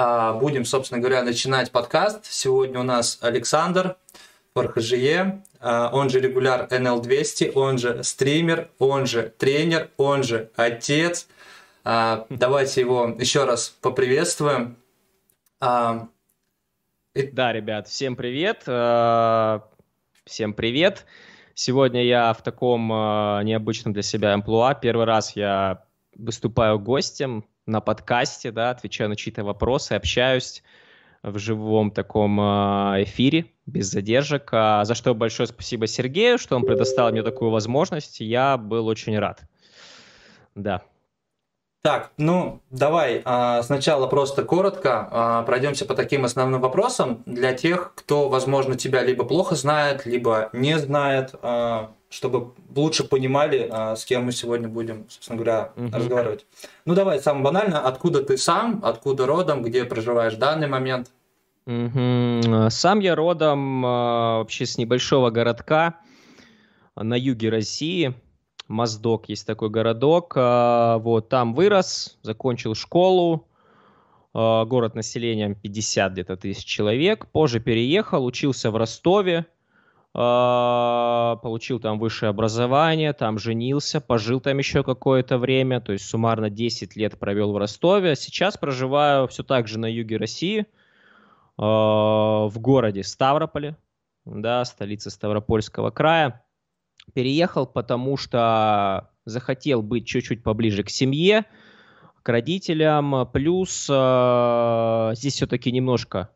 А, 0.00 0.32
будем, 0.32 0.64
собственно 0.64 1.00
говоря, 1.00 1.24
начинать 1.24 1.72
подкаст. 1.72 2.24
Сегодня 2.24 2.78
у 2.78 2.84
нас 2.84 3.18
Александр 3.20 3.96
Фархажие, 4.54 5.42
а, 5.58 5.90
он 5.92 6.08
же 6.08 6.20
регуляр 6.20 6.68
NL200, 6.70 7.50
он 7.56 7.78
же 7.78 8.04
стример, 8.04 8.70
он 8.78 9.06
же 9.06 9.34
тренер, 9.36 9.90
он 9.96 10.22
же 10.22 10.52
отец. 10.54 11.26
А, 11.82 12.26
давайте 12.30 12.82
его 12.82 13.12
еще 13.18 13.44
раз 13.44 13.70
поприветствуем. 13.70 14.76
Да, 15.60 16.08
ребят, 17.12 17.88
всем 17.88 18.14
привет. 18.14 18.58
Всем 20.24 20.52
привет. 20.54 21.06
Сегодня 21.54 22.04
я 22.04 22.32
в 22.34 22.42
таком 22.44 22.86
необычном 22.86 23.92
для 23.92 24.02
себя 24.02 24.34
амплуа. 24.34 24.74
Первый 24.74 25.06
раз 25.06 25.34
я 25.34 25.82
выступаю 26.14 26.78
гостем 26.78 27.44
на 27.68 27.80
подкасте, 27.80 28.50
да, 28.50 28.70
отвечаю 28.70 29.10
на 29.10 29.16
чьи-то 29.16 29.44
вопросы, 29.44 29.92
общаюсь 29.92 30.62
в 31.22 31.38
живом 31.38 31.90
таком 31.90 32.38
а, 32.40 32.96
эфире, 33.02 33.46
без 33.66 33.86
задержек. 33.86 34.48
А 34.52 34.84
за 34.84 34.94
что 34.94 35.14
большое 35.14 35.46
спасибо 35.46 35.86
Сергею, 35.86 36.38
что 36.38 36.56
он 36.56 36.64
предоставил 36.64 37.12
мне 37.12 37.22
такую 37.22 37.50
возможность. 37.50 38.20
Я 38.20 38.56
был 38.56 38.86
очень 38.86 39.18
рад. 39.18 39.42
Да. 40.54 40.82
Так, 41.82 42.10
ну 42.18 42.60
давай 42.70 43.22
а, 43.24 43.62
сначала 43.62 44.06
просто 44.08 44.42
коротко 44.42 45.08
а, 45.10 45.42
пройдемся 45.42 45.84
по 45.84 45.94
таким 45.94 46.24
основным 46.24 46.60
вопросам 46.60 47.22
для 47.24 47.54
тех, 47.54 47.92
кто, 47.94 48.28
возможно, 48.28 48.76
тебя 48.76 49.02
либо 49.02 49.24
плохо 49.24 49.54
знает, 49.54 50.04
либо 50.04 50.50
не 50.52 50.78
знает 50.78 51.34
чтобы 52.10 52.54
лучше 52.74 53.04
понимали, 53.04 53.68
а, 53.70 53.94
с 53.94 54.04
кем 54.04 54.24
мы 54.24 54.32
сегодня 54.32 54.68
будем, 54.68 55.06
собственно 55.08 55.36
говоря, 55.36 55.72
угу. 55.76 55.94
разговаривать. 55.94 56.46
Ну 56.84 56.94
давай, 56.94 57.20
самое 57.20 57.44
банально, 57.44 57.80
откуда 57.80 58.22
ты 58.22 58.38
сам, 58.38 58.80
откуда 58.82 59.26
родом, 59.26 59.62
где 59.62 59.84
проживаешь 59.84 60.34
в 60.34 60.38
данный 60.38 60.68
момент? 60.68 61.10
Угу. 61.66 62.70
Сам 62.70 63.00
я 63.00 63.14
родом 63.14 63.84
а, 63.84 64.38
вообще 64.38 64.64
с 64.64 64.78
небольшого 64.78 65.30
городка 65.30 66.00
на 66.96 67.14
юге 67.14 67.50
России. 67.50 68.14
Моздок 68.68 69.28
есть 69.28 69.46
такой 69.46 69.70
городок. 69.70 70.34
А, 70.36 70.98
вот 70.98 71.28
там 71.28 71.54
вырос, 71.54 72.18
закончил 72.22 72.74
школу. 72.74 73.44
Город 74.34 74.94
населением 74.94 75.54
50 75.56 76.12
где-то 76.12 76.36
тысяч 76.36 76.64
человек. 76.64 77.26
Позже 77.26 77.60
переехал, 77.60 78.24
учился 78.24 78.70
в 78.70 78.76
Ростове 78.76 79.46
а, 80.14 81.36
получил 81.42 81.78
там 81.78 81.98
высшее 81.98 82.30
образование, 82.30 83.12
там 83.12 83.38
женился, 83.38 84.00
пожил 84.00 84.40
там 84.40 84.58
еще 84.58 84.82
какое-то 84.82 85.38
время, 85.38 85.80
то 85.80 85.92
есть 85.92 86.06
суммарно 86.06 86.50
10 86.50 86.96
лет 86.96 87.18
провел 87.18 87.52
в 87.52 87.56
Ростове. 87.56 88.16
Сейчас 88.16 88.56
проживаю 88.56 89.28
все 89.28 89.42
так 89.42 89.68
же 89.68 89.78
на 89.78 89.86
юге 89.86 90.16
России, 90.16 90.66
а, 91.56 92.48
в 92.48 92.58
городе 92.58 93.04
Ставрополе, 93.04 93.76
да, 94.24 94.64
столица 94.64 95.10
Ставропольского 95.10 95.90
края. 95.90 96.42
Переехал, 97.14 97.66
потому 97.66 98.16
что 98.16 99.10
захотел 99.24 99.82
быть 99.82 100.06
чуть-чуть 100.06 100.42
поближе 100.42 100.82
к 100.82 100.90
семье, 100.90 101.44
к 102.22 102.28
родителям, 102.28 103.28
плюс 103.32 103.88
э, 103.90 105.10
здесь 105.14 105.34
все-таки 105.34 105.72
немножко 105.72 106.30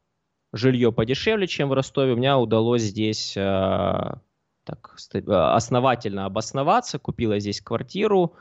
жилье 0.53 0.93
подешевле, 0.93 1.47
чем 1.47 1.69
в 1.69 1.73
Ростове, 1.73 2.13
у 2.13 2.17
меня 2.17 2.39
удалось 2.39 2.83
здесь 2.83 3.37
э, 3.37 3.41
так, 4.65 4.97
э, 5.15 5.21
основательно 5.29 6.27
обосноваться, 6.27 6.99
купила 6.99 7.39
здесь 7.39 7.61
квартиру, 7.61 8.35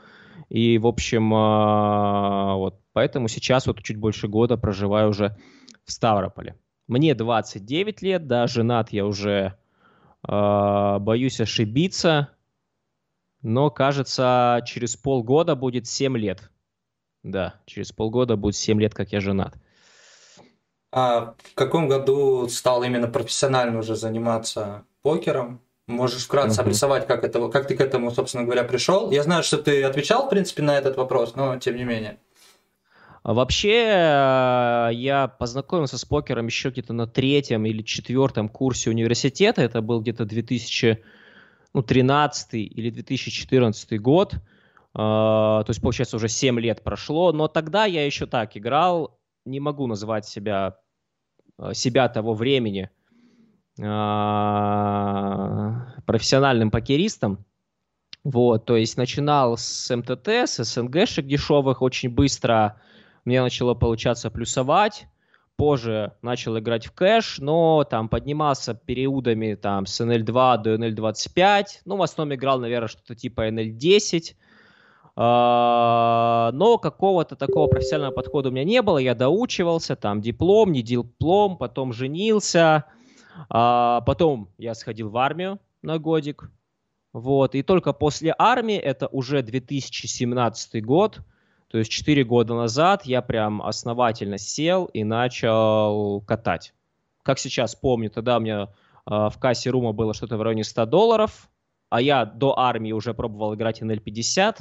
и, 0.48 0.78
в 0.78 0.86
общем, 0.86 1.32
э, 1.32 2.54
вот 2.56 2.80
поэтому 2.92 3.28
сейчас 3.28 3.66
вот 3.66 3.82
чуть 3.82 3.96
больше 3.96 4.28
года 4.28 4.56
проживаю 4.56 5.10
уже 5.10 5.36
в 5.84 5.92
Ставрополе. 5.92 6.56
Мне 6.86 7.14
29 7.14 8.02
лет, 8.02 8.26
да, 8.26 8.46
женат 8.46 8.92
я 8.92 9.06
уже 9.06 9.56
боюсь 10.24 11.40
ошибиться, 11.40 12.30
но, 13.42 13.70
кажется, 13.70 14.62
через 14.66 14.96
полгода 14.96 15.56
будет 15.56 15.86
7 15.86 16.16
лет. 16.16 16.50
Да, 17.22 17.54
через 17.66 17.92
полгода 17.92 18.36
будет 18.36 18.56
7 18.56 18.80
лет, 18.80 18.94
как 18.94 19.12
я 19.12 19.20
женат. 19.20 19.54
А 20.92 21.34
в 21.42 21.54
каком 21.54 21.88
году 21.88 22.48
стал 22.48 22.82
именно 22.82 23.08
профессионально 23.08 23.78
уже 23.78 23.96
заниматься 23.96 24.84
покером? 25.02 25.60
Можешь 25.86 26.24
вкратце 26.24 26.60
uh-huh. 26.60 26.64
обрисовать, 26.64 27.06
как, 27.06 27.24
это, 27.24 27.48
как 27.48 27.66
ты 27.66 27.76
к 27.76 27.80
этому, 27.80 28.10
собственно 28.10 28.44
говоря, 28.44 28.62
пришел? 28.62 29.10
Я 29.10 29.22
знаю, 29.22 29.42
что 29.42 29.58
ты 29.58 29.82
отвечал, 29.82 30.26
в 30.26 30.30
принципе, 30.30 30.62
на 30.62 30.78
этот 30.78 30.96
вопрос, 30.96 31.34
но 31.34 31.58
тем 31.58 31.76
не 31.76 31.84
менее. 31.84 32.18
А 33.22 33.34
вообще, 33.34 33.84
э, 33.84 34.90
я 34.94 35.28
познакомился 35.28 35.98
с 35.98 36.04
покером 36.04 36.46
еще 36.46 36.70
где-то 36.70 36.92
на 36.92 37.06
третьем 37.06 37.64
или 37.66 37.82
четвертом 37.82 38.48
курсе 38.48 38.90
университета. 38.90 39.62
Это 39.62 39.80
был 39.80 40.00
где-то 40.00 40.24
2013 40.24 42.52
ну, 42.52 42.58
или 42.58 42.90
2014 42.90 44.00
год. 44.00 44.34
А, 44.94 45.62
то 45.62 45.70
есть, 45.70 45.80
получается, 45.80 46.16
уже 46.16 46.28
7 46.28 46.58
лет 46.60 46.82
прошло. 46.82 47.32
Но 47.32 47.48
тогда 47.48 47.86
я 47.86 48.04
еще 48.04 48.26
так 48.26 48.56
играл. 48.56 49.18
Не 49.44 49.60
могу 49.60 49.86
назвать 49.86 50.26
себя 50.26 50.76
Э, 51.58 51.74
себя 51.74 52.08
того 52.08 52.34
времени 52.34 52.90
а, 53.80 55.86
профессиональным 56.06 56.70
покеристом. 56.70 57.44
Вот, 58.24 58.66
то 58.66 58.76
есть 58.76 58.96
начинал 58.96 59.56
с 59.56 59.94
МТТ, 59.94 60.28
с 60.28 60.62
СНГшек 60.62 61.26
дешевых 61.26 61.82
очень 61.82 62.10
быстро. 62.10 62.80
Мне 63.24 63.40
начало 63.42 63.74
получаться 63.74 64.30
плюсовать. 64.30 65.06
Позже 65.56 66.14
начал 66.22 66.58
играть 66.58 66.86
в 66.86 66.92
кэш, 66.92 67.38
но 67.38 67.84
там 67.84 68.08
поднимался 68.08 68.74
периодами 68.74 69.54
там 69.54 69.86
с 69.86 70.00
NL2 70.00 70.62
до 70.62 70.74
NL25. 70.74 71.66
Ну, 71.84 71.96
в 71.96 72.02
основном 72.02 72.34
играл, 72.34 72.58
наверное, 72.58 72.88
что-то 72.88 73.14
типа 73.14 73.48
NL10. 73.48 74.34
А, 75.14 76.50
но 76.54 76.78
какого-то 76.78 77.36
такого 77.36 77.68
профессионального 77.68 78.14
подхода 78.14 78.48
у 78.48 78.52
меня 78.52 78.64
не 78.64 78.82
было. 78.82 78.98
Я 78.98 79.14
доучивался, 79.14 79.94
там 79.94 80.20
диплом, 80.20 80.72
не 80.72 80.82
диплом, 80.82 81.58
потом 81.58 81.92
женился. 81.92 82.86
А, 83.48 84.00
потом 84.00 84.48
я 84.58 84.74
сходил 84.74 85.10
в 85.10 85.16
армию 85.18 85.60
на 85.82 85.98
годик. 85.98 86.50
Вот. 87.12 87.54
И 87.54 87.62
только 87.62 87.92
после 87.92 88.34
армии, 88.38 88.76
это 88.76 89.06
уже 89.08 89.42
2017 89.42 90.84
год, 90.84 91.20
то 91.72 91.78
есть 91.78 91.90
4 91.90 92.22
года 92.24 92.54
назад, 92.54 93.04
я 93.06 93.22
прям 93.22 93.62
основательно 93.62 94.38
сел 94.38 94.84
и 94.84 95.02
начал 95.02 96.20
катать. 96.20 96.74
Как 97.24 97.38
сейчас 97.38 97.74
помню, 97.74 98.10
тогда 98.10 98.36
у 98.36 98.40
меня 98.40 98.62
э, 98.62 98.68
в 99.06 99.34
кассе 99.40 99.70
рума 99.70 99.92
было 99.92 100.14
что-то 100.14 100.36
в 100.36 100.42
районе 100.42 100.62
100 100.62 100.86
долларов, 100.86 101.50
а 101.90 102.00
я 102.00 102.24
до 102.24 102.58
армии 102.58 102.92
уже 102.92 103.14
пробовал 103.14 103.54
играть 103.54 103.82
NL50, 103.82 104.58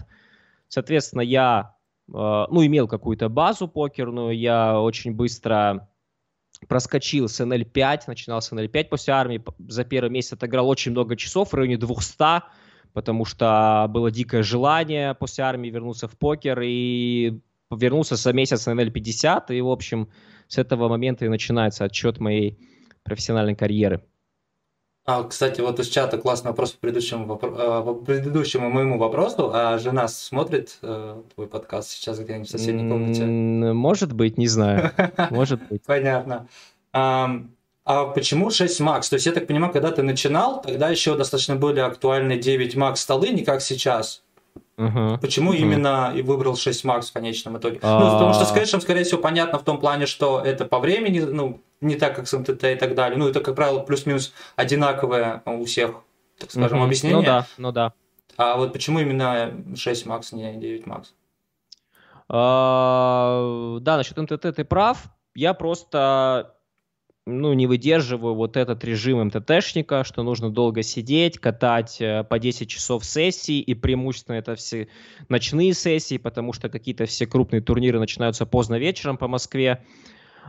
Соответственно, 0.71 1.19
я 1.19 1.75
э, 2.07 2.11
ну, 2.13 2.65
имел 2.65 2.87
какую-то 2.87 3.27
базу 3.27 3.67
покерную, 3.67 4.39
я 4.39 4.79
очень 4.79 5.13
быстро 5.13 5.89
проскочил 6.69 7.27
с 7.27 7.41
NL5, 7.41 8.03
начинал 8.07 8.41
с 8.41 8.53
NL5 8.53 8.85
после 8.85 9.13
армии, 9.13 9.43
за 9.67 9.83
первый 9.83 10.09
месяц 10.09 10.31
отыграл 10.31 10.69
очень 10.69 10.91
много 10.91 11.17
часов, 11.17 11.51
в 11.51 11.55
районе 11.55 11.75
200, 11.75 12.43
потому 12.93 13.25
что 13.25 13.87
было 13.89 14.11
дикое 14.11 14.43
желание 14.43 15.13
после 15.13 15.43
армии 15.43 15.69
вернуться 15.69 16.07
в 16.07 16.17
покер, 16.17 16.59
и 16.63 17.39
вернулся 17.69 18.15
за 18.15 18.33
месяц 18.33 18.65
на 18.65 18.71
NL50, 18.71 19.55
и, 19.55 19.61
в 19.61 19.69
общем, 19.69 20.09
с 20.47 20.57
этого 20.57 20.89
момента 20.89 21.25
и 21.25 21.29
начинается 21.29 21.85
отчет 21.85 22.19
моей 22.19 22.57
профессиональной 23.03 23.55
карьеры. 23.55 24.03
А, 25.03 25.23
кстати, 25.23 25.61
вот 25.61 25.79
из 25.79 25.87
чата 25.87 26.19
классный 26.19 26.51
вопрос 26.51 26.73
по 26.73 26.81
предыдущему, 26.81 27.25
вопро... 27.25 27.49
Э, 27.49 27.83
по 27.83 27.95
предыдущему 27.95 28.69
моему 28.69 28.99
вопросу. 28.99 29.49
А 29.51 29.79
жена 29.79 30.07
смотрит 30.07 30.77
э, 30.83 31.23
твой 31.33 31.47
подкаст 31.47 31.89
сейчас 31.89 32.19
где-нибудь 32.19 32.47
в 32.47 32.51
соседней 32.51 32.87
комнате? 32.87 33.25
Может 33.25 34.13
быть, 34.13 34.37
не 34.37 34.47
знаю. 34.47 34.91
Может 35.31 35.67
быть. 35.67 35.83
Понятно. 35.85 36.47
А 37.83 38.05
почему 38.05 38.51
6 38.51 38.81
Max? 38.81 39.09
То 39.09 39.15
есть, 39.15 39.25
я 39.25 39.31
так 39.31 39.47
понимаю, 39.47 39.73
когда 39.73 39.91
ты 39.91 40.03
начинал, 40.03 40.61
тогда 40.61 40.89
еще 40.89 41.15
достаточно 41.15 41.55
были 41.55 41.79
актуальны 41.79 42.37
9 42.37 42.75
Max 42.75 42.97
столы, 42.97 43.29
не 43.29 43.43
как 43.43 43.61
сейчас. 43.61 44.23
Uh-huh. 44.77 45.19
Почему 45.19 45.53
uh-huh. 45.53 45.57
именно 45.57 46.13
и 46.15 46.21
выбрал 46.21 46.55
6 46.55 46.85
Max 46.85 47.09
в 47.09 47.13
конечном 47.13 47.57
итоге? 47.57 47.77
Uh-huh. 47.77 47.99
Ну, 47.99 48.11
потому 48.11 48.33
что 48.33 48.45
с 48.45 48.51
кэшем, 48.51 48.81
скорее 48.81 49.03
всего, 49.03 49.21
понятно 49.21 49.59
в 49.59 49.63
том 49.63 49.79
плане, 49.79 50.05
что 50.05 50.39
это 50.39 50.65
по 50.65 50.79
времени, 50.79 51.19
ну, 51.19 51.61
не 51.81 51.95
так, 51.95 52.15
как 52.15 52.27
с 52.27 52.37
МТТ 52.37 52.63
и 52.63 52.75
так 52.75 52.95
далее. 52.95 53.17
Ну, 53.17 53.27
это, 53.27 53.41
как 53.41 53.55
правило, 53.55 53.79
плюс-минус 53.79 54.33
одинаковое 54.55 55.41
у 55.45 55.65
всех, 55.65 55.95
так 56.37 56.51
скажем, 56.51 56.81
uh-huh. 56.81 56.85
объяснение. 56.85 57.19
Ну 57.19 57.25
да, 57.25 57.47
ну 57.57 57.71
да. 57.71 57.93
А 58.37 58.57
вот 58.57 58.73
почему 58.73 58.99
именно 58.99 59.51
6 59.75 60.05
Max, 60.05 60.33
не 60.33 60.55
9 60.55 60.85
Max? 60.85 61.07
Uh, 62.29 63.79
да, 63.81 63.97
насчет 63.97 64.17
МТТ 64.17 64.55
ты 64.55 64.63
прав. 64.63 64.97
Я 65.35 65.53
просто 65.53 66.55
ну, 67.25 67.53
не 67.53 67.67
выдерживаю 67.67 68.33
вот 68.33 68.57
этот 68.57 68.83
режим 68.83 69.23
МТТшника, 69.25 70.03
что 70.03 70.23
нужно 70.23 70.49
долго 70.49 70.81
сидеть, 70.81 71.37
катать 71.37 72.01
э, 72.01 72.23
по 72.23 72.39
10 72.39 72.67
часов 72.67 73.05
сессий, 73.05 73.59
и 73.59 73.75
преимущественно 73.75 74.35
это 74.35 74.55
все 74.55 74.87
ночные 75.29 75.73
сессии, 75.73 76.17
потому 76.17 76.51
что 76.51 76.69
какие-то 76.69 77.05
все 77.05 77.27
крупные 77.27 77.61
турниры 77.61 77.99
начинаются 77.99 78.45
поздно 78.45 78.79
вечером 78.79 79.17
по 79.17 79.27
Москве. 79.27 79.85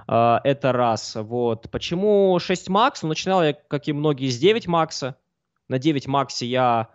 Uh, 0.09 0.41
это 0.43 0.73
раз. 0.73 1.17
Вот. 1.17 1.71
Почему 1.71 2.39
6 2.41 2.71
макс? 2.71 3.03
Ну, 3.03 3.11
начинал 3.11 3.45
я, 3.45 3.53
как 3.53 3.87
и 3.89 3.93
многие, 3.93 4.29
с 4.31 4.39
9 4.39 4.67
макса. 4.67 5.17
На 5.69 5.79
9 5.79 6.07
максе 6.09 6.47
я 6.47 6.89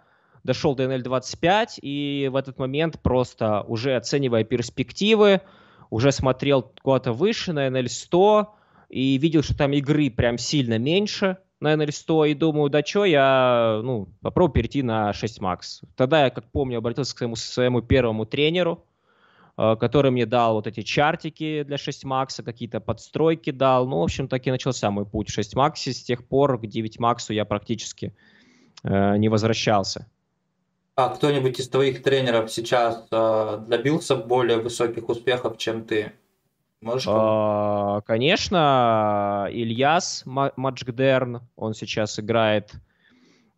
дошел 0.43 0.75
до 0.75 0.83
NL25, 0.85 1.79
и 1.81 2.27
в 2.31 2.35
этот 2.35 2.57
момент 2.57 2.99
просто 3.01 3.61
уже 3.61 3.95
оценивая 3.95 4.43
перспективы, 4.43 5.41
уже 5.91 6.11
смотрел 6.11 6.73
куда-то 6.81 7.13
выше 7.13 7.53
на 7.53 7.67
NL100 7.67 8.47
и 8.89 9.17
видел, 9.17 9.43
что 9.43 9.57
там 9.57 9.73
игры 9.73 10.09
прям 10.09 10.37
сильно 10.37 10.77
меньше 10.77 11.37
на 11.59 11.73
NL100, 11.73 12.31
и 12.31 12.33
думаю, 12.33 12.69
да 12.69 12.83
что, 12.83 13.05
я 13.05 13.81
ну, 13.83 14.09
попробую 14.21 14.53
перейти 14.53 14.83
на 14.83 15.13
6 15.13 15.39
Max. 15.39 15.83
Тогда 15.95 16.25
я, 16.25 16.29
как 16.29 16.45
помню, 16.51 16.77
обратился 16.77 17.15
к 17.15 17.17
своему, 17.17 17.35
своему 17.35 17.81
первому 17.81 18.25
тренеру, 18.25 18.85
э, 19.57 19.75
который 19.79 20.11
мне 20.11 20.25
дал 20.25 20.53
вот 20.53 20.67
эти 20.67 20.81
чартики 20.81 21.63
для 21.63 21.77
6 21.77 22.05
Max, 22.05 22.43
какие-то 22.43 22.79
подстройки 22.79 23.49
дал. 23.49 23.87
Ну, 23.87 23.99
в 23.99 24.03
общем, 24.03 24.27
так 24.27 24.45
и 24.45 24.51
начался 24.51 24.91
мой 24.91 25.05
путь 25.05 25.29
в 25.29 25.33
6 25.33 25.55
Max. 25.55 25.91
С 25.91 26.03
тех 26.03 26.27
пор 26.27 26.59
к 26.59 26.67
9 26.67 26.97
Max 26.97 27.33
я 27.33 27.43
практически 27.43 28.13
э, 28.83 29.17
не 29.17 29.29
возвращался. 29.29 30.07
А 30.95 31.09
кто-нибудь 31.09 31.59
из 31.59 31.69
твоих 31.69 32.01
тренеров 32.03 32.51
сейчас 32.51 33.05
э, 33.11 33.63
добился 33.67 34.15
более 34.15 34.57
высоких 34.57 35.09
успехов, 35.09 35.57
чем 35.57 35.85
ты? 35.85 36.13
Можешь? 36.81 37.07
А, 37.09 38.01
конечно, 38.01 39.47
Ильяс 39.51 40.23
Маджгдерн, 40.25 41.41
он 41.55 41.73
сейчас 41.73 42.19
играет 42.19 42.73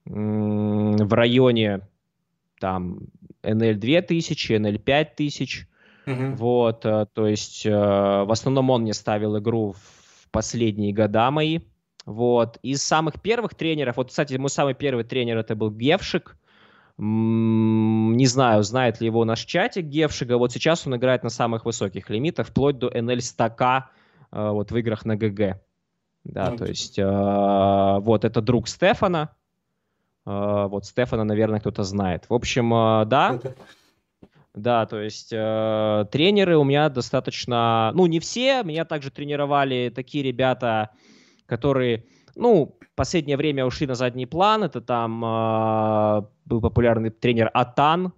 в 0.05 1.13
районе 1.13 1.81
там 2.59 2.99
NL 3.43 3.73
2000, 3.75 4.53
NL 4.53 4.77
5000. 4.77 5.67
Угу. 6.07 6.35
Вот, 6.35 6.85
э, 6.85 7.05
то 7.13 7.27
есть 7.27 7.65
э, 7.65 7.69
в 7.71 8.31
основном 8.31 8.69
он 8.71 8.81
мне 8.81 8.93
ставил 8.93 9.37
игру 9.37 9.73
в 9.73 10.29
последние 10.31 10.93
года 10.93 11.29
мои. 11.29 11.59
Вот. 12.05 12.57
Из 12.63 12.81
самых 12.81 13.21
первых 13.21 13.53
тренеров, 13.53 13.97
вот, 13.97 14.09
кстати, 14.09 14.33
мой 14.35 14.49
самый 14.49 14.73
первый 14.73 15.03
тренер 15.03 15.37
это 15.37 15.55
был 15.55 15.69
Гевшик. 15.69 16.35
Не 17.01 18.25
знаю, 18.25 18.61
знает 18.63 18.99
ли 18.99 19.07
его 19.07 19.23
наш 19.23 19.45
чатик 19.45 19.85
Гевшига. 19.85 20.37
Вот 20.37 20.51
сейчас 20.51 20.85
он 20.85 20.97
играет 20.97 21.23
на 21.23 21.29
самых 21.29 21.63
высоких 21.63 22.09
лимитах, 22.09 22.47
вплоть 22.47 22.77
до 22.77 22.89
NL 22.89 23.21
100 23.21 23.45
э, 23.45 24.49
вот 24.49 24.71
в 24.71 24.77
играх 24.77 25.05
на 25.05 25.15
ГГ. 25.15 25.61
Да, 26.25 26.51
ну, 26.51 26.57
то 26.57 26.65
есть 26.65 26.99
э, 26.99 27.99
вот 28.01 28.25
это 28.25 28.41
друг 28.41 28.67
Стефана. 28.67 29.33
Э, 30.25 30.67
вот 30.69 30.85
Стефана, 30.85 31.23
наверное, 31.23 31.61
кто-то 31.61 31.83
знает. 31.83 32.25
В 32.27 32.33
общем, 32.33 32.69
да. 33.07 33.39
Да, 34.53 34.85
то 34.85 34.99
есть 34.99 35.31
э, 35.31 36.05
тренеры 36.11 36.57
у 36.57 36.63
меня 36.63 36.89
достаточно, 36.89 37.91
ну 37.93 38.07
не 38.07 38.19
все, 38.19 38.63
меня 38.63 38.83
также 38.83 39.11
тренировали 39.11 39.91
такие 39.95 40.23
ребята, 40.23 40.89
которые, 41.45 42.05
ну 42.39 42.79
последнее 42.99 43.37
время 43.37 43.65
ушли 43.65 43.87
на 43.87 43.95
задний 43.95 44.25
план. 44.25 44.65
Это 44.65 44.81
там 44.81 45.23
э, 45.23 46.21
был 46.43 46.59
популярный 46.59 47.11
тренер 47.11 47.49
Атан. 47.53 48.11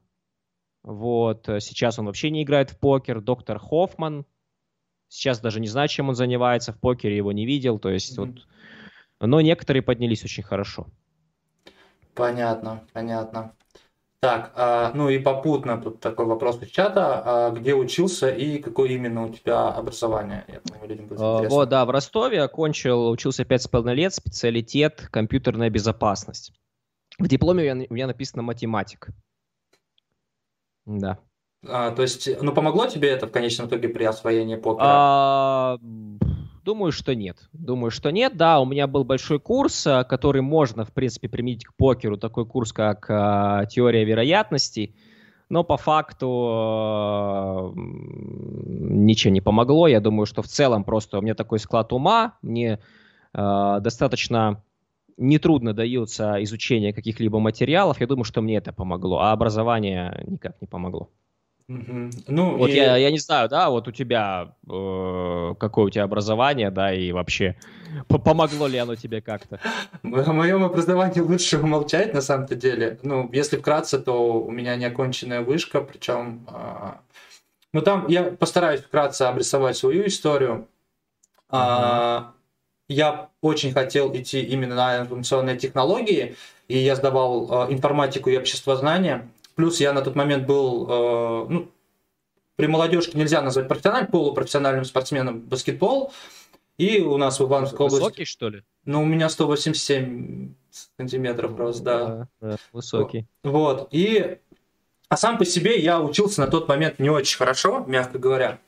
Вот. 0.82 1.46
Сейчас 1.60 2.00
он 2.00 2.08
вообще 2.08 2.32
не 2.32 2.42
играет 2.42 2.72
в 2.72 2.80
покер. 2.80 3.22
Доктор 3.22 3.60
Хоффман. 3.60 4.26
Сейчас 5.08 5.40
даже 5.40 5.60
не 5.60 5.68
знаю, 5.68 5.88
чем 5.88 6.10
он 6.10 6.16
занимается. 6.16 6.74
В 6.74 6.80
покере 6.80 7.16
его 7.16 7.32
не 7.32 7.46
видел. 7.46 7.78
То 7.78 7.90
есть 7.90 8.18
mm-hmm. 8.18 8.26
вот... 8.26 8.48
Но 9.20 9.40
некоторые 9.40 9.84
поднялись 9.84 10.24
очень 10.24 10.42
хорошо. 10.42 10.88
Понятно, 12.16 12.84
понятно. 12.92 13.54
Так, 14.22 14.52
а, 14.56 14.92
ну 14.94 15.10
и 15.10 15.18
попутно 15.18 15.82
тут 15.82 16.00
такой 16.00 16.28
вопрос 16.28 16.62
из 16.62 16.70
чата. 16.70 17.24
А 17.26 17.50
где 17.50 17.74
учился 17.74 18.30
и 18.30 18.60
какое 18.60 18.90
именно 18.90 19.26
у 19.26 19.30
тебя 19.34 19.70
образование? 19.70 20.46
Я 20.48 20.62
думаю, 20.64 20.90
людям 20.90 21.08
будет 21.08 21.20
а, 21.20 21.42
Вот, 21.50 21.70
да, 21.70 21.86
в 21.86 21.90
Ростове 21.90 22.44
окончил, 22.44 23.10
учился 23.10 23.42
5,5 23.42 23.94
лет, 23.96 24.14
специалитет 24.14 25.08
компьютерная 25.12 25.72
безопасность. 25.72 26.54
В 27.18 27.28
дипломе 27.28 27.72
у 27.72 27.76
меня, 27.76 27.88
у 27.90 27.94
меня 27.96 28.08
написано 28.08 28.44
математик. 28.44 29.08
Да. 30.86 31.18
А, 31.68 31.90
то 31.90 32.04
есть, 32.04 32.30
ну 32.44 32.54
помогло 32.54 32.86
тебе 32.86 33.10
это 33.10 33.26
в 33.26 33.32
конечном 33.32 33.70
итоге 33.70 33.90
при 33.90 34.04
освоении 34.04 34.56
покера? 34.56 34.86
А, 34.88 35.78
Думаю, 36.64 36.92
что 36.92 37.16
нет. 37.16 37.50
Думаю, 37.54 37.90
что 37.92 38.12
нет. 38.12 38.38
Да, 38.38 38.60
у 38.60 38.66
меня 38.66 38.86
был 38.88 39.04
большой 39.04 39.40
курс, 39.40 39.88
э, 39.88 40.04
который 40.04 40.42
можно, 40.42 40.86
в 40.86 40.92
принципе, 40.94 41.28
применить 41.28 41.66
к 41.66 41.74
покеру. 41.76 42.18
Такой 42.18 42.46
курс, 42.46 42.72
как 42.72 43.10
э, 43.10 43.66
теория 43.70 44.06
вероятностей. 44.06 44.96
Но 45.50 45.64
по 45.64 45.78
факту 45.78 47.74
э, 47.76 47.80
ничего 47.80 49.34
не 49.34 49.42
помогло. 49.42 49.88
Я 49.88 50.00
думаю, 50.00 50.26
что 50.26 50.42
в 50.42 50.48
целом 50.48 50.84
просто 50.84 51.18
у 51.18 51.22
меня 51.22 51.34
такой 51.34 51.60
склад 51.60 51.92
ума. 51.94 52.38
Мне 52.42 52.80
э, 53.34 53.78
достаточно 53.82 54.64
нетрудно 55.18 55.74
дается 55.74 56.44
изучение 56.44 56.94
каких-либо 56.94 57.40
материалов. 57.40 58.00
Я 58.00 58.08
думаю, 58.08 58.24
что 58.24 58.42
мне 58.42 58.58
это 58.58 58.72
помогло. 58.72 59.20
А 59.20 59.32
образование 59.32 60.24
никак 60.28 60.62
не 60.62 60.68
помогло. 60.68 61.10
Ну, 62.28 62.58
вот 62.58 62.70
и... 62.70 62.74
я, 62.74 62.98
я 62.98 63.12
не 63.12 63.20
знаю, 63.20 63.50
да, 63.50 63.70
вот 63.70 63.88
у 63.88 63.92
тебя 63.92 64.54
э, 64.70 65.54
какое 65.60 65.86
у 65.86 65.90
тебя 65.90 66.04
образование, 66.04 66.72
да, 66.72 66.94
и 66.94 67.12
вообще 67.12 67.56
помогло 68.08 68.68
ли 68.68 68.78
оно 68.78 68.96
тебе 68.96 69.22
как-то? 69.22 69.60
О 70.04 70.34
моем 70.34 70.64
образовании 70.64 71.20
лучше 71.20 71.60
умолчать, 71.60 72.14
на 72.14 72.22
самом-то 72.22 72.56
деле. 72.56 73.00
Ну, 73.04 73.30
если 73.32 73.58
вкратце, 73.58 74.00
то 74.00 74.42
у 74.42 74.52
меня 74.52 74.76
неоконченная 74.76 75.42
вышка, 75.42 75.82
причем... 75.82 76.48
Э, 76.50 76.94
ну, 77.74 77.82
там 77.82 78.08
я 78.08 78.24
постараюсь 78.24 78.82
вкратце 78.82 79.24
обрисовать 79.24 79.78
свою 79.78 80.06
историю. 80.06 80.68
Uh-huh. 81.50 81.58
А, 81.58 82.34
я 82.90 83.30
очень 83.42 83.72
хотел 83.72 84.14
идти 84.14 84.42
именно 84.42 84.76
на 84.76 85.00
информационные 85.00 85.58
технологии, 85.58 86.36
и 86.68 86.78
я 86.78 86.96
сдавал 86.96 87.70
э, 87.70 87.74
информатику 87.74 88.30
и 88.30 88.38
обществознание. 88.38 89.30
Плюс 89.56 89.80
я 89.80 89.94
на 89.94 90.02
тот 90.02 90.16
момент 90.16 90.46
был, 90.46 90.88
э, 90.90 91.46
ну, 91.50 91.72
при 92.56 92.68
молодежке 92.68 93.18
нельзя 93.18 93.42
назвать 93.42 93.68
профессиональным, 93.68 94.12
полупрофессиональным 94.12 94.86
спортсменом 94.86 95.42
баскетбол. 95.42 96.14
И 96.78 97.00
у 97.00 97.18
нас 97.18 97.40
в 97.40 97.44
Ивановской 97.44 97.86
области... 97.86 98.04
Высокий, 98.04 98.26
что 98.26 98.50
ли? 98.50 98.64
Ну, 98.86 99.04
у 99.04 99.06
меня 99.06 99.30
187 99.30 100.54
сантиметров 100.98 101.58
рост, 101.58 101.84
да. 101.84 102.08
да, 102.08 102.28
да 102.42 102.56
высокий. 102.72 103.28
Вот. 103.44 103.90
И... 103.92 104.38
А 105.10 105.18
сам 105.18 105.38
по 105.38 105.46
себе 105.46 105.78
я 105.78 106.02
учился 106.02 106.40
на 106.42 106.48
тот 106.48 106.68
момент 106.70 106.98
не 106.98 107.10
очень 107.10 107.38
хорошо, 107.38 107.84
мягко 107.86 108.18
говоря. 108.18 108.60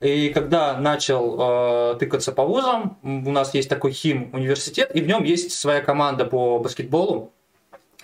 И 0.00 0.30
когда 0.30 0.76
начал 0.76 1.92
э, 1.92 1.96
тыкаться 1.98 2.32
по 2.32 2.44
вузам, 2.44 2.98
у 3.02 3.30
нас 3.30 3.54
есть 3.54 3.68
такой 3.68 3.92
хим 3.92 4.28
университет, 4.32 4.90
и 4.94 5.00
в 5.00 5.06
нем 5.06 5.22
есть 5.24 5.52
своя 5.52 5.80
команда 5.80 6.26
по 6.26 6.58
баскетболу. 6.58 7.32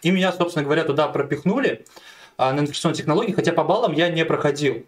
И 0.03 0.11
меня, 0.11 0.33
собственно 0.33 0.65
говоря, 0.65 0.85
туда 0.85 1.09
пропихнули. 1.09 1.85
А, 1.85 2.10
на 2.41 2.61
информационной 2.61 2.97
технологии, 2.97 3.33
хотя 3.33 3.53
по 3.53 3.65
баллам 3.65 3.93
я 3.93 4.09
не 4.09 4.25
проходил. 4.25 4.85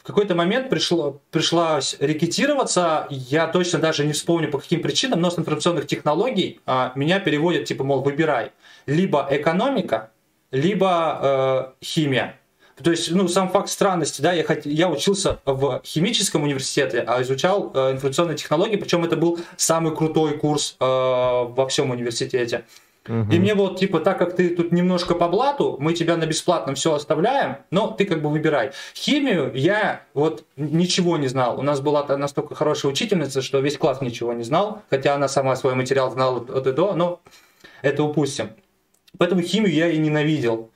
В 0.00 0.02
какой-то 0.02 0.34
момент 0.34 0.70
пришло, 0.70 1.20
пришлось 1.30 1.96
рекетироваться, 2.00 3.06
я 3.10 3.46
точно 3.46 3.78
даже 3.78 4.06
не 4.06 4.14
вспомню 4.14 4.50
по 4.50 4.58
каким 4.58 4.80
причинам, 4.80 5.20
но 5.20 5.30
с 5.30 5.38
информационных 5.38 5.86
технологий 5.86 6.60
а, 6.64 6.92
меня 6.94 7.20
переводят, 7.20 7.66
типа, 7.66 7.84
мол, 7.84 8.00
выбирай, 8.00 8.52
либо 8.86 9.28
экономика, 9.30 10.10
либо 10.50 11.74
э, 11.80 11.84
химия. 11.84 12.40
То 12.82 12.90
есть, 12.90 13.10
ну, 13.10 13.28
сам 13.28 13.50
факт 13.50 13.68
странности, 13.68 14.22
да, 14.22 14.32
я, 14.32 14.42
хот... 14.42 14.64
я 14.64 14.88
учился 14.88 15.38
в 15.44 15.82
химическом 15.84 16.44
университете, 16.44 17.04
а 17.06 17.20
изучал 17.22 17.70
э, 17.74 17.92
информационные 17.92 18.36
технологии, 18.36 18.76
причем 18.76 19.04
это 19.04 19.16
был 19.16 19.38
самый 19.56 19.94
крутой 19.94 20.38
курс 20.38 20.76
э, 20.80 20.84
во 20.84 21.66
всем 21.68 21.90
университете. 21.90 22.64
Угу. 23.08 23.32
И 23.32 23.38
мне 23.38 23.54
вот, 23.54 23.78
типа, 23.78 24.00
так 24.00 24.18
как 24.18 24.36
ты 24.36 24.50
тут 24.50 24.72
немножко 24.72 25.14
по 25.14 25.28
блату, 25.28 25.76
мы 25.80 25.94
тебя 25.94 26.16
на 26.16 26.26
бесплатном 26.26 26.74
все 26.74 26.94
оставляем, 26.94 27.56
но 27.70 27.90
ты 27.90 28.04
как 28.04 28.22
бы 28.22 28.28
выбирай. 28.28 28.72
Химию 28.94 29.52
я 29.54 30.02
вот 30.12 30.44
ничего 30.56 31.16
не 31.16 31.28
знал. 31.28 31.58
У 31.58 31.62
нас 31.62 31.80
была 31.80 32.04
настолько 32.16 32.54
хорошая 32.54 32.92
учительница, 32.92 33.40
что 33.40 33.60
весь 33.60 33.78
класс 33.78 34.00
ничего 34.00 34.32
не 34.32 34.44
знал, 34.44 34.82
хотя 34.90 35.14
она 35.14 35.28
сама 35.28 35.56
свой 35.56 35.74
материал 35.74 36.10
знала 36.10 36.40
от 36.40 36.66
и 36.66 36.72
до, 36.72 36.94
но 36.94 37.20
это 37.82 38.02
упустим. 38.02 38.50
Поэтому 39.18 39.42
химию 39.42 39.72
я 39.72 39.88
и 39.88 39.98
ненавидел. 39.98 40.70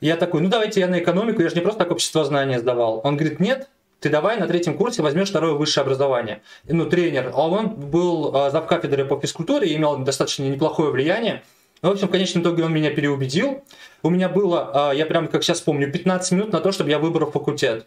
Я 0.00 0.16
такой, 0.16 0.40
ну 0.40 0.48
давайте 0.48 0.80
я 0.80 0.88
на 0.88 0.98
экономику, 0.98 1.42
я 1.42 1.50
же 1.50 1.54
не 1.54 1.60
просто 1.60 1.80
так 1.80 1.92
общество 1.92 2.24
знания 2.24 2.58
сдавал. 2.58 3.00
Он 3.04 3.16
говорит, 3.16 3.38
нет, 3.38 3.68
ты 4.00 4.08
давай 4.08 4.38
на 4.38 4.46
третьем 4.46 4.76
курсе 4.76 5.02
возьмешь 5.02 5.28
второе 5.28 5.52
высшее 5.52 5.82
образование. 5.82 6.42
Ну, 6.64 6.86
тренер, 6.86 7.32
а 7.34 7.48
он 7.48 7.68
был 7.68 8.34
а, 8.34 8.50
зав 8.50 8.66
кафедры 8.66 9.04
по 9.04 9.20
физкультуре 9.20 9.68
и 9.68 9.76
имел 9.76 9.98
достаточно 9.98 10.44
неплохое 10.44 10.90
влияние. 10.90 11.42
Ну, 11.82 11.88
в 11.88 11.92
общем, 11.92 12.08
в 12.08 12.10
конечном 12.10 12.42
итоге 12.42 12.64
он 12.64 12.72
меня 12.72 12.90
переубедил. 12.90 13.64
У 14.02 14.10
меня 14.10 14.28
было, 14.28 14.90
а, 14.90 14.92
я 14.92 15.06
прям 15.06 15.28
как 15.28 15.42
сейчас 15.42 15.60
помню, 15.60 15.90
15 15.90 16.32
минут 16.32 16.52
на 16.52 16.60
то, 16.60 16.72
чтобы 16.72 16.90
я 16.90 16.98
выбрал 16.98 17.30
факультет. 17.30 17.86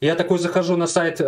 Я 0.00 0.14
такой 0.14 0.38
захожу 0.38 0.78
на 0.78 0.86
сайт 0.86 1.20
э, 1.20 1.24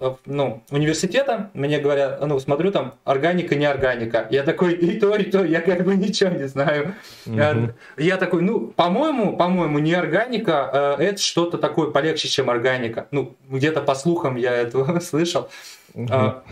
э, 0.00 0.14
ну, 0.26 0.64
университета, 0.72 1.50
мне 1.54 1.78
говорят, 1.78 2.20
ну, 2.26 2.40
смотрю 2.40 2.72
там, 2.72 2.94
органика, 3.04 3.54
не 3.54 3.64
органика. 3.64 4.26
Я 4.30 4.42
такой, 4.42 4.74
и 4.74 4.98
то, 4.98 5.14
и 5.14 5.22
то, 5.30 5.44
я 5.44 5.60
как 5.60 5.84
бы 5.84 5.94
ничего 5.94 6.30
не 6.30 6.48
знаю. 6.48 6.96
Mm-hmm. 7.26 7.74
Я 7.98 8.16
такой, 8.16 8.42
ну, 8.42 8.66
по-моему, 8.66 9.36
по-моему, 9.36 9.78
не 9.78 9.94
органика, 9.94 10.96
э, 10.98 11.04
это 11.04 11.22
что-то 11.22 11.58
такое 11.58 11.92
полегче, 11.92 12.26
чем 12.26 12.50
органика. 12.50 13.06
Ну, 13.12 13.36
где-то 13.48 13.82
по 13.82 13.94
слухам 13.94 14.34
я 14.34 14.52
это 14.52 14.98
слышал. 15.00 15.48
Mm-hmm. 15.94 16.42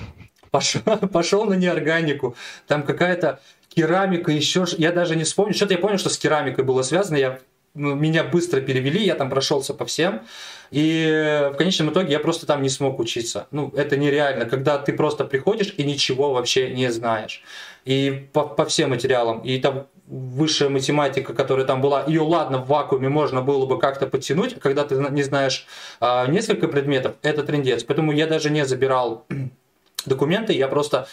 Пошел, 0.52 0.82
пошел 1.12 1.44
на 1.46 1.54
неорганику, 1.54 2.36
там 2.68 2.84
какая-то 2.84 3.40
керамика, 3.76 4.32
еще, 4.32 4.64
я 4.78 4.90
даже 4.90 5.14
не 5.16 5.24
вспомню, 5.24 5.54
что-то 5.54 5.74
я 5.74 5.78
понял, 5.78 5.98
что 5.98 6.08
с 6.08 6.18
керамикой 6.18 6.64
было 6.64 6.82
связано, 6.82 7.16
я 7.16 7.38
ну, 7.74 7.94
меня 7.94 8.24
быстро 8.24 8.62
перевели, 8.62 9.04
я 9.04 9.14
там 9.14 9.28
прошелся 9.28 9.74
по 9.74 9.84
всем. 9.84 10.22
И 10.70 11.50
в 11.52 11.56
конечном 11.56 11.90
итоге 11.90 12.12
я 12.12 12.18
просто 12.18 12.46
там 12.46 12.62
не 12.62 12.70
смог 12.70 12.98
учиться. 12.98 13.46
Ну, 13.50 13.70
это 13.76 13.98
нереально, 13.98 14.46
когда 14.46 14.78
ты 14.78 14.94
просто 14.94 15.24
приходишь 15.24 15.74
и 15.76 15.84
ничего 15.84 16.32
вообще 16.32 16.70
не 16.70 16.90
знаешь. 16.90 17.42
И 17.84 18.28
по, 18.32 18.44
по 18.44 18.64
всем 18.64 18.90
материалам. 18.90 19.40
И 19.40 19.58
там 19.58 19.86
высшая 20.06 20.70
математика, 20.70 21.34
которая 21.34 21.66
там 21.66 21.80
была, 21.80 22.04
ее 22.06 22.22
ладно 22.22 22.58
в 22.58 22.68
вакууме 22.68 23.08
можно 23.08 23.42
было 23.42 23.66
бы 23.66 23.78
как-то 23.78 24.06
подтянуть, 24.06 24.58
когда 24.58 24.84
ты 24.84 24.94
не 24.96 25.22
знаешь 25.22 25.66
а, 26.00 26.26
несколько 26.26 26.68
предметов, 26.68 27.16
это 27.22 27.42
трендец. 27.42 27.84
Поэтому 27.84 28.12
я 28.12 28.26
даже 28.26 28.50
не 28.50 28.64
забирал 28.64 29.26
документы, 30.06 30.52
я 30.52 30.68
просто 30.68 31.08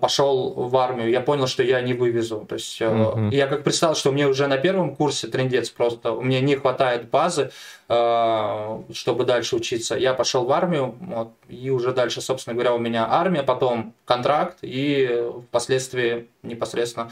пошел 0.00 0.52
в 0.54 0.76
армию, 0.76 1.10
я 1.10 1.20
понял, 1.20 1.46
что 1.46 1.62
я 1.62 1.80
не 1.80 1.94
вывезу. 1.94 2.44
То 2.48 2.54
есть 2.54 2.80
uh-huh. 2.80 3.34
я 3.34 3.46
как 3.46 3.64
представил, 3.64 3.94
что 3.94 4.12
мне 4.12 4.26
уже 4.26 4.46
на 4.46 4.58
первом 4.58 4.94
курсе 4.96 5.28
трендец 5.28 5.70
просто, 5.70 6.14
мне 6.14 6.40
не 6.40 6.56
хватает 6.56 7.10
базы, 7.10 7.50
э, 7.88 8.82
чтобы 8.92 9.24
дальше 9.24 9.56
учиться. 9.56 9.96
Я 9.96 10.14
пошел 10.14 10.44
в 10.44 10.52
армию, 10.52 10.94
вот, 11.00 11.32
и 11.48 11.70
уже 11.70 11.92
дальше, 11.92 12.20
собственно 12.20 12.54
говоря, 12.54 12.74
у 12.74 12.78
меня 12.78 13.06
армия, 13.08 13.42
потом 13.42 13.94
контракт, 14.04 14.58
и 14.62 15.24
впоследствии 15.48 16.28
непосредственно 16.42 17.10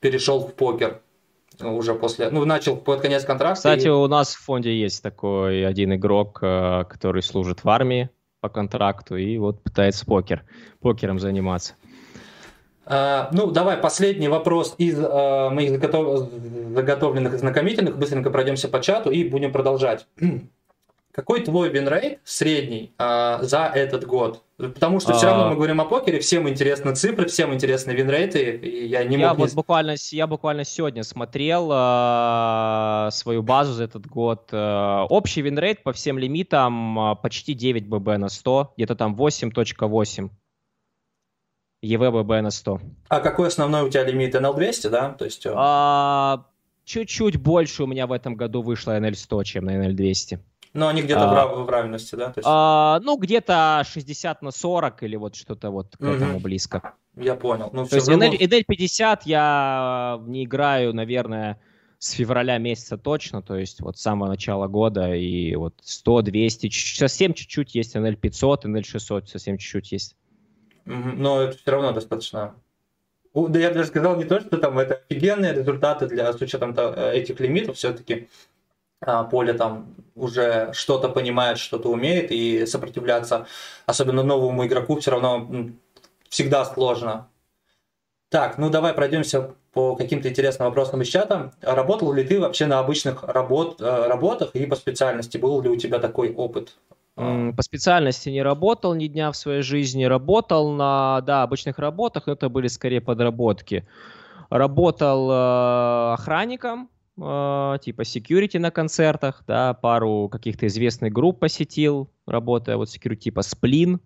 перешел 0.00 0.40
в 0.40 0.54
покер 0.54 1.00
уже 1.60 1.94
после, 1.94 2.30
ну, 2.30 2.44
начал 2.44 2.76
под 2.76 3.00
конец 3.00 3.24
контракта. 3.24 3.56
Кстати, 3.56 3.86
и... 3.86 3.90
у 3.90 4.06
нас 4.06 4.34
в 4.34 4.44
фонде 4.44 4.74
есть 4.74 5.02
такой 5.02 5.66
один 5.66 5.94
игрок, 5.94 6.38
э, 6.42 6.84
который 6.88 7.22
служит 7.22 7.64
в 7.64 7.68
армии, 7.68 8.10
по 8.42 8.48
контракту 8.48 9.16
и 9.16 9.38
вот 9.38 9.62
пытается 9.62 10.04
покер, 10.04 10.44
покером 10.80 11.20
заниматься. 11.20 11.74
А, 12.84 13.30
ну, 13.32 13.52
давай 13.52 13.76
последний 13.76 14.26
вопрос 14.26 14.74
из 14.78 14.98
а, 15.00 15.48
моих 15.50 15.70
заготов... 15.70 16.28
заготовленных 16.74 17.38
знакомительных. 17.38 17.96
Быстренько 17.96 18.30
пройдемся 18.30 18.68
по 18.68 18.80
чату 18.80 19.12
и 19.12 19.22
будем 19.22 19.52
продолжать. 19.52 20.08
Какой 21.12 21.44
твой 21.44 21.68
винрейт 21.68 22.18
средний 22.24 22.92
а, 22.98 23.38
за 23.42 23.70
этот 23.72 24.04
год? 24.06 24.42
Потому 24.68 25.00
что 25.00 25.14
все 25.14 25.26
равно 25.26 25.46
а. 25.46 25.48
мы 25.50 25.56
говорим 25.56 25.80
о 25.80 25.84
покере, 25.84 26.20
всем 26.20 26.48
интересны 26.48 26.94
цифры, 26.94 27.26
всем 27.26 27.52
интересны 27.52 27.92
винрейты, 27.92 28.56
и 28.56 28.86
я 28.86 29.04
не 29.04 29.16
я 29.16 29.30
мог... 29.30 29.38
Вот 29.38 29.50
не... 29.50 29.54
буквально, 29.54 29.94
я 30.10 30.26
буквально 30.26 30.64
сегодня 30.64 31.02
смотрел 31.02 31.70
э, 31.72 33.08
свою 33.12 33.42
базу 33.42 33.72
за 33.72 33.84
этот 33.84 34.06
год. 34.06 34.48
Э, 34.52 35.06
общий 35.08 35.42
винрейт 35.42 35.82
по 35.82 35.92
всем 35.92 36.18
лимитам 36.18 37.12
э, 37.12 37.16
почти 37.16 37.54
9 37.54 37.88
BB 37.88 38.18
на 38.18 38.28
100, 38.28 38.74
где-то 38.76 38.94
там 38.94 39.14
8.8. 39.14 40.30
EV 41.82 42.00
BB 42.00 42.30
на 42.42 42.50
100. 42.50 42.80
А 43.08 43.20
какой 43.20 43.48
основной 43.48 43.82
у 43.82 43.90
тебя 43.90 44.04
лимит? 44.04 44.34
NL200, 44.34 44.88
да? 44.88 45.10
То 45.10 45.24
есть... 45.24 45.44
А, 45.48 46.46
чуть-чуть 46.84 47.36
больше 47.36 47.82
у 47.82 47.86
меня 47.86 48.06
в 48.06 48.12
этом 48.12 48.36
году 48.36 48.62
вышло 48.62 48.96
NL100, 48.98 49.44
чем 49.44 49.64
на 49.64 49.84
NL200. 49.84 50.38
Но 50.74 50.88
они 50.88 51.02
где-то 51.02 51.42
а, 51.42 51.46
в, 51.46 51.64
в 51.64 51.68
равности, 51.68 52.14
да? 52.14 52.32
То 52.32 52.38
есть... 52.38 52.48
а, 52.50 53.00
ну, 53.02 53.18
где-то 53.18 53.82
60 53.86 54.42
на 54.42 54.50
40 54.50 55.02
или 55.02 55.16
вот 55.16 55.34
что-то 55.34 55.70
вот 55.70 55.96
к 55.96 56.00
угу. 56.00 56.10
этому 56.10 56.40
близко. 56.40 56.94
Я 57.14 57.34
понял. 57.34 57.68
Ну, 57.72 57.86
То 57.86 57.96
есть 57.96 58.08
NL, 58.08 58.38
NL 58.38 58.64
50 58.66 59.26
я 59.26 60.18
не 60.26 60.44
играю, 60.44 60.94
наверное, 60.94 61.60
с 61.98 62.12
февраля 62.12 62.58
месяца 62.58 62.96
точно, 62.96 63.42
то 63.42 63.56
есть 63.56 63.80
вот 63.80 63.98
с 63.98 64.02
самого 64.02 64.28
начала 64.28 64.66
года, 64.66 65.14
и 65.14 65.54
вот 65.54 65.74
100, 65.82 66.22
200, 66.22 66.70
совсем 66.98 67.34
чуть-чуть 67.34 67.74
есть 67.74 67.94
NL 67.94 68.16
500, 68.16 68.64
NL 68.64 68.82
600, 68.82 69.28
совсем 69.28 69.58
чуть-чуть 69.58 69.92
есть. 69.92 70.16
Но 70.84 71.42
это 71.42 71.56
все 71.56 71.70
равно 71.70 71.92
достаточно 71.92 72.54
да 73.34 73.58
я 73.58 73.70
даже 73.70 73.88
сказал 73.88 74.16
не 74.16 74.24
то, 74.24 74.40
что 74.40 74.58
там 74.58 74.78
это 74.78 75.02
офигенные 75.08 75.54
результаты 75.54 76.06
для 76.06 76.32
с 76.32 76.40
учетом 76.40 76.74
э, 76.76 77.12
этих 77.14 77.40
лимитов, 77.40 77.76
все-таки 77.76 78.28
а, 79.02 79.24
поле 79.24 79.52
там 79.52 79.94
уже 80.14 80.70
что-то 80.72 81.08
понимает, 81.08 81.58
что-то 81.58 81.88
умеет, 81.90 82.30
и 82.30 82.66
сопротивляться, 82.66 83.46
особенно 83.86 84.22
новому 84.22 84.66
игроку, 84.66 84.98
все 84.98 85.10
равно 85.10 85.48
всегда 86.28 86.64
сложно. 86.64 87.28
Так, 88.30 88.56
ну 88.56 88.70
давай 88.70 88.94
пройдемся 88.94 89.54
по 89.72 89.94
каким-то 89.96 90.28
интересным 90.28 90.68
вопросам 90.68 91.02
из 91.02 91.08
чата. 91.08 91.52
Работал 91.60 92.12
ли 92.12 92.24
ты 92.24 92.40
вообще 92.40 92.66
на 92.66 92.78
обычных 92.78 93.24
работ, 93.24 93.80
э, 93.80 94.06
работах 94.06 94.54
и 94.54 94.64
по 94.66 94.76
специальности? 94.76 95.38
Был 95.38 95.60
ли 95.60 95.68
у 95.68 95.76
тебя 95.76 95.98
такой 95.98 96.32
опыт? 96.32 96.74
По 97.14 97.62
специальности 97.62 98.30
не 98.30 98.42
работал 98.42 98.94
ни 98.94 99.06
дня 99.06 99.30
в 99.30 99.36
своей 99.36 99.60
жизни. 99.60 100.04
Работал 100.04 100.72
на 100.72 101.20
да, 101.20 101.42
обычных 101.42 101.78
работах, 101.78 102.26
но 102.26 102.32
это 102.32 102.48
были 102.48 102.68
скорее 102.68 103.02
подработки. 103.02 103.86
Работал 104.48 105.30
э, 105.30 106.12
охранником, 106.14 106.88
э, 107.16 107.78
типа 107.82 108.02
security 108.02 108.58
на 108.58 108.70
концертах, 108.70 109.44
да, 109.46 109.74
пару 109.74 110.28
каких-то 110.28 110.66
известных 110.66 111.12
групп 111.12 111.40
посетил, 111.40 112.10
работая 112.26 112.76
вот 112.76 112.88
security 112.88 113.16
типа 113.16 113.40
Splin, 113.40 114.00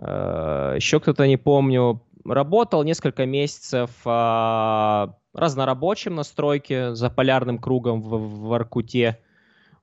э, 0.00 0.72
еще 0.76 1.00
кто-то 1.00 1.26
не 1.26 1.36
помню. 1.36 2.02
Работал 2.24 2.82
несколько 2.82 3.24
месяцев 3.24 3.90
э, 4.04 5.06
разнорабочим 5.32 6.14
на 6.14 6.24
стройке 6.24 6.94
за 6.94 7.10
полярным 7.10 7.58
кругом 7.58 8.02
в, 8.02 8.48
в 8.48 8.52
Аркуте. 8.52 9.20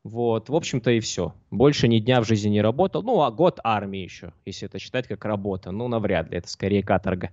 Вот, 0.03 0.49
в 0.49 0.55
общем-то 0.55 0.91
и 0.91 0.99
все. 0.99 1.33
Больше 1.49 1.87
ни 1.87 1.99
дня 1.99 2.19
в 2.19 2.27
жизни 2.27 2.49
не 2.49 2.61
работал. 2.61 3.01
Ну, 3.03 3.21
а 3.21 3.31
год 3.31 3.59
армии 3.63 4.01
еще, 4.01 4.33
если 4.45 4.67
это 4.67 4.77
считать 4.77 5.07
как 5.07 5.23
работа. 5.23 5.71
Ну, 5.71 5.87
навряд 5.87 6.29
ли, 6.29 6.37
это 6.37 6.49
скорее 6.49 6.83
каторга. 6.83 7.29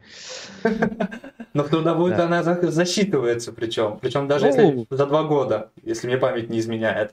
Но 1.53 1.65
в 1.65 1.69
трудовую 1.69 2.15
она 2.23 2.45
засчитывается 2.45 3.53
причем. 3.53 3.99
Причем 4.01 4.29
даже 4.29 4.47
ну, 4.47 4.53
если 4.53 4.87
за 4.89 5.07
два 5.07 5.25
года, 5.25 5.73
если 5.83 6.07
мне 6.07 6.17
память 6.17 6.49
не 6.49 6.61
изменяет. 6.61 7.13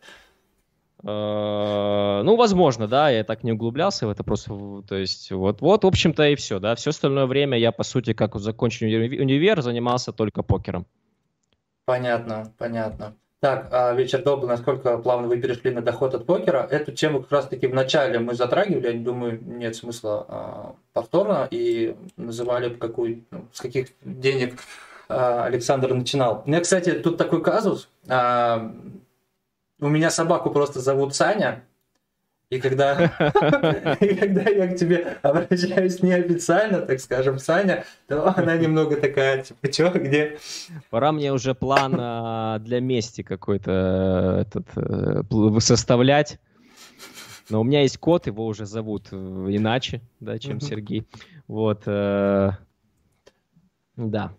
Э, 1.04 2.22
ну, 2.24 2.36
возможно, 2.36 2.88
да, 2.88 3.10
я 3.10 3.24
так 3.24 3.44
не 3.44 3.54
углублялся 3.54 4.06
в 4.06 4.12
это 4.12 4.24
просто, 4.24 4.84
то 4.88 4.96
есть, 4.96 5.32
вот, 5.32 5.62
вот, 5.62 5.84
в 5.84 5.88
общем-то, 5.88 6.28
и 6.28 6.36
все, 6.36 6.60
да, 6.60 6.76
все 6.76 6.90
остальное 6.90 7.28
время 7.28 7.58
я, 7.58 7.72
по 7.72 7.84
сути, 7.84 8.14
как 8.14 8.36
закончил 8.36 8.88
универ, 8.88 9.62
занимался 9.62 10.12
только 10.12 10.44
покером. 10.44 10.86
Понятно, 11.86 12.54
понятно. 12.58 13.16
Так, 13.40 13.68
а 13.72 13.94
вечер 13.94 14.24
добрый, 14.24 14.50
насколько 14.50 14.98
плавно 14.98 15.28
вы 15.28 15.40
перешли 15.40 15.70
на 15.70 15.84
доход 15.84 16.16
от 16.16 16.26
покера. 16.26 16.68
Эту 16.72 16.92
тему 16.92 17.22
как 17.22 17.32
раз-таки 17.32 17.68
в 17.68 17.74
начале 17.74 18.18
мы 18.18 18.34
затрагивали, 18.34 18.98
я 18.98 19.00
думаю, 19.00 19.40
нет 19.44 19.76
смысла 19.76 20.26
а, 20.28 20.76
повторно, 20.94 21.48
и 21.52 21.96
называли, 22.16 22.74
какую, 22.74 23.26
ну, 23.30 23.46
с 23.54 23.62
каких 23.62 23.90
денег 24.02 24.60
а, 25.08 25.44
Александр 25.44 25.94
начинал. 25.94 26.42
У 26.46 26.50
меня, 26.50 26.62
кстати, 26.62 26.94
тут 26.94 27.18
такой 27.18 27.44
казус. 27.44 27.90
А, 28.10 28.74
у 29.80 29.88
меня 29.88 30.10
собаку 30.10 30.50
просто 30.50 30.80
зовут 30.80 31.14
Саня, 31.14 31.64
и 32.50 32.60
когда, 32.60 32.94
и 34.00 34.16
когда 34.16 34.50
я 34.50 34.68
к 34.68 34.78
тебе 34.78 35.18
обращаюсь 35.22 36.02
неофициально, 36.02 36.82
так 36.82 37.00
скажем, 37.02 37.40
Саня, 37.40 37.84
то 38.08 38.34
она 38.38 38.56
немного 38.56 38.96
такая, 38.96 39.44
типа, 39.44 39.68
чё, 39.68 39.92
где? 39.92 40.38
Пора 40.90 41.12
мне 41.12 41.34
уже 41.34 41.54
план 41.54 41.96
а, 42.00 42.60
для 42.60 42.80
мести 42.80 43.22
какой-то 43.22 44.46
этот, 44.48 44.68
э, 44.78 45.60
составлять. 45.60 46.40
Но 47.50 47.62
у 47.62 47.64
меня 47.64 47.82
есть 47.82 47.98
кот, 47.98 48.28
его 48.28 48.46
уже 48.46 48.66
зовут 48.66 49.08
э, 49.12 49.16
иначе, 49.16 50.02
да, 50.22 50.40
чем 50.40 50.62
Сергей. 50.62 51.06
Вот. 51.48 51.84
Э, 51.86 52.52
да. 53.98 54.34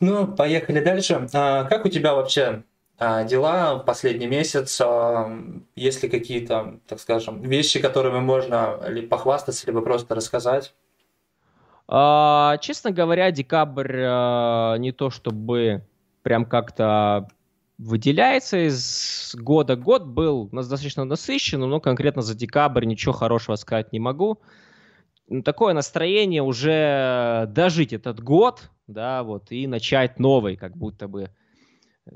Ну, 0.00 0.26
поехали 0.28 0.80
дальше. 0.80 1.28
А, 1.32 1.64
как 1.64 1.84
у 1.84 1.88
тебя 1.88 2.14
вообще 2.14 2.62
дела 2.98 3.76
в 3.76 3.84
последний 3.84 4.26
месяц, 4.26 4.80
а, 4.80 5.30
есть 5.76 6.02
ли 6.02 6.08
какие-то, 6.08 6.80
так 6.86 6.98
скажем, 6.98 7.42
вещи, 7.42 7.80
которыми 7.80 8.18
можно 8.18 8.80
ли 8.88 9.06
похвастаться, 9.06 9.66
либо 9.66 9.82
просто 9.82 10.14
рассказать? 10.14 10.74
А, 11.86 12.56
честно 12.58 12.90
говоря, 12.90 13.30
декабрь 13.30 14.02
не 14.80 14.92
то 14.92 15.10
чтобы 15.10 15.86
прям 16.22 16.44
как-то 16.44 17.28
выделяется 17.78 18.66
из 18.66 19.34
года. 19.36 19.76
Год 19.76 20.04
был 20.04 20.48
достаточно 20.50 21.04
насыщен, 21.04 21.60
но 21.60 21.80
конкретно 21.80 22.22
за 22.22 22.34
декабрь 22.34 22.84
ничего 22.84 23.12
хорошего 23.12 23.54
сказать 23.54 23.92
не 23.92 24.00
могу. 24.00 24.40
Такое 25.44 25.74
настроение 25.74 26.42
уже 26.42 27.46
дожить 27.50 27.92
этот 27.92 28.20
год, 28.20 28.70
да, 28.86 29.22
вот, 29.22 29.52
и 29.52 29.66
начать 29.66 30.18
новый, 30.18 30.56
как 30.56 30.76
будто 30.76 31.06
бы 31.06 31.30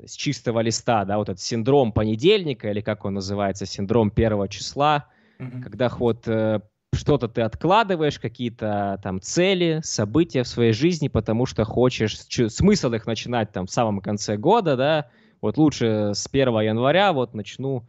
с 0.05 0.13
чистого 0.13 0.59
листа, 0.59 1.05
да, 1.05 1.17
вот 1.17 1.29
этот 1.29 1.41
синдром 1.41 1.91
понедельника, 1.91 2.69
или 2.69 2.81
как 2.81 3.05
он 3.05 3.15
называется, 3.15 3.65
синдром 3.65 4.11
первого 4.11 4.47
числа, 4.47 5.07
mm-hmm. 5.39 5.61
когда 5.61 5.89
вот 5.89 6.27
э, 6.27 6.61
что-то 6.93 7.27
ты 7.27 7.41
откладываешь, 7.41 8.19
какие-то 8.19 8.99
там 9.03 9.21
цели, 9.21 9.79
события 9.83 10.43
в 10.43 10.47
своей 10.47 10.73
жизни, 10.73 11.07
потому 11.07 11.45
что 11.45 11.63
хочешь, 11.63 12.17
смысл 12.19 12.93
их 12.93 13.05
начинать 13.05 13.51
там 13.51 13.65
в 13.65 13.71
самом 13.71 14.01
конце 14.01 14.37
года, 14.37 14.75
да, 14.75 15.09
вот 15.41 15.57
лучше 15.57 16.11
с 16.13 16.27
1 16.31 16.47
января 16.61 17.13
вот 17.13 17.33
начну 17.33 17.85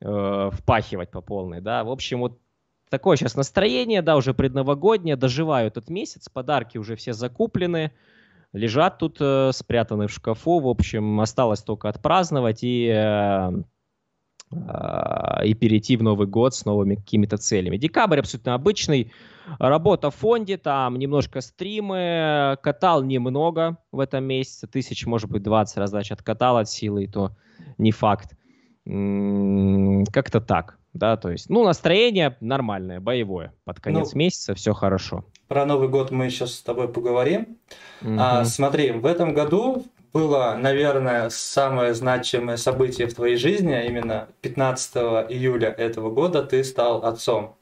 э, 0.00 0.50
впахивать 0.52 1.10
по 1.10 1.20
полной, 1.20 1.60
да, 1.60 1.84
в 1.84 1.90
общем, 1.90 2.20
вот 2.20 2.38
такое 2.90 3.16
сейчас 3.16 3.36
настроение, 3.36 4.02
да, 4.02 4.16
уже 4.16 4.34
предновогоднее, 4.34 5.16
доживаю 5.16 5.68
этот 5.68 5.88
месяц, 5.88 6.28
подарки 6.28 6.76
уже 6.76 6.96
все 6.96 7.12
закуплены, 7.12 7.92
лежат 8.52 8.98
тут 8.98 9.18
э, 9.20 9.50
спрятаны 9.52 10.06
в 10.06 10.12
шкафу, 10.12 10.60
в 10.60 10.68
общем, 10.68 11.20
осталось 11.20 11.62
только 11.62 11.88
отпраздновать 11.88 12.62
и 12.62 12.86
э, 12.86 13.50
а, 14.52 15.42
и 15.44 15.54
перейти 15.54 15.96
в 15.96 16.02
Новый 16.02 16.26
год 16.26 16.54
с 16.54 16.64
новыми 16.64 16.96
какими-то 16.96 17.36
целями. 17.36 17.76
Декабрь 17.76 18.18
абсолютно 18.18 18.54
обычный. 18.54 19.12
Работа 19.58 20.10
в 20.10 20.16
фонде, 20.16 20.56
там 20.58 20.98
немножко 20.98 21.40
стримы. 21.40 22.58
Катал 22.62 23.02
немного 23.04 23.78
в 23.92 24.00
этом 24.00 24.24
месяце. 24.24 24.66
Тысяч, 24.66 25.06
может 25.06 25.30
быть, 25.30 25.42
20 25.42 25.76
раздач 25.76 26.10
откатал 26.10 26.56
от 26.56 26.68
силы, 26.68 27.04
и 27.04 27.06
то 27.06 27.36
не 27.78 27.92
факт. 27.92 28.36
Как-то 28.84 30.40
так. 30.40 30.79
Да, 30.92 31.16
то 31.16 31.30
есть, 31.30 31.48
ну, 31.48 31.64
настроение 31.64 32.36
нормальное, 32.40 33.00
боевое. 33.00 33.54
Под 33.64 33.80
конец 33.80 34.12
ну, 34.12 34.18
месяца 34.18 34.54
все 34.54 34.72
хорошо. 34.72 35.24
Про 35.46 35.64
Новый 35.64 35.88
год 35.88 36.10
мы 36.10 36.30
сейчас 36.30 36.54
с 36.54 36.62
тобой 36.62 36.88
поговорим. 36.88 37.58
Угу. 38.02 38.16
А, 38.18 38.44
смотри, 38.44 38.90
в 38.90 39.06
этом 39.06 39.32
году 39.32 39.84
было, 40.12 40.56
наверное, 40.58 41.30
самое 41.30 41.94
значимое 41.94 42.56
событие 42.56 43.06
в 43.06 43.14
твоей 43.14 43.36
жизни, 43.36 43.72
а 43.72 43.82
именно 43.82 44.28
15 44.40 44.96
июля 45.30 45.68
этого 45.68 46.10
года 46.10 46.42
ты 46.42 46.64
стал 46.64 47.04
отцом. 47.04 47.56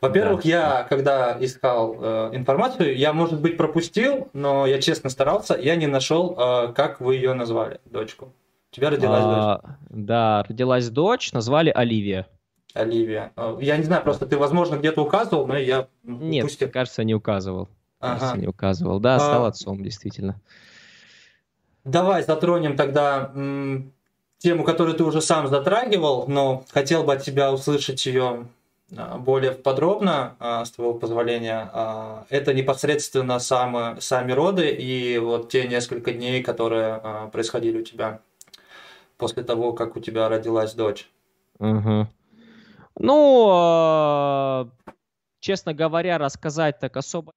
Во-первых, 0.00 0.42
да. 0.42 0.48
я, 0.48 0.86
когда 0.88 1.36
искал 1.38 1.96
э, 1.98 2.30
информацию, 2.32 2.96
я, 2.96 3.12
может 3.12 3.40
быть, 3.40 3.56
пропустил, 3.56 4.28
но 4.32 4.66
я 4.66 4.80
честно 4.80 5.08
старался, 5.08 5.56
я 5.56 5.76
не 5.76 5.86
нашел, 5.86 6.36
э, 6.36 6.72
как 6.74 7.00
вы 7.00 7.14
ее 7.14 7.34
назвали, 7.34 7.80
дочку. 7.84 8.32
У 8.72 8.74
тебя 8.74 8.90
родилась 8.90 9.22
а, 9.24 9.56
дочь? 9.58 9.72
Да, 9.90 10.44
родилась 10.48 10.88
дочь, 10.88 11.32
назвали 11.32 11.70
Оливия. 11.70 12.26
Оливия. 12.74 13.32
Э, 13.36 13.56
я 13.60 13.76
не 13.76 13.84
знаю, 13.84 14.02
просто 14.02 14.26
ты, 14.26 14.36
возможно, 14.36 14.76
где-то 14.76 15.02
указывал, 15.02 15.46
но 15.46 15.56
я 15.56 15.88
Нет, 16.02 16.44
упустил. 16.44 16.70
кажется, 16.70 17.04
не 17.04 17.14
указывал. 17.14 17.68
Ага. 18.00 18.18
Кажется, 18.18 18.38
не 18.38 18.46
указывал. 18.46 19.00
Да, 19.00 19.18
стал 19.18 19.44
а... 19.44 19.48
отцом, 19.48 19.82
действительно. 19.82 20.40
Давай 21.84 22.22
затронем 22.22 22.76
тогда 22.76 23.32
тему, 24.42 24.64
которую 24.64 24.96
ты 24.96 25.04
уже 25.04 25.20
сам 25.20 25.46
затрагивал, 25.46 26.26
но 26.26 26.64
хотел 26.72 27.04
бы 27.04 27.14
от 27.14 27.22
тебя 27.22 27.52
услышать 27.52 28.04
ее 28.06 28.48
а, 28.96 29.16
более 29.18 29.52
подробно, 29.52 30.34
а, 30.40 30.64
с 30.64 30.72
твоего 30.72 30.94
позволения. 30.94 31.70
А, 31.72 32.26
это 32.28 32.52
непосредственно 32.52 33.38
сами, 33.38 34.00
сами 34.00 34.32
роды 34.32 34.68
и 34.68 35.18
вот 35.18 35.50
те 35.50 35.68
несколько 35.68 36.12
дней, 36.12 36.42
которые 36.42 37.00
происходили 37.32 37.80
у 37.80 37.84
тебя 37.84 38.20
после 39.16 39.44
того, 39.44 39.72
как 39.72 39.96
у 39.96 40.00
тебя 40.00 40.28
родилась 40.28 40.74
дочь. 40.74 41.08
Угу. 41.58 42.08
Ну, 42.98 44.70
честно 45.40 45.74
говоря, 45.74 46.18
рассказать 46.18 46.78
так 46.78 46.96
особо 46.96 47.32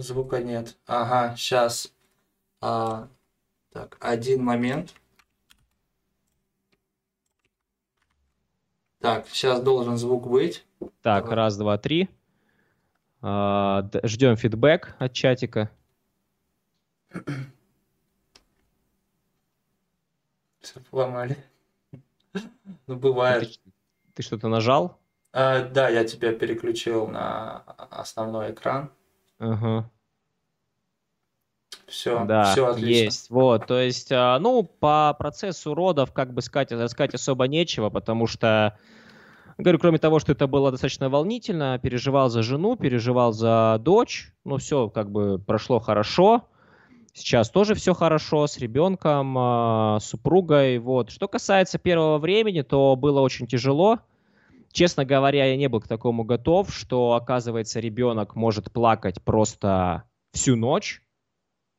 Звука 0.00 0.40
нет. 0.42 0.76
Ага, 0.86 1.34
сейчас. 1.36 1.92
А, 2.60 3.08
так, 3.72 3.96
один 4.00 4.44
момент. 4.44 4.94
Так, 9.00 9.28
сейчас 9.28 9.60
должен 9.62 9.96
звук 9.96 10.28
быть. 10.28 10.64
Так, 11.02 11.24
Давай. 11.24 11.36
раз, 11.36 11.56
два, 11.56 11.78
три. 11.78 12.08
А, 13.22 13.88
ждем 14.04 14.36
фидбэк 14.36 14.94
от 14.98 15.12
чатика. 15.12 15.70
Все 20.60 20.80
поломали. 20.90 21.36
Ну, 22.86 22.96
бывает. 22.96 23.48
Ты, 23.48 23.58
ты 24.14 24.22
что-то 24.22 24.48
нажал? 24.48 24.98
А, 25.32 25.62
да, 25.62 25.88
я 25.88 26.04
тебя 26.04 26.32
переключил 26.32 27.08
на 27.08 27.62
основной 27.90 28.52
экран. 28.52 28.92
Ага. 29.38 29.90
Все, 31.86 32.24
да, 32.26 32.52
все 32.52 32.66
отлично. 32.66 33.04
есть. 33.04 33.30
Вот, 33.30 33.66
то 33.66 33.80
есть, 33.80 34.12
а, 34.12 34.38
ну, 34.38 34.62
по 34.62 35.16
процессу 35.18 35.74
родов, 35.74 36.12
как 36.12 36.34
бы 36.34 36.42
сказать, 36.42 36.70
сказать 36.90 37.14
особо 37.14 37.48
нечего, 37.48 37.88
потому 37.88 38.26
что, 38.26 38.78
говорю, 39.56 39.78
кроме 39.78 39.98
того, 39.98 40.18
что 40.18 40.32
это 40.32 40.46
было 40.46 40.70
достаточно 40.70 41.08
волнительно, 41.08 41.78
переживал 41.78 42.28
за 42.28 42.42
жену, 42.42 42.76
переживал 42.76 43.32
за 43.32 43.78
дочь, 43.80 44.32
ну, 44.44 44.58
все 44.58 44.90
как 44.90 45.10
бы 45.10 45.38
прошло 45.38 45.78
хорошо. 45.78 46.44
Сейчас 47.14 47.48
тоже 47.50 47.74
все 47.74 47.94
хорошо 47.94 48.46
с 48.46 48.58
ребенком, 48.58 49.34
а, 49.38 49.98
с 49.98 50.04
супругой. 50.04 50.78
Вот. 50.78 51.10
Что 51.10 51.26
касается 51.26 51.78
первого 51.78 52.18
времени, 52.18 52.60
то 52.60 52.96
было 52.96 53.20
очень 53.20 53.46
тяжело. 53.46 53.98
Честно 54.72 55.04
говоря, 55.04 55.46
я 55.46 55.56
не 55.56 55.68
был 55.68 55.80
к 55.80 55.88
такому 55.88 56.24
готов, 56.24 56.72
что, 56.72 57.12
оказывается, 57.12 57.80
ребенок 57.80 58.36
может 58.36 58.70
плакать 58.70 59.22
просто 59.22 60.04
всю 60.32 60.56
ночь, 60.56 61.02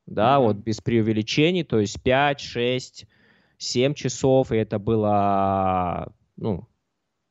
да, 0.07 0.37
mm-hmm. 0.37 0.43
вот 0.43 0.57
без 0.57 0.81
преувеличений, 0.81 1.63
то 1.63 1.79
есть 1.79 2.01
5, 2.01 2.39
6, 2.39 3.05
7 3.57 3.93
часов, 3.93 4.51
и 4.51 4.57
это 4.57 4.79
было, 4.79 6.11
ну, 6.35 6.67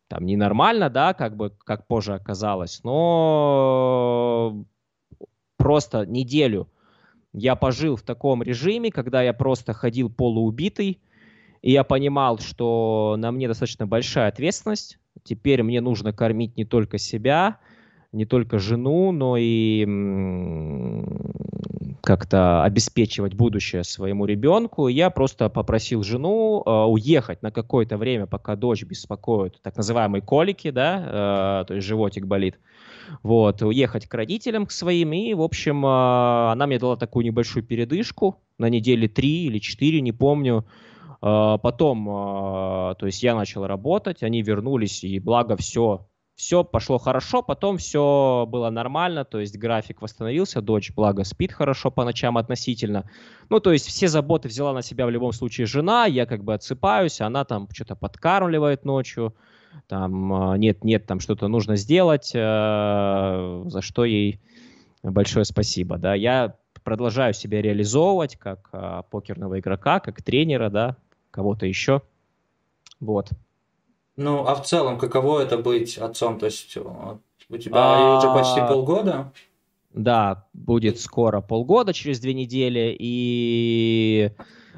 там 0.09 0.25
ненормально, 0.25 0.89
да, 0.91 1.13
как 1.13 1.37
бы, 1.37 1.51
как 1.51 1.87
позже 1.87 2.15
оказалось, 2.15 2.83
но 2.85 4.65
просто 5.57 6.07
неделю 6.07 6.69
я 7.33 7.57
пожил 7.57 7.97
в 7.97 8.03
таком 8.03 8.43
режиме, 8.43 8.91
когда 8.91 9.23
я 9.23 9.33
просто 9.33 9.73
ходил 9.73 10.11
полуубитый, 10.11 11.01
и 11.63 11.73
я 11.73 11.85
понимал, 11.85 12.39
что 12.39 13.17
на 13.19 13.33
мне 13.33 13.49
достаточно 13.49 13.87
большая 13.87 14.29
ответственность, 14.29 14.99
Теперь 15.25 15.63
мне 15.63 15.81
нужно 15.81 16.13
кормить 16.13 16.57
не 16.57 16.65
только 16.65 16.99
себя, 16.99 17.59
не 18.13 18.25
только 18.25 18.59
жену, 18.59 19.13
но 19.13 19.37
и 19.39 19.87
как-то 22.03 22.65
обеспечивать 22.65 23.35
будущее 23.35 23.85
своему 23.85 24.25
ребенку. 24.25 24.89
Я 24.89 25.11
просто 25.11 25.51
попросил 25.51 26.03
жену 26.03 26.63
э, 26.65 26.71
уехать 26.71 27.43
на 27.43 27.51
какое-то 27.51 27.99
время, 27.99 28.27
пока 28.27 28.57
дочь 28.57 28.85
беспокоит 28.85 29.61
так 29.63 29.77
называемые 29.77 30.23
колики, 30.23 30.71
да, 30.71 31.63
э, 31.63 31.65
то 31.67 31.75
есть 31.75 31.87
животик 31.87 32.27
болит. 32.27 32.59
Вот, 33.23 33.63
уехать 33.63 34.07
к 34.07 34.15
родителям 34.15 34.67
к 34.67 34.71
своим, 34.71 35.13
и, 35.13 35.35
в 35.35 35.43
общем, 35.43 35.85
э, 35.85 36.53
она 36.53 36.67
мне 36.67 36.79
дала 36.79 36.97
такую 36.97 37.27
небольшую 37.27 37.63
передышку 37.63 38.41
на 38.57 38.71
недели 38.71 39.07
три 39.07 39.45
или 39.45 39.59
четыре, 39.59 40.01
не 40.01 40.13
помню, 40.13 40.65
потом, 41.21 42.09
а, 42.09 42.95
то 42.95 43.07
есть 43.07 43.23
я 43.23 43.35
начал 43.35 43.67
работать, 43.67 44.23
они 44.23 44.43
вернулись, 44.43 45.03
и 45.03 45.19
благо 45.19 45.57
все, 45.57 46.07
все 46.37 46.63
пошло 46.63 46.99
хорошо, 46.99 47.43
потом 47.43 47.79
все 47.79 48.47
было 48.49 48.71
нормально, 48.71 49.25
то 49.25 49.41
есть 49.41 49.59
график 49.59 50.01
восстановился, 50.01 50.61
дочь, 50.61 50.93
благо, 50.95 51.25
спит 51.25 51.53
хорошо 51.53 51.91
по 51.91 52.05
ночам 52.05 52.39
относительно. 52.39 53.11
Ну, 53.51 53.59
то 53.59 53.73
есть 53.73 53.87
все 53.87 54.07
заботы 54.07 54.49
взяла 54.49 54.73
на 54.73 54.83
себя 54.83 55.07
в 55.07 55.11
любом 55.11 55.33
случае 55.33 55.67
жена, 55.67 56.07
я 56.07 56.27
как 56.27 56.45
бы 56.45 56.55
отсыпаюсь, 56.55 57.21
она 57.21 57.45
там 57.45 57.69
что-то 57.73 57.97
подкармливает 57.97 58.85
ночью, 58.85 59.35
там 59.89 60.55
нет-нет, 60.57 61.07
там 61.07 61.19
что-то 61.19 61.49
нужно 61.49 61.77
сделать, 61.77 62.31
э, 62.35 63.63
за 63.67 63.83
что 63.83 64.05
ей 64.05 64.41
большое 65.03 65.45
спасибо, 65.45 65.99
да. 65.99 66.15
Я 66.15 66.55
продолжаю 66.85 67.35
себя 67.35 67.61
реализовывать 67.61 68.37
как 68.37 68.69
а, 68.73 69.03
покерного 69.03 69.59
игрока, 69.59 70.01
как 70.01 70.23
тренера, 70.23 70.71
да, 70.71 70.97
кого-то 71.31 71.67
еще. 71.67 72.03
Вот. 73.01 73.31
Ну, 74.17 74.47
а 74.47 74.55
в 74.55 74.65
целом, 74.65 74.99
каково 74.99 75.41
это 75.41 75.59
быть 75.59 75.97
отцом? 75.99 76.39
То 76.39 76.47
есть 76.47 76.77
у 76.77 77.57
тебя 77.57 77.77
а... 77.77 78.19
уже 78.19 78.33
почти 78.33 78.61
полгода? 78.61 79.33
Да, 79.93 80.47
будет 80.53 81.01
скоро 81.01 81.41
полгода, 81.41 81.93
через 81.93 82.21
две 82.21 82.35
недели. 82.35 82.97
И 82.99 84.33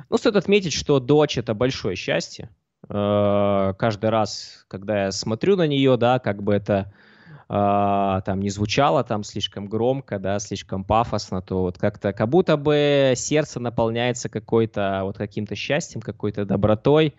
ну, 0.09 0.17
стоит 0.19 0.37
отметить, 0.37 0.73
что 0.73 1.01
дочь 1.01 1.39
это 1.39 1.55
большое 1.55 1.97
счастье. 1.97 2.51
Э, 2.89 3.75
каждый 3.79 4.11
раз, 4.11 4.65
когда 4.69 5.05
я 5.05 5.13
смотрю 5.13 5.57
на 5.57 5.67
нее, 5.67 5.97
да, 5.97 6.19
как 6.19 6.43
бы 6.43 6.55
это 6.55 6.93
э, 6.93 7.10
там 7.51 8.41
не 8.41 8.51
звучало 8.51 9.03
там 9.03 9.25
слишком 9.25 9.67
громко, 9.67 10.21
да, 10.21 10.39
слишком 10.39 10.85
пафосно, 10.85 11.43
то 11.43 11.63
вот 11.63 11.79
как-то 11.79 12.13
как 12.13 12.29
будто 12.29 12.57
бы 12.57 13.15
сердце 13.17 13.59
наполняется 13.59 14.29
какой-то 14.29 15.01
вот 15.03 15.17
каким-то 15.19 15.57
счастьем, 15.57 16.01
какой-то 16.01 16.45
добротой, 16.45 17.07
э, 17.07 17.13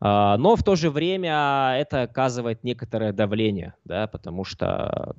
но 0.00 0.56
в 0.56 0.62
то 0.62 0.76
же 0.76 0.90
время 0.90 1.74
это 1.78 2.02
оказывает 2.02 2.64
некоторое 2.64 3.14
давление, 3.14 3.72
да, 3.84 4.06
потому 4.08 4.44
что 4.44 5.16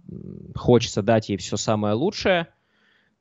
хочется 0.55 1.01
дать 1.01 1.29
ей 1.29 1.37
все 1.37 1.57
самое 1.57 1.95
лучшее, 1.95 2.47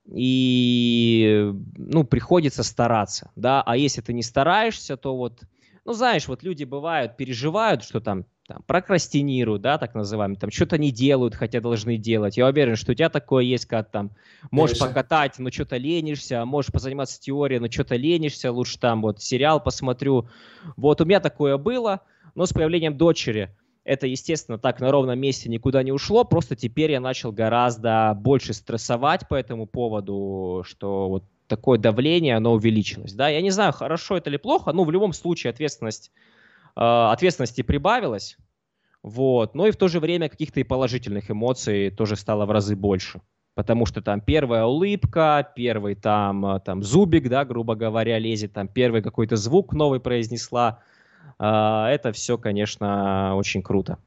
и, 0.05 1.51
ну, 1.79 2.05
приходится 2.05 2.63
стараться, 2.63 3.31
да, 3.37 3.63
а 3.63 3.79
если 3.79 4.03
ты 4.03 4.13
не 4.13 4.23
стараешься, 4.23 4.99
то 4.99 5.17
вот 5.17 5.45
ну, 5.85 5.95
знаешь, 5.95 6.29
вот 6.29 6.43
люди 6.43 6.65
бывают, 6.65 7.17
переживают, 7.17 7.83
что 7.83 8.01
там, 8.01 8.25
там 8.47 8.63
прокрастинируют, 8.67 9.63
да, 9.63 9.79
так 9.79 9.95
называемые, 9.95 10.39
там 10.39 10.51
что-то 10.51 10.77
не 10.77 10.91
делают, 10.91 11.35
хотя 11.35 11.61
должны 11.61 11.97
делать. 11.97 12.37
Я 12.37 12.47
уверен, 12.47 12.77
что 12.77 12.93
у 12.93 12.95
тебя 12.95 13.09
такое 13.09 13.45
есть, 13.45 13.67
когда 13.67 13.85
там 13.85 14.11
можешь 14.51 14.79
Конечно. 14.79 15.03
покатать, 15.03 15.39
но 15.39 15.51
что-то 15.51 15.77
ленишься, 15.77 16.45
можешь 16.45 16.73
позаниматься 16.73 17.21
теорией, 17.21 17.61
но 17.61 17.71
что-то 17.71 17.97
ленишься, 17.97 18.51
лучше 18.51 18.79
там 18.79 19.03
вот 19.03 19.23
сериал 19.23 19.63
посмотрю. 19.63 20.29
Вот 20.77 21.01
у 21.01 21.05
меня 21.05 21.21
такое 21.21 21.57
было, 21.57 22.01
но 22.35 22.47
с 22.47 22.53
появлением 22.53 22.97
дочери 22.97 23.55
это, 23.85 24.07
естественно, 24.07 24.59
так 24.59 24.81
на 24.81 24.91
ровном 24.91 25.19
месте 25.19 25.49
никуда 25.49 25.83
не 25.83 25.93
ушло, 25.93 26.25
просто 26.25 26.57
теперь 26.57 26.93
я 26.93 27.01
начал 27.01 27.33
гораздо 27.33 28.17
больше 28.17 28.55
стрессовать 28.55 29.27
по 29.29 29.35
этому 29.35 29.67
поводу, 29.67 30.65
что 30.67 31.09
вот 31.09 31.25
такое 31.49 31.79
давление, 31.79 32.37
оно 32.37 32.55
увеличилось. 32.55 33.13
Да? 33.13 33.29
Я 33.29 33.43
не 33.43 33.51
знаю, 33.51 33.73
хорошо 33.73 34.17
это 34.17 34.31
или 34.31 34.37
плохо, 34.37 34.73
но 34.73 34.85
в 34.85 34.91
любом 34.91 35.13
случае 35.13 35.51
ответственность, 35.51 36.11
ответственности 36.75 37.63
прибавилась. 37.63 38.37
Вот. 39.03 39.55
Но 39.55 39.67
и 39.67 39.71
в 39.71 39.77
то 39.77 39.89
же 39.89 40.01
время 40.01 40.29
каких-то 40.29 40.61
и 40.61 40.65
положительных 40.65 41.31
эмоций 41.31 41.91
тоже 41.91 42.17
стало 42.17 42.47
в 42.47 42.51
разы 42.51 42.77
больше. 42.77 43.21
Потому 43.55 43.85
что 43.85 44.01
там 44.01 44.21
первая 44.21 44.65
улыбка, 44.65 45.53
первый 45.55 45.95
там, 45.95 46.47
э, 46.47 46.61
там 46.61 46.83
зубик, 46.83 47.29
да, 47.29 47.45
грубо 47.45 47.75
говоря, 47.75 48.19
лезет, 48.19 48.55
там 48.55 48.67
первый 48.67 49.03
какой-то 49.03 49.37
звук 49.37 49.75
новый 49.75 50.01
произнесла. 50.01 50.81
Э, 51.39 51.87
это 51.91 52.13
все, 52.13 52.39
конечно, 52.39 53.37
очень 53.37 53.63
круто. 53.63 53.99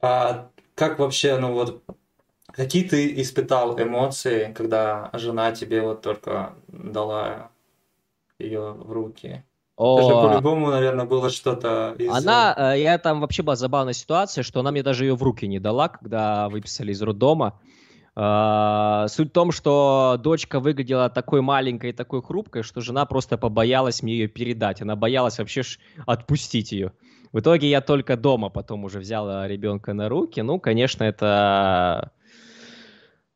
А 0.00 0.50
как 0.74 0.98
вообще, 0.98 1.38
ну 1.38 1.52
вот 1.52 1.84
Какие 2.56 2.88
ты 2.88 3.20
испытал 3.20 3.78
эмоции, 3.78 4.50
когда 4.54 5.10
жена 5.12 5.52
тебе 5.52 5.82
вот 5.82 6.00
только 6.00 6.54
дала 6.68 7.50
ее 8.38 8.72
в 8.72 8.90
руки? 8.90 9.44
О, 9.76 10.00
Это 10.00 10.28
по-любому, 10.28 10.70
наверное, 10.70 11.04
было 11.04 11.28
что-то 11.28 11.94
из... 11.98 12.10
Она, 12.10 12.54
э, 12.74 12.80
я 12.80 12.96
там 12.98 13.20
вообще 13.20 13.42
была 13.42 13.56
забавная 13.56 13.92
ситуация, 13.92 14.42
что 14.42 14.60
она 14.60 14.70
мне 14.70 14.82
даже 14.82 15.04
ее 15.04 15.14
в 15.14 15.22
руки 15.22 15.46
не 15.46 15.58
дала, 15.58 15.88
когда 15.88 16.48
выписали 16.48 16.92
из 16.92 17.02
роддома. 17.02 17.60
Uh, 18.18 19.08
суть 19.08 19.28
в 19.28 19.32
том, 19.32 19.52
что 19.52 20.18
дочка 20.18 20.58
выглядела 20.58 21.10
такой 21.10 21.42
маленькой 21.42 21.90
и 21.90 21.92
такой 21.92 22.22
хрупкой, 22.22 22.62
что 22.62 22.80
жена 22.80 23.04
просто 23.04 23.36
побоялась 23.36 24.02
мне 24.02 24.14
ее 24.14 24.26
передать. 24.26 24.80
Она 24.80 24.96
боялась 24.96 25.36
вообще 25.36 25.60
отпустить 26.06 26.72
ее. 26.72 26.92
В 27.32 27.40
итоге 27.40 27.68
я 27.68 27.82
только 27.82 28.16
дома 28.16 28.48
потом 28.48 28.84
уже 28.84 29.00
взяла 29.00 29.46
ребенка 29.46 29.92
на 29.92 30.08
руки. 30.08 30.40
Ну, 30.40 30.58
конечно, 30.58 31.04
это 31.04 32.10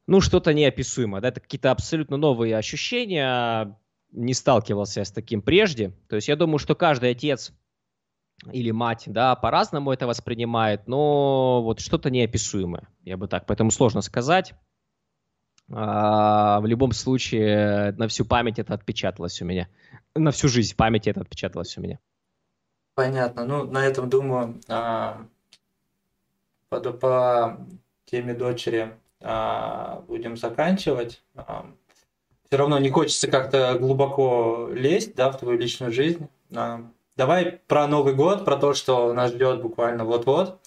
ну, 0.06 0.22
что-то 0.22 0.54
неописуемое. 0.54 1.20
Да? 1.20 1.28
Это 1.28 1.40
какие-то 1.40 1.70
абсолютно 1.70 2.16
новые 2.16 2.56
ощущения. 2.56 3.76
Не 4.12 4.34
сталкивался 4.34 5.04
с 5.04 5.12
таким 5.12 5.42
прежде. 5.42 5.92
То 6.08 6.16
есть 6.16 6.28
я 6.28 6.36
думаю, 6.36 6.58
что 6.58 6.74
каждый 6.74 7.10
отец 7.10 7.52
или 8.52 8.70
мать, 8.70 9.04
да, 9.06 9.36
по-разному 9.36 9.92
это 9.92 10.06
воспринимает, 10.06 10.88
но 10.88 11.62
вот 11.62 11.80
что-то 11.80 12.10
неописуемое, 12.10 12.88
я 13.04 13.16
бы 13.16 13.28
так, 13.28 13.46
поэтому 13.46 13.70
сложно 13.70 14.00
сказать. 14.00 14.54
А, 15.72 16.60
в 16.60 16.66
любом 16.66 16.92
случае, 16.92 17.92
на 17.92 18.08
всю 18.08 18.24
память 18.24 18.58
это 18.58 18.74
отпечаталось 18.74 19.40
у 19.40 19.44
меня. 19.44 19.68
На 20.14 20.32
всю 20.32 20.48
жизнь 20.48 20.74
памяти 20.74 21.10
это 21.10 21.20
отпечаталось 21.20 21.76
у 21.78 21.80
меня. 21.80 21.98
Понятно. 22.94 23.44
Ну, 23.44 23.64
на 23.64 23.86
этом, 23.86 24.10
думаю, 24.10 24.60
а, 24.68 25.26
по, 26.68 26.80
по 26.80 27.66
теме 28.06 28.34
дочери 28.34 28.92
а, 29.20 30.02
будем 30.08 30.36
заканчивать. 30.36 31.22
А, 32.50 32.56
Все 32.56 32.58
равно 32.58 32.78
не 32.78 32.90
хочется 32.90 33.28
как-то 33.28 33.76
глубоко 33.78 34.68
лезть 34.72 35.14
да, 35.14 35.30
в 35.30 35.38
твою 35.38 35.56
личную 35.58 35.92
жизнь. 35.92 36.28
А, 36.54 36.80
давай 37.16 37.60
про 37.68 37.86
Новый 37.86 38.14
год, 38.14 38.44
про 38.44 38.56
то, 38.56 38.74
что 38.74 39.12
нас 39.12 39.30
ждет 39.30 39.62
буквально 39.62 40.04
вот-вот. 40.04 40.58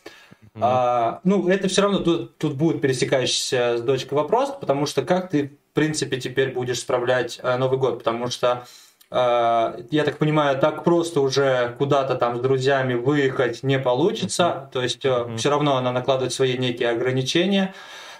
Mm-hmm. 0.55 0.59
А, 0.61 1.19
ну, 1.23 1.49
это 1.49 1.67
все 1.67 1.81
равно 1.81 1.99
тут, 1.99 2.37
тут 2.37 2.55
будет 2.55 2.79
пересекающийся 2.81 3.77
с 3.77 3.81
дочкой 3.81 4.17
вопрос, 4.17 4.51
потому 4.59 4.85
что 4.85 5.01
как 5.01 5.29
ты, 5.29 5.57
в 5.71 5.73
принципе, 5.73 6.19
теперь 6.21 6.53
будешь 6.53 6.79
справлять 6.79 7.39
а, 7.43 7.57
Новый 7.57 7.77
год, 7.77 7.99
потому 7.99 8.27
что 8.29 8.65
я 9.11 10.03
так 10.05 10.17
понимаю, 10.17 10.57
так 10.57 10.83
просто 10.83 11.21
уже 11.21 11.75
куда-то 11.77 12.15
там 12.15 12.37
с 12.37 12.39
друзьями 12.39 12.95
выехать 12.95 13.61
не 13.61 13.77
получится, 13.77 14.43
mm-hmm. 14.43 14.71
то 14.71 14.81
есть 14.81 15.05
mm-hmm. 15.05 15.37
все 15.37 15.49
равно 15.51 15.77
она 15.77 15.91
накладывает 15.91 16.33
свои 16.33 16.57
некие 16.57 16.89
ограничения. 16.89 17.75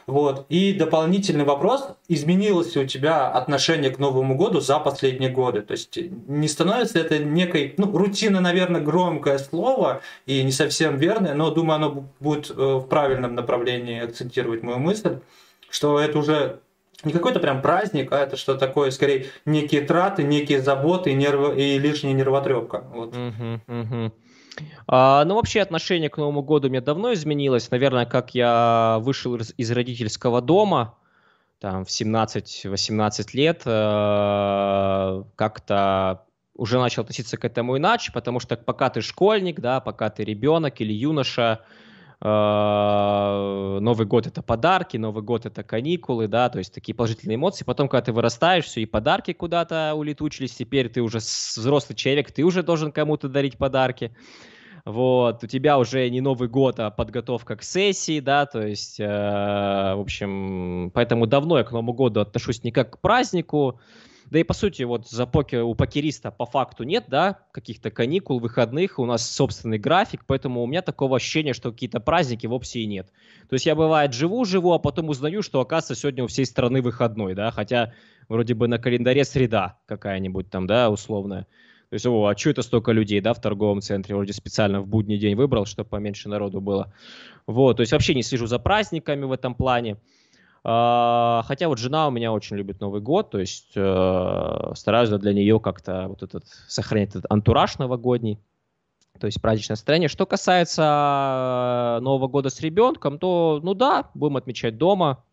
Вот. 0.08 0.46
И 0.50 0.74
дополнительный 0.74 1.46
вопрос, 1.46 1.90
изменилось 2.08 2.76
ли 2.76 2.84
у 2.84 2.88
тебя 2.88 3.30
отношение 3.30 3.92
к 3.92 4.00
Новому 4.00 4.36
году 4.36 4.60
за 4.60 4.80
последние 4.80 5.30
годы? 5.30 5.62
То 5.62 5.74
есть 5.74 5.98
не 6.28 6.48
становится 6.48 7.00
это 7.00 7.20
некой, 7.20 7.74
ну, 7.78 7.96
рутина, 7.98 8.42
наверное, 8.42 8.82
громкое 8.82 9.38
слово 9.38 10.02
и 10.26 10.44
не 10.44 10.52
совсем 10.52 10.98
верное, 10.98 11.34
но 11.34 11.52
думаю, 11.52 11.76
оно 11.76 12.06
будет 12.20 12.50
э, 12.50 12.54
в 12.54 12.88
правильном 12.88 13.36
направлении 13.36 14.02
акцентировать 14.02 14.64
мою 14.64 14.80
мысль, 14.80 15.20
что 15.70 16.00
это 16.00 16.20
уже 16.20 16.60
не 17.04 17.12
какой-то 17.12 17.40
прям 17.40 17.62
праздник, 17.62 18.12
а 18.12 18.20
это 18.20 18.38
что 18.38 18.56
такое, 18.56 18.92
скорее, 18.92 19.28
некие 19.46 19.82
траты, 19.82 20.24
некие 20.24 20.62
заботы 20.62 21.12
и, 21.12 21.14
нерв... 21.14 21.58
и 21.58 21.78
лишняя 21.78 22.14
нервотрепка. 22.14 22.84
Вот. 22.94 23.14
Uh-huh, 23.14 23.60
uh-huh. 23.68 24.12
А, 24.88 25.24
ну, 25.26 25.36
вообще 25.36 25.62
отношение 25.62 26.10
к 26.10 26.18
Новому 26.18 26.42
году 26.44 26.68
у 26.68 26.72
меня 26.72 26.82
давно 26.82 27.14
изменилось. 27.14 27.72
Наверное, 27.72 28.06
как 28.06 28.36
я 28.36 28.98
вышел 29.02 29.36
из, 29.36 29.54
из 29.58 29.72
родительского 29.72 30.42
дома, 30.42 30.96
там, 31.60 31.86
в 31.86 31.90
17-18 31.90 33.30
лет, 33.34 33.62
э, 33.66 35.24
как-то 35.36 36.26
уже 36.56 36.80
начал 36.80 37.02
относиться 37.04 37.38
к 37.38 37.46
этому 37.46 37.78
иначе, 37.78 38.12
потому 38.12 38.40
что 38.40 38.58
пока 38.58 38.90
ты 38.90 39.02
школьник, 39.02 39.60
да, 39.60 39.80
пока 39.80 40.10
ты 40.10 40.24
ребенок 40.24 40.82
или 40.82 40.94
юноша, 40.94 41.62
э, 41.62 41.83
Новый 42.26 44.06
год 44.08 44.28
это 44.28 44.42
подарки, 44.42 44.96
Новый 44.96 45.24
год 45.24 45.46
это 45.46 45.64
каникулы, 45.64 46.28
да, 46.28 46.50
то 46.50 46.60
есть 46.60 46.74
такие 46.74 46.96
положительные 46.96 47.36
эмоции. 47.36 47.66
Потом, 47.66 47.90
когда 47.90 48.06
ты 48.06 48.12
вырастаешь, 48.14 48.64
все, 48.64 48.82
и 48.82 48.86
подарки 48.86 49.34
куда-то 49.34 49.94
улетучились, 49.96 50.56
теперь 50.56 50.88
ты 50.90 51.02
уже 51.02 51.18
взрослый 51.18 51.98
человек, 51.98 52.32
ты 52.32 52.44
уже 52.44 52.64
должен 52.64 52.92
кому-то 52.92 53.28
дарить 53.28 53.58
подарки 53.58 54.16
вот, 54.86 55.44
у 55.44 55.48
тебя 55.48 55.80
уже 55.80 56.10
не 56.10 56.20
Новый 56.20 56.50
год, 56.50 56.80
а 56.80 56.92
подготовка 56.92 57.56
к 57.56 57.64
сессии, 57.64 58.20
да, 58.20 58.46
то 58.46 58.66
есть, 58.66 59.00
э, 59.00 59.06
в 59.06 60.00
общем, 60.00 60.92
поэтому 60.94 61.26
давно 61.26 61.58
я 61.58 61.64
к 61.64 61.72
Новому 61.72 61.94
году 61.94 62.20
отношусь 62.20 62.64
не 62.64 62.72
как 62.72 62.98
к 62.98 63.00
празднику, 63.00 63.80
да 64.30 64.40
и 64.40 64.44
по 64.44 64.54
сути, 64.54 64.84
вот 64.84 65.08
за 65.08 65.26
покер, 65.26 65.64
у 65.64 65.76
покериста 65.76 66.32
по 66.32 66.46
факту 66.46 66.84
нет, 66.84 67.06
да, 67.08 67.40
каких-то 67.52 67.92
каникул, 67.92 68.40
выходных, 68.40 69.00
у 69.00 69.06
нас 69.06 69.30
собственный 69.30 69.78
график, 69.78 70.26
поэтому 70.26 70.64
у 70.64 70.68
меня 70.68 70.82
такого 70.82 71.18
ощущения, 71.18 71.54
что 71.54 71.72
какие-то 71.72 72.00
праздники 72.00 72.48
вовсе 72.48 72.80
и 72.80 72.86
нет. 72.86 73.12
То 73.50 73.54
есть 73.54 73.66
я, 73.66 73.76
бывает, 73.76 74.14
живу-живу, 74.14 74.74
а 74.74 74.80
потом 74.80 75.10
узнаю, 75.10 75.42
что, 75.42 75.60
оказывается, 75.60 75.96
сегодня 75.96 76.24
у 76.24 76.28
всей 76.28 76.46
страны 76.46 76.82
выходной, 76.82 77.36
да, 77.36 77.52
хотя 77.52 77.94
вроде 78.30 78.54
бы 78.54 78.68
на 78.68 78.80
календаре 78.80 79.24
среда 79.26 79.80
какая-нибудь 79.86 80.50
там, 80.50 80.68
да, 80.68 80.90
условная. 80.90 81.48
То 81.90 81.96
есть, 81.96 82.08
о, 82.08 82.26
а 82.26 82.36
что 82.36 82.50
это 82.50 82.64
столько 82.64 82.92
людей, 82.92 83.22
да, 83.22 83.34
в 83.34 83.40
торговом 83.40 83.82
центре? 83.82 84.16
Вроде 84.16 84.34
специально 84.34 84.82
в 84.82 84.88
будний 84.88 85.20
день 85.20 85.36
выбрал, 85.36 85.68
чтобы 85.68 85.90
поменьше 85.90 86.28
народу 86.28 86.60
было. 86.60 86.92
Вот, 87.46 87.78
то 87.78 87.82
есть 87.82 87.92
вообще 87.92 88.16
не 88.16 88.24
слежу 88.24 88.48
за 88.48 88.58
праздниками 88.58 89.26
в 89.26 89.32
этом 89.32 89.54
плане. 89.54 89.98
А, 90.64 91.44
хотя 91.46 91.68
вот 91.68 91.78
жена 91.78 92.08
у 92.08 92.12
меня 92.12 92.32
очень 92.32 92.56
любит 92.56 92.80
Новый 92.80 93.02
год, 93.02 93.32
то 93.32 93.40
есть 93.40 93.74
э, 93.76 94.72
стараюсь 94.76 95.10
для 95.10 95.34
нее 95.34 95.60
как-то 95.60 96.08
вот 96.08 96.24
этот 96.24 96.46
сохранить 96.68 97.10
этот 97.10 97.26
антураж 97.30 97.78
новогодний, 97.80 98.40
то 99.20 99.28
есть 99.28 99.42
праздничное 99.42 99.74
настроение. 99.74 100.08
Что 100.08 100.26
касается 100.26 102.00
Нового 102.02 102.28
года 102.28 102.50
с 102.50 102.62
ребенком, 102.62 103.20
то, 103.20 103.60
ну 103.62 103.74
да, 103.74 104.10
будем 104.14 104.38
отмечать 104.38 104.78
дома, 104.78 105.24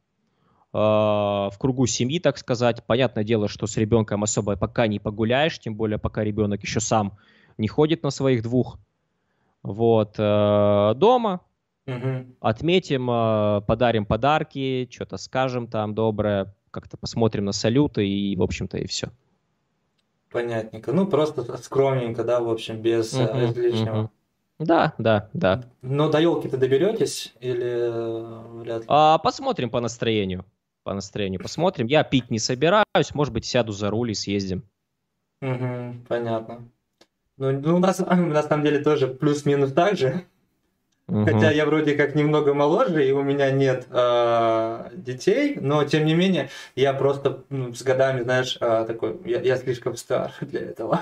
в 0.73 1.53
кругу 1.59 1.87
семьи, 1.87 2.21
так 2.21 2.38
сказать. 2.38 2.85
Понятное 2.85 3.25
дело, 3.25 3.49
что 3.49 3.66
с 3.66 3.77
ребенком 3.77 4.23
особо 4.23 4.57
пока 4.57 4.87
не 4.87 5.01
погуляешь, 5.01 5.59
тем 5.59 5.75
более 5.75 5.99
пока 5.99 6.23
ребенок 6.23 6.62
еще 6.62 6.79
сам 6.79 7.19
не 7.59 7.66
ходит 7.66 8.05
на 8.05 8.11
своих 8.11 8.43
двух. 8.45 8.79
Вот. 9.62 10.14
Э, 10.19 10.95
дома 10.97 11.40
угу. 11.87 12.27
отметим, 12.40 13.11
э, 13.11 13.61
подарим 13.66 14.07
подарки, 14.07 14.88
что-то 14.90 15.16
скажем 15.16 15.66
там 15.66 15.95
доброе, 15.95 16.55
как-то 16.71 16.97
посмотрим 16.97 17.45
на 17.45 17.53
салюты 17.53 18.07
и, 18.07 18.37
в 18.37 18.43
общем-то, 18.43 18.79
и 18.79 18.87
все. 18.87 19.11
Понятненько. 20.31 20.93
Ну, 20.93 21.07
просто 21.07 21.57
скромненько, 21.59 22.23
да, 22.23 22.40
в 22.40 22.49
общем, 22.49 22.81
без 22.81 23.12
uh-huh, 23.12 23.55
лишнего. 23.55 23.97
Uh-huh. 23.97 24.09
Да, 24.61 24.95
да, 24.99 25.29
да. 25.33 25.64
Но 25.81 26.11
до 26.11 26.21
елки-то 26.21 26.57
доберетесь 26.57 27.35
или 27.40 27.66
э, 27.66 28.61
вряд 28.61 28.83
ли? 28.83 28.87
А, 28.88 29.19
посмотрим 29.19 29.71
по 29.71 29.81
настроению. 29.81 30.45
По 30.85 30.93
настроению 30.93 31.40
посмотрим. 31.40 31.87
Я 31.87 32.05
пить 32.05 32.31
не 32.31 32.38
собираюсь, 32.38 33.14
может 33.14 33.33
быть, 33.33 33.47
сяду 33.47 33.73
за 33.73 33.90
руль 33.90 34.11
и 34.11 34.14
съездим. 34.14 34.62
Угу, 35.40 36.07
понятно. 36.09 36.69
Ну, 37.38 37.53
ну, 37.53 37.77
у 37.77 37.79
нас 37.79 37.99
на 38.07 38.43
самом 38.43 38.64
деле 38.64 38.81
тоже 38.81 39.09
плюс-минус 39.09 39.73
так 39.73 39.97
же. 39.97 40.27
Угу. 41.11 41.25
Хотя 41.25 41.51
я 41.51 41.66
вроде 41.66 41.94
как 41.94 42.14
немного 42.14 42.55
моложе, 42.55 43.07
и 43.07 43.11
у 43.11 43.23
меня 43.23 43.51
нет 43.51 43.87
э, 43.90 44.90
детей, 44.94 45.57
но 45.61 45.83
тем 45.85 46.05
не 46.05 46.14
менее 46.14 46.51
я 46.77 46.92
просто 46.92 47.42
ну, 47.49 47.75
с 47.75 47.83
годами, 47.83 48.23
знаешь, 48.23 48.57
э, 48.61 48.85
такой, 48.87 49.16
я, 49.25 49.40
я 49.40 49.57
слишком 49.57 49.96
стар 49.96 50.33
для 50.40 50.61
этого. 50.61 51.01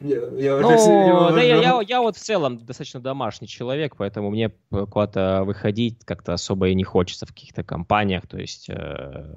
я, 0.00 0.16
я 0.36 0.56
ну, 0.56 0.68
уже, 0.68 1.34
да, 1.34 1.42
я, 1.42 1.56
я, 1.60 1.80
я 1.86 2.00
вот 2.00 2.16
в 2.16 2.20
целом 2.20 2.58
достаточно 2.64 3.00
домашний 3.00 3.46
человек, 3.46 3.96
поэтому 3.98 4.30
мне 4.30 4.50
куда-то 4.70 5.42
выходить 5.44 6.04
как-то 6.06 6.32
особо 6.32 6.68
и 6.68 6.74
не 6.74 6.84
хочется 6.84 7.26
в 7.26 7.30
каких-то 7.30 7.62
компаниях, 7.62 8.26
то 8.26 8.38
есть... 8.38 8.70
Э, 8.70 9.36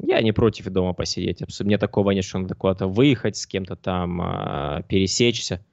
я 0.00 0.20
не 0.22 0.32
против 0.32 0.66
дома 0.66 0.92
посидеть. 0.92 1.40
Мне 1.60 1.78
такого 1.78 2.10
нет, 2.10 2.24
что 2.24 2.38
надо 2.38 2.56
куда-то 2.56 2.88
выехать, 2.88 3.36
с 3.36 3.46
кем-то 3.46 3.76
там 3.76 4.20
э, 4.20 4.82
пересечься. 4.88 5.64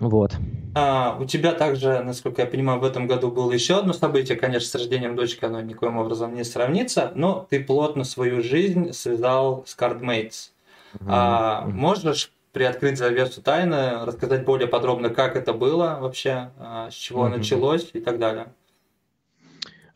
Вот. 0.00 0.32
А, 0.74 1.16
у 1.20 1.24
тебя 1.24 1.52
также, 1.52 2.02
насколько 2.02 2.42
я 2.42 2.48
понимаю, 2.48 2.80
в 2.80 2.84
этом 2.84 3.06
году 3.06 3.30
было 3.30 3.52
еще 3.52 3.78
одно 3.78 3.92
событие. 3.92 4.36
Конечно, 4.36 4.68
с 4.68 4.74
рождением 4.74 5.14
дочки 5.14 5.44
оно 5.44 5.60
никоим 5.60 5.98
образом 5.98 6.34
не 6.34 6.44
сравнится, 6.44 7.12
но 7.14 7.46
ты 7.48 7.62
плотно 7.62 8.04
свою 8.04 8.42
жизнь 8.42 8.92
связал 8.92 9.64
с 9.66 9.76
Cardmates. 9.78 10.50
Mm-hmm. 10.94 11.06
А, 11.06 11.66
можешь 11.66 12.32
приоткрыть 12.52 12.98
завесу 12.98 13.42
тайны, 13.42 14.04
рассказать 14.04 14.44
более 14.44 14.68
подробно, 14.68 15.10
как 15.10 15.36
это 15.36 15.52
было 15.52 15.98
вообще, 16.00 16.50
а, 16.58 16.90
с 16.90 16.94
чего 16.94 17.26
mm-hmm. 17.26 17.36
началось 17.36 17.90
и 17.92 18.00
так 18.00 18.18
далее? 18.18 18.46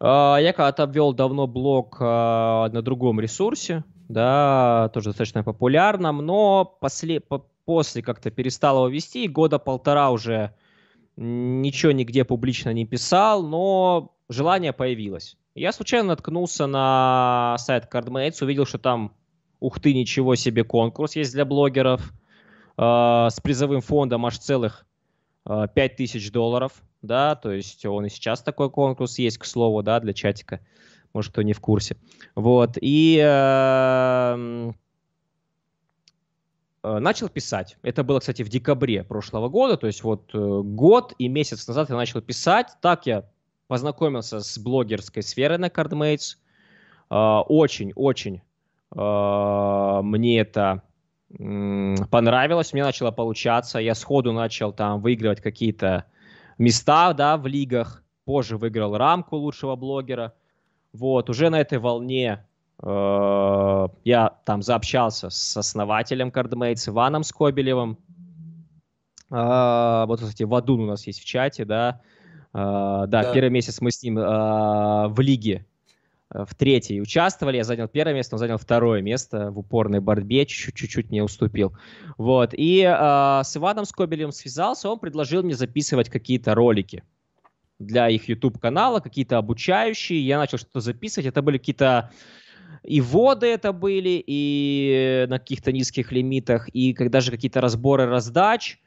А, 0.01 0.37
я 0.39 0.53
когда-то 0.53 0.85
обвел 0.85 1.13
давно 1.13 1.47
блог 1.47 1.97
а, 2.01 2.69
на 2.71 2.83
другом 2.83 3.21
ресурсе, 3.21 3.85
да, 4.09 4.91
тоже 4.93 5.11
достаточно 5.11 5.45
популярном, 5.45 6.19
но 6.19 6.65
после, 6.65 7.21
после 7.69 8.01
как-то 8.01 8.31
перестал 8.31 8.77
его 8.77 8.89
вести, 8.89 9.29
года 9.29 9.59
полтора 9.59 10.11
уже 10.11 10.55
ничего 11.17 11.93
нигде 11.93 12.25
публично 12.25 12.73
не 12.73 12.87
писал, 12.87 13.47
но 13.47 14.17
желание 14.31 14.73
появилось. 14.73 15.37
Я 15.55 15.73
случайно 15.73 16.09
наткнулся 16.09 16.67
на 16.67 17.57
сайт 17.59 17.87
CardMates, 17.93 18.43
увидел, 18.43 18.65
что 18.65 18.79
там, 18.79 19.15
ух 19.61 19.81
ты, 19.81 19.93
ничего 19.93 20.35
себе, 20.35 20.65
конкурс 20.65 21.15
есть 21.15 21.35
для 21.35 21.45
блогеров 21.45 22.15
э, 22.79 23.29
с 23.31 23.39
призовым 23.43 23.83
фондом 23.83 24.25
аж 24.25 24.39
целых 24.39 24.87
э, 25.45 25.67
5000 25.75 26.33
долларов, 26.33 26.73
да, 27.03 27.35
то 27.35 27.53
есть 27.53 27.85
он 27.85 28.07
и 28.07 28.09
сейчас 28.09 28.41
такой 28.41 28.71
конкурс 28.71 29.19
есть, 29.19 29.37
к 29.37 29.45
слову, 29.45 29.83
да, 29.83 30.01
для 30.01 30.15
чатика, 30.15 30.61
может, 31.13 31.33
кто 31.33 31.43
не 31.43 31.53
в 31.53 31.61
курсе. 31.61 31.99
Вот, 32.35 32.79
и... 32.81 33.21
Э, 33.23 34.73
начал 36.99 37.29
писать. 37.29 37.77
Это 37.83 38.05
было, 38.05 38.21
кстати, 38.21 38.43
в 38.43 38.49
декабре 38.49 39.05
прошлого 39.05 39.49
года, 39.49 39.77
то 39.77 39.87
есть 39.87 40.03
вот 40.03 40.31
э, 40.35 40.39
год 40.39 41.15
и 41.19 41.29
месяц 41.29 41.67
назад 41.69 41.91
я 41.91 41.97
начал 41.97 42.21
писать. 42.21 42.69
Так 42.81 43.07
я 43.07 43.25
познакомился 43.67 44.41
с 44.41 44.59
блогерской 44.59 45.23
сферой 45.23 45.59
на 45.59 45.67
CardMates. 45.67 46.37
Очень-очень 47.11 48.43
э, 48.95 50.01
мне 50.03 50.41
это 50.41 50.83
понравилось, 51.29 52.73
мне 52.73 52.85
начало 52.85 53.11
получаться. 53.11 53.79
Я 53.79 53.95
сходу 53.95 54.33
начал 54.33 54.73
там 54.73 55.01
выигрывать 55.01 55.41
какие-то 55.41 56.05
места, 56.59 57.13
да, 57.13 57.37
в 57.37 57.47
лигах. 57.47 58.03
Позже 58.25 58.57
выиграл 58.57 58.97
рамку 58.97 59.37
лучшего 59.37 59.75
блогера. 59.77 60.35
Вот, 60.93 61.31
уже 61.31 61.51
на 61.51 61.61
этой 61.61 61.79
волне 61.79 62.48
Э, 62.48 62.48
я 62.81 64.37
там 64.45 64.63
заобщался 64.63 65.31
с 65.31 65.57
основателем 65.57 66.29
CardMates 66.29 66.91
Иваном 66.91 67.25
Скобелевым. 67.25 67.99
Э, 69.31 70.05
вот, 70.07 70.21
кстати, 70.21 70.45
Вадун 70.45 70.81
у 70.83 70.87
нас 70.87 71.07
есть 71.07 71.21
в 71.21 71.25
чате, 71.25 71.65
да. 71.65 72.01
Э, 72.55 73.05
да, 73.09 73.23
да. 73.25 73.33
первый 73.33 73.51
месяц 73.51 73.81
мы 73.81 73.91
с 73.91 74.03
ним 74.03 74.15
в 74.15 75.15
лиге 75.19 75.67
в 76.31 76.55
третьей 76.55 77.01
участвовали, 77.01 77.57
я 77.57 77.65
занял 77.65 77.89
первое 77.89 78.15
место, 78.15 78.35
он 78.35 78.39
занял 78.39 78.59
второе 78.59 79.01
место 79.01 79.51
в 79.51 79.59
упорной 79.59 80.01
борьбе, 80.01 80.45
чуть-чуть 80.45 81.11
не 81.11 81.23
уступил. 81.23 81.73
Вот, 82.19 82.51
и 82.53 82.83
э, 82.83 83.41
с 83.45 83.57
Иваном 83.57 83.87
Скобелевым 83.87 84.33
связался, 84.33 84.91
он 84.91 84.99
предложил 84.99 85.43
мне 85.43 85.55
записывать 85.55 86.11
какие-то 86.11 86.55
ролики 86.55 87.03
для 87.79 88.09
их 88.09 88.29
YouTube-канала, 88.29 89.01
какие-то 89.01 89.39
обучающие, 89.39 90.21
я 90.21 90.39
начал 90.39 90.59
что-то 90.59 90.81
записывать, 90.81 91.29
это 91.29 91.41
были 91.41 91.59
какие-то 91.59 92.11
и 92.83 93.01
воды 93.01 93.47
это 93.47 93.73
были, 93.73 94.23
и 94.27 95.27
на 95.29 95.39
каких-то 95.39 95.73
низких 95.73 96.13
лимитах, 96.13 96.69
и 96.69 96.95
когда 96.95 97.21
же 97.21 97.31
какие-то 97.31 97.61
разборы 97.61 98.07
раздач. 98.07 98.79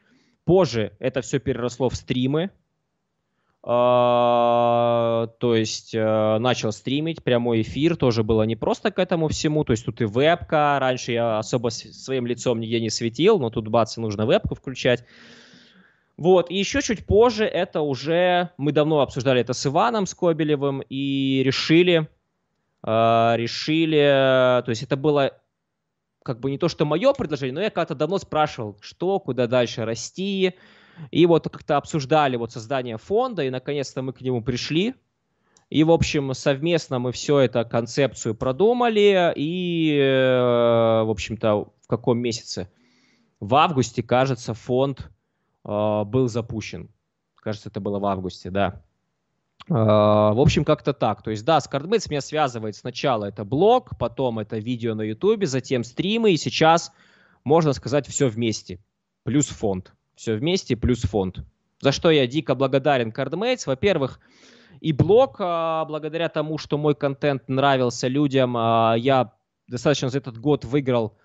Позже 0.44 0.94
это 1.00 1.22
все 1.22 1.40
переросло 1.40 1.90
в 1.90 1.96
стримы. 1.96 2.50
Uh, 3.64 5.30
то 5.38 5.56
есть 5.56 5.94
uh, 5.94 6.40
начал 6.40 6.72
стримить 6.72 7.24
прямой 7.24 7.62
эфир, 7.62 7.96
тоже 7.96 8.24
было 8.24 8.42
не 8.42 8.56
просто 8.56 8.90
к 8.90 8.98
этому 8.98 9.28
всему, 9.28 9.64
то 9.64 9.70
есть 9.70 9.86
тут 9.86 10.02
и 10.02 10.06
вебка, 10.06 10.80
раньше 10.82 11.12
я 11.12 11.38
особо 11.38 11.70
своим 11.70 12.26
лицом 12.26 12.60
нигде 12.60 12.82
не 12.82 12.90
светил, 12.90 13.38
но 13.38 13.52
тут 13.52 13.68
бац, 13.68 13.98
нужно 13.98 14.26
вебку 14.26 14.56
включать. 14.56 15.06
Вот, 16.18 16.50
и 16.50 16.56
еще 16.56 16.82
чуть 16.82 17.06
позже 17.06 17.46
это 17.46 17.82
уже, 17.82 18.50
мы 18.58 18.72
давно 18.72 19.02
обсуждали 19.02 19.42
это 19.42 19.54
с 19.54 19.64
Иваном 19.68 20.08
Скобелевым 20.08 20.82
и 20.90 21.44
решили, 21.46 22.08
э, 22.84 23.34
решили, 23.38 24.62
то 24.64 24.70
есть 24.70 24.84
это 24.84 24.96
было 24.96 25.32
как 26.24 26.40
бы 26.40 26.52
не 26.52 26.58
то, 26.58 26.68
что 26.68 26.86
мое 26.86 27.14
предложение, 27.14 27.56
но 27.56 27.62
я 27.62 27.70
как-то 27.70 27.96
давно 27.96 28.18
спрашивал, 28.20 28.78
что, 28.82 29.20
куда 29.20 29.48
дальше 29.48 29.86
расти, 29.86 30.56
и 31.10 31.26
вот 31.26 31.50
как-то 31.50 31.78
обсуждали 31.78 32.36
вот 32.36 32.52
создание 32.52 32.98
фонда, 32.98 33.44
и 33.44 33.50
наконец-то 33.50 34.02
мы 34.02 34.14
к 34.14 34.22
нему 34.22 34.44
пришли, 34.44 34.94
и, 35.72 35.86
в 35.86 35.92
общем, 35.92 36.34
совместно 36.34 37.00
мы 37.00 37.14
все 37.14 37.40
это 37.40 37.64
концепцию 37.64 38.36
продумали, 38.36 39.34
и, 39.38 39.98
э, 39.98 41.04
в 41.04 41.10
общем-то, 41.10 41.72
в 41.82 41.88
каком 41.88 42.20
месяце? 42.20 42.70
В 43.40 43.56
августе, 43.56 44.04
кажется, 44.04 44.54
фонд 44.54 45.10
э, 45.64 46.04
был 46.06 46.28
запущен. 46.28 46.90
Кажется, 47.36 47.70
это 47.70 47.80
было 47.80 48.00
в 48.00 48.06
августе, 48.06 48.52
да. 48.52 48.84
А, 49.70 50.34
в 50.34 50.40
общем, 50.40 50.64
как-то 50.64 50.94
так. 50.94 51.22
То 51.22 51.32
есть, 51.32 51.46
да, 51.46 51.60
с 51.60 51.70
CardMates 51.70 52.08
меня 52.10 52.22
связывает 52.22 52.76
сначала 52.76 53.26
это 53.26 53.46
блог, 53.46 53.98
потом 53.98 54.40
это 54.40 54.58
видео 54.58 54.96
на 54.96 55.02
YouTube, 55.02 55.46
затем 55.46 55.84
стримы, 55.84 56.34
и 56.34 56.38
сейчас, 56.38 56.92
можно 57.44 57.74
сказать, 57.74 58.08
все 58.08 58.28
вместе. 58.28 58.80
Плюс 59.24 59.48
фонд. 59.48 59.94
Все 60.16 60.36
вместе, 60.36 60.76
плюс 60.76 61.02
фонд. 61.02 61.44
За 61.80 61.92
что 61.92 62.12
я 62.12 62.28
дико 62.28 62.56
благодарен 62.56 63.10
CardMates. 63.10 63.64
Во-первых, 63.66 64.20
и 64.80 64.94
блог, 64.94 65.36
а, 65.40 65.86
благодаря 65.86 66.30
тому, 66.30 66.58
что 66.58 66.78
мой 66.78 66.96
контент 66.96 67.48
нравился 67.48 68.08
людям, 68.08 68.56
а, 68.58 68.96
я 68.98 69.34
достаточно 69.68 70.10
за 70.10 70.18
этот 70.18 70.38
год 70.38 70.66
выиграл 70.66 71.18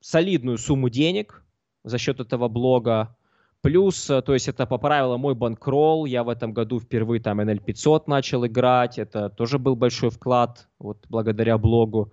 солидную 0.00 0.58
сумму 0.58 0.88
денег 0.88 1.42
за 1.84 1.98
счет 1.98 2.20
этого 2.20 2.48
блога. 2.48 3.16
Плюс, 3.62 4.10
э, 4.10 4.22
то 4.22 4.34
есть 4.34 4.48
это 4.48 4.66
по 4.66 4.78
правилам 4.78 5.20
мой 5.20 5.34
банкролл, 5.34 6.04
я 6.04 6.22
в 6.22 6.28
этом 6.28 6.52
году 6.52 6.78
впервые 6.78 7.20
там 7.20 7.40
NL 7.40 7.62
500 7.62 8.06
начал 8.06 8.46
играть, 8.46 8.98
это 8.98 9.28
тоже 9.28 9.58
был 9.58 9.76
большой 9.76 10.10
вклад, 10.10 10.68
вот 10.78 11.04
благодаря 11.08 11.58
блогу. 11.58 12.12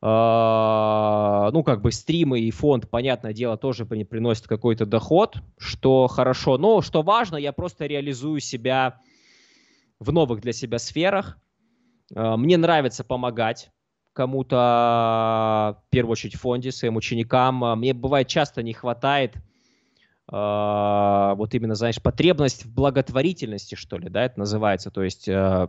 Uh, 0.00 1.50
ну, 1.50 1.64
как 1.64 1.82
бы 1.82 1.90
стримы 1.90 2.38
и 2.38 2.52
фонд, 2.52 2.88
понятное 2.88 3.32
дело, 3.32 3.56
тоже 3.56 3.84
приносят 3.84 4.46
какой-то 4.46 4.86
доход, 4.86 5.38
что 5.58 6.06
хорошо. 6.06 6.56
Но 6.56 6.82
что 6.82 7.02
важно, 7.02 7.34
я 7.34 7.52
просто 7.52 7.86
реализую 7.86 8.38
себя 8.38 9.00
в 9.98 10.12
новых 10.12 10.40
для 10.40 10.52
себя 10.52 10.78
сферах. 10.78 11.36
Uh, 12.14 12.36
мне 12.36 12.56
нравится 12.56 13.02
помогать 13.02 13.72
кому-то, 14.12 15.80
в 15.88 15.90
первую 15.90 16.12
очередь, 16.12 16.36
в 16.36 16.40
фонде, 16.40 16.70
своим 16.70 16.94
ученикам. 16.94 17.64
Uh, 17.64 17.74
мне 17.74 17.92
бывает 17.92 18.28
часто 18.28 18.62
не 18.62 18.74
хватает 18.74 19.34
а, 19.34 19.40
вот 20.30 21.54
именно, 21.54 21.74
знаешь, 21.74 22.02
потребность 22.02 22.66
в 22.66 22.74
благотворительности, 22.74 23.76
что 23.76 23.96
ли, 23.96 24.10
да, 24.10 24.24
это 24.24 24.38
называется. 24.38 24.90
То 24.90 25.02
есть, 25.02 25.26
э, 25.26 25.68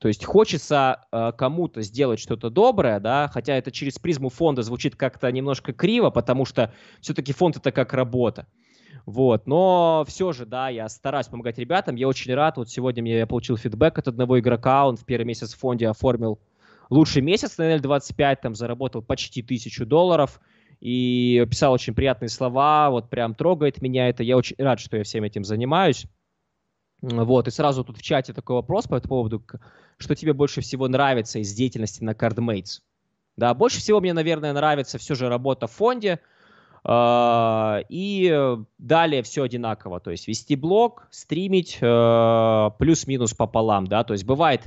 то 0.00 0.08
есть 0.08 0.24
хочется 0.24 1.06
э, 1.12 1.32
кому-то 1.36 1.82
сделать 1.82 2.20
что-то 2.20 2.48
доброе, 2.48 3.00
да, 3.00 3.28
хотя 3.32 3.54
это 3.56 3.70
через 3.70 3.98
призму 3.98 4.30
фонда 4.30 4.62
звучит 4.62 4.96
как-то 4.96 5.30
немножко 5.30 5.74
криво, 5.74 6.10
потому 6.10 6.46
что 6.46 6.72
все-таки 7.00 7.32
фонд 7.32 7.56
это 7.58 7.70
как 7.70 7.92
работа. 7.92 8.46
Вот, 9.06 9.46
но 9.46 10.04
все 10.08 10.32
же, 10.32 10.46
да, 10.46 10.70
я 10.70 10.88
стараюсь 10.88 11.26
помогать 11.26 11.58
ребятам, 11.58 11.96
я 11.96 12.08
очень 12.08 12.32
рад, 12.32 12.56
вот 12.56 12.70
сегодня 12.70 13.02
мне 13.02 13.18
я 13.18 13.26
получил 13.26 13.58
фидбэк 13.58 13.98
от 13.98 14.08
одного 14.08 14.38
игрока, 14.40 14.86
он 14.86 14.96
в 14.96 15.04
первый 15.04 15.26
месяц 15.26 15.52
в 15.52 15.58
фонде 15.58 15.88
оформил 15.88 16.40
лучший 16.88 17.20
месяц 17.20 17.58
на 17.58 17.76
L25, 17.76 18.36
там 18.42 18.54
заработал 18.54 19.02
почти 19.02 19.42
тысячу 19.42 19.84
долларов 19.84 20.40
и 20.84 21.46
писал 21.48 21.72
очень 21.72 21.94
приятные 21.94 22.28
слова, 22.28 22.90
вот 22.90 23.08
прям 23.08 23.34
трогает 23.34 23.80
меня 23.80 24.10
это. 24.10 24.22
Я 24.22 24.36
очень 24.36 24.54
рад, 24.58 24.78
что 24.78 24.98
я 24.98 25.02
всем 25.02 25.24
этим 25.24 25.42
занимаюсь. 25.42 26.04
Вот, 27.00 27.48
и 27.48 27.50
сразу 27.50 27.84
тут 27.84 27.96
в 27.96 28.02
чате 28.02 28.34
такой 28.34 28.56
вопрос 28.56 28.86
по 28.86 28.96
этому 28.96 29.08
поводу, 29.08 29.42
что 29.96 30.14
тебе 30.14 30.34
больше 30.34 30.60
всего 30.60 30.86
нравится 30.86 31.38
из 31.38 31.54
деятельности 31.54 32.04
на 32.04 32.10
CardMates? 32.10 32.82
Да, 33.38 33.54
больше 33.54 33.78
всего 33.78 34.00
мне, 34.00 34.12
наверное, 34.12 34.52
нравится 34.52 34.98
все 34.98 35.14
же 35.14 35.30
работа 35.30 35.68
в 35.68 35.72
фонде, 35.72 36.20
э, 36.84 37.80
и 37.88 38.56
далее 38.76 39.22
все 39.22 39.42
одинаково, 39.42 40.00
то 40.00 40.10
есть 40.10 40.28
вести 40.28 40.54
блог, 40.54 41.08
стримить, 41.10 41.78
э, 41.80 42.70
плюс-минус 42.78 43.32
пополам, 43.32 43.86
да, 43.86 44.04
то 44.04 44.12
есть 44.12 44.26
бывает 44.26 44.66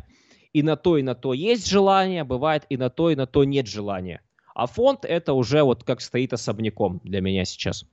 и 0.52 0.64
на 0.64 0.78
то, 0.78 0.98
и 0.98 1.04
на 1.04 1.14
то 1.14 1.34
есть 1.34 1.70
желание, 1.70 2.24
бывает 2.24 2.66
и 2.70 2.78
на 2.78 2.90
то, 2.90 3.12
и 3.12 3.16
на 3.16 3.28
то 3.28 3.44
нет 3.44 3.68
желания. 3.68 4.22
А 4.58 4.66
фонд 4.66 5.06
это 5.06 5.34
уже 5.34 5.62
вот 5.62 5.84
как 5.84 6.02
стоит 6.02 6.34
особняком 6.34 7.00
для 7.04 7.22
меня 7.22 7.46
сейчас. 7.46 7.86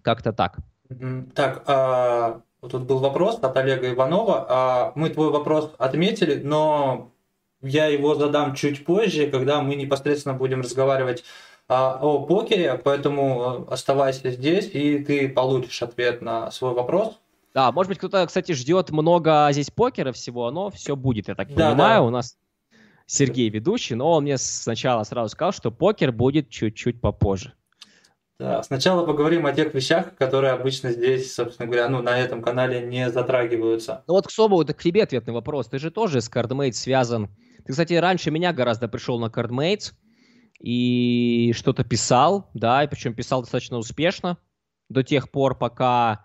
Как-то 0.00 0.32
так. 0.32 0.56
Так, 1.34 1.64
а, 1.66 2.40
тут 2.62 2.84
был 2.84 2.98
вопрос 2.98 3.38
от 3.42 3.54
Олега 3.58 3.92
Иванова. 3.92 4.46
А, 4.48 4.92
мы 4.94 5.10
твой 5.10 5.30
вопрос 5.30 5.74
отметили, 5.76 6.40
но 6.42 7.12
я 7.60 7.88
его 7.88 8.14
задам 8.14 8.54
чуть 8.54 8.86
позже, 8.86 9.26
когда 9.26 9.60
мы 9.60 9.74
непосредственно 9.74 10.34
будем 10.34 10.62
разговаривать 10.62 11.24
а, 11.68 11.98
о 12.00 12.20
покере, 12.20 12.80
поэтому 12.82 13.70
оставайся 13.70 14.30
здесь, 14.30 14.70
и 14.72 15.00
ты 15.00 15.28
получишь 15.28 15.82
ответ 15.82 16.22
на 16.22 16.50
свой 16.52 16.72
вопрос. 16.72 17.20
Да, 17.52 17.70
может 17.70 17.90
быть, 17.90 17.98
кто-то, 17.98 18.24
кстати, 18.26 18.52
ждет 18.52 18.92
много 18.92 19.48
здесь 19.52 19.70
покера 19.70 20.12
всего, 20.12 20.50
но 20.50 20.70
все 20.70 20.96
будет, 20.96 21.28
я 21.28 21.34
так 21.34 21.48
да, 21.52 21.72
понимаю. 21.72 22.00
Да. 22.00 22.06
У 22.06 22.10
нас 22.10 22.38
Сергей 23.06 23.48
ведущий, 23.48 23.94
но 23.94 24.12
он 24.12 24.24
мне 24.24 24.36
сначала 24.36 25.04
сразу 25.04 25.30
сказал, 25.30 25.52
что 25.52 25.70
покер 25.70 26.12
будет 26.12 26.50
чуть-чуть 26.50 27.00
попозже. 27.00 27.54
Да, 28.38 28.62
сначала 28.62 29.06
поговорим 29.06 29.46
о 29.46 29.52
тех 29.52 29.72
вещах, 29.72 30.14
которые 30.16 30.52
обычно 30.52 30.92
здесь, 30.92 31.34
собственно 31.34 31.66
говоря, 31.66 31.88
ну, 31.88 32.02
на 32.02 32.18
этом 32.18 32.42
канале 32.42 32.82
не 32.82 33.10
затрагиваются. 33.10 34.04
Ну 34.06 34.14
вот 34.14 34.26
к 34.26 34.30
Собову, 34.30 34.60
это 34.60 34.74
к 34.74 34.82
тебе 34.82 35.04
ответный 35.04 35.32
вопрос. 35.32 35.68
Ты 35.68 35.78
же 35.78 35.90
тоже 35.90 36.20
с 36.20 36.30
CardMates 36.30 36.72
связан. 36.72 37.30
Ты, 37.64 37.72
кстати, 37.72 37.94
раньше 37.94 38.30
меня 38.30 38.52
гораздо 38.52 38.88
пришел 38.88 39.18
на 39.18 39.26
CardMates 39.26 39.94
и 40.60 41.52
что-то 41.56 41.82
писал, 41.82 42.50
да, 42.52 42.84
и 42.84 42.88
причем 42.88 43.14
писал 43.14 43.40
достаточно 43.40 43.78
успешно 43.78 44.36
до 44.90 45.02
тех 45.02 45.30
пор, 45.30 45.56
пока, 45.56 46.24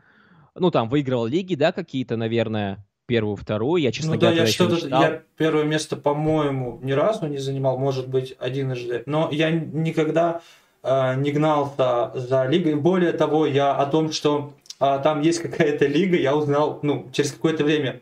ну, 0.56 0.70
там, 0.70 0.90
выигрывал 0.90 1.28
лиги, 1.28 1.56
да, 1.56 1.72
какие-то, 1.72 2.18
наверное, 2.18 2.86
первую, 3.12 3.36
вторую. 3.36 3.82
Я, 3.82 3.92
честно 3.92 4.14
ну, 4.14 4.20
говоря, 4.20 4.38
да, 4.38 4.42
я 4.44 4.48
что-то, 4.48 4.88
я 4.88 5.22
первое 5.36 5.66
место, 5.66 5.98
по-моему, 5.98 6.80
ни 6.82 6.94
разу 6.94 7.28
не 7.28 7.40
занимал, 7.40 7.78
может 7.78 8.08
быть, 8.08 8.38
единожды, 8.44 9.04
но 9.06 9.28
я 9.32 9.52
никогда 9.52 10.42
э, 10.82 11.16
не 11.18 11.32
гнался 11.32 12.12
за 12.16 12.46
лигой. 12.46 12.76
Более 12.76 13.12
того, 13.12 13.46
я 13.46 13.76
о 13.76 13.86
том, 13.86 14.14
что 14.14 14.54
э, 14.80 15.00
там 15.04 15.20
есть 15.22 15.40
какая-то 15.40 15.88
лига, 15.88 16.16
я 16.16 16.34
узнал, 16.36 16.80
ну, 16.84 17.10
через 17.12 17.34
какое-то 17.34 17.66
время. 17.66 18.00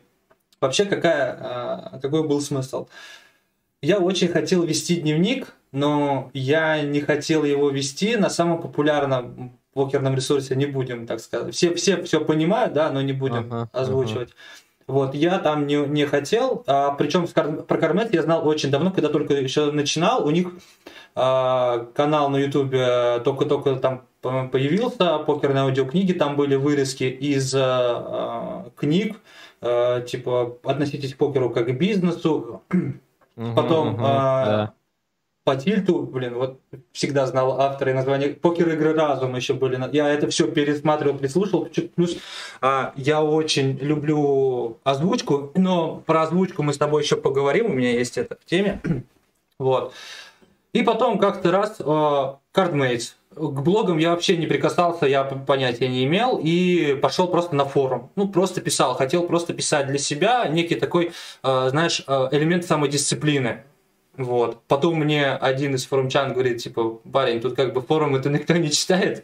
Вообще, 0.62 0.86
какая, 0.86 1.91
э, 1.95 2.00
какой 2.00 2.28
был 2.28 2.39
смысл? 2.39 2.88
Я 3.82 3.98
очень 3.98 4.28
хотел 4.28 4.62
вести 4.62 4.98
дневник, 4.98 5.56
но 5.72 6.30
я 6.34 6.82
не 6.82 7.02
хотел 7.02 7.43
его 7.45 7.72
вести 7.72 8.15
на 8.15 8.30
самом 8.30 8.62
популярном 8.62 9.54
покерном 9.74 10.15
ресурсе, 10.15 10.56
не 10.56 10.65
будем, 10.65 11.08
так 11.08 11.19
сказать. 11.19 11.56
Все, 11.56 11.74
все 11.74 12.04
все 12.04 12.24
понимают, 12.24 12.74
да, 12.74 12.91
но 12.91 13.02
не 13.02 13.13
будем 13.13 13.48
ага, 13.52 13.69
озвучивать. 13.72 14.30
Ага. 14.30 14.38
Вот, 14.89 15.13
я 15.13 15.38
там 15.38 15.67
не, 15.67 15.75
не 15.75 16.06
хотел, 16.06 16.63
а, 16.65 16.95
причем 16.95 17.28
про 17.28 17.78
Кармет 17.78 18.12
я 18.12 18.23
знал 18.23 18.47
очень 18.47 18.71
давно, 18.71 18.89
когда 18.89 19.10
только 19.10 19.36
еще 19.36 19.71
начинал, 19.71 20.25
у 20.25 20.32
них 20.32 20.47
а, 21.13 21.86
канал 21.93 22.30
на 22.30 22.38
ютубе 22.38 23.19
только-только 23.23 23.75
там 23.75 24.02
появился, 24.19 25.19
покерные 25.19 25.65
аудиокниги, 25.65 26.13
там 26.13 26.36
были 26.36 26.56
вырезки 26.56 27.04
из 27.04 27.54
а, 27.56 28.65
книг, 28.75 29.17
а, 29.62 30.02
типа 30.02 30.58
«Относитесь 30.63 31.13
к 31.13 31.17
покеру 31.17 31.52
как 31.52 31.67
к 31.67 31.78
бизнесу», 31.78 32.63
потом 33.36 33.93
угу, 33.93 34.02
да 34.02 34.73
по 35.49 35.55
тильту, 35.55 36.03
блин, 36.03 36.35
вот 36.35 36.59
всегда 36.91 37.25
знал 37.25 37.59
автора 37.59 37.89
и 37.89 37.95
название. 37.95 38.29
Покер 38.29 38.69
игры 38.69 38.93
разум 38.93 39.35
еще 39.35 39.55
были. 39.55 39.79
Я 39.91 40.07
это 40.07 40.29
все 40.29 40.47
пересматривал, 40.47 41.17
прислушал. 41.17 41.67
Плюс 41.95 42.17
а, 42.62 42.93
я 42.95 43.23
очень 43.23 43.75
люблю 43.79 44.77
озвучку, 44.83 45.51
но 45.55 46.03
про 46.05 46.21
озвучку 46.21 46.62
мы 46.62 46.71
с 46.71 46.77
тобой 46.77 47.01
еще 47.01 47.15
поговорим. 47.15 47.65
У 47.65 47.73
меня 47.73 47.93
есть 47.93 48.19
это 48.19 48.38
в 48.39 48.45
теме. 48.47 48.79
вот. 49.59 49.91
И 50.71 50.83
потом 50.83 51.17
как-то 51.17 51.49
раз 51.49 51.77
а, 51.79 52.38
Cardmates. 52.53 53.13
К 53.35 53.62
блогам 53.62 53.97
я 53.97 54.12
вообще 54.12 54.38
не 54.38 54.45
прикасался, 54.45 55.07
я 55.07 55.23
понятия 55.23 55.88
не 55.88 56.05
имел, 56.05 56.39
и 56.43 56.93
пошел 57.01 57.27
просто 57.27 57.55
на 57.55 57.65
форум. 57.65 58.12
Ну, 58.15 58.27
просто 58.27 58.62
писал, 58.62 58.93
хотел 58.93 59.23
просто 59.23 59.55
писать 59.55 59.88
для 59.88 59.97
себя 59.97 60.47
некий 60.47 60.75
такой, 60.75 61.12
э, 61.43 61.67
знаешь, 61.69 62.03
элемент 62.07 62.65
самодисциплины. 62.65 63.63
Вот. 64.19 64.62
Потом 64.67 64.99
мне 64.99 65.32
один 65.32 65.75
из 65.75 65.86
форумчан 65.86 66.34
говорит, 66.34 66.58
типа, 66.58 66.99
парень, 67.10 67.39
тут 67.39 67.55
как 67.55 67.73
бы 67.73 67.82
форум 67.82 68.17
это 68.17 68.29
никто 68.29 68.53
не 68.58 68.69
читает. 68.69 69.23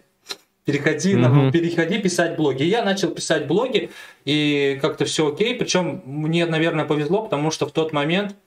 Переходи, 0.63 1.13
mm-hmm. 1.13 1.17
на, 1.17 1.51
переходи 1.51 1.99
писать 1.99 2.37
блоги. 2.37 2.63
И 2.63 2.69
я 2.69 2.81
начал 2.81 3.11
писать 3.11 3.45
блоги, 3.45 3.91
и 4.23 4.79
как-то 4.81 5.03
все 5.03 5.27
окей. 5.27 5.53
Причем 5.55 6.01
мне, 6.05 6.45
наверное, 6.45 6.85
повезло, 6.85 7.23
потому 7.23 7.51
что 7.51 7.67
в 7.67 7.73
тот 7.73 7.91
момент 7.91 8.37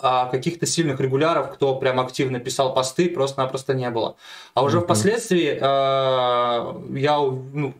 а, 0.00 0.26
каких-то 0.26 0.66
сильных 0.66 0.98
регуляров, 0.98 1.52
кто 1.54 1.76
прям 1.76 2.00
активно 2.00 2.40
писал 2.40 2.74
посты, 2.74 3.08
просто-напросто 3.08 3.72
не 3.72 3.88
было. 3.88 4.16
А 4.54 4.64
уже 4.64 4.78
mm-hmm. 4.78 4.82
впоследствии 4.82 5.58
а, 5.60 6.76
я, 6.92 7.18
ну, 7.18 7.72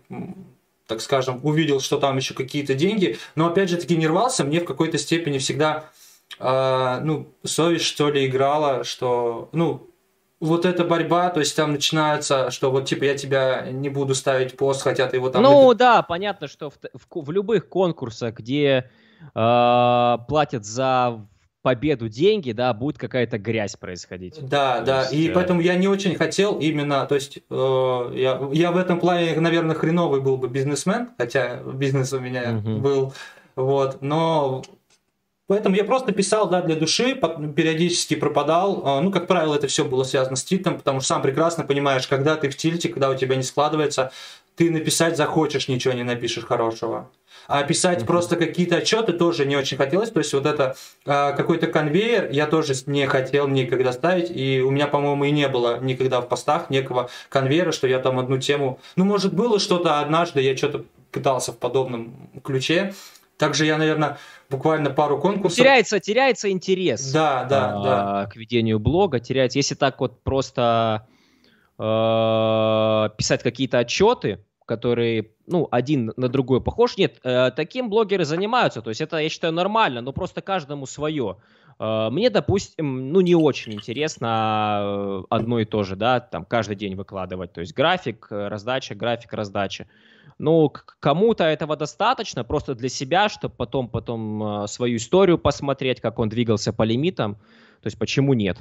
так 0.86 1.00
скажем, 1.00 1.40
увидел, 1.42 1.80
что 1.80 1.98
там 1.98 2.16
еще 2.16 2.32
какие-то 2.32 2.74
деньги, 2.74 3.18
но 3.34 3.48
опять 3.48 3.70
же 3.70 3.76
таки 3.76 3.96
не 3.96 4.06
рвался, 4.06 4.44
мне 4.44 4.60
в 4.60 4.64
какой-то 4.64 4.98
степени 4.98 5.38
всегда 5.38 5.90
а, 6.38 7.00
ну, 7.00 7.34
совесть, 7.44 7.84
что 7.84 8.10
ли, 8.10 8.26
играла, 8.26 8.84
что, 8.84 9.48
ну, 9.52 9.90
вот 10.40 10.66
эта 10.66 10.84
борьба, 10.84 11.30
то 11.30 11.40
есть 11.40 11.56
там 11.56 11.72
начинается, 11.72 12.50
что 12.50 12.70
вот 12.70 12.84
типа 12.84 13.04
я 13.04 13.16
тебя 13.16 13.70
не 13.70 13.88
буду 13.88 14.14
ставить 14.14 14.56
пост, 14.56 14.82
хотя 14.82 15.06
ты 15.06 15.16
его 15.16 15.30
там... 15.30 15.42
Ну 15.42 15.72
да, 15.74 16.02
понятно, 16.02 16.46
что 16.46 16.70
в, 16.70 16.74
в, 16.94 17.24
в 17.24 17.30
любых 17.30 17.68
конкурсах, 17.68 18.34
где 18.34 18.90
э, 19.34 20.16
платят 20.28 20.64
за 20.64 21.26
победу 21.62 22.08
деньги, 22.08 22.52
да, 22.52 22.72
будет 22.74 22.98
какая-то 22.98 23.38
грязь 23.38 23.76
происходить. 23.76 24.38
Да, 24.40 24.78
то 24.78 24.84
да, 24.84 25.00
есть, 25.00 25.12
и 25.14 25.28
э... 25.28 25.32
поэтому 25.32 25.60
я 25.60 25.74
не 25.74 25.88
очень 25.88 26.14
хотел 26.14 26.58
именно, 26.60 27.06
то 27.06 27.14
есть 27.14 27.38
э, 27.38 28.10
я, 28.14 28.48
я 28.52 28.72
в 28.72 28.76
этом 28.76 29.00
плане, 29.00 29.40
наверное, 29.40 29.74
хреновый 29.74 30.20
был 30.20 30.36
бы 30.36 30.48
бизнесмен, 30.48 31.10
хотя 31.18 31.56
бизнес 31.56 32.12
у 32.12 32.20
меня 32.20 32.58
угу. 32.58 32.76
был, 32.76 33.14
вот, 33.56 34.02
но 34.02 34.62
Поэтому 35.48 35.76
я 35.76 35.84
просто 35.84 36.12
писал, 36.12 36.48
да, 36.48 36.60
для 36.60 36.74
души, 36.74 37.14
периодически 37.14 38.16
пропадал. 38.16 38.82
А, 38.84 39.00
ну, 39.00 39.12
как 39.12 39.28
правило, 39.28 39.54
это 39.54 39.68
все 39.68 39.84
было 39.84 40.02
связано 40.02 40.34
с 40.36 40.44
тильтом, 40.44 40.76
потому 40.76 41.00
что 41.00 41.08
сам 41.08 41.22
прекрасно 41.22 41.64
понимаешь, 41.64 42.08
когда 42.08 42.34
ты 42.34 42.48
в 42.48 42.56
тильте, 42.56 42.88
когда 42.88 43.10
у 43.10 43.14
тебя 43.14 43.36
не 43.36 43.44
складывается, 43.44 44.10
ты 44.56 44.70
написать 44.70 45.16
захочешь, 45.16 45.68
ничего 45.68 45.94
не 45.94 46.02
напишешь 46.02 46.44
хорошего. 46.44 47.10
А 47.46 47.62
писать 47.62 48.02
mm-hmm. 48.02 48.06
просто 48.06 48.36
какие-то 48.36 48.76
отчеты 48.76 49.12
тоже 49.12 49.46
не 49.46 49.56
очень 49.56 49.76
хотелось. 49.76 50.10
То 50.10 50.18
есть 50.18 50.32
вот 50.32 50.46
это 50.46 50.74
э, 51.04 51.34
какой-то 51.36 51.68
конвейер 51.68 52.28
я 52.32 52.46
тоже 52.46 52.74
не 52.86 53.06
хотел 53.06 53.46
никогда 53.46 53.92
ставить. 53.92 54.30
И 54.30 54.60
у 54.60 54.70
меня, 54.70 54.88
по-моему, 54.88 55.24
и 55.26 55.30
не 55.30 55.48
было 55.48 55.78
никогда 55.78 56.20
в 56.20 56.28
постах 56.28 56.70
некого 56.70 57.08
конвейера, 57.28 57.70
что 57.70 57.86
я 57.86 58.00
там 58.00 58.18
одну 58.18 58.38
тему... 58.38 58.80
Ну, 58.96 59.04
может, 59.04 59.32
было 59.32 59.60
что-то 59.60 60.00
однажды, 60.00 60.40
я 60.40 60.56
что-то 60.56 60.84
пытался 61.12 61.52
в 61.52 61.58
подобном 61.58 62.14
ключе. 62.42 62.94
Также 63.38 63.66
я, 63.66 63.76
наверное, 63.76 64.18
буквально 64.50 64.90
пару 64.90 65.18
конкурсов. 65.18 65.58
Теряется, 65.58 66.00
теряется 66.00 66.50
интерес. 66.50 67.12
Да, 67.12 67.44
да, 67.44 67.74
а, 67.74 67.82
да. 67.82 68.26
К 68.26 68.36
ведению 68.36 68.78
блога 68.78 69.20
теряется. 69.20 69.58
Если 69.58 69.74
так 69.74 70.00
вот 70.00 70.22
просто 70.22 71.06
э, 71.78 71.82
писать 73.16 73.42
какие-то 73.42 73.78
отчеты, 73.78 74.40
которые, 74.66 75.30
ну, 75.46 75.68
один 75.70 76.12
на 76.16 76.28
другой 76.28 76.60
похож. 76.60 76.96
Нет, 76.98 77.20
э, 77.22 77.50
таким 77.54 77.88
блогеры 77.88 78.24
занимаются, 78.24 78.82
то 78.82 78.90
есть 78.90 79.00
это, 79.00 79.18
я 79.18 79.28
считаю, 79.28 79.52
нормально, 79.52 80.00
но 80.00 80.12
просто 80.12 80.42
каждому 80.42 80.86
свое. 80.86 81.36
Э, 81.78 82.08
мне, 82.10 82.30
допустим, 82.30 83.12
ну, 83.12 83.20
не 83.20 83.34
очень 83.34 83.74
интересно 83.74 84.80
э, 84.82 85.22
одно 85.30 85.60
и 85.60 85.64
то 85.64 85.84
же, 85.84 85.96
да, 85.96 86.20
там 86.20 86.44
каждый 86.44 86.76
день 86.76 86.96
выкладывать, 86.96 87.52
то 87.52 87.60
есть 87.60 87.74
график, 87.74 88.26
э, 88.30 88.48
раздача, 88.48 88.94
график, 88.94 89.32
раздача. 89.32 89.86
Ну, 90.38 90.70
кому-то 91.00 91.44
этого 91.44 91.76
достаточно, 91.76 92.44
просто 92.44 92.74
для 92.74 92.90
себя, 92.90 93.28
чтобы 93.28 93.54
потом, 93.56 93.88
потом 93.88 94.64
э, 94.64 94.66
свою 94.66 94.96
историю 94.96 95.38
посмотреть, 95.38 96.00
как 96.00 96.18
он 96.18 96.28
двигался 96.28 96.72
по 96.72 96.82
лимитам. 96.82 97.36
То 97.82 97.86
есть 97.86 97.98
почему 97.98 98.34
нет? 98.34 98.58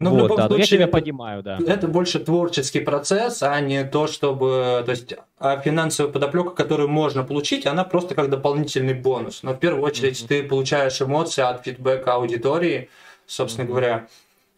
Ну, 0.00 0.10
вот, 0.10 0.16
в 0.16 0.22
любом 0.22 0.36
да, 0.36 0.46
случае, 0.46 0.60
я 0.60 0.66
тебя 0.66 0.84
это, 0.84 0.92
понимаю, 0.92 1.42
да. 1.42 1.58
Это 1.66 1.88
больше 1.88 2.20
творческий 2.20 2.80
процесс, 2.80 3.42
а 3.42 3.58
не 3.60 3.82
то, 3.84 4.06
чтобы... 4.06 4.82
То 4.84 4.92
есть, 4.92 5.14
а 5.38 5.58
финансовая 5.58 6.12
подоплека, 6.12 6.50
которую 6.50 6.88
можно 6.88 7.24
получить, 7.24 7.66
она 7.66 7.82
просто 7.82 8.14
как 8.14 8.30
дополнительный 8.30 8.94
бонус. 8.94 9.42
Но 9.42 9.54
в 9.54 9.58
первую 9.58 9.82
очередь 9.82 10.20
mm-hmm. 10.22 10.28
ты 10.28 10.42
получаешь 10.44 11.02
эмоции 11.02 11.42
от 11.42 11.64
фидбэка 11.64 12.14
аудитории, 12.14 12.90
собственно 13.26 13.64
mm-hmm. 13.64 13.68
говоря. 13.68 14.06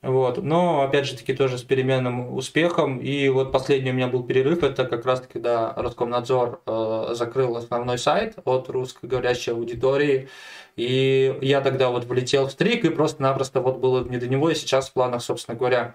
Вот. 0.03 0.43
Но, 0.43 0.83
опять 0.83 1.07
же 1.07 1.17
таки, 1.17 1.35
тоже 1.35 1.59
с 1.59 1.63
переменным 1.63 2.35
успехом. 2.35 2.99
И 2.99 3.29
вот 3.29 3.53
последний 3.53 3.91
у 3.91 3.95
меня 3.95 4.09
был 4.09 4.23
перерыв, 4.23 4.63
это 4.63 4.87
как 4.87 5.05
раз 5.05 5.23
когда 5.31 5.75
Роскомнадзор 5.75 6.63
э, 6.65 7.09
закрыл 7.13 7.57
основной 7.57 7.99
сайт 7.99 8.37
от 8.45 8.71
русскоговорящей 8.71 9.53
аудитории. 9.53 10.29
И 10.77 11.37
я 11.43 11.61
тогда 11.61 11.91
вот 11.91 12.07
влетел 12.07 12.47
в 12.47 12.53
стрик, 12.53 12.85
и 12.85 12.89
просто-напросто 12.89 13.61
вот 13.61 13.79
было 13.79 14.03
не 14.03 14.17
до 14.17 14.27
него, 14.29 14.49
и 14.49 14.55
сейчас 14.55 14.89
в 14.89 14.95
планах, 14.95 15.23
собственно 15.23 15.59
говоря, 15.59 15.95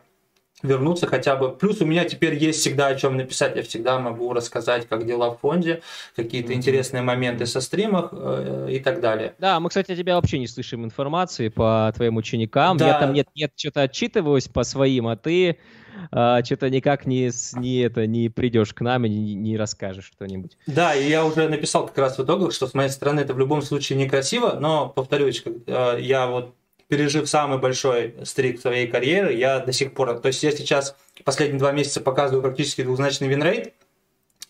вернуться 0.65 1.07
хотя 1.07 1.35
бы. 1.35 1.51
Плюс 1.51 1.81
у 1.81 1.85
меня 1.85 2.05
теперь 2.05 2.35
есть 2.35 2.59
всегда 2.59 2.87
о 2.87 2.95
чем 2.95 3.17
написать. 3.17 3.55
Я 3.55 3.63
всегда 3.63 3.99
могу 3.99 4.33
рассказать, 4.33 4.87
как 4.87 5.05
дела 5.05 5.31
в 5.31 5.39
фонде, 5.39 5.81
какие-то 6.15 6.51
mm-hmm. 6.51 6.55
интересные 6.55 7.03
моменты 7.03 7.45
со 7.45 7.61
стримах 7.61 8.09
э, 8.11 8.67
и 8.71 8.79
так 8.79 9.01
далее. 9.01 9.35
Да, 9.39 9.59
мы, 9.59 9.69
кстати, 9.69 9.95
тебя 9.95 10.15
вообще 10.15 10.39
не 10.39 10.47
слышим 10.47 10.83
информации 10.83 11.49
по 11.49 11.91
твоим 11.95 12.17
ученикам. 12.17 12.77
Да. 12.77 12.87
Я 12.87 12.99
там 12.99 13.13
нет, 13.13 13.27
нет, 13.35 13.51
что-то 13.55 13.83
отчитываюсь 13.83 14.47
по 14.47 14.63
своим, 14.63 15.07
а 15.07 15.15
ты 15.15 15.57
а, 16.11 16.43
что-то 16.43 16.69
никак 16.69 17.05
не, 17.05 17.31
не, 17.53 17.79
это, 17.79 18.07
не 18.07 18.29
придешь 18.29 18.73
к 18.73 18.81
нам 18.81 19.05
и 19.05 19.09
не, 19.09 19.35
не 19.35 19.57
расскажешь 19.57 20.11
что-нибудь. 20.15 20.57
Да, 20.67 20.95
и 20.95 21.07
я 21.09 21.25
уже 21.25 21.47
написал 21.47 21.87
как 21.87 21.97
раз 21.97 22.17
в 22.17 22.23
итогах, 22.23 22.53
что 22.53 22.67
с 22.67 22.73
моей 22.73 22.89
стороны 22.89 23.21
это 23.21 23.33
в 23.33 23.39
любом 23.39 23.61
случае 23.61 23.97
некрасиво, 23.97 24.57
но, 24.59 24.89
повторюсь, 24.89 25.43
э, 25.45 25.97
я 25.99 26.27
вот 26.27 26.55
пережив 26.87 27.27
самый 27.27 27.57
большой 27.57 28.15
стрик 28.23 28.59
своей 28.59 28.87
карьеры, 28.87 29.33
я 29.33 29.59
до 29.59 29.71
сих 29.71 29.93
пор... 29.93 30.19
То 30.19 30.27
есть 30.27 30.43
я 30.43 30.51
сейчас 30.51 30.95
последние 31.23 31.59
два 31.59 31.71
месяца 31.71 32.01
показываю 32.01 32.41
практически 32.41 32.83
двузначный 32.83 33.27
винрейт, 33.27 33.73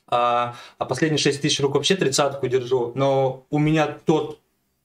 а, 0.07 0.55
а 0.77 0.85
последние 0.85 1.17
6 1.17 1.41
тысяч 1.41 1.59
рук 1.59 1.75
вообще 1.75 1.95
тридцатку 1.95 2.47
держу. 2.47 2.91
Но 2.95 3.45
у 3.49 3.57
меня 3.57 3.97
тот 4.05 4.39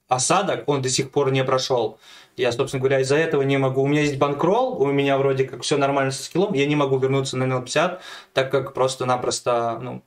осадок, 0.07 0.67
он 0.67 0.81
до 0.81 0.89
сих 0.89 1.11
пор 1.11 1.31
не 1.31 1.43
прошел. 1.43 1.99
Я, 2.37 2.51
собственно 2.51 2.79
говоря, 2.79 3.01
из-за 3.01 3.17
этого 3.17 3.41
не 3.41 3.57
могу. 3.57 3.81
У 3.81 3.87
меня 3.87 4.01
есть 4.01 4.17
банкролл, 4.17 4.81
у 4.81 4.85
меня 4.87 5.17
вроде 5.17 5.45
как 5.45 5.61
все 5.63 5.77
нормально 5.77 6.11
со 6.11 6.23
скиллом, 6.23 6.53
я 6.53 6.65
не 6.65 6.75
могу 6.75 6.97
вернуться 6.97 7.37
на 7.37 7.43
NL50, 7.43 7.99
так 8.33 8.51
как 8.51 8.73
просто-напросто, 8.73 9.79
ну, 9.81 10.01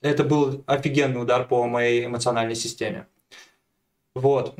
это 0.00 0.24
был 0.24 0.64
офигенный 0.66 1.20
удар 1.22 1.46
по 1.46 1.66
моей 1.66 2.06
эмоциональной 2.06 2.54
системе. 2.54 3.06
Вот. 4.14 4.56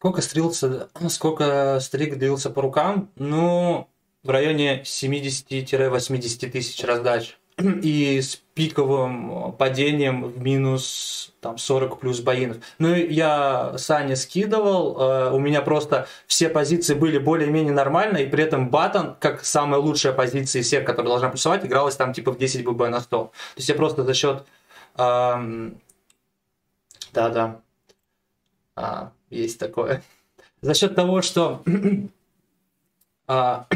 Сколько 0.00 0.22
стрелся, 0.22 0.88
сколько 1.10 1.78
стрик 1.78 2.16
длился 2.16 2.48
по 2.48 2.62
рукам? 2.62 3.10
Ну, 3.16 3.86
в 4.22 4.30
районе 4.30 4.80
70-80 4.82 6.50
тысяч 6.50 6.82
раздач. 6.82 7.36
И 7.58 8.18
с 8.18 8.36
пиковым 8.54 9.52
падением 9.58 10.24
в 10.24 10.40
минус 10.40 11.34
там, 11.42 11.58
40 11.58 12.00
плюс 12.00 12.20
боинов. 12.20 12.56
Ну, 12.78 12.94
я 12.94 13.76
Сане 13.76 14.16
скидывал, 14.16 14.98
э, 14.98 15.32
у 15.32 15.38
меня 15.38 15.60
просто 15.60 16.08
все 16.26 16.48
позиции 16.48 16.94
были 16.94 17.18
более-менее 17.18 17.74
нормальные, 17.74 18.24
и 18.24 18.30
при 18.30 18.44
этом 18.44 18.70
батон, 18.70 19.16
как 19.20 19.44
самая 19.44 19.82
лучшая 19.82 20.14
позиция 20.14 20.60
из 20.60 20.66
всех, 20.66 20.86
которая 20.86 21.10
должна 21.10 21.28
плюсовать, 21.28 21.66
игралась 21.66 21.96
там 21.96 22.14
типа 22.14 22.32
в 22.32 22.38
10 22.38 22.64
ББ 22.64 22.88
на 22.88 23.00
100. 23.00 23.18
То 23.18 23.32
есть 23.56 23.68
я 23.68 23.74
просто 23.74 24.02
за 24.04 24.14
счет... 24.14 24.44
Эм... 24.96 25.78
Да-да. 27.12 27.60
А, 28.76 29.12
есть 29.30 29.58
такое. 29.58 30.02
За 30.60 30.74
счет 30.74 30.94
того, 30.94 31.22
что 31.22 31.62
а, 33.26 33.66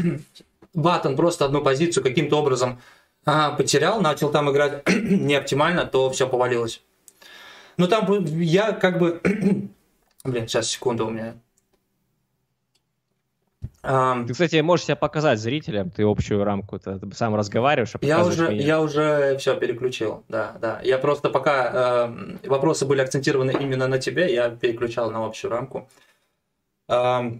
Баттон 0.73 1.15
просто 1.15 1.45
одну 1.45 1.63
позицию 1.63 2.03
каким-то 2.03 2.37
образом 2.37 2.79
а, 3.25 3.51
потерял, 3.51 4.01
начал 4.01 4.29
там 4.29 4.51
играть 4.51 4.87
не 4.87 5.35
оптимально, 5.35 5.85
то 5.85 6.09
все 6.11 6.27
повалилось. 6.27 6.81
Ну 7.77 7.87
там 7.87 8.07
я 8.39 8.71
как 8.71 8.99
бы... 8.99 9.21
Блин, 10.23 10.47
сейчас, 10.47 10.69
секунду 10.69 11.07
у 11.07 11.09
меня. 11.09 11.35
Ты, 13.85 14.33
кстати, 14.33 14.61
можешь 14.61 14.85
себя 14.85 14.95
показать 14.95 15.39
зрителям, 15.39 15.91
ты 15.91 16.03
общую 16.03 16.43
рамку 16.43 16.79
ты 16.79 16.99
сам 17.13 17.35
разговариваешь, 17.35 17.93
а 17.95 18.05
я 18.05 18.25
уже, 18.25 18.49
меня. 18.49 18.65
я 18.65 18.81
уже 18.81 19.37
все 19.37 19.55
переключил, 19.55 20.23
да, 20.27 20.57
да. 20.59 20.81
Я 20.83 20.97
просто 20.97 21.29
пока 21.29 22.07
э, 22.43 22.47
вопросы 22.47 22.85
были 22.85 23.01
акцентированы 23.01 23.51
именно 23.51 23.87
на 23.87 23.99
тебе, 23.99 24.33
я 24.33 24.49
переключал 24.49 25.11
на 25.11 25.25
общую 25.25 25.51
рамку. 25.51 25.87
Э, 26.89 27.31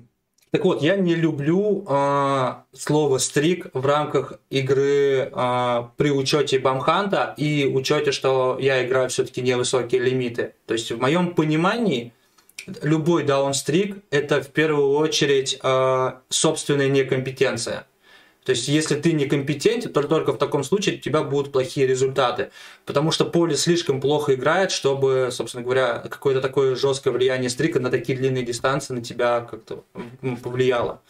так 0.55 0.63
вот, 0.63 0.81
я 0.81 0.95
не 0.95 1.15
люблю 1.15 1.83
э, 1.85 2.53
слово 2.71 3.17
стрик 3.17 3.67
в 3.73 3.85
рамках 3.85 4.39
игры 4.49 5.29
э, 5.29 5.83
при 5.97 6.11
учете 6.11 6.59
бамханта 6.59 7.33
и 7.35 7.65
учете, 7.65 8.13
что 8.13 8.57
я 8.57 8.85
играю 8.85 9.09
все-таки 9.09 9.41
невысокие 9.41 9.99
лимиты. 9.99 10.53
То 10.65 10.73
есть 10.73 10.91
в 10.91 11.01
моем 11.01 11.35
понимании 11.35 12.13
любой 12.81 13.23
даунстрик– 13.23 13.97
это 14.11 14.41
в 14.41 14.49
первую 14.49 14.89
очередь 14.91 15.59
э, 15.61 16.11
собственная 16.29 16.89
некомпетенция. 16.89 17.87
То 18.45 18.51
есть, 18.51 18.67
если 18.67 18.95
ты 18.95 19.13
некомпетентен, 19.13 19.91
то 19.91 20.03
только 20.03 20.31
в 20.31 20.37
таком 20.37 20.63
случае 20.63 20.97
у 20.97 20.99
тебя 20.99 21.23
будут 21.23 21.51
плохие 21.51 21.87
результаты. 21.87 22.51
Потому 22.85 23.11
что 23.11 23.25
поле 23.25 23.55
слишком 23.55 23.99
плохо 23.99 24.35
играет, 24.35 24.71
чтобы, 24.71 25.29
собственно 25.31 25.63
говоря, 25.63 25.97
какое-то 26.09 26.41
такое 26.41 26.75
жесткое 26.75 27.11
влияние 27.11 27.49
стрика 27.49 27.79
на 27.79 27.89
такие 27.89 28.15
длинные 28.15 28.43
дистанции 28.43 28.93
на 28.93 29.01
тебя 29.01 29.41
как-то 29.41 29.83
повлияло. 30.43 31.01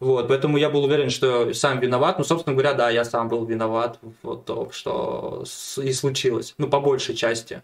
Вот, 0.00 0.28
поэтому 0.28 0.56
я 0.56 0.70
был 0.70 0.84
уверен, 0.84 1.10
что 1.10 1.52
сам 1.52 1.80
виноват. 1.80 2.18
Ну, 2.18 2.24
собственно 2.24 2.54
говоря, 2.54 2.72
да, 2.72 2.88
я 2.88 3.04
сам 3.04 3.28
был 3.28 3.44
виноват 3.44 3.98
в 4.22 4.36
том, 4.36 4.72
что 4.72 5.44
и 5.82 5.92
случилось. 5.92 6.54
Ну, 6.56 6.68
по 6.68 6.80
большей 6.80 7.14
части 7.14 7.62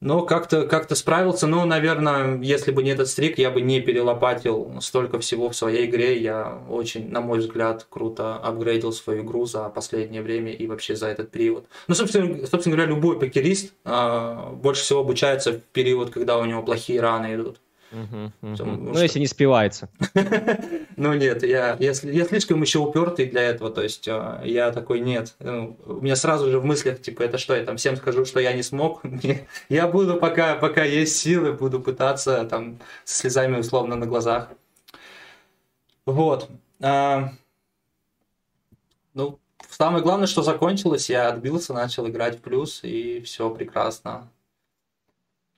но 0.00 0.22
как-то 0.22 0.66
как 0.66 0.90
справился. 0.96 1.46
Ну, 1.46 1.64
наверное, 1.66 2.40
если 2.40 2.72
бы 2.72 2.82
не 2.82 2.90
этот 2.90 3.08
стрик, 3.08 3.38
я 3.38 3.50
бы 3.50 3.60
не 3.60 3.80
перелопатил 3.80 4.80
столько 4.80 5.18
всего 5.18 5.50
в 5.50 5.56
своей 5.56 5.86
игре. 5.86 6.18
Я 6.18 6.58
очень, 6.68 7.10
на 7.10 7.20
мой 7.20 7.40
взгляд, 7.40 7.86
круто 7.88 8.36
апгрейдил 8.36 8.92
свою 8.92 9.22
игру 9.22 9.44
за 9.44 9.68
последнее 9.68 10.22
время 10.22 10.52
и 10.52 10.66
вообще 10.66 10.96
за 10.96 11.08
этот 11.08 11.30
период. 11.30 11.66
Ну, 11.86 11.94
собственно, 11.94 12.46
собственно 12.46 12.76
говоря, 12.76 12.90
любой 12.90 13.18
покерист 13.18 13.74
э, 13.84 14.52
больше 14.54 14.82
всего 14.82 15.00
обучается 15.00 15.52
в 15.52 15.60
период, 15.60 16.10
когда 16.10 16.38
у 16.38 16.44
него 16.44 16.62
плохие 16.62 17.00
раны 17.00 17.34
идут. 17.34 17.60
Угу, 17.92 18.32
угу. 18.42 18.64
Ну, 18.64 18.94
что... 18.94 19.02
если 19.02 19.18
не 19.18 19.26
спивается. 19.26 19.88
ну, 20.96 21.12
нет, 21.14 21.42
я, 21.42 21.76
я, 21.80 21.92
я 22.02 22.24
слишком 22.24 22.62
еще 22.62 22.78
упертый 22.78 23.26
для 23.26 23.42
этого, 23.42 23.70
то 23.70 23.82
есть 23.82 24.06
а, 24.08 24.40
я 24.44 24.70
такой, 24.70 25.00
нет. 25.00 25.34
Ну, 25.40 25.76
у 25.84 26.00
меня 26.00 26.14
сразу 26.14 26.50
же 26.50 26.60
в 26.60 26.64
мыслях, 26.64 27.00
типа, 27.00 27.22
это 27.22 27.38
что, 27.38 27.56
я 27.56 27.64
там 27.64 27.76
всем 27.76 27.96
скажу, 27.96 28.24
что 28.24 28.38
я 28.38 28.52
не 28.52 28.62
смог. 28.62 29.02
я 29.68 29.88
буду, 29.88 30.16
пока, 30.16 30.54
пока 30.54 30.84
есть 30.84 31.16
силы, 31.16 31.52
буду 31.52 31.80
пытаться 31.80 32.44
там 32.44 32.78
с 33.04 33.16
слезами 33.16 33.58
условно 33.58 33.96
на 33.96 34.06
глазах. 34.06 34.50
Вот. 36.06 36.48
А, 36.80 37.32
ну, 39.14 39.40
самое 39.68 40.02
главное, 40.02 40.28
что 40.28 40.42
закончилось, 40.42 41.10
я 41.10 41.28
отбился, 41.28 41.74
начал 41.74 42.06
играть 42.06 42.38
в 42.38 42.40
плюс, 42.40 42.80
и 42.84 43.20
все 43.22 43.50
прекрасно. 43.50 44.30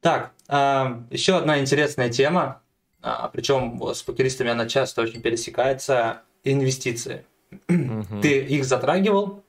Так, 0.01 0.33
еще 1.11 1.37
одна 1.37 1.59
интересная 1.61 2.11
тема, 2.11 2.61
а, 3.03 3.29
причем 3.29 3.83
с 3.95 4.03
покеристами 4.03 4.51
она 4.51 4.67
часто 4.67 5.03
очень 5.03 5.21
пересекается, 5.21 6.23
инвестиции. 6.45 7.25
Угу. 7.69 8.21
Ты 8.23 8.41
их 8.41 8.65
затрагивал, 8.65 9.43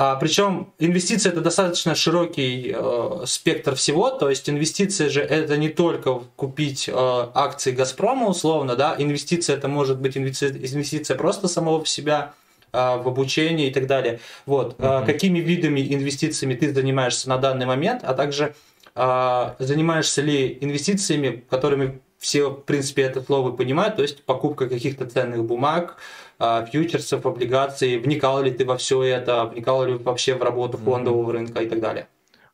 а, 0.00 0.14
причем 0.14 0.72
инвестиции 0.78 1.28
это 1.28 1.40
достаточно 1.40 1.96
широкий 1.96 2.72
э, 2.72 3.24
спектр 3.26 3.74
всего, 3.74 4.10
то 4.10 4.30
есть 4.30 4.48
инвестиции 4.48 5.08
же 5.08 5.20
это 5.20 5.56
не 5.56 5.70
только 5.70 6.20
купить 6.36 6.88
э, 6.88 6.92
акции 6.94 7.72
Газпрома 7.72 8.28
условно, 8.28 8.76
да, 8.76 8.94
инвестиция 8.96 9.56
это 9.56 9.66
может 9.66 9.98
быть 9.98 10.16
инвестиция, 10.16 10.56
инвестиция 10.56 11.16
просто 11.16 11.48
самого 11.48 11.82
в 11.82 11.88
себя, 11.88 12.32
э, 12.72 12.78
в 12.78 13.08
обучение 13.08 13.70
и 13.70 13.72
так 13.72 13.88
далее. 13.88 14.20
Вот, 14.46 14.78
mm 14.78 15.04
какими 15.04 15.40
видами 15.40 15.80
инвестициями 15.92 16.54
ты 16.54 16.72
занимаешься 16.72 17.28
на 17.28 17.38
данный 17.38 17.66
момент, 17.66 18.02
а 18.04 18.14
также 18.14 18.54
а, 19.00 19.54
занимаешься 19.60 20.22
ли 20.22 20.58
инвестициями, 20.60 21.44
которыми 21.48 22.00
все, 22.18 22.50
в 22.50 22.62
принципе, 22.64 23.02
это 23.02 23.22
слово 23.22 23.52
понимают, 23.52 23.94
то 23.94 24.02
есть 24.02 24.24
покупка 24.24 24.68
каких-то 24.68 25.06
ценных 25.06 25.44
бумаг, 25.44 25.98
а, 26.40 26.64
фьючерсов, 26.64 27.24
облигаций, 27.24 27.98
вникал 27.98 28.42
ли 28.42 28.50
ты 28.50 28.64
во 28.64 28.76
все 28.76 29.00
это, 29.04 29.44
вникал 29.44 29.84
ли 29.84 29.94
вообще 29.94 30.34
в 30.34 30.42
работу 30.42 30.78
фондового 30.78 31.32
рынка 31.32 31.62
и 31.62 31.68
так 31.68 31.80
далее? 31.80 32.08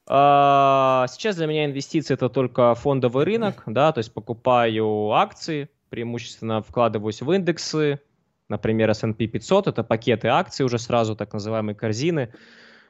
А, 0.07 1.07
сейчас 1.09 1.37
для 1.37 1.47
меня 1.47 1.65
инвестиции 1.65 2.13
это 2.13 2.29
только 2.29 2.75
фондовый 2.75 3.25
рынок, 3.25 3.63
да, 3.65 3.91
то 3.93 4.01
есть 4.01 4.13
покупаю 4.13 5.13
акции, 5.13 5.71
преимущественно 5.89 6.61
вкладываюсь 6.61 7.23
в 7.23 7.33
индексы, 7.33 8.01
например, 8.51 8.91
S&P 8.91 9.29
500, 9.29 9.69
это 9.69 9.83
пакеты 9.83 10.29
акций 10.29 10.67
уже 10.67 10.79
сразу, 10.79 11.17
так 11.17 11.33
называемые 11.33 11.75
корзины, 11.75 12.35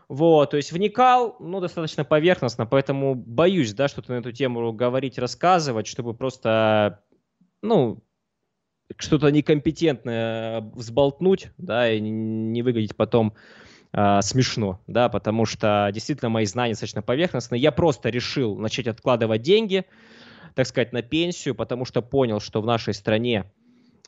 вот, 0.09 0.51
то 0.51 0.57
есть 0.57 0.73
вникал, 0.73 1.37
ну, 1.41 1.61
достаточно 1.61 2.05
поверхностно, 2.05 2.67
поэтому 2.67 3.15
боюсь, 3.15 3.73
да, 3.75 3.89
что-то 3.89 4.13
на 4.13 4.19
эту 4.19 4.33
тему 4.33 4.73
говорить, 4.73 5.19
рассказывать, 5.19 5.87
чтобы 5.87 6.15
просто 6.15 7.01
ну, 7.63 8.03
что-то 8.97 9.31
некомпетентное 9.31 10.61
взболтнуть, 10.61 11.51
да, 11.59 11.91
и 11.91 12.01
не 12.01 12.63
выглядеть 12.63 12.97
потом 12.97 13.35
э, 13.93 14.21
смешно, 14.21 14.81
да, 14.87 15.09
потому 15.09 15.47
что 15.47 15.91
действительно 15.93 16.29
мои 16.29 16.45
знания 16.45 16.75
достаточно 16.75 17.03
поверхностные. 17.03 17.61
Я 17.61 17.73
просто 17.73 18.11
решил 18.11 18.57
начать 18.59 18.87
откладывать 18.87 19.43
деньги, 19.43 19.87
так 20.55 20.67
сказать, 20.67 20.93
на 20.93 21.03
пенсию, 21.03 21.55
потому 21.55 21.85
что 21.85 22.03
понял, 22.03 22.41
что 22.41 22.61
в 22.61 22.67
нашей 22.67 22.95
стране 22.95 23.51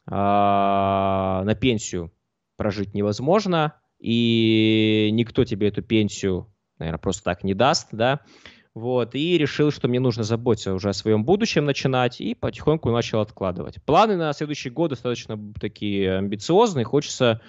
э, 0.06 0.10
на 0.10 1.56
пенсию 1.58 2.12
прожить 2.56 2.94
невозможно, 2.94 3.80
и 3.98 5.08
никто 5.12 5.44
тебе 5.44 5.68
эту 5.68 5.82
пенсию, 5.82 6.52
наверное, 6.78 6.98
просто 6.98 7.24
так 7.24 7.44
не 7.44 7.54
даст, 7.54 7.88
да, 7.92 8.20
вот, 8.76 9.14
и 9.14 9.38
решил, 9.38 9.70
что 9.70 9.88
мне 9.88 10.00
нужно 10.00 10.22
заботиться 10.22 10.74
уже 10.74 10.90
о 10.90 10.92
своем 10.92 11.24
будущем 11.24 11.64
начинать, 11.64 12.20
и 12.20 12.34
потихоньку 12.34 12.90
начал 12.90 13.20
откладывать. 13.20 13.82
Планы 13.82 14.16
на 14.16 14.30
следующий 14.34 14.68
год 14.68 14.90
достаточно 14.90 15.38
такие 15.58 16.18
амбициозные, 16.18 16.84
хочется, 16.84 17.40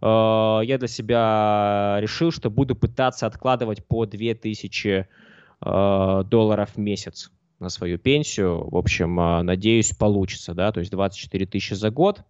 э, 0.00 0.04
я 0.04 0.78
для 0.78 0.86
себя 0.86 1.96
решил, 1.98 2.30
что 2.30 2.48
буду 2.48 2.76
пытаться 2.76 3.26
откладывать 3.26 3.84
по 3.84 4.06
2000 4.06 5.08
э, 5.60 6.24
долларов 6.30 6.70
в 6.76 6.78
месяц 6.78 7.32
на 7.58 7.70
свою 7.70 7.98
пенсию, 7.98 8.70
в 8.70 8.76
общем, 8.76 9.18
э, 9.18 9.42
надеюсь, 9.42 9.90
получится, 9.90 10.54
да, 10.54 10.70
то 10.70 10.78
есть 10.78 10.92
24 10.92 11.44
тысячи 11.46 11.74
за 11.74 11.90
год, 11.90 12.22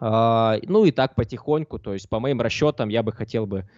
ну 0.00 0.84
и 0.84 0.90
так 0.90 1.14
потихоньку, 1.14 1.78
то 1.78 1.92
есть 1.92 2.08
по 2.08 2.20
моим 2.20 2.40
расчетам 2.40 2.88
я 2.88 3.02
бы 3.02 3.12
хотел 3.12 3.46
бы 3.46 3.68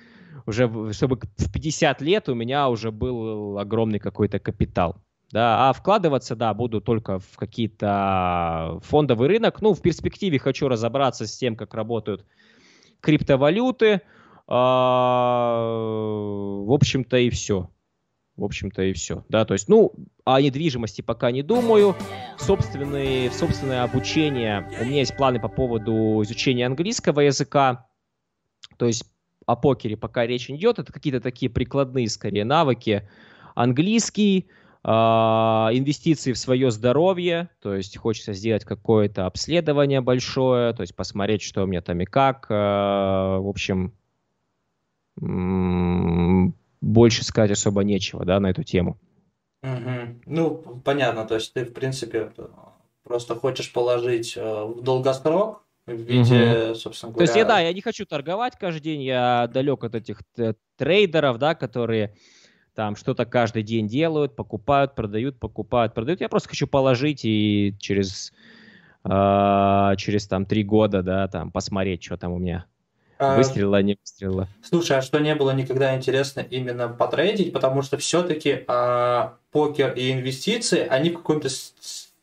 уже, 0.47 0.93
чтобы 0.93 1.21
в 1.37 1.53
50 1.53 2.01
лет 2.03 2.29
у 2.29 2.35
меня 2.35 2.69
уже 2.69 2.91
был 2.91 3.59
огромный 3.59 3.99
какой-то 3.99 4.39
капитал. 4.39 4.97
Да, 5.31 5.69
а 5.69 5.73
вкладываться, 5.75 6.37
да, 6.37 6.55
буду 6.55 6.81
только 6.81 7.19
в 7.19 7.37
какие-то 7.37 8.81
фондовый 8.83 9.29
рынок. 9.29 9.61
Ну, 9.61 9.75
в 9.75 9.83
перспективе 9.83 10.39
хочу 10.39 10.69
разобраться 10.69 11.27
с 11.27 11.37
тем, 11.37 11.55
как 11.55 11.75
работают 11.75 12.25
криптовалюты. 13.01 14.01
А, 14.47 15.67
в 16.65 16.73
общем-то 16.73 17.19
и 17.19 17.29
все. 17.29 17.69
В 18.39 18.45
общем-то 18.45 18.83
и 18.83 18.93
все. 18.93 19.25
Да, 19.29 19.45
то 19.45 19.55
есть, 19.55 19.69
ну, 19.69 19.93
о 20.25 20.41
недвижимости 20.41 21.03
пока 21.03 21.33
не 21.33 21.43
думаю. 21.43 21.97
Собственные, 22.39 23.33
собственное 23.33 23.83
обучение. 23.83 24.65
У 24.81 24.85
меня 24.85 25.01
есть 25.01 25.17
планы 25.17 25.41
по 25.41 25.49
поводу 25.49 26.23
изучения 26.23 26.65
английского 26.65 27.19
языка. 27.19 27.89
То 28.77 28.87
есть 28.87 29.05
о 29.45 29.57
покере 29.57 29.97
пока 29.97 30.25
речь 30.25 30.49
не 30.49 30.57
идет, 30.57 30.79
это 30.79 30.93
какие-то 30.93 31.21
такие 31.21 31.51
прикладные 31.51 32.09
скорее 32.09 32.45
навыки. 32.45 33.09
Английский, 33.57 34.47
э, 34.85 34.89
инвестиции 34.89 36.33
в 36.33 36.39
свое 36.39 36.71
здоровье, 36.71 37.51
то 37.61 37.75
есть 37.75 37.97
хочется 37.97 38.35
сделать 38.35 38.65
какое-то 38.65 39.27
обследование 39.27 40.01
большое, 40.01 40.73
то 40.75 40.83
есть 40.83 40.95
посмотреть, 40.95 41.43
что 41.43 41.65
у 41.65 41.67
меня 41.67 41.81
там 41.81 42.01
и 42.01 42.05
как. 42.05 42.47
Э, 42.51 42.55
в 42.55 43.49
общем, 43.49 43.95
больше 46.81 47.25
сказать 47.25 47.51
особо 47.51 47.83
нечего, 47.83 48.25
да, 48.25 48.41
на 48.41 48.51
эту 48.51 48.63
тему. 48.63 48.99
Угу. 49.63 50.23
Ну, 50.27 50.81
понятно, 50.85 51.25
то 51.25 51.35
есть 51.35 51.53
ты, 51.53 51.65
в 51.65 51.73
принципе, 51.73 52.31
просто 53.03 53.35
хочешь 53.35 53.73
положить 53.73 54.37
э, 54.37 54.65
в 54.65 54.83
долгосрок, 54.83 55.65
в 55.87 55.93
виде, 55.93 56.69
угу. 56.69 56.75
собственно 56.75 57.13
говоря... 57.13 57.27
То 57.27 57.31
есть 57.31 57.37
я, 57.37 57.45
да, 57.45 57.61
я 57.61 57.73
не 57.73 57.81
хочу 57.81 58.07
торговать 58.07 58.55
каждый 58.59 58.81
день, 58.81 59.03
я 59.03 59.49
далек 59.53 59.83
от 59.85 59.95
этих 59.95 60.23
трейдеров, 60.77 61.39
да, 61.39 61.55
которые 61.55 62.15
там 62.75 62.95
что-то 62.95 63.27
каждый 63.27 63.65
день 63.65 63.89
делают, 63.89 64.37
покупают, 64.37 64.95
продают, 64.95 65.41
покупают, 65.41 65.95
продают. 65.95 66.21
Я 66.21 66.29
просто 66.29 66.51
хочу 66.51 66.69
положить 66.69 67.25
и 67.25 67.75
через, 67.81 68.33
э, 69.05 69.95
через 69.97 70.29
там 70.29 70.47
три 70.47 70.63
года, 70.63 71.03
да, 71.03 71.27
там 71.27 71.51
посмотреть, 71.51 72.05
что 72.05 72.17
там 72.17 72.33
у 72.33 72.39
меня 72.39 72.67
а, 73.19 73.37
выстрелило, 73.37 73.83
не 73.83 73.99
выстрелило. 74.01 74.49
Слушай, 74.63 74.99
а 74.99 75.03
что 75.03 75.19
не 75.19 75.35
было 75.35 75.51
никогда 75.51 75.97
интересно 75.97 76.41
именно 76.41 76.89
потрейдить, 76.89 77.53
потому 77.53 77.83
что 77.83 77.97
все-таки 77.99 78.65
а, 78.69 79.35
покер 79.51 79.93
и 79.93 80.13
инвестиции, 80.13 80.87
они 80.87 81.11
в 81.11 81.19
каком-то 81.19 81.49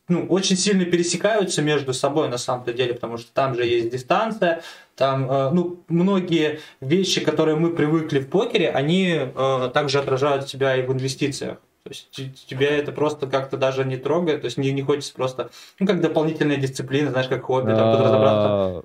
ну, 0.08 0.26
очень 0.28 0.56
сильно 0.56 0.84
пересекаются 0.84 1.62
между 1.62 1.92
собой 1.92 2.28
на 2.28 2.38
самом-то 2.38 2.72
деле, 2.72 2.94
потому 2.94 3.18
что 3.18 3.32
там 3.32 3.54
же 3.54 3.64
есть 3.64 3.90
дистанция, 3.90 4.62
там, 4.94 5.30
э, 5.30 5.50
ну, 5.50 5.80
многие 5.88 6.60
вещи, 6.80 7.20
которые 7.20 7.56
мы 7.56 7.74
привыкли 7.74 8.20
в 8.20 8.28
покере, 8.28 8.70
они 8.70 9.18
э, 9.18 9.70
также 9.74 9.98
отражают 9.98 10.48
себя 10.48 10.76
и 10.76 10.86
в 10.86 10.92
инвестициях. 10.92 11.58
То 11.82 11.90
есть 11.90 12.10
тебя 12.48 12.70
это 12.76 12.92
просто 12.92 13.26
как-то 13.26 13.56
даже 13.56 13.84
не 13.84 13.96
трогает, 13.96 14.42
то 14.42 14.46
есть 14.46 14.58
не, 14.58 14.72
не 14.72 14.82
хочется 14.82 15.12
просто, 15.12 15.50
ну, 15.78 15.86
как 15.86 16.00
дополнительная 16.00 16.56
дисциплина, 16.56 17.10
знаешь, 17.10 17.28
как 17.28 17.42
хобби, 17.42 17.72
там, 17.72 17.92
тут 17.92 18.06
разобраться. 18.06 18.84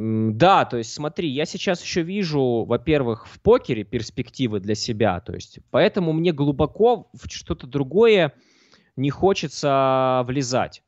Да, 0.00 0.64
то 0.64 0.76
есть 0.76 0.92
смотри, 0.92 1.28
я 1.28 1.44
сейчас 1.44 1.82
еще 1.82 2.02
вижу, 2.02 2.64
во-первых, 2.64 3.26
в 3.26 3.40
покере 3.40 3.82
перспективы 3.82 4.60
для 4.60 4.76
себя, 4.76 5.18
то 5.18 5.34
есть 5.34 5.58
поэтому 5.72 6.12
мне 6.12 6.30
глубоко 6.30 7.10
в 7.12 7.28
что-то 7.28 7.66
другое 7.66 8.32
не 8.94 9.10
хочется 9.10 10.22
влезать. 10.24 10.84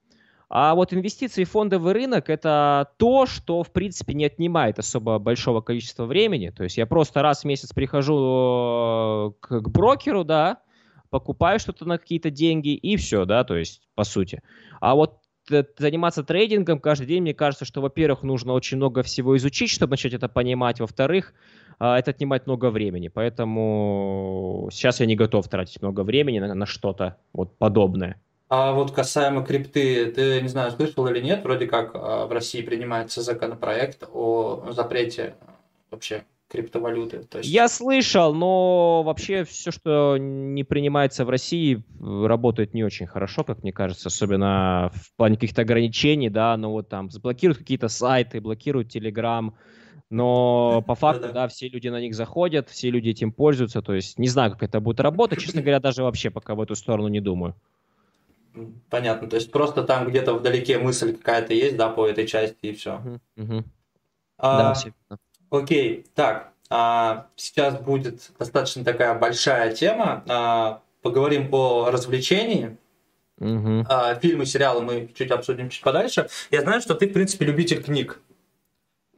А 0.48 0.76
вот 0.76 0.94
инвестиции 0.94 1.42
в 1.42 1.50
фондовый 1.50 1.92
рынок– 1.92 2.28
это 2.30 2.92
то, 2.98 3.26
что, 3.26 3.64
в 3.64 3.72
принципе, 3.72 4.14
не 4.14 4.26
отнимает 4.26 4.78
особо 4.78 5.18
большого 5.18 5.60
количества 5.60 6.04
времени. 6.04 6.50
То 6.50 6.62
есть 6.62 6.76
я 6.76 6.86
просто 6.86 7.22
раз 7.22 7.42
в 7.42 7.46
месяц 7.46 7.72
прихожу 7.72 8.14
э, 8.16 9.32
к, 9.40 9.60
к 9.60 9.68
брокеру, 9.68 10.22
да, 10.22 10.60
покупаю 11.08 11.58
что-то 11.58 11.84
на 11.84 11.98
какие-то 11.98 12.30
деньги 12.30 12.74
и 12.74 12.96
все, 12.96 13.24
да, 13.24 13.42
то 13.42 13.56
есть 13.56 13.82
по 13.96 14.04
сути. 14.04 14.40
А 14.80 14.94
вот 14.94 15.18
заниматься 15.78 16.22
трейдингом 16.22 16.80
каждый 16.80 17.06
день, 17.06 17.22
мне 17.22 17.34
кажется, 17.34 17.64
что, 17.64 17.80
во-первых, 17.80 18.22
нужно 18.22 18.52
очень 18.52 18.76
много 18.76 19.02
всего 19.02 19.36
изучить, 19.36 19.70
чтобы 19.70 19.92
начать 19.92 20.14
это 20.14 20.28
понимать. 20.28 20.80
Во-вторых, 20.80 21.34
а, 21.78 21.98
это 21.98 22.10
отнимает 22.10 22.46
много 22.46 22.70
времени. 22.70 23.08
Поэтому 23.08 24.68
сейчас 24.72 25.00
я 25.00 25.06
не 25.06 25.16
готов 25.16 25.48
тратить 25.48 25.82
много 25.82 26.02
времени 26.02 26.38
на, 26.38 26.54
на 26.54 26.66
что-то 26.66 27.16
вот 27.32 27.56
подобное. 27.58 28.20
А 28.48 28.72
вот 28.72 28.90
касаемо 28.90 29.44
крипты, 29.44 30.10
ты, 30.10 30.40
не 30.42 30.48
знаю, 30.48 30.72
слышал 30.72 31.06
или 31.06 31.20
нет, 31.20 31.44
вроде 31.44 31.66
как 31.66 31.92
а, 31.94 32.26
в 32.26 32.32
России 32.32 32.62
принимается 32.62 33.22
законопроект 33.22 34.04
о 34.12 34.72
запрете 34.72 35.34
вообще 35.90 36.24
криптовалюты. 36.50 37.20
То 37.20 37.38
есть... 37.38 37.50
Я 37.50 37.68
слышал, 37.68 38.34
но 38.34 39.02
вообще 39.04 39.44
все, 39.44 39.70
что 39.70 40.16
не 40.18 40.64
принимается 40.64 41.24
в 41.24 41.30
России, 41.30 41.84
работает 42.00 42.74
не 42.74 42.82
очень 42.82 43.06
хорошо, 43.06 43.44
как 43.44 43.62
мне 43.62 43.72
кажется, 43.72 44.08
особенно 44.08 44.90
в 44.92 45.16
плане 45.16 45.36
каких-то 45.36 45.62
ограничений, 45.62 46.28
да, 46.28 46.56
но 46.56 46.72
вот 46.72 46.88
там 46.88 47.10
заблокируют 47.10 47.58
какие-то 47.58 47.88
сайты, 47.88 48.40
блокируют 48.40 48.94
Telegram, 48.94 49.52
но 50.10 50.82
по 50.86 50.96
факту, 50.96 51.32
да, 51.32 51.46
все 51.46 51.68
люди 51.68 51.86
на 51.86 52.00
них 52.00 52.14
заходят, 52.14 52.68
все 52.68 52.90
люди 52.90 53.10
этим 53.10 53.30
пользуются, 53.30 53.80
то 53.80 53.94
есть 53.94 54.18
не 54.18 54.28
знаю, 54.28 54.50
как 54.50 54.64
это 54.64 54.80
будет 54.80 54.98
работать, 54.98 55.38
честно 55.38 55.62
говоря, 55.62 55.78
даже 55.78 56.02
вообще 56.02 56.30
пока 56.30 56.56
в 56.56 56.60
эту 56.60 56.74
сторону 56.74 57.06
не 57.06 57.20
думаю. 57.20 57.54
Понятно, 58.88 59.28
то 59.28 59.36
есть 59.36 59.52
просто 59.52 59.84
там 59.84 60.08
где-то 60.08 60.34
вдалеке 60.34 60.78
мысль 60.78 61.16
какая-то 61.16 61.54
есть, 61.54 61.76
да, 61.76 61.88
по 61.88 62.08
этой 62.08 62.26
части 62.26 62.58
и 62.62 62.72
все. 62.72 63.00
Угу, 63.36 63.64
А, 64.38 64.74
да. 65.08 65.16
Окей, 65.50 66.06
так, 66.14 66.52
а, 66.70 67.26
сейчас 67.34 67.78
будет 67.80 68.30
достаточно 68.38 68.84
такая 68.84 69.18
большая 69.18 69.74
тема. 69.74 70.24
А, 70.28 70.82
поговорим 71.02 71.48
о 71.52 71.90
развлечении. 71.90 72.76
Угу. 73.38 73.86
А, 73.88 74.14
фильмы, 74.14 74.46
сериалы 74.46 74.82
мы 74.82 75.10
чуть 75.14 75.30
обсудим 75.30 75.68
чуть 75.70 75.82
подальше. 75.82 76.28
Я 76.50 76.60
знаю, 76.60 76.80
что 76.80 76.94
ты, 76.94 77.08
в 77.08 77.12
принципе, 77.12 77.46
любитель 77.46 77.82
книг. 77.82 78.20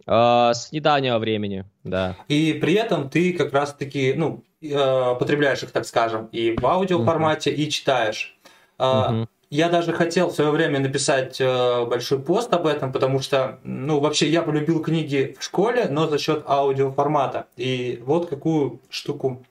А, 0.06 0.54
с 0.54 0.72
недавнего 0.72 1.18
времени, 1.18 1.66
да. 1.84 2.16
И 2.28 2.54
при 2.54 2.74
этом 2.74 3.10
ты 3.10 3.34
как 3.34 3.52
раз-таки, 3.52 4.14
ну, 4.14 4.42
э, 4.62 5.14
потребляешь 5.18 5.62
их, 5.62 5.70
так 5.70 5.84
скажем, 5.84 6.26
и 6.32 6.56
в 6.56 6.66
аудиоформате, 6.66 7.50
uh-huh. 7.50 7.56
и 7.56 7.70
читаешь. 7.70 8.36
Uh-huh. 8.78 9.28
Я 9.52 9.68
даже 9.68 9.92
хотел 9.92 10.30
в 10.30 10.34
свое 10.34 10.50
время 10.50 10.80
написать 10.80 11.38
э, 11.38 11.84
большой 11.84 12.20
пост 12.20 12.50
об 12.54 12.66
этом, 12.66 12.90
потому 12.90 13.20
что, 13.20 13.58
ну, 13.64 14.00
вообще 14.00 14.26
я 14.30 14.40
полюбил 14.40 14.82
книги 14.82 15.36
в 15.38 15.44
школе, 15.44 15.88
но 15.90 16.08
за 16.08 16.16
счет 16.16 16.42
аудиоформата. 16.46 17.48
И 17.58 18.02
вот 18.06 18.30
какую 18.30 18.80
штуку 18.88 19.44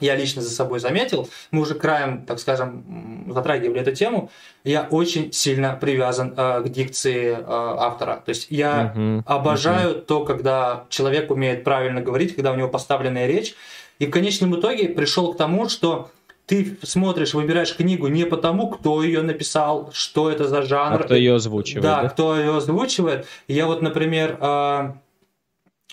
я 0.00 0.16
лично 0.16 0.42
за 0.42 0.50
собой 0.50 0.80
заметил, 0.80 1.30
мы 1.50 1.62
уже 1.62 1.76
краем, 1.76 2.26
так 2.26 2.40
скажем, 2.40 3.24
затрагивали 3.32 3.80
эту 3.80 3.92
тему, 3.92 4.30
я 4.64 4.86
очень 4.90 5.32
сильно 5.32 5.78
привязан 5.80 6.34
э, 6.36 6.64
к 6.64 6.68
дикции 6.68 7.30
э, 7.30 7.42
автора. 7.42 8.22
То 8.26 8.28
есть 8.28 8.48
я 8.50 8.92
uh-huh, 8.94 9.22
обожаю 9.24 9.92
uh-huh. 9.92 10.02
то, 10.02 10.26
когда 10.26 10.84
человек 10.90 11.30
умеет 11.30 11.64
правильно 11.64 12.02
говорить, 12.02 12.34
когда 12.34 12.52
у 12.52 12.54
него 12.54 12.68
поставленная 12.68 13.26
речь. 13.26 13.54
И 13.98 14.04
в 14.04 14.10
конечном 14.10 14.60
итоге 14.60 14.90
пришел 14.90 15.32
к 15.32 15.38
тому, 15.38 15.70
что 15.70 16.10
ты 16.48 16.78
смотришь, 16.82 17.34
выбираешь 17.34 17.76
книгу 17.76 18.08
не 18.08 18.24
потому, 18.24 18.70
кто 18.70 19.02
ее 19.02 19.20
написал, 19.20 19.90
что 19.92 20.30
это 20.30 20.48
за 20.48 20.62
жанр. 20.62 21.00
А 21.00 21.04
кто 21.04 21.14
ее 21.14 21.34
озвучивает. 21.34 21.82
Да, 21.82 22.02
да? 22.02 22.08
кто 22.08 22.36
ее 22.36 22.56
озвучивает. 22.56 23.26
Я 23.48 23.66
вот, 23.66 23.82
например, 23.82 24.38
э, 24.40 24.92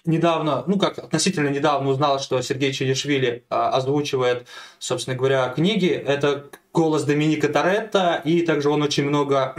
недавно, 0.05 0.63
ну 0.65 0.79
как 0.79 0.97
относительно 0.97 1.49
недавно 1.49 1.89
узнал, 1.89 2.19
что 2.19 2.41
Сергей 2.41 2.71
Челишвили 2.71 3.43
а, 3.49 3.71
озвучивает, 3.71 4.47
собственно 4.79 5.17
говоря, 5.17 5.49
книги. 5.49 5.89
Это 5.89 6.45
голос 6.71 7.03
Доминика 7.03 7.49
Торетто, 7.49 8.21
и 8.23 8.41
также 8.41 8.69
он 8.69 8.81
очень 8.81 9.03
много 9.03 9.55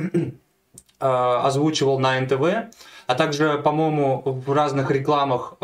озвучивал 0.99 1.99
на 1.99 2.19
НТВ, 2.19 2.75
а 3.07 3.15
также, 3.15 3.59
по-моему, 3.59 4.23
в 4.25 4.53
разных 4.53 4.91
рекламах, 4.91 5.55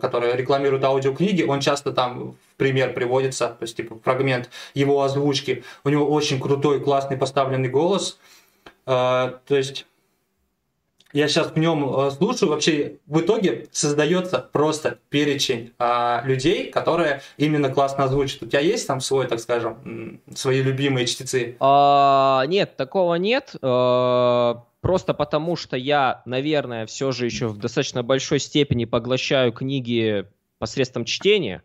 которые 0.00 0.36
рекламируют 0.36 0.84
аудиокниги, 0.84 1.42
он 1.42 1.60
часто 1.60 1.92
там 1.92 2.32
в 2.32 2.56
пример 2.56 2.92
приводится, 2.92 3.48
то 3.48 3.62
есть 3.62 3.76
типа 3.76 3.98
фрагмент 4.02 4.50
его 4.74 5.02
озвучки. 5.02 5.64
У 5.84 5.88
него 5.88 6.06
очень 6.06 6.40
крутой, 6.40 6.80
классный 6.80 7.16
поставленный 7.16 7.68
голос. 7.68 8.18
То 8.84 9.40
есть 9.48 9.86
я 11.12 11.26
сейчас 11.26 11.48
в 11.48 11.56
нем 11.58 12.06
э, 12.06 12.10
слушаю, 12.12 12.50
вообще 12.50 12.98
в 13.06 13.20
итоге 13.20 13.66
создается 13.72 14.38
просто 14.38 14.98
перечень 15.08 15.72
а, 15.78 16.22
людей, 16.24 16.70
которые 16.70 17.22
именно 17.36 17.68
классно 17.68 18.04
озвучат. 18.04 18.42
У 18.44 18.46
тебя 18.46 18.60
есть 18.60 18.86
там 18.86 19.00
свой, 19.00 19.26
так 19.26 19.40
скажем, 19.40 20.20
свои 20.34 20.62
любимые 20.62 21.06
чтецы? 21.06 21.56
А, 21.58 22.44
нет, 22.46 22.76
такого 22.76 23.16
нет. 23.16 23.56
А, 23.60 24.62
просто 24.80 25.14
потому, 25.14 25.56
что 25.56 25.76
я, 25.76 26.22
наверное, 26.24 26.86
все 26.86 27.12
же 27.12 27.26
еще 27.26 27.48
в 27.48 27.58
достаточно 27.58 28.02
большой 28.02 28.38
степени 28.38 28.84
поглощаю 28.84 29.52
книги 29.52 30.26
посредством 30.58 31.04
чтения. 31.04 31.62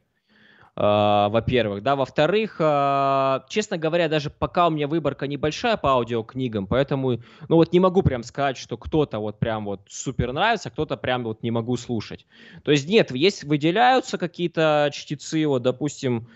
Uh, 0.78 1.30
во-первых, 1.30 1.84
да, 1.84 1.96
во-вторых, 1.96 2.60
uh, 2.60 3.44
честно 3.48 3.78
говоря, 3.78 4.10
даже 4.10 4.30
пока 4.30 4.68
у 4.68 4.72
меня 4.72 4.90
выборка 4.90 5.26
небольшая 5.26 5.78
по 5.78 5.92
аудиокнигам, 5.92 6.68
поэтому, 6.68 7.22
ну 7.48 7.56
вот 7.56 7.72
не 7.72 7.80
могу 7.80 8.04
прям 8.04 8.24
сказать, 8.24 8.58
что 8.58 8.76
кто-то 8.76 9.20
вот 9.20 9.40
прям 9.40 9.64
вот 9.64 9.84
супер 9.88 10.34
нравится, 10.34 10.70
кто-то 10.70 10.98
прям 10.98 11.24
вот 11.24 11.44
не 11.44 11.52
могу 11.52 11.78
слушать. 11.78 12.28
То 12.66 12.72
есть 12.72 12.90
нет, 12.90 13.12
есть 13.12 13.46
выделяются 13.46 14.18
какие-то 14.18 14.90
чтецы, 14.92 15.48
вот, 15.48 15.62
допустим, 15.62 16.28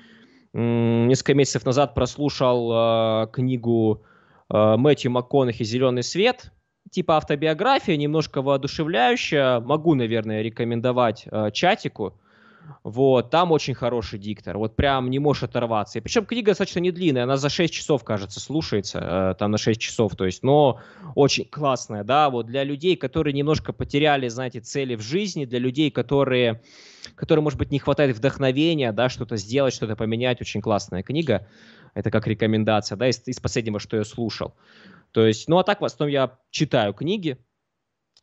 несколько 0.53 1.33
месяцев 1.33 1.65
назад 1.65 1.93
прослушал 1.93 2.71
uh, 2.71 3.29
книгу 3.29 4.05
uh, 4.49 4.77
Мэтью 4.77 5.11
МакКонахи 5.11 5.63
«Зеленый 5.63 6.03
свет», 6.03 6.53
типа 6.91 7.17
автобиография, 7.17 7.97
немножко 7.97 8.41
воодушевляющая, 8.41 9.59
могу, 9.59 9.95
наверное, 9.95 10.41
рекомендовать 10.41 11.27
uh, 11.27 11.51
чатику, 11.51 12.15
вот, 12.83 13.29
там 13.29 13.51
очень 13.51 13.73
хороший 13.73 14.19
диктор, 14.19 14.57
вот 14.57 14.75
прям 14.75 15.09
не 15.09 15.19
можешь 15.19 15.43
оторваться. 15.43 15.99
И 15.99 16.01
причем 16.01 16.25
книга 16.25 16.51
достаточно 16.51 16.79
не 16.79 16.91
длинная, 16.91 17.23
она 17.23 17.37
за 17.37 17.49
6 17.49 17.73
часов, 17.73 18.03
кажется, 18.03 18.39
слушается, 18.39 18.99
э, 18.99 19.35
там 19.39 19.51
на 19.51 19.57
6 19.57 19.79
часов, 19.79 20.15
то 20.15 20.25
есть, 20.25 20.43
но 20.43 20.79
очень 21.15 21.45
классная, 21.45 22.03
да, 22.03 22.29
вот 22.29 22.45
для 22.45 22.63
людей, 22.63 22.95
которые 22.95 23.33
немножко 23.33 23.73
потеряли, 23.73 24.27
знаете, 24.27 24.59
цели 24.59 24.95
в 24.95 25.01
жизни, 25.01 25.45
для 25.45 25.59
людей, 25.59 25.91
которые, 25.91 26.61
которые, 27.15 27.43
может 27.43 27.59
быть, 27.59 27.71
не 27.71 27.79
хватает 27.79 28.15
вдохновения, 28.15 28.91
да, 28.91 29.09
что-то 29.09 29.37
сделать, 29.37 29.73
что-то 29.73 29.95
поменять, 29.95 30.41
очень 30.41 30.61
классная 30.61 31.03
книга. 31.03 31.47
Это 31.95 32.11
как 32.11 32.27
рекомендация, 32.27 32.95
да, 32.97 33.07
из, 33.07 33.21
из 33.25 33.39
последнего, 33.39 33.79
что 33.79 33.97
я 33.97 34.03
слушал. 34.03 34.53
То 35.11 35.25
есть, 35.25 35.47
ну 35.47 35.57
а 35.57 35.63
так 35.63 35.81
в 35.81 35.85
основном 35.85 36.13
я 36.13 36.37
читаю 36.51 36.93
книги, 36.93 37.37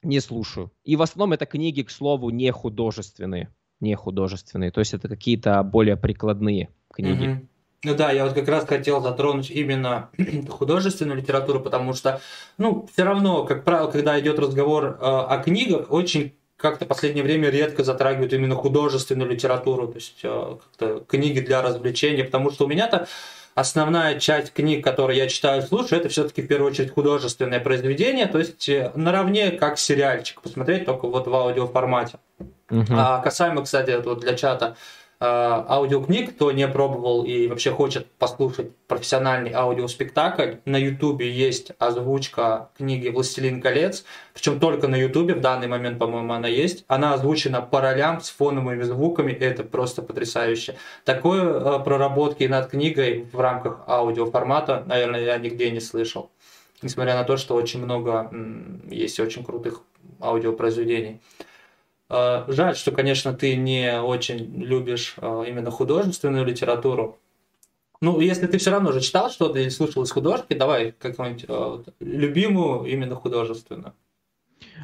не 0.02 0.20
слушаю. 0.20 0.72
И 0.84 0.96
в 0.96 1.02
основном 1.02 1.32
это 1.32 1.46
книги, 1.46 1.82
к 1.82 1.90
слову, 1.90 2.30
не 2.30 2.50
художественные 2.52 3.52
не 3.80 3.94
художественные. 3.94 4.70
То 4.70 4.80
есть 4.80 4.94
это 4.94 5.08
какие-то 5.08 5.62
более 5.62 5.96
прикладные 5.96 6.70
книги. 6.92 7.46
Ну 7.84 7.94
да, 7.94 8.10
я 8.10 8.24
вот 8.24 8.34
как 8.34 8.48
раз 8.48 8.66
хотел 8.66 9.00
затронуть 9.00 9.50
именно 9.50 10.10
художественную 10.48 11.18
литературу, 11.18 11.60
потому 11.60 11.92
что, 11.92 12.20
ну, 12.58 12.88
все 12.92 13.04
равно, 13.04 13.44
как 13.44 13.64
правило, 13.64 13.90
когда 13.90 14.18
идет 14.18 14.38
разговор 14.38 14.84
э, 14.84 14.96
о 15.00 15.38
книгах, 15.38 15.92
очень 15.92 16.32
как-то 16.56 16.86
в 16.86 16.88
последнее 16.88 17.22
время 17.22 17.50
редко 17.50 17.84
затрагивают 17.84 18.32
именно 18.32 18.54
художественную 18.54 19.30
литературу, 19.30 19.88
то 19.88 19.96
есть 19.96 20.20
э, 20.22 20.56
как-то 20.62 21.04
книги 21.06 21.40
для 21.40 21.60
развлечения, 21.60 22.24
потому 22.24 22.50
что 22.50 22.64
у 22.64 22.68
меня-то 22.68 23.06
основная 23.56 24.20
часть 24.20 24.52
книг, 24.52 24.84
которые 24.84 25.18
я 25.18 25.28
читаю 25.28 25.62
и 25.62 25.66
слушаю, 25.66 25.98
это 25.98 26.10
все-таки 26.10 26.42
в 26.42 26.46
первую 26.46 26.70
очередь 26.70 26.92
художественное 26.92 27.58
произведение, 27.58 28.26
то 28.26 28.38
есть 28.38 28.68
э, 28.68 28.92
наравне 28.94 29.50
как 29.50 29.78
сериальчик 29.78 30.42
посмотреть, 30.42 30.84
только 30.84 31.08
вот 31.08 31.26
в 31.26 31.34
аудиоформате. 31.34 32.18
Угу. 32.70 32.84
А 32.90 33.20
касаемо, 33.20 33.62
кстати, 33.62 33.98
вот 34.04 34.20
для 34.20 34.34
чата 34.34 34.76
аудиокниг, 35.20 36.34
кто 36.34 36.52
не 36.52 36.66
пробовал 36.68 37.24
и 37.24 37.46
вообще 37.46 37.70
хочет 37.70 38.06
послушать 38.12 38.74
профессиональный 38.86 39.52
аудиоспектакль, 39.52 40.56
на 40.64 40.76
Ютубе 40.76 41.30
есть 41.30 41.72
озвучка 41.78 42.70
книги 42.76 43.08
«Властелин 43.08 43.60
колец», 43.60 44.04
причем 44.34 44.60
только 44.60 44.88
на 44.88 44.96
Ютубе, 44.96 45.34
в 45.34 45.40
данный 45.40 45.66
момент, 45.66 45.98
по-моему, 45.98 46.32
она 46.32 46.48
есть. 46.48 46.84
Она 46.88 47.14
озвучена 47.14 47.62
по 47.62 47.80
ролям 47.80 48.20
с 48.20 48.28
фоновыми 48.28 48.82
звуками, 48.82 49.32
это 49.32 49.64
просто 49.64 50.02
потрясающе. 50.02 50.76
Такой 51.04 51.38
э, 51.40 51.80
проработки 51.82 52.44
над 52.44 52.68
книгой 52.68 53.26
в 53.32 53.40
рамках 53.40 53.80
аудиоформата, 53.86 54.84
наверное, 54.86 55.24
я 55.24 55.38
нигде 55.38 55.70
не 55.70 55.80
слышал. 55.80 56.30
Несмотря 56.82 57.14
на 57.14 57.24
то, 57.24 57.38
что 57.38 57.54
очень 57.54 57.82
много 57.82 58.30
есть 58.90 59.18
очень 59.18 59.42
крутых 59.42 59.80
аудиопроизведений. 60.20 61.20
А, 61.40 61.44
жаль, 62.08 62.76
что, 62.76 62.92
конечно, 62.92 63.34
ты 63.34 63.56
не 63.56 64.00
очень 64.00 64.62
любишь 64.62 65.14
а, 65.18 65.42
именно 65.42 65.70
художественную 65.70 66.44
литературу. 66.44 67.18
Ну, 68.00 68.20
если 68.20 68.46
ты 68.46 68.58
все 68.58 68.70
равно 68.70 68.90
уже 68.90 69.00
читал 69.00 69.30
что-то 69.30 69.58
или 69.58 69.70
слушал 69.70 70.02
из 70.02 70.10
художки, 70.10 70.54
давай 70.54 70.92
какую-нибудь 70.92 71.46
а, 71.48 71.82
любимую 71.98 72.84
именно 72.84 73.16
художественную. 73.16 73.94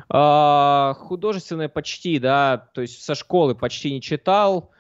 А, 0.09 0.95
художественная 0.99 1.69
почти, 1.69 2.19
да, 2.19 2.69
то 2.75 2.81
есть 2.81 3.03
со 3.03 3.15
школы 3.15 3.55
почти 3.55 3.93
не 3.93 4.01
читал. 4.01 4.71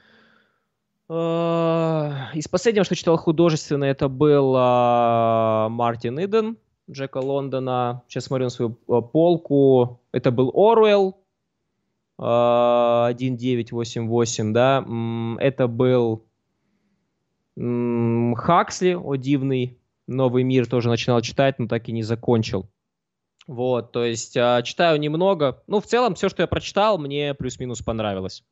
из 1.09 2.49
последнего, 2.49 2.85
что 2.85 2.97
читал 2.97 3.19
художественное, 3.19 3.91
это 3.91 4.09
был 4.09 4.55
Мартин 4.55 6.19
Иден, 6.19 6.57
Джека 6.91 7.19
Лондона. 7.19 8.03
Сейчас 8.09 8.25
смотрю 8.25 8.47
на 8.47 8.51
свою 8.51 8.71
полку. 8.71 10.01
Это 10.13 10.31
был 10.31 10.51
Оруэлл, 10.55 11.22
1988, 12.19 14.53
да, 14.53 14.85
это 15.41 15.67
был 15.67 16.25
Хаксли, 17.57 18.95
о 18.95 19.17
дивный, 19.17 19.79
Новый 20.07 20.43
мир 20.43 20.67
тоже 20.67 20.89
начинал 20.89 21.21
читать, 21.21 21.59
но 21.59 21.69
так 21.69 21.89
и 21.89 21.93
не 21.93 22.03
закончил. 22.03 22.69
Вот, 23.47 23.93
то 23.93 24.05
есть 24.05 24.37
а, 24.37 24.63
читаю 24.63 25.01
немного. 25.01 25.63
Ну, 25.67 25.81
в 25.81 25.87
целом, 25.87 26.15
все, 26.15 26.29
что 26.29 26.43
я 26.43 26.47
прочитал, 26.47 26.99
мне 26.99 27.35
плюс-минус 27.35 27.83
понравилось. 27.83 28.45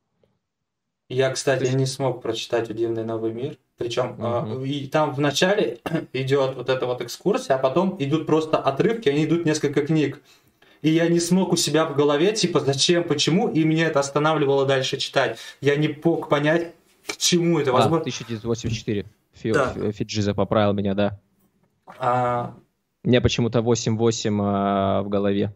Я, 1.09 1.31
кстати, 1.31 1.63
есть... 1.63 1.75
не 1.75 1.87
смог 1.87 2.23
прочитать 2.23 2.71
«Удивный 2.71 3.05
новый 3.05 3.33
мир». 3.33 3.57
Причем 3.77 4.13
угу. 4.13 4.65
э, 4.65 4.67
и 4.67 4.87
там 4.87 5.15
в 5.15 5.21
начале 5.21 5.81
идет 6.13 6.55
вот 6.55 6.69
эта 6.69 6.87
вот 6.87 7.01
экскурсия, 7.01 7.57
а 7.57 7.59
потом 7.59 7.97
идут 7.99 8.27
просто 8.27 8.59
отрывки, 8.59 9.09
они 9.09 9.25
идут 9.25 9.47
несколько 9.47 9.87
книг 9.87 10.23
и 10.83 10.91
я 10.91 11.09
не 11.09 11.21
смог 11.21 11.53
у 11.53 11.57
себя 11.57 11.85
в 11.85 11.95
голове, 11.95 12.33
типа, 12.33 12.61
зачем, 12.61 13.05
почему, 13.05 13.49
и 13.49 13.65
меня 13.65 13.87
это 13.87 14.01
останавливало 14.01 14.67
дальше 14.67 14.97
читать. 14.97 15.39
Я 15.61 15.77
не 15.77 15.97
мог 16.03 16.29
понять, 16.29 16.73
к 17.07 17.17
чему 17.17 17.59
это. 17.59 17.73
Возможно... 17.73 17.99
А, 17.99 18.01
1984. 18.01 19.07
Фи... 19.35 19.53
Да. 19.53 19.75
Фиджиза 19.93 20.35
поправил 20.35 20.73
меня, 20.73 20.95
да. 20.95 21.21
А... 21.99 22.55
У 23.03 23.09
меня 23.09 23.21
почему-то 23.21 23.61
8-8 23.61 24.39
а, 24.43 25.03
в 25.03 25.09
голове. 25.09 25.55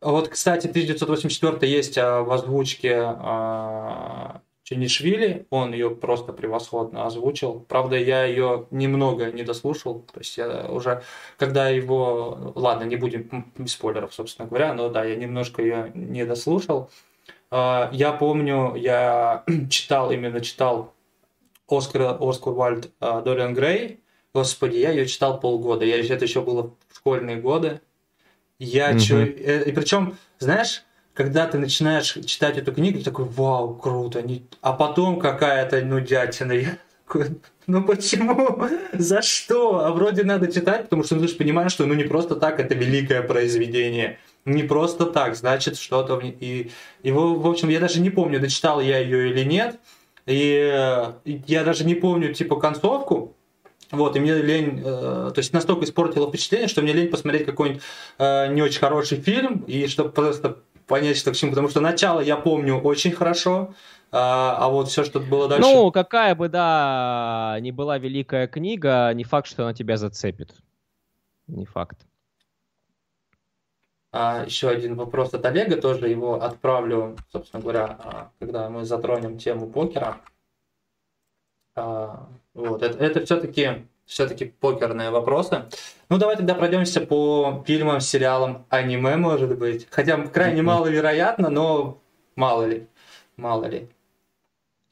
Вот, 0.00 0.28
кстати, 0.28 0.66
1984 0.66 1.72
есть 1.72 1.96
а, 1.96 2.22
в 2.22 2.30
озвучке 2.30 3.00
а, 3.02 4.42
Ченишвили, 4.64 5.46
он 5.50 5.74
ее 5.74 5.90
просто 5.90 6.32
превосходно 6.32 7.04
озвучил. 7.04 7.60
Правда, 7.68 7.96
я 7.96 8.24
ее 8.24 8.66
немного 8.70 9.30
не 9.30 9.42
дослушал. 9.42 10.06
То 10.10 10.20
есть 10.20 10.38
я 10.38 10.66
уже, 10.70 11.02
когда 11.36 11.68
его... 11.68 12.52
Ладно, 12.54 12.84
не 12.84 12.96
будем 12.96 13.52
без 13.58 13.72
спойлеров, 13.72 14.14
собственно 14.14 14.48
говоря, 14.48 14.72
но 14.72 14.88
да, 14.88 15.04
я 15.04 15.16
немножко 15.16 15.60
ее 15.60 15.92
не 15.94 16.24
дослушал. 16.24 16.90
А, 17.50 17.90
я 17.92 18.12
помню, 18.12 18.74
я 18.74 19.44
читал, 19.70 20.10
именно 20.10 20.40
читал 20.40 20.94
Оскар, 21.68 22.16
Оскар 22.18 22.54
Вальд 22.54 22.90
а, 23.00 23.20
Дориан 23.20 23.52
Грей. 23.52 24.00
Господи, 24.32 24.76
я 24.78 24.92
ее 24.92 25.06
читал 25.06 25.40
полгода. 25.40 25.84
Я, 25.84 26.02
это 26.02 26.24
еще 26.24 26.40
было 26.40 26.74
в 26.88 26.96
школьные 26.96 27.36
годы. 27.36 27.82
Я 28.58 28.92
mm-hmm. 28.92 28.98
чё... 28.98 29.18
Э, 29.20 29.64
и 29.68 29.72
причем, 29.72 30.16
знаешь, 30.38 30.84
когда 31.14 31.46
ты 31.46 31.58
начинаешь 31.58 32.18
читать 32.26 32.58
эту 32.58 32.72
книгу, 32.72 32.98
ты 32.98 33.04
такой, 33.04 33.24
вау, 33.24 33.74
круто. 33.74 34.22
А 34.60 34.72
потом 34.72 35.20
какая-то 35.20 35.80
нудятина. 35.82 36.52
Я 36.52 36.78
такой, 37.06 37.26
ну 37.66 37.84
почему? 37.84 38.68
За 38.92 39.22
что? 39.22 39.84
А 39.84 39.92
вроде 39.92 40.24
надо 40.24 40.52
читать, 40.52 40.82
потому 40.84 41.04
что 41.04 41.14
ну, 41.14 41.22
ты 41.22 41.28
же 41.28 41.36
понимаешь, 41.36 41.72
что 41.72 41.86
ну 41.86 41.94
не 41.94 42.04
просто 42.04 42.34
так 42.34 42.58
это 42.58 42.74
великое 42.74 43.22
произведение. 43.22 44.18
Не 44.44 44.64
просто 44.64 45.06
так, 45.06 45.36
значит 45.36 45.78
что-то... 45.78 46.18
И, 46.18 46.70
и 47.02 47.12
в 47.12 47.46
общем, 47.46 47.68
я 47.68 47.80
даже 47.80 48.00
не 48.00 48.10
помню, 48.10 48.40
дочитал 48.40 48.80
я 48.80 48.98
ее 48.98 49.30
или 49.30 49.44
нет. 49.44 49.78
И 50.26 51.16
я 51.46 51.64
даже 51.64 51.84
не 51.84 51.94
помню, 51.94 52.34
типа, 52.34 52.56
концовку. 52.56 53.36
Вот, 53.90 54.16
и 54.16 54.20
мне 54.20 54.34
лень, 54.34 54.82
э, 54.84 55.30
то 55.32 55.34
есть 55.36 55.52
настолько 55.52 55.84
испортило 55.84 56.28
впечатление, 56.28 56.68
что 56.68 56.82
мне 56.82 56.92
лень 56.92 57.10
посмотреть 57.10 57.44
какой-нибудь 57.46 57.82
э, 58.18 58.52
не 58.52 58.62
очень 58.62 58.80
хороший 58.80 59.20
фильм, 59.20 59.62
и 59.66 59.86
чтобы 59.86 60.10
просто 60.10 60.58
понять, 60.86 61.16
что 61.16 61.32
к 61.32 61.36
чему. 61.36 61.50
Потому 61.50 61.68
что 61.68 61.80
начало 61.80 62.20
я 62.20 62.36
помню 62.36 62.78
очень 62.80 63.12
хорошо, 63.12 63.74
а, 64.12 64.56
а 64.58 64.68
вот 64.68 64.88
все, 64.88 65.04
что 65.04 65.20
было 65.20 65.48
дальше... 65.48 65.62
Ну, 65.68 65.90
какая 65.90 66.34
бы, 66.34 66.48
да, 66.48 67.58
не 67.60 67.72
была 67.72 67.98
великая 67.98 68.46
книга, 68.46 69.12
не 69.14 69.24
факт, 69.24 69.48
что 69.48 69.64
она 69.64 69.74
тебя 69.74 69.96
зацепит. 69.96 70.54
Не 71.46 71.66
факт. 71.66 71.98
а, 74.16 74.44
еще 74.44 74.68
один 74.68 74.94
вопрос 74.94 75.34
от 75.34 75.44
Олега, 75.44 75.76
тоже 75.76 76.08
его 76.08 76.40
отправлю, 76.40 77.16
собственно 77.32 77.60
говоря, 77.60 77.98
а, 77.98 78.30
когда 78.38 78.70
мы 78.70 78.84
затронем 78.84 79.38
тему 79.38 79.68
покера. 79.68 80.20
А, 81.74 82.28
вот, 82.54 82.84
это, 82.84 82.96
это 82.98 83.24
все-таки 83.24 83.88
все-таки 84.06 84.46
покерные 84.46 85.10
вопросы. 85.10 85.64
Ну, 86.08 86.18
давай 86.18 86.36
тогда 86.36 86.54
пройдемся 86.54 87.00
по 87.00 87.64
фильмам, 87.66 88.00
сериалам, 88.00 88.66
аниме, 88.68 89.16
может 89.16 89.58
быть. 89.58 89.86
Хотя 89.90 90.16
крайне 90.26 90.62
маловероятно, 90.62 91.50
но 91.50 92.00
мало 92.36 92.64
ли. 92.64 92.86
Мало 93.36 93.64
ли. 93.64 93.88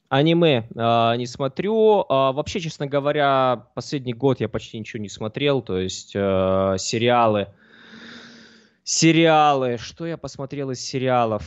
Аниме 0.09 0.67
э, 0.75 1.15
не 1.17 1.25
смотрю. 1.25 2.01
Э, 2.01 2.33
вообще, 2.33 2.59
честно 2.59 2.85
говоря, 2.87 3.67
последний 3.73 4.13
год 4.13 4.39
я 4.41 4.49
почти 4.49 4.77
ничего 4.79 5.01
не 5.01 5.09
смотрел. 5.09 5.61
То 5.61 5.79
есть 5.79 6.11
э, 6.15 6.75
сериалы 6.77 7.47
Сериалы. 8.83 9.77
Что 9.77 10.05
я 10.05 10.17
посмотрел 10.17 10.71
из 10.71 10.81
сериалов? 10.81 11.43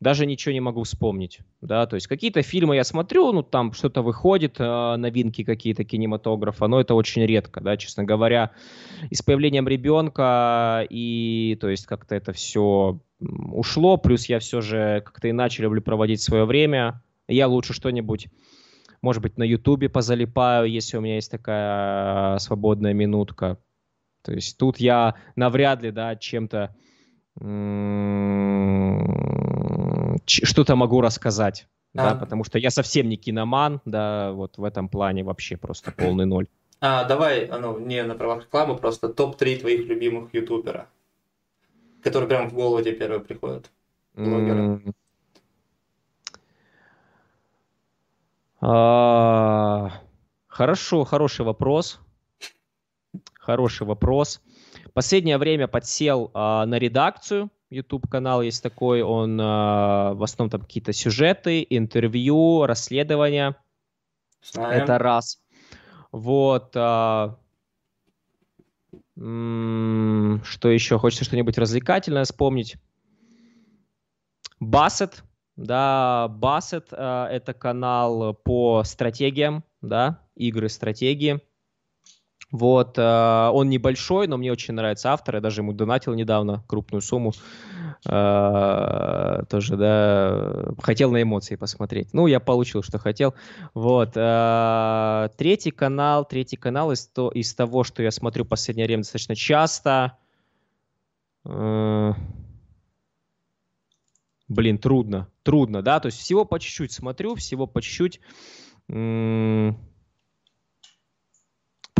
Даже 0.00 0.24
ничего 0.24 0.52
не 0.52 0.60
могу 0.60 0.82
вспомнить. 0.82 1.40
Да, 1.60 1.86
то 1.86 1.94
есть 1.94 2.06
какие-то 2.06 2.42
фильмы 2.42 2.76
я 2.76 2.84
смотрю, 2.84 3.32
ну 3.32 3.42
там 3.42 3.72
что-то 3.74 4.00
выходит, 4.00 4.58
новинки 4.58 5.44
какие-то 5.44 5.84
кинематографа, 5.84 6.66
но 6.68 6.80
это 6.80 6.94
очень 6.94 7.26
редко, 7.26 7.60
да, 7.60 7.76
честно 7.76 8.04
говоря. 8.04 8.50
И 9.10 9.14
с 9.14 9.20
появлением 9.20 9.68
ребенка, 9.68 10.86
и 10.88 11.58
то 11.60 11.68
есть 11.68 11.86
как-то 11.86 12.14
это 12.14 12.32
все 12.32 12.98
ушло, 13.20 13.98
плюс 13.98 14.26
я 14.26 14.38
все 14.38 14.62
же 14.62 15.02
как-то 15.04 15.28
иначе 15.28 15.62
люблю 15.62 15.82
проводить 15.82 16.22
свое 16.22 16.46
время. 16.46 17.02
Я 17.28 17.46
лучше 17.46 17.74
что-нибудь 17.74 18.28
может 19.02 19.22
быть, 19.22 19.38
на 19.38 19.44
Ютубе 19.44 19.88
позалипаю, 19.88 20.70
если 20.70 20.98
у 20.98 21.00
меня 21.00 21.14
есть 21.14 21.30
такая 21.30 22.36
свободная 22.38 22.92
минутка. 22.92 23.58
То 24.22 24.32
есть 24.32 24.58
тут 24.58 24.78
я 24.78 25.14
навряд 25.36 25.82
ли, 25.82 25.90
да, 25.90 26.16
чем-то 26.16 26.76
что-то 30.26 30.76
могу 30.76 31.00
рассказать, 31.00 31.66
а. 31.94 32.02
да, 32.02 32.14
потому 32.14 32.44
что 32.44 32.58
я 32.58 32.70
совсем 32.70 33.08
не 33.08 33.16
киноман, 33.16 33.80
да, 33.84 34.32
вот 34.32 34.58
в 34.58 34.64
этом 34.64 34.88
плане 34.88 35.24
вообще 35.24 35.56
просто 35.56 35.90
полный 35.90 36.26
ноль. 36.26 36.46
А, 36.82 37.04
давай, 37.04 37.46
ну, 37.48 37.78
не 37.78 38.02
на 38.02 38.14
правах 38.14 38.44
рекламы, 38.44 38.76
просто 38.76 39.08
топ-3 39.08 39.60
твоих 39.60 39.86
любимых 39.86 40.32
ютубера, 40.34 40.88
которые 42.02 42.28
прям 42.28 42.48
в 42.48 42.54
голову 42.54 42.82
тебе 42.82 42.92
первые 42.92 43.20
приходят, 43.20 43.70
блогеры. 44.14 44.82
А, 48.62 49.90
хорошо, 50.46 51.04
хороший 51.04 51.44
вопрос. 51.44 52.00
Хороший 53.34 53.86
вопрос. 53.86 54.40
Последнее 54.92 55.38
время 55.38 55.68
подсел 55.68 56.30
а, 56.34 56.66
на 56.66 56.78
редакцию. 56.78 57.50
YouTube 57.70 58.08
канал 58.08 58.42
есть 58.42 58.62
такой, 58.62 59.02
он 59.02 59.38
а, 59.40 60.14
в 60.14 60.22
основном 60.22 60.50
там 60.50 60.62
какие-то 60.62 60.92
сюжеты, 60.92 61.64
интервью, 61.68 62.66
расследования. 62.66 63.56
Знаем. 64.42 64.82
Это 64.82 64.98
раз. 64.98 65.40
Вот. 66.10 66.74
М- 69.16 70.42
что 70.44 70.68
еще? 70.68 70.98
Хочется 70.98 71.24
что-нибудь 71.24 71.58
развлекательное 71.58 72.24
вспомнить. 72.24 72.76
Бассет. 74.58 75.22
Да, 75.56 76.28
Бассет 76.28 76.88
а, 76.92 77.28
это 77.28 77.52
канал 77.52 78.34
по 78.34 78.82
стратегиям, 78.84 79.62
да, 79.82 80.26
игры 80.34 80.68
стратегии. 80.68 81.40
Вот, 82.50 82.98
э, 82.98 83.50
он 83.52 83.68
небольшой, 83.68 84.26
но 84.26 84.36
мне 84.36 84.50
очень 84.50 84.74
нравится 84.74 85.12
автор. 85.12 85.36
Я 85.36 85.40
даже 85.40 85.60
ему 85.60 85.72
донатил 85.72 86.14
недавно 86.14 86.64
крупную 86.66 87.00
сумму. 87.00 87.32
Э, 88.04 89.42
тоже, 89.48 89.76
да, 89.76 90.72
хотел 90.82 91.12
на 91.12 91.22
эмоции 91.22 91.56
посмотреть. 91.56 92.12
Ну, 92.12 92.26
я 92.26 92.40
получил, 92.40 92.82
что 92.82 92.98
хотел. 92.98 93.34
Вот. 93.74 94.12
Э, 94.16 95.28
третий 95.36 95.70
канал, 95.70 96.24
третий 96.24 96.56
канал 96.56 96.90
из, 96.92 97.06
то, 97.06 97.30
из 97.30 97.54
того, 97.54 97.84
что 97.84 98.02
я 98.02 98.10
смотрю 98.10 98.44
в 98.44 98.48
последнее 98.48 98.86
время 98.86 99.02
достаточно 99.02 99.36
часто. 99.36 100.18
Э, 101.44 102.12
блин, 104.48 104.78
трудно, 104.78 105.28
трудно, 105.42 105.82
да, 105.82 106.00
то 106.00 106.06
есть 106.06 106.18
всего 106.18 106.44
по 106.44 106.58
чуть-чуть 106.58 106.92
смотрю, 106.92 107.36
всего 107.36 107.66
по 107.66 107.80
чуть-чуть. 107.80 108.20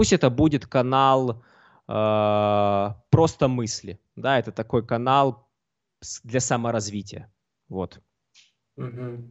Пусть 0.01 0.15
это 0.15 0.31
будет 0.31 0.65
канал 0.65 1.45
э, 1.87 2.89
просто 3.11 3.49
мысли, 3.49 4.01
да, 4.17 4.39
это 4.39 4.51
такой 4.51 4.83
канал 4.83 5.47
для 6.25 6.41
саморазвития, 6.41 7.31
вот. 7.69 8.01
Угу. 8.79 9.31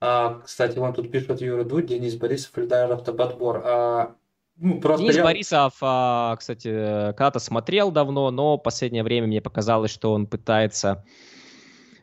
А, 0.00 0.40
кстати, 0.40 0.78
вон 0.78 0.94
тут 0.94 1.12
пишет 1.12 1.42
Юра 1.42 1.64
Дудь, 1.64 1.84
Денис 1.84 2.16
Борисов, 2.16 2.56
Эльдар 2.56 2.90
Автоподбор. 2.90 3.62
А, 3.66 4.16
ну, 4.56 4.80
просто 4.80 5.02
Денис 5.02 5.16
я... 5.16 5.24
Борисов, 5.24 5.74
а, 5.82 6.36
кстати, 6.36 6.70
когда-то 7.08 7.38
смотрел 7.38 7.90
давно, 7.90 8.30
но 8.30 8.56
в 8.56 8.62
последнее 8.62 9.02
время 9.02 9.26
мне 9.26 9.42
показалось, 9.42 9.90
что 9.90 10.14
он 10.14 10.26
пытается 10.26 11.04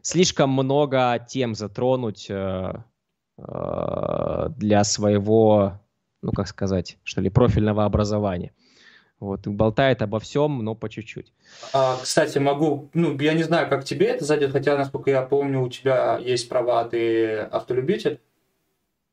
слишком 0.03 0.51
много 0.51 1.25
тем 1.27 1.55
затронуть 1.55 2.27
э, 2.29 2.73
э, 3.39 4.49
для 4.57 4.83
своего 4.83 5.80
ну, 6.21 6.31
как 6.31 6.47
сказать, 6.47 6.97
что 7.03 7.21
ли, 7.21 7.29
профильного 7.29 7.85
образования. 7.85 8.51
Вот, 9.19 9.45
и 9.45 9.51
болтает 9.51 10.01
обо 10.01 10.19
всем, 10.19 10.63
но 10.63 10.73
по 10.73 10.89
чуть-чуть. 10.89 11.31
А, 11.73 11.95
кстати, 12.01 12.39
могу, 12.39 12.89
ну, 12.95 13.15
я 13.19 13.33
не 13.33 13.43
знаю, 13.43 13.69
как 13.69 13.85
тебе 13.85 14.07
это 14.07 14.25
зайдет, 14.25 14.51
хотя, 14.51 14.75
насколько 14.75 15.11
я 15.11 15.21
помню, 15.21 15.61
у 15.61 15.69
тебя 15.69 16.17
есть 16.17 16.49
права, 16.49 16.85
ты 16.85 17.37
автолюбитель. 17.37 18.19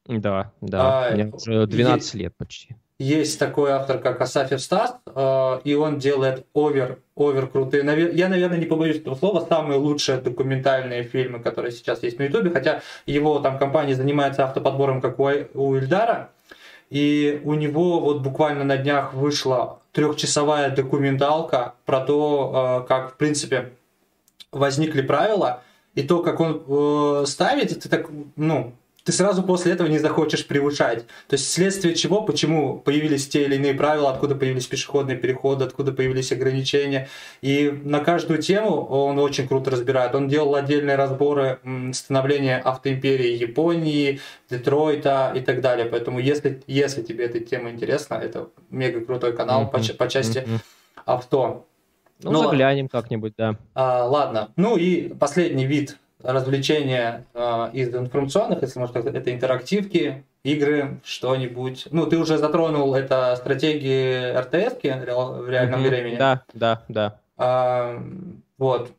Да, 0.06 0.52
да, 0.62 1.08
а, 1.08 1.14
мне 1.14 1.26
уже 1.26 1.66
12 1.66 2.02
есть, 2.02 2.14
лет 2.14 2.34
почти. 2.38 2.74
Есть 2.98 3.38
такой 3.38 3.70
автор, 3.70 3.98
как 3.98 4.20
Асафьев 4.20 4.62
Стас, 4.62 4.96
э, 5.06 5.60
и 5.64 5.74
он 5.74 5.98
делает 5.98 6.46
овер, 6.54 7.00
овер 7.14 7.46
крутые, 7.46 7.84
я, 8.14 8.28
наверное, 8.28 8.58
не 8.58 8.64
побоюсь 8.64 8.96
этого 8.96 9.14
слова, 9.14 9.46
самые 9.46 9.78
лучшие 9.78 10.18
документальные 10.18 11.02
фильмы, 11.02 11.38
которые 11.38 11.70
сейчас 11.70 12.02
есть 12.02 12.18
на 12.18 12.24
Ютубе, 12.24 12.50
хотя 12.50 12.80
его 13.04 13.38
там 13.40 13.58
компания 13.58 13.94
занимается 13.94 14.44
автоподбором, 14.44 15.02
как 15.02 15.20
у, 15.20 15.28
у 15.54 15.76
Ильдара, 15.76 16.30
и 16.90 17.40
у 17.44 17.54
него 17.54 18.00
вот 18.00 18.20
буквально 18.20 18.64
на 18.64 18.76
днях 18.76 19.14
вышла 19.14 19.80
трехчасовая 19.92 20.70
документалка 20.70 21.74
про 21.84 22.00
то, 22.00 22.82
э, 22.84 22.88
как, 22.88 23.12
в 23.12 23.16
принципе, 23.16 23.72
возникли 24.52 25.02
правила, 25.02 25.62
и 25.94 26.02
то, 26.02 26.22
как 26.22 26.40
он 26.40 26.62
э, 26.66 27.26
ставит, 27.26 27.72
это 27.72 27.88
так, 27.88 28.08
ну, 28.36 28.74
ты 29.08 29.12
сразу 29.12 29.42
после 29.42 29.72
этого 29.72 29.88
не 29.88 29.98
захочешь 29.98 30.46
превышать. 30.46 31.06
То 31.28 31.36
есть 31.36 31.46
вследствие 31.46 31.94
чего, 31.94 32.20
почему 32.20 32.78
появились 32.78 33.26
те 33.26 33.44
или 33.44 33.54
иные 33.54 33.72
правила, 33.72 34.10
откуда 34.10 34.34
появились 34.34 34.66
пешеходные 34.66 35.16
переходы, 35.16 35.64
откуда 35.64 35.92
появились 35.92 36.30
ограничения. 36.30 37.08
И 37.40 37.70
на 37.70 38.00
каждую 38.00 38.42
тему 38.42 38.84
он 38.84 39.18
очень 39.18 39.48
круто 39.48 39.70
разбирает. 39.70 40.14
Он 40.14 40.28
делал 40.28 40.54
отдельные 40.56 40.96
разборы 40.96 41.58
становления 41.94 42.58
автоимперии 42.58 43.34
Японии, 43.34 44.20
Детройта 44.50 45.32
и 45.34 45.40
так 45.40 45.62
далее. 45.62 45.86
Поэтому 45.86 46.18
если, 46.18 46.62
если 46.66 47.00
тебе 47.00 47.24
эта 47.24 47.40
тема 47.40 47.70
интересна, 47.70 48.16
это 48.16 48.50
мега 48.68 49.00
крутой 49.00 49.34
канал 49.34 49.62
mm-hmm. 49.72 49.94
по, 49.96 50.04
по 50.04 50.10
части 50.10 50.38
mm-hmm. 50.40 50.60
авто. 51.06 51.66
Ну, 52.22 52.32
ну 52.32 52.42
заглянем 52.42 52.88
как-нибудь, 52.88 53.32
да. 53.38 53.56
А, 53.72 54.04
ладно. 54.04 54.52
Ну 54.56 54.76
и 54.76 55.08
последний 55.14 55.64
вид 55.64 55.96
развлечения 56.22 57.26
э, 57.34 57.70
из 57.72 57.94
информационных, 57.94 58.62
если 58.62 58.78
можно 58.78 59.00
сказать, 59.00 59.14
это 59.14 59.32
интерактивки, 59.32 60.24
игры, 60.42 61.00
что-нибудь. 61.04 61.88
Ну, 61.90 62.06
ты 62.06 62.18
уже 62.18 62.38
затронул 62.38 62.94
это 62.94 63.34
стратегии 63.36 64.34
РТС 64.36 64.80
в 64.82 65.48
реальном 65.48 65.80
mm-hmm. 65.80 65.88
времени. 65.88 66.16
Да, 66.16 66.42
да, 66.54 66.82
да. 66.88 67.20
А, 67.36 68.02
вот. 68.56 68.92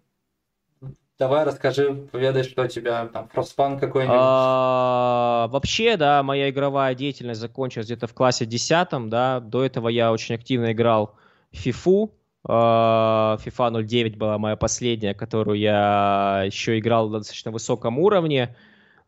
Давай 1.18 1.44
расскажи, 1.44 1.94
поведай, 2.14 2.44
что 2.44 2.64
у 2.64 2.68
тебя 2.68 3.06
там, 3.08 3.30
Frostpunk 3.36 3.82
какой-нибудь. 3.82 4.16
А, 4.18 5.50
вообще, 5.50 5.98
да, 5.98 6.24
моя 6.24 6.50
игровая 6.50 6.96
деятельность 6.96 7.42
закончилась 7.42 7.88
где-то 7.88 8.08
в 8.08 8.14
классе 8.14 8.46
10, 8.46 9.10
да. 9.10 9.42
До 9.42 9.66
этого 9.66 9.90
я 9.90 10.14
очень 10.14 10.36
активно 10.36 10.72
играл 10.72 11.16
в 11.52 11.56
FIFA, 11.56 12.06
а, 12.06 12.19
FIFA 12.48 13.84
09 13.86 14.18
была 14.18 14.38
моя 14.38 14.56
последняя, 14.56 15.14
которую 15.14 15.60
я 15.60 16.44
еще 16.46 16.80
играл 16.80 17.10
на 17.10 17.18
достаточно 17.20 17.52
высоком 17.52 18.00
уровне, 18.00 18.56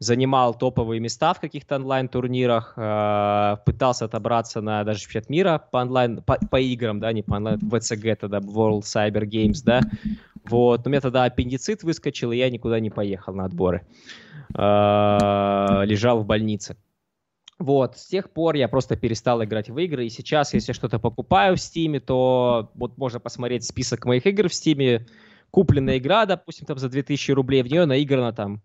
занимал 0.02 0.56
топовые 0.56 1.00
места 1.00 1.34
в 1.34 1.40
каких-то 1.40 1.76
онлайн-турнирах, 1.76 2.74
а, 2.76 3.58
пытался 3.66 4.06
отобраться 4.06 4.60
на 4.60 4.84
даже 4.84 5.02
чемпионат 5.02 5.30
мира 5.30 5.64
по 5.72 5.78
онлайн, 5.78 6.24
по, 6.24 6.40
по 6.50 6.60
играм, 6.60 7.00
да, 7.00 7.14
не 7.14 7.22
по 7.22 7.36
онлайн, 7.36 7.60
VCG 7.60 8.16
тогда, 8.16 8.40
World 8.40 8.82
Cyber 8.82 9.26
Games, 9.26 9.62
да, 9.64 9.82
вот, 10.50 10.84
но 10.84 10.90
у 10.90 10.90
меня 10.90 11.02
тогда 11.02 11.26
аппендицит 11.26 11.84
выскочил, 11.84 12.32
и 12.32 12.38
я 12.38 12.50
никуда 12.50 12.80
не 12.80 12.90
поехал 12.90 13.36
на 13.36 13.46
отборы, 13.46 13.86
а, 14.56 15.84
лежал 15.86 16.20
в 16.20 16.26
больнице. 16.26 16.76
Вот, 17.62 17.98
с 17.98 18.08
тех 18.08 18.32
пор 18.32 18.56
я 18.56 18.68
просто 18.68 18.96
перестал 18.96 19.44
играть 19.44 19.70
в 19.70 19.78
игры, 19.78 20.06
и 20.06 20.10
сейчас, 20.10 20.54
если 20.54 20.74
что-то 20.74 20.98
покупаю 20.98 21.56
в 21.56 21.62
Стиме, 21.62 22.00
то 22.00 22.72
вот 22.74 22.98
можно 22.98 23.20
посмотреть 23.20 23.64
список 23.64 24.06
моих 24.06 24.26
игр 24.26 24.50
в 24.50 24.54
Стиме, 24.54 25.06
купленная 25.52 26.00
игра, 26.00 26.26
допустим, 26.26 26.66
там 26.66 26.80
за 26.80 26.90
2000 26.90 27.32
рублей, 27.32 27.62
в 27.62 27.68
нее 27.68 27.86
наиграно 27.86 28.34
там 28.34 28.64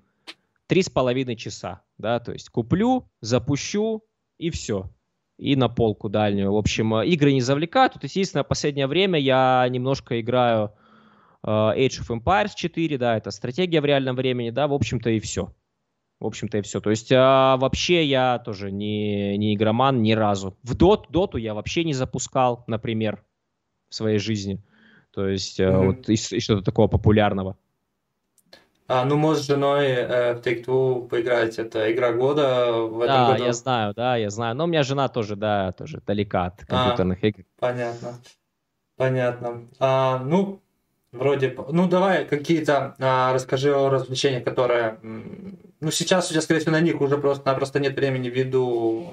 три 0.66 0.82
с 0.82 0.88
половиной 0.88 1.36
часа, 1.36 1.82
да, 1.98 2.20
то 2.20 2.32
есть 2.32 2.48
куплю, 2.48 3.06
запущу 3.20 4.02
и 4.38 4.48
все, 4.48 4.90
и 5.36 5.56
на 5.56 5.68
полку 5.68 6.08
дальнюю. 6.08 6.52
В 6.52 6.56
общем, 6.56 6.94
э, 6.94 7.06
игры 7.08 7.34
не 7.34 7.42
завлекают. 7.42 7.92
Тут, 7.92 8.04
естественно, 8.04 8.44
в 8.44 8.48
последнее 8.48 8.86
время 8.86 9.18
я 9.18 9.66
немножко 9.68 10.18
играю 10.20 10.72
э, 11.42 11.48
Age 11.48 12.00
of 12.00 12.18
Empires 12.18 12.52
4, 12.54 12.96
да, 12.96 13.18
это 13.18 13.30
стратегия 13.30 13.82
в 13.82 13.84
реальном 13.84 14.16
времени, 14.16 14.48
да, 14.48 14.66
в 14.66 14.72
общем-то 14.72 15.10
и 15.10 15.20
все. 15.20 15.52
В 16.18 16.26
общем-то 16.26 16.58
и 16.58 16.62
все. 16.62 16.80
То 16.80 16.90
есть 16.90 17.12
а, 17.12 17.56
вообще 17.58 18.04
я 18.04 18.38
тоже 18.38 18.72
не, 18.72 19.36
не 19.36 19.54
игроман 19.54 20.02
ни 20.02 20.12
разу. 20.12 20.56
В 20.62 20.74
дот, 20.74 21.08
доту 21.10 21.36
я 21.36 21.52
вообще 21.52 21.84
не 21.84 21.92
запускал, 21.92 22.64
например, 22.66 23.22
в 23.90 23.94
своей 23.94 24.18
жизни. 24.18 24.62
То 25.10 25.28
есть 25.28 25.60
mm-hmm. 25.60 25.86
вот 25.86 26.08
из, 26.08 26.32
из 26.32 26.42
что-то 26.42 26.62
такого 26.62 26.88
популярного. 26.88 27.56
А, 28.88 29.04
ну, 29.04 29.16
может, 29.16 29.42
с 29.42 29.46
женой 29.46 29.86
э, 29.86 30.34
в 30.34 30.40
Take-Two 30.40 31.08
поиграть. 31.08 31.58
Это 31.58 31.92
игра 31.92 32.12
года 32.12 32.72
в 32.72 33.00
этом 33.00 33.16
да, 33.16 33.32
году. 33.32 33.44
я 33.44 33.52
знаю, 33.52 33.94
да, 33.94 34.16
я 34.16 34.30
знаю. 34.30 34.54
Но 34.54 34.64
у 34.64 34.66
меня 34.68 34.84
жена 34.84 35.08
тоже, 35.08 35.34
да, 35.34 35.72
тоже 35.72 36.00
далека 36.06 36.46
от 36.46 36.62
а, 36.62 36.66
компьютерных 36.66 37.22
а, 37.22 37.26
игр. 37.26 37.44
Понятно. 37.58 38.14
Понятно. 38.96 39.68
А, 39.80 40.18
ну, 40.20 40.62
вроде... 41.12 41.56
Ну, 41.70 41.88
давай 41.88 42.24
какие-то... 42.24 42.94
А, 42.98 43.32
расскажи 43.32 43.74
о 43.74 43.88
развлечениях, 43.90 44.44
которые... 44.44 44.98
Ну, 45.02 45.90
сейчас 45.90 46.28
у 46.28 46.30
тебя, 46.30 46.40
скорее 46.40 46.60
всего, 46.60 46.72
на 46.72 46.80
них 46.80 47.00
уже 47.00 47.18
просто-напросто 47.18 47.80
нет 47.80 47.96
времени 47.96 48.28
ввиду 48.28 49.06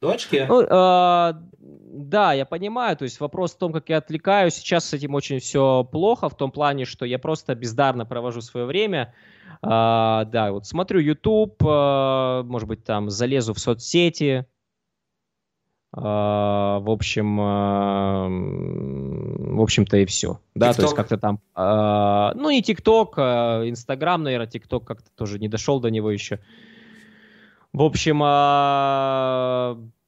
дочки. 0.00 0.46
Ну, 0.48 0.62
э, 0.62 1.34
да, 1.60 2.32
я 2.32 2.46
понимаю, 2.46 2.96
то 2.96 3.04
есть 3.04 3.20
вопрос 3.20 3.54
в 3.54 3.58
том, 3.58 3.72
как 3.72 3.88
я 3.88 3.98
отвлекаюсь. 3.98 4.54
Сейчас 4.54 4.86
с 4.86 4.94
этим 4.94 5.14
очень 5.14 5.38
все 5.40 5.84
плохо, 5.84 6.28
в 6.28 6.36
том 6.36 6.50
плане, 6.50 6.84
что 6.84 7.04
я 7.04 7.18
просто 7.18 7.54
бездарно 7.54 8.06
провожу 8.06 8.40
свое 8.40 8.66
время. 8.66 9.14
А, 9.62 10.24
да, 10.26 10.52
вот 10.52 10.66
смотрю 10.66 11.00
YouTube, 11.00 11.56
а, 11.66 12.42
может 12.44 12.68
быть, 12.68 12.84
там 12.84 13.10
залезу 13.10 13.54
в 13.54 13.58
соцсети. 13.58 14.46
А, 15.92 16.78
в 16.78 16.90
общем, 16.90 17.40
а, 17.40 18.28
в 18.28 19.60
общем-то 19.60 19.96
и 19.96 20.06
все. 20.06 20.40
Да, 20.54 20.72
то 20.72 20.82
есть 20.82 20.94
как-то 20.94 21.18
там, 21.18 21.40
а, 21.54 22.32
ну 22.36 22.50
не 22.50 22.62
ТикТок, 22.62 23.14
а 23.16 23.68
Инстаграм, 23.68 24.22
наверное, 24.22 24.46
ТикТок 24.46 24.84
как-то 24.84 25.10
тоже 25.16 25.40
не 25.40 25.48
дошел 25.48 25.80
до 25.80 25.90
него 25.90 26.10
еще. 26.10 26.38
В 27.72 27.82
общем, 27.82 28.18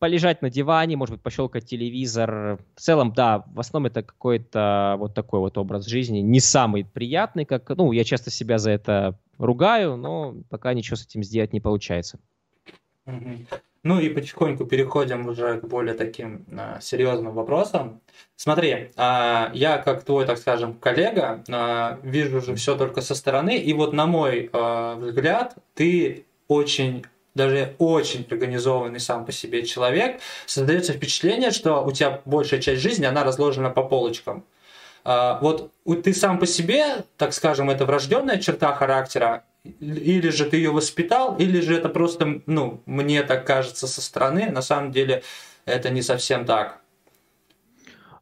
полежать 0.00 0.42
на 0.42 0.50
диване, 0.50 0.96
может 0.96 1.14
быть, 1.14 1.22
пощелкать 1.22 1.64
телевизор. 1.64 2.58
В 2.74 2.80
целом, 2.80 3.12
да, 3.12 3.44
в 3.46 3.60
основном 3.60 3.86
это 3.86 4.02
какой-то 4.02 4.96
вот 4.98 5.14
такой 5.14 5.38
вот 5.38 5.56
образ 5.58 5.86
жизни. 5.86 6.18
Не 6.18 6.40
самый 6.40 6.84
приятный, 6.84 7.44
как, 7.44 7.68
ну, 7.70 7.92
я 7.92 8.02
часто 8.02 8.32
себя 8.32 8.58
за 8.58 8.72
это 8.72 9.16
ругаю, 9.38 9.96
но 9.96 10.34
пока 10.50 10.74
ничего 10.74 10.96
с 10.96 11.06
этим 11.06 11.22
сделать 11.22 11.52
не 11.52 11.60
получается. 11.60 12.18
Ну 13.84 13.98
и 13.98 14.08
потихоньку 14.08 14.64
переходим 14.64 15.26
уже 15.26 15.60
к 15.60 15.64
более 15.64 15.94
таким 15.94 16.46
а, 16.56 16.80
серьезным 16.80 17.32
вопросам. 17.34 18.00
Смотри, 18.36 18.90
а, 18.96 19.50
я 19.54 19.78
как 19.78 20.04
твой, 20.04 20.24
так 20.24 20.38
скажем, 20.38 20.74
коллега, 20.74 21.42
а, 21.50 21.98
вижу 22.04 22.40
же 22.40 22.54
все 22.54 22.76
только 22.76 23.00
со 23.00 23.16
стороны, 23.16 23.58
и 23.58 23.72
вот 23.72 23.92
на 23.92 24.06
мой 24.06 24.50
а, 24.52 24.94
взгляд, 24.94 25.56
ты 25.74 26.26
очень 26.46 27.04
даже 27.34 27.74
очень 27.78 28.26
организованный 28.30 29.00
сам 29.00 29.24
по 29.24 29.32
себе 29.32 29.64
человек, 29.64 30.20
создается 30.46 30.92
впечатление, 30.92 31.50
что 31.50 31.82
у 31.82 31.90
тебя 31.90 32.20
большая 32.24 32.60
часть 32.60 32.82
жизни, 32.82 33.04
она 33.04 33.24
разложена 33.24 33.70
по 33.70 33.82
полочкам. 33.82 34.44
А, 35.04 35.38
вот 35.40 35.72
ты 36.04 36.14
сам 36.14 36.38
по 36.38 36.46
себе, 36.46 37.04
так 37.16 37.32
скажем, 37.32 37.70
это 37.70 37.86
врожденная 37.86 38.38
черта 38.38 38.72
характера, 38.74 39.44
или 39.64 40.28
же 40.30 40.44
ты 40.46 40.56
ее 40.56 40.70
воспитал, 40.70 41.36
или 41.36 41.60
же 41.60 41.76
это 41.76 41.88
просто, 41.88 42.42
ну, 42.46 42.82
мне 42.86 43.22
так 43.22 43.46
кажется 43.46 43.86
со 43.86 44.00
стороны, 44.02 44.50
на 44.50 44.62
самом 44.62 44.92
деле 44.92 45.22
это 45.64 45.90
не 45.90 46.02
совсем 46.02 46.44
так. 46.44 46.80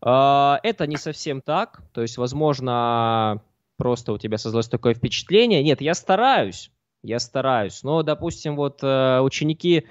А, 0.03 0.61
это 0.63 0.87
не 0.87 0.97
совсем 0.97 1.41
так, 1.41 1.83
то 1.93 2.03
есть, 2.03 2.19
возможно, 2.19 3.43
просто 3.77 4.13
у 4.13 4.19
тебя 4.19 4.39
создалось 4.39 4.69
такое 4.69 4.95
впечатление. 4.95 5.63
Нет, 5.63 5.81
я 5.81 5.95
стараюсь, 5.95 6.71
я 7.03 7.19
стараюсь. 7.19 7.83
Но, 7.83 8.03
допустим, 8.03 8.57
вот 8.57 8.81
э, 8.83 9.21
ученики 9.21 9.87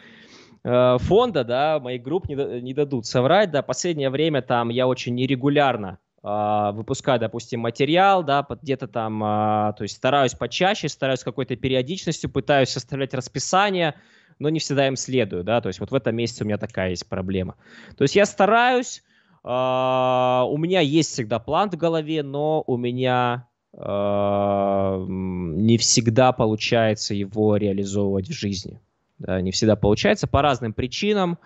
э, 0.63 0.97
фонда, 0.99 1.43
да, 1.43 1.79
моих 1.79 2.03
групп 2.03 2.29
не, 2.29 2.73
дадут 2.73 3.07
соврать, 3.07 3.51
да, 3.51 3.63
последнее 3.63 4.09
время 4.11 4.41
там 4.41 4.69
я 4.69 4.87
очень 4.87 5.15
нерегулярно 5.15 5.97
выпускаю, 6.21 7.19
допустим, 7.19 7.61
материал, 7.61 8.23
да, 8.23 8.45
где-то 8.49 8.87
там, 8.87 9.23
э, 9.23 9.73
то 9.77 9.83
есть 9.83 9.95
стараюсь 9.95 10.33
почаще, 10.33 10.89
стараюсь 10.89 11.23
какой-то 11.23 11.55
периодичностью, 11.55 12.29
пытаюсь 12.29 12.69
составлять 12.69 13.13
расписание, 13.13 13.95
но 14.37 14.49
не 14.49 14.59
всегда 14.59 14.87
им 14.87 14.97
следую, 14.97 15.45
да, 15.45 15.61
то 15.61 15.67
есть 15.67 15.79
вот 15.79 15.91
в 15.91 15.95
этом 15.95 16.15
месяце 16.15 16.43
у 16.43 16.47
меня 16.47 16.57
такая 16.57 16.89
есть 16.89 17.07
проблема. 17.07 17.55
То 17.97 18.03
есть 18.03 18.15
я 18.15 18.25
стараюсь, 18.25 19.01
э, 19.43 19.47
у 19.47 20.57
меня 20.57 20.81
есть 20.81 21.11
всегда 21.11 21.39
план 21.39 21.69
в 21.69 21.77
голове, 21.77 22.23
но 22.23 22.63
у 22.65 22.77
меня 22.77 23.45
не 23.71 25.77
всегда 25.77 26.31
получается 26.31 27.13
его 27.13 27.55
реализовывать 27.55 28.27
в 28.27 28.33
жизни. 28.33 28.81
Да, 29.19 29.39
не 29.41 29.51
всегда 29.51 29.75
получается 29.75 30.27
по 30.27 30.41
разным 30.41 30.73
причинам. 30.73 31.37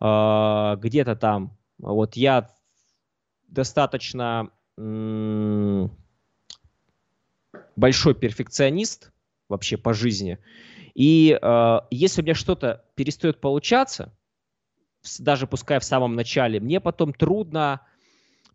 А, 0.00 0.76
где-то 0.76 1.14
там, 1.14 1.56
вот 1.78 2.16
я 2.16 2.48
достаточно 3.50 4.50
большой 7.76 8.14
перфекционист 8.14 9.12
вообще 9.48 9.76
по 9.76 9.92
жизни. 9.92 10.38
И 10.94 11.38
э, 11.40 11.78
если 11.90 12.22
у 12.22 12.24
меня 12.24 12.34
что-то 12.34 12.84
перестает 12.94 13.40
получаться, 13.40 14.12
даже 15.18 15.46
пускай 15.46 15.78
в 15.80 15.84
самом 15.84 16.14
начале, 16.14 16.60
мне 16.60 16.80
потом 16.80 17.12
трудно 17.12 17.80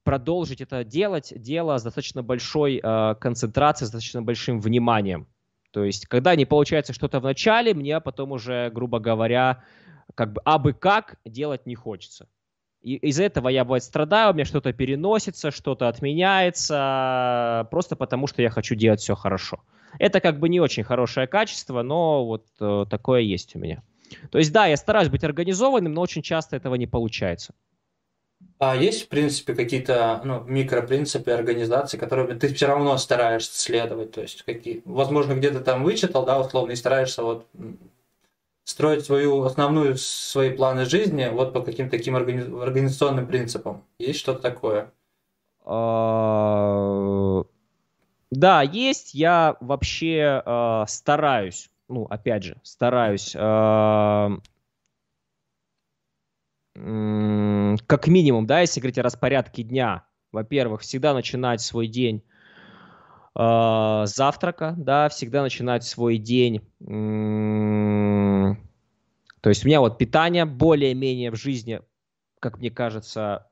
продолжить 0.04 0.62
это 0.62 0.84
делать, 0.84 1.34
дело 1.36 1.78
с 1.78 1.84
достаточно 1.84 2.24
большой 2.24 2.80
э, 2.82 3.16
концентрацией, 3.16 3.88
с 3.88 3.92
достаточно 3.92 4.22
большим 4.22 4.62
вниманием. 4.62 5.28
То 5.72 5.84
есть, 5.84 6.08
когда 6.08 6.36
не 6.36 6.46
получается 6.46 6.94
что-то 6.94 7.20
в 7.20 7.24
начале, 7.24 7.74
мне 7.74 8.00
потом 8.00 8.32
уже, 8.32 8.70
грубо 8.70 9.00
говоря, 9.00 9.64
как 10.14 10.34
бы 10.34 10.42
абы 10.46 10.74
как 10.74 11.18
делать 11.26 11.66
не 11.66 11.76
хочется. 11.76 12.30
И 12.86 12.98
из-за 12.98 13.24
этого 13.24 13.50
я, 13.50 13.64
бывает, 13.64 13.84
страдаю, 13.84 14.32
у 14.32 14.36
меня 14.36 14.46
что-то 14.46 14.72
переносится, 14.72 15.50
что-то 15.50 15.88
отменяется, 15.88 17.68
просто 17.72 17.96
потому 17.96 18.28
что 18.28 18.44
я 18.44 18.52
хочу 18.52 18.76
делать 18.76 19.00
все 19.00 19.16
хорошо. 19.16 19.64
Это 19.98 20.20
как 20.20 20.38
бы 20.40 20.50
не 20.50 20.60
очень 20.60 20.84
хорошее 20.84 21.26
качество, 21.26 21.82
но 21.82 22.24
вот 22.28 22.46
э, 22.60 22.86
такое 22.88 23.22
есть 23.22 23.56
у 23.56 23.60
меня. 23.60 23.82
То 24.30 24.38
есть, 24.38 24.54
да, 24.54 24.68
я 24.68 24.78
стараюсь 24.78 25.10
быть 25.10 25.24
организованным, 25.24 25.94
но 25.96 26.02
очень 26.02 26.22
часто 26.22 26.58
этого 26.58 26.76
не 26.76 26.86
получается. 26.86 27.56
А 28.60 28.76
есть, 28.76 29.06
в 29.06 29.08
принципе, 29.08 29.56
какие-то 29.56 30.22
ну, 30.24 30.44
микропринципы 30.44 31.32
организации, 31.32 31.98
которые 31.98 32.36
ты 32.36 32.54
все 32.54 32.68
равно 32.68 32.96
стараешься 33.00 33.60
следовать? 33.60 34.12
То 34.12 34.22
есть, 34.22 34.44
какие, 34.44 34.84
возможно, 34.86 35.34
где-то 35.34 35.62
там 35.62 35.84
вычитал, 35.84 36.24
да, 36.24 36.40
условно, 36.40 36.74
и 36.74 36.76
стараешься 36.76 37.24
вот 37.24 37.48
строить 38.66 39.06
свою 39.06 39.44
основную 39.44 39.96
свои 39.98 40.50
планы 40.50 40.86
жизни 40.86 41.30
вот 41.32 41.54
по 41.54 41.62
каким-то 41.62 41.98
таким 41.98 42.16
организационным 42.16 43.28
принципам. 43.28 43.86
Есть 44.00 44.20
что-то 44.20 44.42
такое? 44.42 44.92
А, 45.64 47.44
да, 48.32 48.62
есть. 48.64 49.14
Я 49.14 49.56
вообще 49.62 50.42
а, 50.46 50.86
стараюсь, 50.88 51.70
ну, 51.88 52.06
опять 52.06 52.44
же, 52.44 52.58
стараюсь 52.64 53.36
а, 53.38 54.32
как 56.76 58.08
минимум, 58.08 58.48
да, 58.48 58.62
если 58.62 58.82
говорить 58.82 58.98
о 58.98 59.04
распорядке 59.04 59.64
дня, 59.64 60.06
во-первых, 60.32 60.82
всегда 60.82 61.14
начинать 61.14 61.62
свой 61.62 61.88
день 61.88 62.24
э, 63.36 64.04
завтрака, 64.06 64.74
да, 64.78 65.10
всегда 65.10 65.42
начинать 65.42 65.84
свой 65.84 66.18
день. 66.18 66.62
То 69.42 69.50
есть 69.50 69.64
у 69.64 69.68
меня 69.68 69.80
вот 69.80 69.98
питание 69.98 70.46
более-менее 70.46 71.32
в 71.32 71.36
жизни, 71.36 71.82
как 72.40 72.58
мне 72.60 72.72
кажется, 72.72 73.48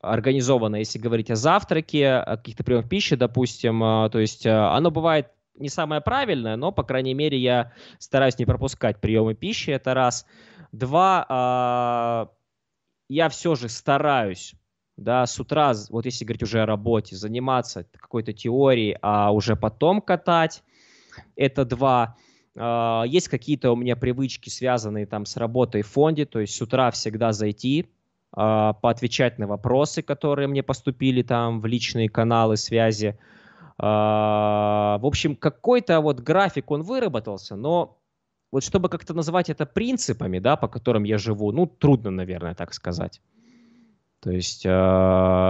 организовано, 0.00 0.76
если 0.76 0.98
говорить 0.98 1.30
о 1.30 1.36
завтраке, 1.36 2.08
о 2.08 2.36
каких-то 2.38 2.64
приемах 2.64 2.88
пищи, 2.88 3.16
допустим, 3.16 3.82
э, 3.82 4.10
то 4.10 4.18
есть 4.18 4.46
э, 4.46 4.50
оно 4.50 4.90
бывает 4.90 5.28
не 5.54 5.68
самое 5.68 6.00
правильное, 6.00 6.56
но, 6.56 6.72
по 6.72 6.84
крайней 6.84 7.12
мере, 7.12 7.38
я 7.38 7.72
стараюсь 7.98 8.38
не 8.38 8.46
пропускать 8.46 9.00
приемы 9.00 9.34
пищи, 9.34 9.70
это 9.70 9.92
раз. 9.92 10.24
Два, 10.72 12.30
я 13.10 13.28
все 13.28 13.56
же 13.56 13.68
стараюсь, 13.68 14.54
да, 15.00 15.24
с 15.26 15.40
утра, 15.40 15.72
вот 15.88 16.04
если 16.04 16.24
говорить 16.26 16.42
уже 16.42 16.60
о 16.60 16.66
работе, 16.66 17.16
заниматься 17.16 17.86
какой-то 17.96 18.32
теорией, 18.34 18.98
а 19.00 19.32
уже 19.32 19.56
потом 19.56 20.02
катать. 20.02 20.62
Это 21.36 21.64
два. 21.64 22.16
э, 22.54 23.04
есть 23.06 23.28
какие-то 23.28 23.72
у 23.72 23.76
меня 23.76 23.96
привычки, 23.96 24.50
связанные 24.50 25.06
там 25.06 25.24
с 25.24 25.36
работой 25.38 25.82
в 25.82 25.86
фонде, 25.88 26.26
то 26.26 26.38
есть 26.38 26.54
с 26.54 26.60
утра 26.60 26.90
всегда 26.90 27.32
зайти, 27.32 27.86
э, 28.36 28.72
поотвечать 28.82 29.38
на 29.38 29.46
вопросы, 29.46 30.02
которые 30.02 30.48
мне 30.48 30.62
поступили 30.62 31.22
там 31.22 31.60
в 31.62 31.66
личные 31.66 32.10
каналы 32.10 32.58
связи. 32.58 33.18
Э, 33.78 33.82
в 33.82 35.06
общем, 35.06 35.34
какой-то 35.34 36.00
вот 36.00 36.20
график 36.20 36.70
он 36.70 36.82
выработался, 36.82 37.56
но 37.56 37.98
вот 38.52 38.64
чтобы 38.64 38.90
как-то 38.90 39.14
называть 39.14 39.48
это 39.48 39.64
принципами, 39.64 40.40
да, 40.40 40.56
по 40.56 40.68
которым 40.68 41.04
я 41.04 41.16
живу, 41.16 41.52
ну, 41.52 41.66
трудно, 41.66 42.10
наверное, 42.10 42.54
так 42.54 42.74
сказать. 42.74 43.22
То 44.20 44.30
есть 44.30 44.66
э, 44.66 44.68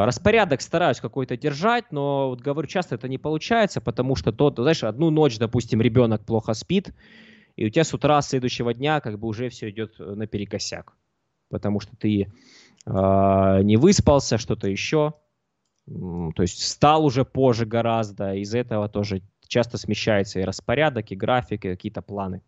распорядок 0.05 0.61
стараюсь 0.61 1.01
какой-то 1.01 1.37
держать, 1.37 1.91
но 1.91 2.29
вот 2.29 2.41
говорю, 2.41 2.69
часто 2.69 2.95
это 2.95 3.09
не 3.09 3.19
получается, 3.19 3.81
потому 3.81 4.15
что 4.15 4.31
тот, 4.31 4.57
знаешь, 4.57 4.85
одну 4.85 5.11
ночь, 5.11 5.39
допустим, 5.39 5.81
ребенок 5.81 6.25
плохо 6.25 6.55
спит, 6.55 6.95
и 7.57 7.67
у 7.67 7.69
тебя 7.69 7.83
с 7.83 7.93
утра 7.93 8.23
следующего 8.23 8.73
дня 8.73 9.01
как 9.01 9.19
бы 9.19 9.27
уже 9.27 9.49
все 9.49 9.71
идет 9.71 9.97
э, 9.99 10.15
наперекосяк, 10.15 10.97
потому 11.51 11.81
что 11.81 11.97
ты 11.97 12.23
э, 12.23 12.29
не 12.87 13.77
выспался, 13.77 14.39
что-то 14.39 14.69
еще, 14.69 15.15
то 15.87 16.43
есть 16.43 16.61
встал 16.61 17.05
уже 17.05 17.25
позже 17.25 17.67
гораздо, 17.67 18.35
из-за 18.35 18.59
этого 18.59 18.89
тоже 18.89 19.23
часто 19.49 19.79
смещается 19.79 20.39
и 20.39 20.45
распорядок, 20.45 21.11
и 21.11 21.17
график, 21.17 21.65
и 21.65 21.71
какие-то 21.71 22.03
планы. 22.03 22.43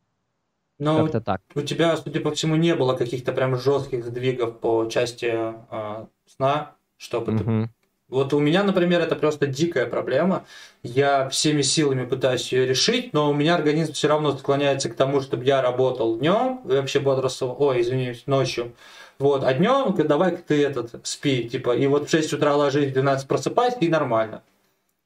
Но 0.79 1.03
Как-то 1.05 1.21
так. 1.21 1.41
у 1.55 1.61
тебя, 1.61 1.97
судя 1.97 2.21
по 2.21 2.33
всему, 2.33 2.57
не 2.57 2.75
было 2.75 2.95
каких-то 2.95 3.33
прям 3.33 3.57
жестких 3.57 4.05
сдвигов 4.05 4.59
по 4.59 4.87
части 4.87 5.33
э, 5.33 6.07
сна, 6.27 6.75
чтобы 6.97 7.35
угу. 7.35 7.69
Вот 8.13 8.35
у 8.35 8.41
меня, 8.41 8.63
например, 8.63 9.01
это 9.01 9.17
просто 9.17 9.47
дикая 9.47 9.87
проблема. 9.87 10.45
Я 10.83 11.31
всеми 11.31 11.63
силами 11.63 12.05
пытаюсь 12.05 12.53
ее 12.53 12.67
решить, 12.67 13.15
но 13.15 13.31
у 13.31 13.33
меня 13.33 13.55
организм 13.55 13.95
все 13.95 14.07
равно 14.07 14.37
склоняется 14.37 14.91
к 14.91 14.95
тому, 14.95 15.23
чтобы 15.23 15.45
я 15.47 15.63
работал 15.63 16.19
днем, 16.19 16.61
вообще 16.65 17.01
бодрствовал, 17.01 17.57
ой, 17.59 17.81
извините, 17.81 18.21
ночью. 18.27 18.75
Вот, 19.19 19.45
а 19.45 19.55
днем 19.55 19.95
давай 20.07 20.37
ты 20.37 20.63
этот 20.63 21.07
спи, 21.07 21.49
типа, 21.49 21.75
и 21.75 21.87
вот 21.87 22.07
в 22.07 22.11
6 22.11 22.35
утра 22.35 22.55
ложись, 22.55 22.91
в 22.91 22.93
12 22.93 23.27
просыпайся, 23.27 23.79
и 23.81 23.89
нормально. 23.89 24.43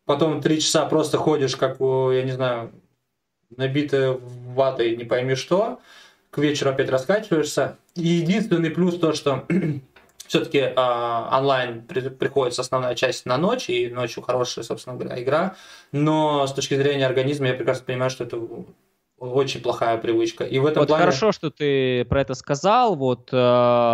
Потом 0.05 0.43
3 0.43 0.61
часа 0.61 0.85
просто 0.87 1.17
ходишь, 1.17 1.55
как, 1.55 1.79
я 1.79 2.25
не 2.25 2.33
знаю, 2.33 2.73
набитая 3.55 4.19
ватой 4.55 4.97
не 4.97 5.05
пойми 5.05 5.35
что, 5.35 5.81
к 6.31 6.39
вечеру 6.39 6.71
опять 6.71 6.91
раскачиваешься. 6.91 7.79
И 7.95 8.07
единственный 8.07 8.71
плюс 8.71 8.99
то, 8.99 9.13
что 9.13 9.47
все-таки 10.27 10.59
э, 10.59 10.75
онлайн 10.77 11.83
при, 11.83 12.09
приходится 12.09 12.63
основная 12.63 12.95
часть 12.95 13.27
на 13.27 13.39
ночь, 13.39 13.71
и 13.71 13.89
ночью 13.89 14.23
хорошая, 14.23 14.65
собственно 14.65 14.97
говоря, 14.97 15.23
игра. 15.23 15.57
Но 15.93 16.47
с 16.47 16.53
точки 16.53 16.75
зрения 16.75 17.07
организма 17.07 17.49
я 17.49 17.55
прекрасно 17.55 17.85
понимаю, 17.87 18.11
что 18.11 18.25
это 18.25 18.39
очень 19.19 19.63
плохая 19.63 19.97
привычка. 19.99 20.45
И 20.45 20.59
в 20.59 20.67
этом 20.67 20.83
вот 20.83 20.89
плане... 20.89 21.05
хорошо, 21.05 21.33
что 21.33 21.51
ты 21.51 22.05
про 22.05 22.21
это 22.21 22.35
сказал. 22.35 22.97
Вот 22.97 23.31
э, 23.33 23.37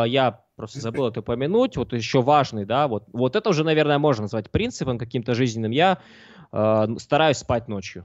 я 0.09 0.41
просто 0.57 0.81
забыл 0.81 1.09
это 1.09 1.21
упомянуть. 1.21 1.77
Вот 1.77 1.93
еще 1.93 2.23
важный, 2.23 2.65
да, 2.65 2.89
вот, 2.89 3.05
вот 3.13 3.37
это 3.37 3.51
уже, 3.51 3.63
наверное, 3.63 3.99
можно 3.99 4.23
назвать 4.23 4.51
принципом 4.51 4.99
каким-то 4.99 5.35
жизненным. 5.35 5.71
Я 5.71 5.99
э, 6.53 6.87
стараюсь 6.99 7.39
спать 7.39 7.69
ночью. 7.69 8.05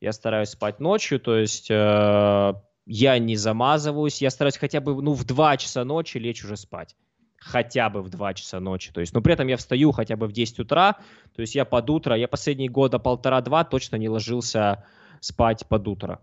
Я 0.00 0.12
стараюсь 0.12 0.50
спать 0.50 0.80
ночью, 0.80 1.18
то 1.18 1.36
есть 1.36 1.70
э, 1.70 2.54
я 2.86 3.18
не 3.18 3.36
замазываюсь, 3.36 4.22
я 4.22 4.30
стараюсь 4.30 4.56
хотя 4.56 4.80
бы 4.80 5.02
ну, 5.02 5.12
в 5.12 5.24
2 5.24 5.56
часа 5.56 5.84
ночи 5.84 6.18
лечь 6.18 6.44
уже 6.44 6.56
спать. 6.56 6.96
Хотя 7.36 7.88
бы 7.88 8.02
в 8.02 8.08
2 8.08 8.34
часа 8.34 8.60
ночи. 8.60 8.92
То 8.92 9.00
есть, 9.00 9.12
но 9.12 9.20
при 9.20 9.32
этом 9.32 9.46
я 9.46 9.56
встаю 9.56 9.92
хотя 9.92 10.16
бы 10.16 10.26
в 10.26 10.32
10 10.32 10.60
утра. 10.60 10.96
То 11.34 11.42
есть 11.42 11.54
я 11.54 11.64
под 11.64 11.88
утро, 11.90 12.16
я 12.16 12.26
последние 12.28 12.68
года 12.68 12.98
полтора-два 12.98 13.64
точно 13.64 13.96
не 13.96 14.08
ложился 14.08 14.84
спать 15.20 15.66
под 15.68 15.86
утро. 15.86 16.20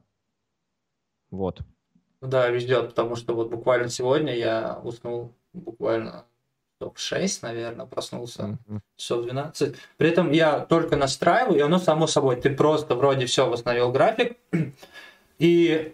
Вот. 1.32 1.62
Да, 2.22 2.50
везет, 2.50 2.90
потому 2.90 3.16
что 3.16 3.34
вот 3.34 3.50
буквально 3.50 3.90
сегодня 3.90 4.36
я 4.36 4.80
уснул 4.84 5.36
буквально 5.54 6.26
часов 6.94 7.00
6, 7.00 7.44
наверное, 7.44 7.86
проснулся, 7.86 8.58
mm-hmm. 8.68 8.80
часов 8.98 9.24
12. 9.24 9.76
При 9.98 10.10
этом 10.10 10.32
я 10.32 10.60
только 10.60 10.96
настраиваю, 10.96 11.58
и 11.58 11.62
оно 11.62 11.80
само 11.80 12.08
собой, 12.08 12.36
ты 12.36 12.50
просто 12.50 12.96
вроде 12.96 13.26
все 13.26 13.48
восстановил 13.48 13.92
график, 13.92 14.38
и 15.40 15.92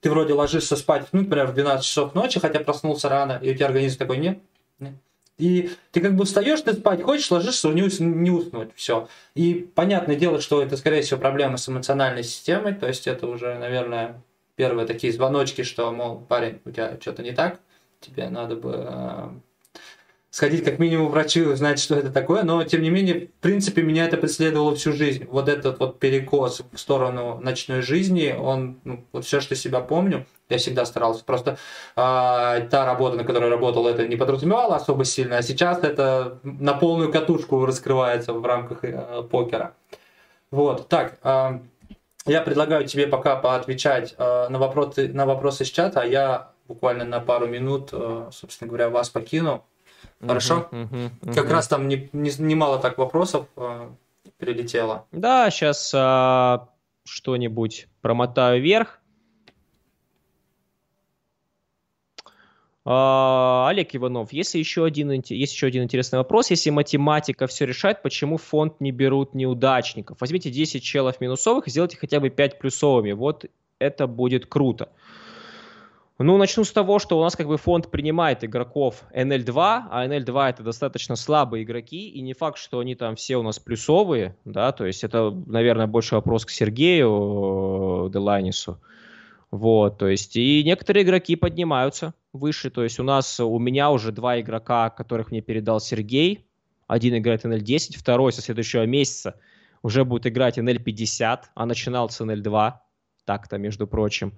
ты 0.00 0.10
вроде 0.10 0.34
ложишься 0.34 0.76
спать, 0.76 1.06
ну, 1.12 1.22
например, 1.22 1.46
в 1.46 1.54
12 1.54 1.84
часов 1.84 2.14
ночи, 2.14 2.40
хотя 2.40 2.60
проснулся 2.60 3.08
рано, 3.08 3.38
и 3.42 3.50
у 3.50 3.54
тебя 3.54 3.66
организм 3.66 3.98
такой, 3.98 4.18
нет, 4.18 4.38
нет. 4.78 4.94
И 5.36 5.70
ты 5.90 6.00
как 6.00 6.14
бы 6.14 6.26
встаешь, 6.26 6.60
ты 6.60 6.74
спать 6.74 7.02
хочешь, 7.02 7.30
ложишься, 7.30 7.68
не, 7.70 7.82
ус- 7.82 7.98
не 7.98 8.30
уснуть, 8.30 8.70
все. 8.76 9.08
И 9.34 9.68
понятное 9.74 10.14
дело, 10.14 10.40
что 10.40 10.62
это, 10.62 10.76
скорее 10.76 11.02
всего, 11.02 11.18
проблема 11.18 11.56
с 11.56 11.68
эмоциональной 11.68 12.22
системой, 12.22 12.74
то 12.74 12.86
есть 12.86 13.08
это 13.08 13.26
уже, 13.26 13.58
наверное, 13.58 14.22
первые 14.54 14.86
такие 14.86 15.12
звоночки, 15.12 15.62
что, 15.62 15.90
мол, 15.90 16.20
парень, 16.20 16.60
у 16.64 16.70
тебя 16.70 16.96
что-то 17.00 17.22
не 17.22 17.32
так, 17.32 17.58
тебе 18.00 18.28
надо 18.28 18.56
бы 18.56 18.74
э, 18.86 19.28
сходить 20.34 20.64
как 20.64 20.80
минимум 20.80 21.10
к 21.10 21.12
врачу 21.12 21.42
и 21.42 21.46
узнать, 21.46 21.78
что 21.78 21.94
это 21.94 22.10
такое, 22.10 22.42
но 22.42 22.64
тем 22.64 22.82
не 22.82 22.90
менее, 22.90 23.28
в 23.28 23.40
принципе, 23.40 23.82
меня 23.82 24.06
это 24.06 24.16
преследовало 24.16 24.74
всю 24.74 24.92
жизнь. 24.92 25.26
Вот 25.30 25.48
этот 25.48 25.78
вот 25.78 26.00
перекос 26.00 26.62
в 26.72 26.76
сторону 26.76 27.38
ночной 27.40 27.82
жизни, 27.82 28.34
он, 28.36 28.80
ну, 28.82 29.04
вот 29.12 29.24
все, 29.24 29.40
что 29.40 29.54
себя 29.54 29.78
помню, 29.78 30.26
я 30.48 30.58
всегда 30.58 30.86
старался. 30.86 31.24
Просто 31.24 31.52
э, 31.52 31.56
та 31.94 32.84
работа, 32.84 33.16
на 33.16 33.22
которой 33.22 33.48
работал, 33.48 33.86
это 33.86 34.08
не 34.08 34.16
подразумевало 34.16 34.74
особо 34.74 35.04
сильно, 35.04 35.38
а 35.38 35.42
сейчас 35.42 35.84
это 35.84 36.40
на 36.42 36.74
полную 36.74 37.12
катушку 37.12 37.64
раскрывается 37.64 38.32
в 38.32 38.44
рамках 38.44 38.78
э, 38.82 39.22
покера. 39.30 39.76
Вот, 40.50 40.88
так, 40.88 41.16
э, 41.22 41.60
я 42.26 42.40
предлагаю 42.40 42.88
тебе 42.88 43.06
пока 43.06 43.36
поотвечать 43.36 44.16
э, 44.18 44.48
на, 44.48 44.58
вопросы, 44.58 45.06
на 45.06 45.26
вопросы 45.26 45.64
с 45.64 45.70
чата, 45.70 46.00
а 46.00 46.04
я 46.04 46.50
буквально 46.66 47.04
на 47.04 47.20
пару 47.20 47.46
минут, 47.46 47.90
э, 47.92 48.30
собственно 48.32 48.66
говоря, 48.66 48.88
вас 48.88 49.10
покину. 49.10 49.64
Хорошо? 50.20 50.68
Uh-huh, 50.70 51.10
uh-huh, 51.20 51.34
Как 51.34 51.50
раз 51.50 51.68
там 51.68 51.88
не, 51.88 52.08
не, 52.12 52.30
немало 52.38 52.78
так 52.78 52.98
вопросов 52.98 53.46
э, 53.56 53.90
прилетело. 54.38 55.06
Да, 55.12 55.50
сейчас 55.50 55.92
э, 55.92 55.98
а, 56.00 56.68
что-нибудь 57.04 57.88
промотаю 58.00 58.62
вверх. 58.62 59.00
Uh, 62.86 63.66
Олег 63.68 63.96
Иванов, 63.96 64.30
если 64.34 64.58
еще 64.58 64.84
один, 64.84 65.10
есть 65.10 65.54
еще 65.54 65.66
один 65.66 65.84
интересный 65.84 66.18
вопрос. 66.18 66.50
Если 66.50 66.68
математика 66.68 67.46
все 67.46 67.64
решает, 67.64 68.02
почему 68.02 68.36
фонд 68.36 68.78
не 68.80 68.92
берут 68.92 69.34
неудачников? 69.34 70.18
Возьмите 70.20 70.50
10 70.50 70.82
челов 70.82 71.18
минусовых 71.18 71.66
и 71.66 71.70
сделайте 71.70 71.96
хотя 71.96 72.20
бы 72.20 72.28
5 72.28 72.58
плюсовыми. 72.58 73.12
Вот 73.12 73.46
это 73.78 74.06
будет 74.06 74.44
круто. 74.44 74.90
Ну, 76.18 76.38
начну 76.38 76.62
с 76.62 76.70
того, 76.70 77.00
что 77.00 77.18
у 77.18 77.22
нас 77.22 77.34
как 77.34 77.48
бы 77.48 77.56
фонд 77.56 77.90
принимает 77.90 78.44
игроков 78.44 79.02
NL2, 79.12 79.82
а 79.90 80.06
NL2 80.06 80.50
это 80.50 80.62
достаточно 80.62 81.16
слабые 81.16 81.64
игроки, 81.64 82.08
и 82.08 82.20
не 82.20 82.34
факт, 82.34 82.56
что 82.58 82.78
они 82.78 82.94
там 82.94 83.16
все 83.16 83.36
у 83.36 83.42
нас 83.42 83.58
плюсовые, 83.58 84.36
да, 84.44 84.70
то 84.70 84.86
есть 84.86 85.02
это, 85.02 85.30
наверное, 85.46 85.88
больше 85.88 86.14
вопрос 86.14 86.44
к 86.46 86.50
Сергею 86.50 88.06
э, 88.06 88.12
Делайнису. 88.12 88.80
Вот, 89.50 89.98
то 89.98 90.06
есть 90.06 90.36
и 90.36 90.62
некоторые 90.64 91.04
игроки 91.04 91.34
поднимаются 91.34 92.14
выше, 92.32 92.70
то 92.70 92.84
есть 92.84 93.00
у 93.00 93.02
нас, 93.02 93.40
у 93.40 93.58
меня 93.58 93.90
уже 93.90 94.12
два 94.12 94.40
игрока, 94.40 94.90
которых 94.90 95.32
мне 95.32 95.40
передал 95.40 95.80
Сергей, 95.80 96.46
один 96.86 97.16
играет 97.16 97.44
NL10, 97.44 97.98
второй 97.98 98.32
со 98.32 98.40
следующего 98.40 98.86
месяца 98.86 99.34
уже 99.82 100.04
будет 100.04 100.28
играть 100.28 100.58
NL50, 100.58 101.40
а 101.54 101.66
начинал 101.66 102.08
с 102.08 102.20
NL2, 102.20 102.74
так-то, 103.24 103.58
между 103.58 103.88
прочим. 103.88 104.34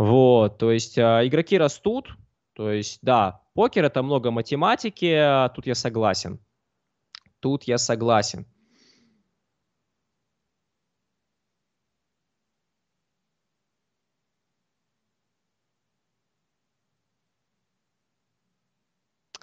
Вот, 0.00 0.56
то 0.56 0.72
есть 0.72 0.96
э, 0.96 1.02
игроки 1.26 1.58
растут, 1.58 2.16
то 2.54 2.70
есть, 2.70 3.00
да, 3.02 3.42
покер 3.52 3.84
это 3.84 4.02
много 4.02 4.30
математики, 4.30 5.12
а 5.14 5.50
тут 5.50 5.66
я 5.66 5.74
согласен. 5.74 6.40
Тут 7.40 7.64
я 7.64 7.76
согласен. 7.76 8.46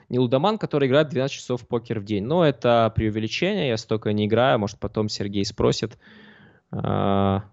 Нилдаман, 0.09 0.57
который 0.57 0.87
играет 0.87 1.09
12 1.09 1.37
часов 1.37 1.61
в 1.61 1.67
покер 1.67 1.99
в 1.99 2.03
день. 2.03 2.23
Но 2.23 2.43
это 2.43 2.91
преувеличение, 2.95 3.67
я 3.67 3.77
столько 3.77 4.11
не 4.11 4.25
играю, 4.25 4.57
может 4.57 4.79
потом 4.79 5.07
Сергей 5.07 5.45
спросит. 5.45 5.99
А, 6.71 7.43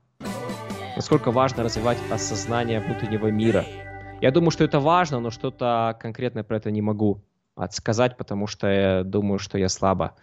насколько 0.97 1.31
важно 1.31 1.63
развивать 1.63 1.99
осознание 2.11 2.81
внутреннего 2.81 3.31
мира. 3.31 3.65
Я 4.21 4.31
думаю, 4.31 4.51
что 4.51 4.65
это 4.65 4.81
важно, 4.81 5.21
но 5.21 5.31
что-то 5.31 5.97
конкретное 6.01 6.45
про 6.45 6.57
это 6.57 6.71
не 6.71 6.83
могу 6.83 7.21
сказать, 7.71 8.17
потому 8.17 8.47
что 8.47 8.69
я 8.69 9.05
думаю, 9.05 9.39
что 9.39 9.59
я 9.59 9.69
слабо 9.69 10.17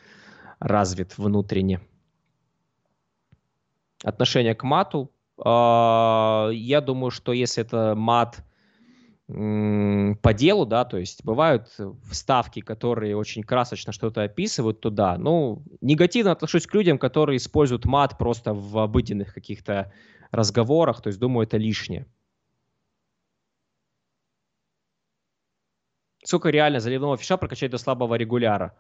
развит 0.60 1.18
внутренне. 1.18 1.82
Отношение 4.04 4.56
к 4.56 4.64
мату. 4.64 5.12
А, 5.44 6.50
я 6.52 6.82
думаю, 6.82 7.12
что 7.12 7.34
если 7.34 7.64
это 7.64 7.94
мат 7.96 8.44
по 9.28 10.34
делу, 10.34 10.66
да, 10.66 10.84
то 10.84 10.98
есть 10.98 11.24
бывают 11.24 11.70
вставки, 12.10 12.60
которые 12.60 13.16
очень 13.16 13.44
красочно 13.44 13.94
что-то 13.94 14.24
описывают 14.24 14.82
туда. 14.82 15.18
Ну, 15.18 15.64
негативно 15.80 16.34
отношусь 16.34 16.68
к 16.68 16.74
людям, 16.74 16.98
которые 16.98 17.38
используют 17.38 17.86
мат 17.86 18.18
просто 18.18 18.54
в 18.54 18.78
обыденных 18.78 19.34
каких-то 19.34 19.94
разговорах, 20.32 21.02
то 21.02 21.08
есть 21.08 21.20
думаю, 21.20 21.46
это 21.46 21.58
лишнее. 21.58 22.08
Сколько 26.24 26.50
реально 26.50 26.80
заливного 26.80 27.18
фиша 27.18 27.38
прокачать 27.38 27.72
до 27.72 27.78
слабого 27.78 28.16
регуляра? 28.16 28.76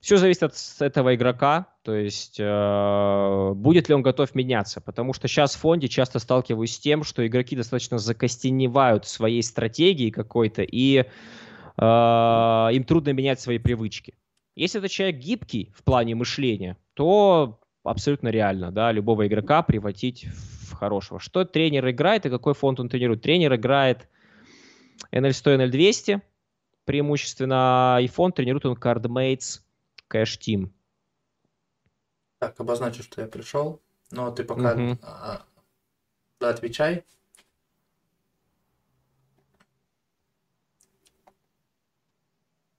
Все 0.00 0.16
зависит 0.16 0.44
от 0.44 0.54
этого 0.80 1.14
игрока, 1.16 1.66
то 1.82 1.92
есть 1.92 2.36
э, 2.38 3.52
будет 3.54 3.88
ли 3.88 3.94
он 3.94 4.02
готов 4.02 4.32
меняться, 4.34 4.80
потому 4.80 5.12
что 5.12 5.26
сейчас 5.26 5.56
в 5.56 5.58
фонде 5.58 5.88
часто 5.88 6.20
сталкиваюсь 6.20 6.74
с 6.74 6.78
тем, 6.78 7.02
что 7.02 7.26
игроки 7.26 7.56
достаточно 7.56 7.98
закостеневают 7.98 9.06
своей 9.06 9.42
стратегии 9.42 10.10
какой-то, 10.10 10.62
и 10.62 10.98
э, 10.98 11.04
им 11.80 12.84
трудно 12.84 13.12
менять 13.12 13.40
свои 13.40 13.58
привычки. 13.58 14.14
Если 14.54 14.78
это 14.78 14.88
человек 14.88 15.16
гибкий 15.16 15.72
в 15.76 15.82
плане 15.82 16.14
мышления, 16.14 16.76
то 16.94 17.60
абсолютно 17.82 18.28
реально, 18.28 18.70
да, 18.70 18.92
любого 18.92 19.26
игрока 19.26 19.62
превратить 19.62 20.26
в 20.26 20.57
хорошего. 20.78 21.20
Что 21.20 21.44
тренер 21.44 21.88
играет 21.90 22.26
и 22.26 22.30
какой 22.30 22.54
фонд 22.54 22.80
он 22.80 22.88
тренирует? 22.88 23.22
Тренер 23.22 23.56
играет 23.56 24.08
NL100, 25.12 25.70
NL200, 25.70 26.20
преимущественно, 26.84 27.98
и 28.00 28.06
фонд 28.06 28.36
тренирует 28.36 28.66
он 28.66 28.74
CardMates 28.74 29.60
Cash 30.10 30.38
Team. 30.40 30.70
Так, 32.38 32.58
обозначу, 32.60 33.02
что 33.02 33.20
я 33.20 33.26
пришел. 33.26 33.80
Но 34.10 34.30
ты 34.30 34.44
пока 34.44 34.72
угу. 34.72 34.98
да, 36.40 36.48
отвечай. 36.48 37.04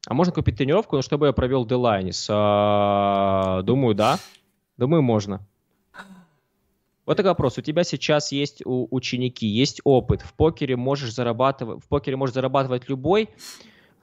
А 0.07 0.13
можно 0.15 0.33
купить 0.33 0.57
тренировку, 0.57 0.95
но 0.95 1.01
чтобы 1.03 1.27
я 1.27 1.33
провел 1.33 1.65
Делайнис? 1.65 2.27
А, 2.31 3.61
думаю, 3.61 3.93
да. 3.93 4.17
Думаю, 4.75 5.03
можно. 5.03 5.45
Вот 7.09 7.17
такой 7.17 7.31
вопрос. 7.31 7.57
У 7.57 7.61
тебя 7.61 7.83
сейчас 7.83 8.31
есть 8.31 8.61
у, 8.63 8.87
ученики, 8.91 9.47
есть 9.47 9.81
опыт. 9.83 10.21
В 10.21 10.35
покере 10.35 10.75
можешь 10.75 11.11
зарабатывать, 11.11 11.83
в 11.83 11.87
покере 11.87 12.17
может 12.17 12.35
зарабатывать 12.35 12.87
любой 12.87 13.29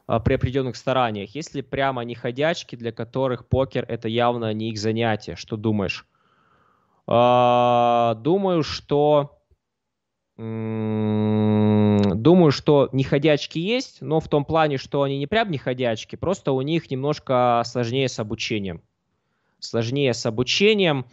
а, 0.09 0.19
при 0.19 0.35
определенных 0.35 0.75
стараниях. 0.75 1.37
Если 1.37 1.61
прямо 1.61 2.03
не 2.03 2.17
ходячки, 2.17 2.75
для 2.75 2.91
которых 2.91 3.47
покер 3.47 3.85
это 3.87 4.09
явно 4.09 4.53
не 4.53 4.71
их 4.71 4.79
занятие, 4.79 5.37
что 5.37 5.57
думаешь? 5.57 6.05
А, 7.07 8.17
думаю, 8.17 8.65
что 8.65 9.39
Думаю, 10.37 12.51
что 12.51 12.91
неходячки 12.93 13.59
есть, 13.59 14.03
но 14.03 14.21
в 14.21 14.29
том 14.29 14.45
плане, 14.45 14.79
что 14.79 15.03
они 15.03 15.17
не 15.17 15.27
прям 15.27 15.51
неходячки, 15.51 16.17
просто 16.17 16.53
у 16.53 16.61
них 16.61 16.91
немножко 16.91 17.63
сложнее 17.65 18.09
с 18.09 18.19
обучением 18.19 18.83
сложнее 19.67 20.15
с 20.15 20.25
обучением. 20.27 21.07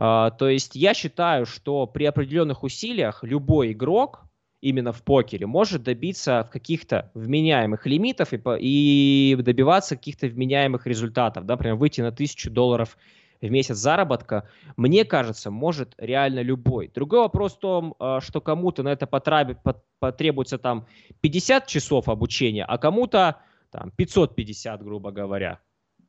А, 0.00 0.30
то 0.30 0.48
есть 0.48 0.76
я 0.76 0.94
считаю, 0.94 1.44
что 1.44 1.86
при 1.86 2.04
определенных 2.04 2.62
усилиях 2.62 3.24
любой 3.24 3.72
игрок 3.72 4.22
именно 4.60 4.92
в 4.92 5.02
покере 5.02 5.46
может 5.46 5.82
добиться 5.82 6.48
каких-то 6.52 7.10
вменяемых 7.14 7.84
лимитов 7.84 8.32
и, 8.32 8.38
и 8.60 9.36
добиваться 9.42 9.96
каких-то 9.96 10.28
вменяемых 10.28 10.86
результатов. 10.86 11.46
Да? 11.46 11.54
Например, 11.54 11.74
выйти 11.74 12.00
на 12.00 12.12
тысячу 12.12 12.48
долларов 12.48 12.96
в 13.40 13.50
месяц 13.50 13.76
заработка, 13.76 14.48
мне 14.76 15.04
кажется, 15.04 15.50
может 15.50 15.94
реально 15.98 16.42
любой. 16.42 16.92
Другой 16.94 17.20
вопрос 17.20 17.54
в 17.54 17.58
том, 17.58 17.96
а, 17.98 18.20
что 18.20 18.40
кому-то 18.40 18.84
на 18.84 18.90
это 18.90 19.08
потребуется 19.08 20.58
там 20.58 20.86
50 21.22 21.66
часов 21.66 22.08
обучения, 22.08 22.64
а 22.64 22.78
кому-то 22.78 23.38
там 23.72 23.90
550, 23.90 24.80
грубо 24.84 25.10
говоря. 25.10 25.58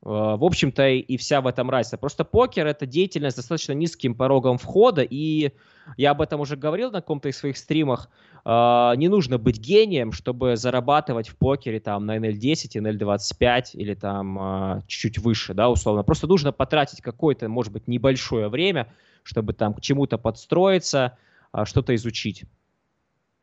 Э, 0.02 0.38
в 0.38 0.44
общем-то, 0.44 0.88
и 0.88 1.18
вся 1.18 1.42
в 1.42 1.48
этом 1.48 1.70
разница. 1.70 1.98
Просто 1.98 2.24
покер— 2.24 2.68
это 2.68 2.86
деятельность 2.86 3.36
с 3.36 3.40
достаточно 3.40 3.74
низким 3.74 4.16
порогом 4.16 4.58
входа, 4.58 5.02
и 5.02 5.52
я 5.98 6.12
об 6.12 6.22
этом 6.22 6.40
уже 6.40 6.56
говорил 6.56 6.92
на 6.92 7.02
каком-то 7.02 7.30
из 7.30 7.38
своих 7.38 7.58
стримах. 7.58 8.10
Э, 8.46 8.94
не 8.96 9.10
нужно 9.10 9.38
быть 9.38 9.60
гением, 9.60 10.12
чтобы 10.14 10.56
зарабатывать 10.56 11.28
в 11.28 11.38
покере 11.38 11.80
там 11.80 12.06
на 12.06 12.18
NL10, 12.18 12.76
NL25 12.76 13.72
или 13.74 13.94
там 13.94 14.40
э, 14.40 14.82
чуть-чуть 14.88 15.18
выше, 15.18 15.54
да, 15.54 15.70
условно. 15.70 16.04
Просто 16.04 16.28
нужно 16.28 16.52
потратить 16.54 17.02
какое-то, 17.02 17.50
может 17.50 17.74
быть, 17.74 17.88
небольшое 17.88 18.48
время, 18.48 18.94
чтобы 19.24 19.54
там 19.54 19.74
к 19.74 19.82
чему-то 19.82 20.18
подстроиться, 20.18 21.18
что-то 21.66 21.94
изучить. 21.96 22.46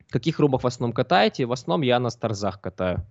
Каких 0.08 0.38
румах 0.38 0.62
в 0.62 0.66
основном 0.66 0.94
катаете? 0.94 1.44
В 1.46 1.52
основном 1.52 1.82
я 1.82 1.98
на 1.98 2.10
старзах 2.10 2.60
катаю. 2.60 3.04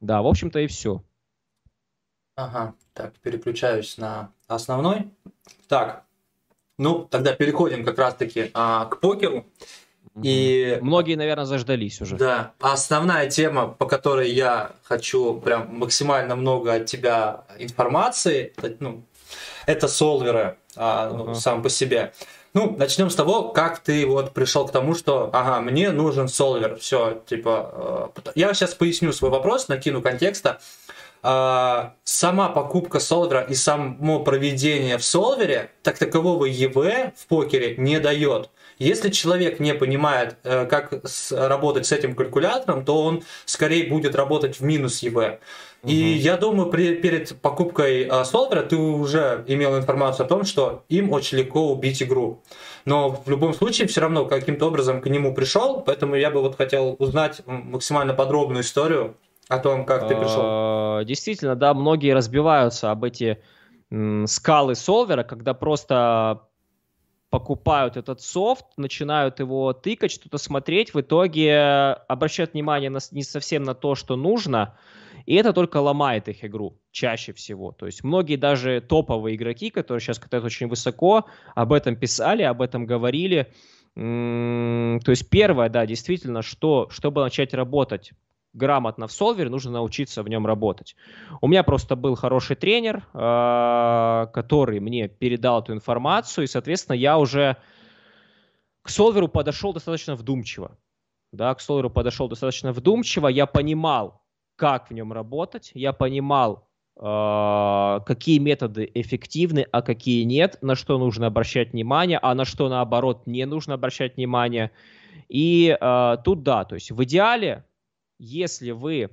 Да, 0.00 0.20
в 0.20 0.26
общем-то 0.26 0.58
и 0.58 0.66
все. 0.66 1.02
Ага, 2.36 2.74
так, 2.94 3.12
переключаюсь 3.22 3.96
на 3.96 4.30
основной. 4.48 5.08
Так, 5.68 6.04
ну, 6.78 7.04
тогда 7.04 7.32
переходим 7.32 7.84
как 7.84 7.98
раз-таки 7.98 8.50
а, 8.54 8.86
к 8.86 9.00
покеру. 9.00 9.46
И 10.22 10.78
многие, 10.80 11.16
наверное, 11.16 11.44
заждались 11.44 12.00
уже. 12.00 12.16
Да, 12.16 12.52
основная 12.60 13.28
тема, 13.28 13.68
по 13.68 13.86
которой 13.86 14.30
я 14.30 14.72
хочу 14.84 15.40
прям 15.40 15.76
максимально 15.78 16.36
много 16.36 16.74
от 16.74 16.86
тебя 16.86 17.44
информации, 17.58 18.52
ну, 18.78 19.04
это 19.66 19.88
солверы 19.88 20.56
а, 20.76 21.10
ну, 21.10 21.30
uh-huh. 21.30 21.34
сам 21.34 21.62
по 21.62 21.68
себе. 21.68 22.12
Ну, 22.52 22.76
начнем 22.78 23.10
с 23.10 23.16
того, 23.16 23.48
как 23.48 23.80
ты 23.80 24.06
вот 24.06 24.32
пришел 24.32 24.66
к 24.68 24.70
тому, 24.70 24.94
что, 24.94 25.30
ага, 25.32 25.60
мне 25.60 25.90
нужен 25.90 26.28
солвер, 26.28 26.76
все, 26.76 27.20
типа, 27.26 28.12
э, 28.16 28.30
я 28.36 28.54
сейчас 28.54 28.74
поясню 28.74 29.12
свой 29.12 29.32
вопрос, 29.32 29.66
накину 29.66 30.00
контекста. 30.00 30.50
А, 30.50 30.83
сама 31.24 32.48
покупка 32.50 33.00
солвера 33.00 33.40
и 33.40 33.54
само 33.54 34.20
проведение 34.20 34.98
в 34.98 35.04
солвере 35.04 35.70
так 35.82 35.96
такового 35.98 36.44
ЕВ 36.44 36.74
в 37.16 37.26
покере 37.28 37.76
не 37.76 37.98
дает. 37.98 38.50
Если 38.78 39.10
человек 39.10 39.60
не 39.60 39.74
понимает, 39.74 40.36
э, 40.42 40.66
как 40.66 40.92
работать 41.30 41.86
с 41.86 41.92
этим 41.92 42.14
калькулятором, 42.14 42.84
то 42.84 43.02
он 43.02 43.22
скорее 43.44 43.88
будет 43.88 44.14
работать 44.14 44.58
в 44.58 44.64
минус 44.64 45.00
ЕВ. 45.02 45.38
И 45.84 45.94
я 45.94 46.36
думаю, 46.36 46.70
при, 46.70 46.94
перед 46.94 47.40
покупкой 47.40 48.08
э, 48.10 48.24
солвера 48.24 48.62
ты 48.62 48.76
уже 48.76 49.44
имел 49.46 49.76
информацию 49.76 50.24
о 50.24 50.28
том, 50.28 50.44
что 50.44 50.84
им 50.88 51.12
очень 51.12 51.38
легко 51.38 51.70
убить 51.70 52.02
игру. 52.02 52.42
Но 52.84 53.10
в 53.24 53.28
любом 53.30 53.54
случае 53.54 53.86
все 53.86 54.00
равно 54.00 54.24
каким-то 54.24 54.66
образом 54.66 55.00
к 55.00 55.06
нему 55.06 55.34
пришел, 55.34 55.80
поэтому 55.80 56.16
я 56.16 56.30
бы 56.30 56.40
вот 56.40 56.56
хотел 56.56 56.96
узнать 56.98 57.42
максимально 57.46 58.14
подробную 58.14 58.62
историю 58.62 59.16
о 59.48 59.58
том, 59.58 59.84
как 59.84 60.08
ты 60.08 60.14
пришел. 60.16 60.40
А, 60.42 61.04
действительно, 61.04 61.56
да, 61.56 61.74
многие 61.74 62.14
разбиваются 62.14 62.90
об 62.90 63.04
эти 63.04 63.42
скалы 64.26 64.74
солвера, 64.74 65.22
когда 65.22 65.54
просто 65.54 66.48
покупают 67.30 67.96
этот 67.96 68.20
софт, 68.20 68.64
начинают 68.76 69.40
его 69.40 69.72
тыкать, 69.72 70.12
что-то 70.12 70.38
смотреть, 70.38 70.94
в 70.94 71.00
итоге 71.00 71.58
обращают 72.08 72.52
внимание 72.54 72.90
на, 72.90 73.00
не 73.10 73.24
совсем 73.24 73.64
на 73.64 73.74
то, 73.74 73.96
что 73.96 74.14
нужно, 74.14 74.78
и 75.26 75.34
это 75.34 75.52
только 75.52 75.78
ломает 75.78 76.28
их 76.28 76.44
игру 76.44 76.78
чаще 76.92 77.32
всего. 77.32 77.72
То 77.72 77.86
есть 77.86 78.04
многие 78.04 78.36
даже 78.36 78.80
топовые 78.80 79.34
игроки, 79.34 79.70
которые 79.70 80.00
сейчас 80.00 80.20
катают 80.20 80.44
очень 80.44 80.68
высоко, 80.68 81.24
об 81.56 81.72
этом 81.72 81.96
писали, 81.96 82.42
об 82.42 82.62
этом 82.62 82.86
говорили. 82.86 83.52
То 83.96 85.10
есть 85.10 85.28
первое, 85.28 85.68
да, 85.68 85.86
действительно, 85.86 86.42
что, 86.42 86.88
чтобы 86.90 87.20
начать 87.22 87.52
работать 87.52 88.12
грамотно 88.54 89.06
в 89.06 89.12
солвере, 89.12 89.50
нужно 89.50 89.72
научиться 89.72 90.22
в 90.22 90.28
нем 90.28 90.46
работать. 90.46 90.96
У 91.40 91.48
меня 91.48 91.62
просто 91.62 91.96
был 91.96 92.14
хороший 92.14 92.56
тренер, 92.56 93.06
а, 93.12 94.26
который 94.32 94.80
мне 94.80 95.08
передал 95.08 95.60
эту 95.60 95.72
информацию, 95.74 96.44
и, 96.44 96.46
соответственно, 96.48 96.96
я 96.96 97.18
уже 97.18 97.56
к 98.82 98.88
солверу 98.88 99.28
подошел 99.28 99.72
достаточно 99.72 100.14
вдумчиво. 100.14 100.78
Да, 101.32 101.54
к 101.54 101.60
солверу 101.60 101.90
подошел 101.90 102.28
достаточно 102.28 102.72
вдумчиво, 102.72 103.26
я 103.26 103.46
понимал, 103.46 104.22
как 104.56 104.88
в 104.88 104.94
нем 104.94 105.12
работать, 105.12 105.72
я 105.74 105.92
понимал, 105.92 106.68
а, 106.96 108.00
какие 108.06 108.38
методы 108.38 108.88
эффективны, 108.94 109.66
а 109.72 109.82
какие 109.82 110.22
нет, 110.22 110.58
на 110.62 110.76
что 110.76 110.96
нужно 110.96 111.26
обращать 111.26 111.72
внимание, 111.72 112.20
а 112.22 112.34
на 112.36 112.44
что, 112.44 112.68
наоборот, 112.68 113.26
не 113.26 113.44
нужно 113.46 113.74
обращать 113.74 114.16
внимание. 114.16 114.70
И 115.28 115.76
э, 115.80 116.16
тут 116.24 116.42
да, 116.42 116.64
то 116.64 116.74
есть 116.74 116.90
в 116.90 117.02
идеале 117.04 117.64
если 118.18 118.70
вы 118.70 119.10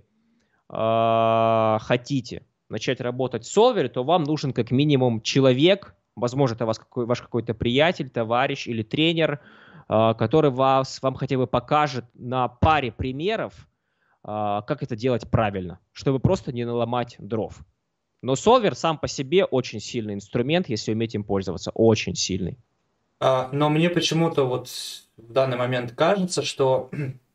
э, 0.69 1.77
хотите 1.81 2.45
начать 2.69 3.01
работать 3.01 3.43
в 3.43 3.51
солвере, 3.51 3.89
то 3.89 4.03
вам 4.03 4.23
нужен 4.23 4.53
как 4.53 4.71
минимум 4.71 5.21
человек, 5.21 5.95
возможно, 6.15 6.55
это 6.55 6.65
вас 6.65 6.79
какой, 6.79 7.05
ваш 7.05 7.21
какой-то 7.21 7.53
приятель, 7.53 8.09
товарищ 8.09 8.67
или 8.67 8.83
тренер, 8.83 9.41
э, 9.89 10.13
который 10.17 10.51
вас, 10.51 11.01
вам 11.01 11.15
хотя 11.15 11.37
бы 11.37 11.47
покажет 11.47 12.05
на 12.13 12.47
паре 12.47 12.91
примеров, 12.91 13.67
э, 14.23 14.61
как 14.65 14.83
это 14.83 14.95
делать 14.95 15.29
правильно, 15.29 15.79
чтобы 15.91 16.19
просто 16.19 16.53
не 16.53 16.65
наломать 16.65 17.15
дров. 17.19 17.59
Но 18.21 18.35
солвер 18.35 18.75
сам 18.75 18.97
по 18.97 19.07
себе 19.07 19.45
очень 19.45 19.79
сильный 19.79 20.13
инструмент, 20.13 20.69
если 20.69 20.93
уметь 20.93 21.15
им 21.15 21.23
пользоваться, 21.23 21.71
очень 21.73 22.15
сильный. 22.15 22.59
Но 23.19 23.69
мне 23.69 23.89
почему-то 23.89 24.45
вот 24.45 24.67
в 25.17 25.31
данный 25.31 25.57
момент 25.57 25.91
кажется, 25.91 26.41
что 26.41 26.89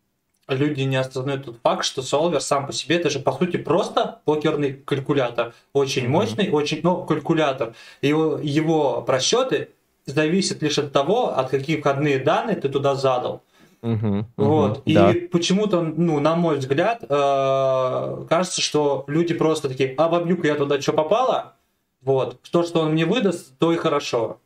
люди 0.48 0.82
не 0.82 0.96
осознают 0.96 1.44
тот 1.44 1.56
факт, 1.62 1.84
что 1.84 2.02
Solver 2.02 2.40
сам 2.40 2.66
по 2.66 2.72
себе 2.72 2.96
это 2.96 3.10
же 3.10 3.18
по 3.18 3.32
сути 3.32 3.56
просто 3.56 4.20
покерный 4.24 4.72
калькулятор. 4.74 5.54
Очень 5.72 6.04
mm-hmm. 6.04 6.08
мощный, 6.08 6.50
очень, 6.50 6.80
ну, 6.82 7.04
калькулятор. 7.04 7.74
Его, 8.02 8.38
его 8.42 9.02
просчеты 9.02 9.70
зависят 10.06 10.62
лишь 10.62 10.78
от 10.78 10.92
того, 10.92 11.36
от 11.36 11.50
какие 11.50 11.80
входные 11.80 12.18
данные 12.18 12.56
ты 12.56 12.68
туда 12.68 12.94
задал. 12.94 13.42
Uh-huh, 13.82 14.24
вот. 14.36 14.78
Uh-huh, 14.78 14.82
и 14.86 14.94
да. 14.94 15.14
почему-то, 15.30 15.82
ну, 15.82 16.18
на 16.18 16.34
мой 16.34 16.58
взгляд, 16.58 17.04
э- 17.08 18.26
кажется, 18.28 18.60
что 18.60 19.04
люди 19.06 19.34
просто 19.34 19.68
такие, 19.68 19.94
а 19.96 20.08
бабнюка 20.08 20.48
я 20.48 20.54
туда 20.54 20.80
что 20.80 20.92
попало? 20.92 21.54
Вот. 22.00 22.40
То, 22.50 22.62
что 22.62 22.80
он 22.80 22.92
мне 22.92 23.04
выдаст, 23.04 23.56
то 23.58 23.72
и 23.72 23.76
хорошо. 23.76 24.38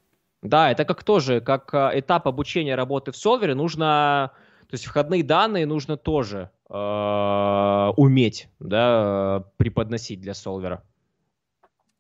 Да, 0.43 0.71
это 0.71 0.85
как 0.85 1.05
тоже, 1.05 1.41
как 1.41 1.73
э, 1.75 2.01
этап 2.01 2.27
обучения 2.27 2.75
работы 2.75 3.13
в 3.13 3.17
солвере, 3.17 3.55
нужно, 3.55 4.31
то 4.71 4.75
есть 4.75 4.85
входные 4.85 5.25
данные 5.25 5.67
нужно 5.67 5.97
тоже 5.97 6.51
э, 6.69 7.93
уметь, 7.97 8.49
да, 8.61 9.45
преподносить 9.57 10.21
для 10.21 10.33
солвера. 10.33 10.85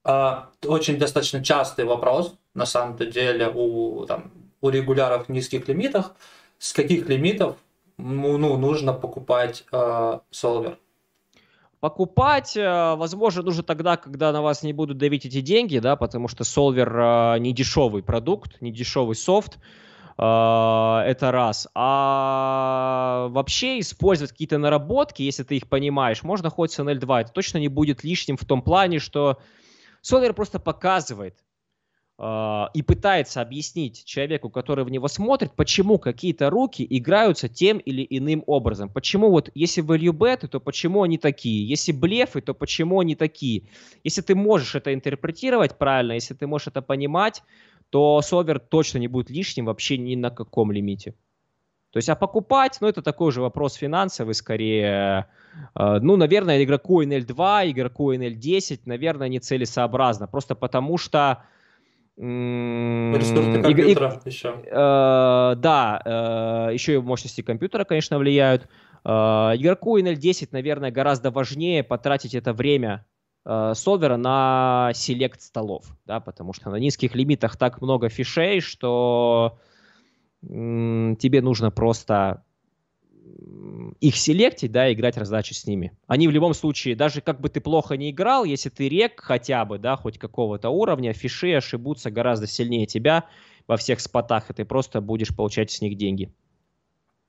А, 0.04 0.50
очень 0.64 0.96
достаточно 0.96 1.42
частый 1.42 1.84
вопрос, 1.84 2.38
на 2.54 2.66
самом-то 2.66 3.06
деле, 3.06 3.50
у, 3.52 4.06
там, 4.06 4.30
у 4.60 4.68
регуляров 4.68 5.28
низких 5.28 5.66
лимитах, 5.66 6.14
с 6.58 6.72
каких 6.72 7.08
лимитов 7.08 7.56
ну, 7.98 8.38
нужно 8.56 8.92
покупать 8.92 9.64
э, 9.72 10.20
солвер? 10.30 10.78
Покупать, 11.80 12.56
э, 12.56 12.94
возможно, 12.94 13.42
нужно 13.42 13.64
тогда, 13.64 13.96
когда 13.96 14.30
на 14.30 14.42
вас 14.42 14.62
не 14.62 14.72
будут 14.72 14.96
давить 14.96 15.26
эти 15.26 15.40
деньги, 15.40 15.80
да, 15.80 15.96
потому 15.96 16.28
что 16.28 16.44
Solver 16.44 17.40
не 17.40 17.52
дешевый 17.52 18.04
продукт, 18.04 18.62
не 18.62 18.70
дешевый 18.70 19.16
софт, 19.16 19.56
э, 19.56 19.89
это 20.22 21.30
раз. 21.32 21.68
А 21.74 23.28
вообще 23.30 23.80
использовать 23.80 24.32
какие-то 24.32 24.58
наработки, 24.58 25.22
если 25.22 25.44
ты 25.44 25.56
их 25.56 25.68
понимаешь, 25.68 26.22
можно 26.22 26.50
хоть 26.50 26.72
с 26.72 26.78
NL2. 26.78 27.22
Это 27.22 27.32
точно 27.32 27.58
не 27.58 27.68
будет 27.68 28.04
лишним 28.04 28.36
в 28.36 28.44
том 28.44 28.60
плане, 28.60 28.98
что 28.98 29.38
Solver 30.02 30.32
просто 30.34 30.58
показывает, 30.58 31.36
а, 32.22 32.68
и 32.74 32.82
пытается 32.82 33.40
объяснить 33.40 34.04
человеку, 34.04 34.50
который 34.50 34.84
в 34.84 34.90
него 34.90 35.08
смотрит, 35.08 35.56
почему 35.56 35.98
какие-то 35.98 36.50
руки 36.50 36.86
играются 36.88 37.48
тем 37.48 37.78
или 37.78 38.06
иным 38.10 38.44
образом. 38.46 38.90
Почему 38.90 39.30
вот, 39.30 39.48
если 39.54 39.82
value 39.82 40.12
bet, 40.12 40.46
то 40.46 40.60
почему 40.60 41.02
они 41.02 41.16
такие? 41.16 41.66
Если 41.66 41.92
блефы, 41.92 42.42
то 42.42 42.52
почему 42.52 43.00
они 43.00 43.14
такие? 43.14 43.70
Если 44.04 44.20
ты 44.20 44.34
можешь 44.34 44.74
это 44.74 44.92
интерпретировать 44.92 45.78
правильно, 45.78 46.12
если 46.12 46.34
ты 46.34 46.46
можешь 46.46 46.66
это 46.66 46.82
понимать, 46.82 47.42
то 47.90 48.22
совер 48.22 48.58
точно 48.58 48.98
не 48.98 49.08
будет 49.08 49.30
лишним 49.30 49.66
вообще 49.66 49.98
ни 49.98 50.14
на 50.14 50.30
каком 50.30 50.72
лимите. 50.72 51.14
То 51.92 51.96
есть, 51.96 52.08
а 52.08 52.14
покупать, 52.14 52.78
ну, 52.80 52.86
это 52.86 53.02
такой 53.02 53.32
же 53.32 53.40
вопрос 53.40 53.74
финансовый, 53.74 54.34
скорее. 54.34 55.26
Э, 55.74 55.98
ну, 56.00 56.16
наверное, 56.16 56.62
игроку 56.62 57.02
NL2, 57.02 57.70
игроку 57.70 58.12
NL10, 58.14 58.82
наверное, 58.84 59.28
нецелесообразно. 59.28 60.28
Просто 60.28 60.54
потому 60.54 60.98
что 60.98 61.42
Ресурсы 62.20 63.62
компьютера 63.62 64.20
и, 64.24 64.28
еще. 64.28 64.62
Э, 64.66 65.54
да, 65.56 66.02
э, 66.68 66.74
еще 66.74 66.94
и 66.94 66.98
мощности 66.98 67.40
компьютера, 67.40 67.84
конечно, 67.84 68.18
влияют. 68.18 68.68
Э, 69.04 69.08
игроку 69.56 69.98
NL10, 69.98 70.48
наверное, 70.52 70.90
гораздо 70.90 71.30
важнее 71.30 71.82
потратить 71.82 72.34
это 72.34 72.52
время 72.52 73.06
солвера 73.44 74.16
на 74.16 74.92
селект 74.94 75.40
столов, 75.40 75.86
да, 76.06 76.20
потому 76.20 76.52
что 76.52 76.70
на 76.70 76.76
низких 76.76 77.14
лимитах 77.14 77.56
так 77.56 77.80
много 77.80 78.08
фишей, 78.08 78.60
что 78.60 79.58
э, 80.42 80.46
тебе 81.18 81.40
нужно 81.40 81.70
просто 81.70 82.44
их 84.00 84.16
селектить, 84.16 84.72
да, 84.72 84.92
играть 84.92 85.16
раздачи 85.16 85.52
с 85.52 85.66
ними. 85.66 85.92
Они 86.06 86.28
в 86.28 86.30
любом 86.30 86.54
случае, 86.54 86.96
даже 86.96 87.20
как 87.20 87.40
бы 87.40 87.48
ты 87.48 87.60
плохо 87.60 87.96
не 87.96 88.10
играл, 88.10 88.44
если 88.44 88.68
ты 88.68 88.88
рек 88.88 89.20
хотя 89.20 89.64
бы, 89.64 89.78
да, 89.78 89.96
хоть 89.96 90.18
какого-то 90.18 90.70
уровня, 90.70 91.12
фиши 91.12 91.52
ошибутся 91.52 92.10
гораздо 92.10 92.46
сильнее 92.46 92.86
тебя 92.86 93.26
во 93.66 93.76
всех 93.76 94.00
спотах, 94.00 94.50
и 94.50 94.54
ты 94.54 94.64
просто 94.64 95.00
будешь 95.00 95.34
получать 95.34 95.70
с 95.70 95.80
них 95.80 95.96
деньги. 95.96 96.32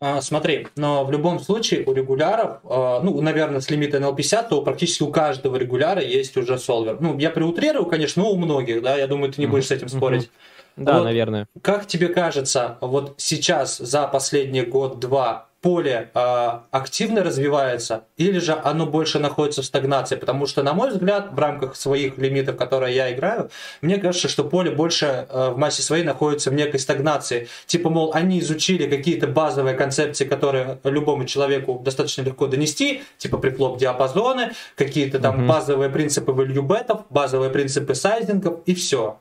А, 0.04 0.20
смотри, 0.22 0.68
но 0.76 1.06
в 1.06 1.12
любом 1.12 1.40
случае 1.40 1.84
у 1.86 1.94
регуляров, 1.94 2.62
а, 2.64 3.02
ну, 3.04 3.22
наверное, 3.22 3.62
с 3.62 3.70
лимита 3.70 4.00
NL50, 4.00 4.50
то 4.50 4.64
практически 4.64 5.04
у 5.04 5.12
каждого 5.12 5.56
регуляра 5.58 6.02
есть 6.02 6.36
уже 6.38 6.58
солвер. 6.58 6.98
Ну, 7.00 7.20
я 7.20 7.30
приутрирую, 7.30 7.86
конечно, 7.86 8.24
но 8.24 8.32
у 8.32 8.36
многих, 8.36 8.82
да, 8.82 8.98
я 8.98 9.06
думаю, 9.06 9.32
ты 9.32 9.40
не 9.40 9.46
будешь 9.46 9.68
с 9.68 9.72
этим 9.72 9.90
спорить. 9.90 10.32
Да, 10.76 10.98
вот 10.98 11.04
наверное. 11.04 11.48
Как 11.62 11.86
тебе 11.86 12.08
кажется, 12.08 12.78
вот 12.82 13.14
сейчас 13.18 13.78
за 13.78 14.08
последний 14.08 14.64
год-два 14.64 15.50
поле 15.62 16.10
э, 16.14 16.50
активно 16.72 17.24
развивается, 17.24 18.06
или 18.18 18.40
же 18.40 18.60
оно 18.64 18.88
больше 18.88 19.20
находится 19.20 19.62
в 19.62 19.66
стагнации? 19.66 20.16
Потому 20.16 20.48
что, 20.48 20.64
на 20.64 20.74
мой 20.74 20.90
взгляд, 20.90 21.30
в 21.32 21.40
рамках 21.40 21.76
своих 21.76 22.18
лимитов, 22.18 22.58
которые 22.58 22.96
я 22.96 23.14
играю, 23.14 23.50
мне 23.82 23.98
кажется, 23.98 24.28
что 24.28 24.44
поле 24.44 24.72
больше 24.72 25.28
э, 25.30 25.52
в 25.52 25.58
массе 25.58 25.84
своей 25.84 26.04
находится 26.04 26.50
в 26.50 26.54
некой 26.54 26.80
стагнации. 26.80 27.48
Типа, 27.68 27.90
мол, 27.90 28.12
они 28.14 28.40
изучили 28.40 28.90
какие-то 28.90 29.28
базовые 29.28 29.76
концепции, 29.76 30.26
которые 30.26 30.80
любому 30.84 31.26
человеку 31.26 31.80
достаточно 31.84 32.24
легко 32.24 32.48
донести, 32.48 33.04
типа 33.20 33.38
приклоп 33.38 33.78
диапазоны, 33.78 34.52
какие-то 34.76 35.20
там 35.20 35.42
mm-hmm. 35.42 35.48
базовые 35.48 35.90
принципы 35.92 36.32
value 36.32 36.62
бетов, 36.62 37.02
базовые 37.10 37.52
принципы 37.52 37.94
сайзингов, 37.94 38.60
и 38.66 38.74
все 38.74 39.20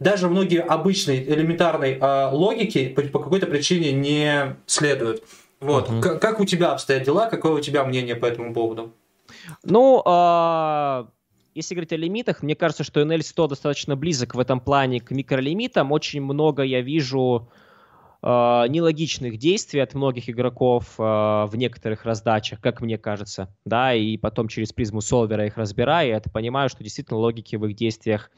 даже 0.00 0.28
многие 0.28 0.62
обычной 0.62 1.22
элементарной 1.22 1.98
э, 2.00 2.30
логики 2.32 2.88
по, 2.88 3.02
по 3.02 3.18
какой-то 3.20 3.46
причине 3.46 3.92
не 3.92 4.56
следуют. 4.66 5.22
Вот. 5.60 5.90
Угу. 5.90 6.00
Как 6.00 6.40
у 6.40 6.44
тебя 6.44 6.72
обстоят 6.72 7.04
дела? 7.04 7.28
Какое 7.28 7.52
у 7.52 7.60
тебя 7.60 7.84
мнение 7.84 8.16
по 8.16 8.26
этому 8.26 8.54
поводу? 8.54 8.92
Ну, 9.62 10.02
а, 10.06 11.08
если 11.54 11.74
говорить 11.74 11.92
о 11.92 11.96
лимитах, 11.96 12.42
мне 12.42 12.54
кажется, 12.54 12.84
что 12.84 13.00
NL100 13.02 13.48
достаточно 13.48 13.96
близок 13.96 14.34
в 14.34 14.38
этом 14.40 14.60
плане 14.60 15.00
к 15.00 15.10
микролимитам. 15.10 15.92
Очень 15.92 16.22
много 16.22 16.62
я 16.62 16.80
вижу 16.80 17.50
э, 18.22 18.26
нелогичных 18.26 19.36
действий 19.38 19.80
от 19.80 19.94
многих 19.94 20.30
игроков 20.30 20.94
э, 20.98 21.02
в 21.02 21.52
некоторых 21.54 22.04
раздачах, 22.04 22.60
как 22.60 22.80
мне 22.80 22.98
кажется, 22.98 23.54
да, 23.64 23.94
и 23.94 24.16
потом 24.16 24.48
через 24.48 24.72
призму 24.72 25.00
солвера 25.00 25.46
их 25.46 25.56
разбираю, 25.56 26.10
и 26.10 26.12
это 26.12 26.30
понимаю, 26.30 26.68
что 26.68 26.84
действительно 26.84 27.18
логики 27.18 27.56
в 27.56 27.66
их 27.66 27.76
действиях 27.76 28.30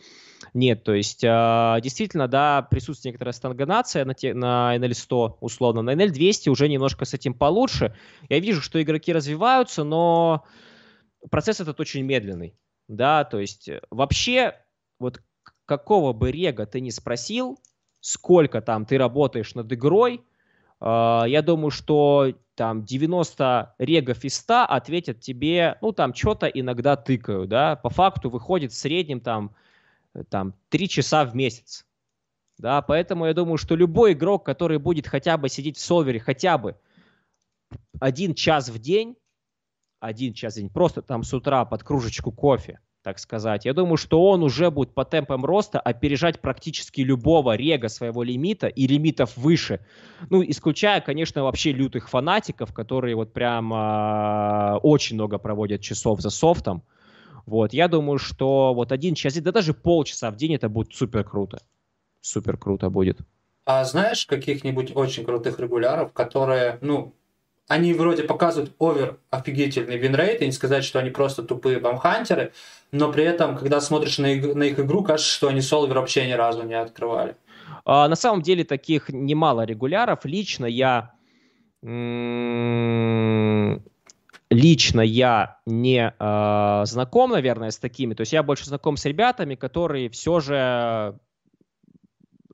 нет. 0.55 0.85
То 0.85 0.95
есть 0.95 1.23
э, 1.25 1.79
действительно, 1.83 2.29
да, 2.29 2.63
присутствует 2.63 3.13
некоторая 3.13 3.33
стангонация 3.33 4.05
на, 4.05 4.15
те, 4.15 4.35
на 4.35 4.77
NL100 4.77 5.39
условно, 5.41 5.83
на 5.83 5.95
NL200 5.95 6.49
уже 6.51 6.69
немножко 6.69 7.05
с 7.05 7.15
этим 7.15 7.35
получше. 7.35 7.95
Я 8.29 8.39
вижу, 8.41 8.61
что 8.61 8.83
игроки 8.83 9.13
развиваются, 9.13 9.85
но 9.85 10.45
процесс 11.31 11.61
этот 11.61 11.79
очень 11.81 12.03
медленный, 12.03 12.55
да, 12.89 13.25
то 13.25 13.39
есть 13.39 13.69
э, 13.69 13.81
вообще 13.91 14.55
вот 14.99 15.21
какого 15.67 16.13
бы 16.13 16.31
рега 16.31 16.67
ты 16.67 16.81
не 16.81 16.91
спросил, 16.91 17.59
сколько 18.01 18.61
там 18.61 18.85
ты 18.85 18.99
работаешь 18.99 19.55
над 19.55 19.73
игрой, 19.73 20.23
э, 20.81 20.85
я 21.27 21.43
думаю, 21.43 21.71
что 21.71 22.33
там 22.55 22.85
90 22.85 23.75
регов 23.79 24.25
из 24.25 24.37
100 24.37 24.65
ответят 24.65 25.21
тебе, 25.21 25.79
ну 25.81 25.93
там 25.93 26.15
что-то 26.15 26.47
иногда 26.47 26.97
тыкаю, 26.97 27.47
да, 27.47 27.77
по 27.77 27.89
факту 27.89 28.31
выходит 28.31 28.73
в 28.73 28.79
среднем 28.79 29.21
там 29.21 29.55
там 30.29 30.55
3 30.69 30.89
часа 30.89 31.25
в 31.25 31.35
месяц. 31.35 31.87
Да, 32.59 32.83
поэтому 32.83 33.27
я 33.27 33.35
думаю, 33.35 33.57
что 33.57 33.75
любой 33.75 34.13
игрок, 34.13 34.45
который 34.45 34.79
будет 34.79 35.07
хотя 35.07 35.37
бы 35.37 35.49
сидеть 35.49 35.77
в 35.77 35.81
солвере 35.81 36.21
хотя 36.21 36.59
бы 36.59 36.77
один 37.99 38.35
час 38.35 38.69
в 38.69 38.79
день, 38.79 39.17
один 40.01 40.35
час 40.35 40.55
в 40.55 40.57
день, 40.59 40.71
просто 40.71 41.03
там 41.03 41.23
с 41.23 41.33
утра 41.33 41.65
под 41.65 41.83
кружечку 41.83 42.31
кофе, 42.31 42.81
так 43.03 43.19
сказать, 43.19 43.65
я 43.65 43.75
думаю, 43.75 43.97
что 43.97 44.25
он 44.29 44.45
уже 44.45 44.71
будет 44.71 44.95
по 44.95 45.05
темпам 45.05 45.45
роста 45.45 45.81
опережать 45.81 46.41
практически 46.41 47.01
любого 47.01 47.57
рега 47.57 47.89
своего 47.89 48.23
лимита 48.23 48.69
и 48.69 48.87
лимитов 48.87 49.37
выше. 49.37 49.81
Ну, 50.31 50.43
исключая, 50.47 51.01
конечно, 51.01 51.43
вообще 51.43 51.73
лютых 51.73 52.09
фанатиков, 52.09 52.73
которые 52.73 53.17
вот 53.17 53.33
прям 53.33 53.73
э, 53.75 54.79
очень 54.83 55.17
много 55.17 55.39
проводят 55.39 55.81
часов 55.81 56.21
за 56.21 56.31
софтом. 56.31 56.85
Вот, 57.47 57.73
я 57.73 57.89
думаю, 57.89 58.19
что 58.19 58.73
вот 58.75 58.93
один 58.93 59.15
час, 59.15 59.35
да 59.35 59.53
даже 59.53 59.75
полчаса 59.75 60.31
в 60.31 60.37
день 60.37 60.55
это 60.55 60.69
будет 60.69 60.95
супер 60.95 61.25
круто. 61.25 61.63
Супер 62.21 62.57
круто 62.57 62.89
будет. 62.89 63.19
А 63.65 63.85
знаешь 63.85 64.27
каких-нибудь 64.27 64.93
очень 64.95 65.25
крутых 65.25 65.61
регуляров, 65.61 66.13
которые, 66.13 66.79
ну, 66.81 67.15
они 67.69 67.95
вроде 67.95 68.25
показывают 68.25 68.73
over 68.79 69.19
офигительный 69.31 69.97
винрейт, 69.97 70.43
и 70.43 70.47
не 70.47 70.53
сказать, 70.53 70.85
что 70.85 70.99
они 70.99 71.11
просто 71.11 71.43
тупые 71.43 71.79
бамхантеры, 71.79 72.53
но 72.91 73.13
при 73.13 73.25
этом, 73.25 73.57
когда 73.57 73.81
смотришь 73.81 74.19
на, 74.19 74.35
иг- 74.35 74.55
на 74.55 74.65
их 74.65 74.79
игру, 74.79 75.03
кажется, 75.03 75.33
что 75.33 75.49
они 75.49 75.61
солвер 75.61 75.97
вообще 75.99 76.27
ни 76.27 76.33
разу 76.33 76.65
не 76.65 76.75
открывали. 76.75 77.37
А, 77.85 78.09
на 78.09 78.17
самом 78.17 78.43
деле 78.43 78.65
таких 78.65 79.09
немало 79.09 79.65
регуляров. 79.65 80.25
Лично 80.25 80.67
я 80.67 81.13
лично 84.53 85.01
я 85.01 85.59
не 85.67 86.15
э, 86.19 86.83
знаком, 86.87 87.31
наверное, 87.31 87.71
с 87.71 87.79
такими. 87.79 88.15
То 88.15 88.23
есть 88.23 88.33
я 88.33 88.43
больше 88.43 88.67
знаком 88.67 88.97
с 88.97 89.05
ребятами, 89.05 89.55
которые 89.55 90.11
все 90.11 90.41
же 90.41 91.19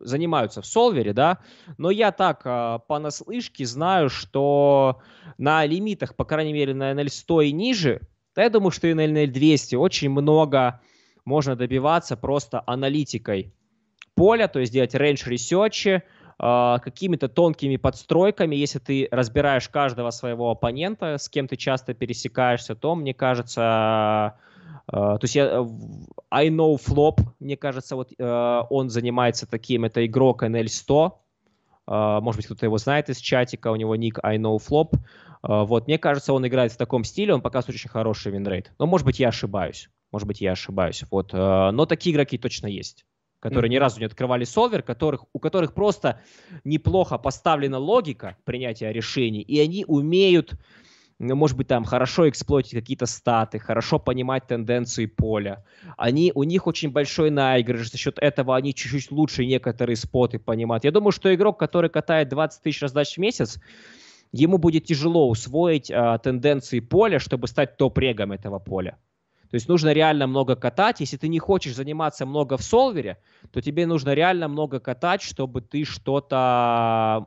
занимаются 0.00 0.62
в 0.62 0.66
Солвере, 0.66 1.12
да, 1.12 1.38
но 1.76 1.90
я 1.90 2.12
так 2.12 2.42
э, 2.44 2.78
понаслышке 2.86 3.66
знаю, 3.66 4.08
что 4.08 5.00
на 5.38 5.64
лимитах, 5.66 6.14
по 6.14 6.24
крайней 6.24 6.52
мере, 6.52 6.72
на 6.72 6.92
NL100 6.92 7.46
и 7.46 7.52
ниже, 7.52 8.00
да, 8.36 8.44
я 8.44 8.50
думаю, 8.50 8.70
что 8.70 8.86
и 8.86 8.94
на 8.94 9.06
NL200 9.06 9.76
очень 9.76 10.10
много 10.10 10.80
можно 11.24 11.56
добиваться 11.56 12.16
просто 12.16 12.62
аналитикой 12.64 13.52
поля, 14.14 14.48
то 14.48 14.60
есть 14.60 14.72
делать 14.72 14.94
range 14.94 15.26
research, 15.26 16.02
э, 16.38 16.76
какими-то 16.82 17.28
тонкими 17.28 17.76
подстройками. 17.76 18.56
Если 18.56 18.78
ты 18.78 19.08
разбираешь 19.10 19.68
каждого 19.68 20.10
своего 20.10 20.50
оппонента, 20.50 21.18
с 21.18 21.28
кем 21.28 21.48
ты 21.48 21.56
часто 21.56 21.94
пересекаешься, 21.94 22.74
то, 22.74 22.94
мне 22.94 23.14
кажется, 23.14 24.34
э, 24.86 24.92
то 24.92 25.20
есть 25.22 25.34
я 25.34 25.66
I 26.30 26.48
know 26.48 26.76
flop, 26.76 27.20
мне 27.40 27.56
кажется, 27.56 27.96
вот 27.96 28.12
он 28.18 28.90
занимается 28.90 29.46
таким, 29.46 29.84
это 29.84 30.04
игрок 30.06 30.42
NL100, 30.42 31.12
Uh, 31.90 32.20
может 32.20 32.36
быть, 32.36 32.44
кто-то 32.44 32.66
его 32.66 32.76
знает 32.76 33.08
из 33.08 33.16
чатика, 33.16 33.68
у 33.68 33.76
него 33.76 33.96
ник 33.96 34.18
I 34.22 34.36
know 34.36 34.58
flop. 34.58 34.98
Вот, 35.42 35.86
мне 35.86 35.96
кажется, 35.96 36.34
он 36.34 36.46
играет 36.46 36.70
в 36.70 36.76
таком 36.76 37.02
стиле, 37.02 37.32
он 37.32 37.40
показывает 37.40 37.76
очень 37.76 37.88
хороший 37.88 38.30
винрейт. 38.30 38.72
Но, 38.78 38.86
может 38.86 39.06
быть, 39.06 39.18
я 39.18 39.28
ошибаюсь. 39.28 39.88
Может 40.12 40.28
быть, 40.28 40.42
я 40.42 40.52
ошибаюсь. 40.52 41.02
Вот, 41.10 41.32
но 41.32 41.86
такие 41.86 42.14
игроки 42.14 42.36
точно 42.36 42.66
есть 42.66 43.06
которые 43.40 43.68
mm-hmm. 43.68 43.72
ни 43.72 43.76
разу 43.76 44.00
не 44.00 44.06
открывали 44.06 44.44
солвер, 44.44 44.82
которых, 44.82 45.24
у 45.32 45.38
которых 45.38 45.74
просто 45.74 46.20
неплохо 46.64 47.18
поставлена 47.18 47.78
логика 47.78 48.36
принятия 48.44 48.92
решений, 48.92 49.42
и 49.42 49.60
они 49.60 49.84
умеют, 49.86 50.54
ну, 51.18 51.34
может 51.34 51.56
быть, 51.56 51.68
там 51.68 51.84
хорошо 51.84 52.28
эксплуатить 52.28 52.72
какие-то 52.72 53.06
статы, 53.06 53.58
хорошо 53.58 53.98
понимать 53.98 54.46
тенденции 54.46 55.06
поля. 55.06 55.64
Они, 55.96 56.32
у 56.34 56.42
них 56.44 56.66
очень 56.66 56.90
большой 56.90 57.30
наигрыш, 57.30 57.90
за 57.90 57.98
счет 57.98 58.18
этого 58.18 58.56
они 58.56 58.74
чуть-чуть 58.74 59.10
лучше 59.10 59.44
некоторые 59.44 59.96
споты 59.96 60.38
понимают. 60.38 60.84
Я 60.84 60.90
думаю, 60.90 61.12
что 61.12 61.32
игрок, 61.34 61.58
который 61.58 61.90
катает 61.90 62.28
20 62.28 62.62
тысяч 62.62 62.82
раздач 62.82 63.14
в 63.14 63.18
месяц, 63.18 63.60
ему 64.32 64.58
будет 64.58 64.84
тяжело 64.84 65.28
усвоить 65.28 65.90
а, 65.90 66.18
тенденции 66.18 66.80
поля, 66.80 67.18
чтобы 67.18 67.46
стать 67.48 67.76
топ-регом 67.76 68.32
этого 68.32 68.58
поля. 68.58 68.98
То 69.50 69.54
есть 69.54 69.68
нужно 69.68 69.92
реально 69.92 70.26
много 70.26 70.56
катать. 70.56 71.00
Если 71.00 71.16
ты 71.16 71.28
не 71.28 71.38
хочешь 71.38 71.74
заниматься 71.74 72.26
много 72.26 72.56
в 72.56 72.62
солвере, 72.62 73.18
то 73.50 73.60
тебе 73.60 73.86
нужно 73.86 74.14
реально 74.14 74.48
много 74.48 74.80
катать, 74.80 75.22
чтобы 75.22 75.62
ты 75.62 75.84
что-то 75.84 77.26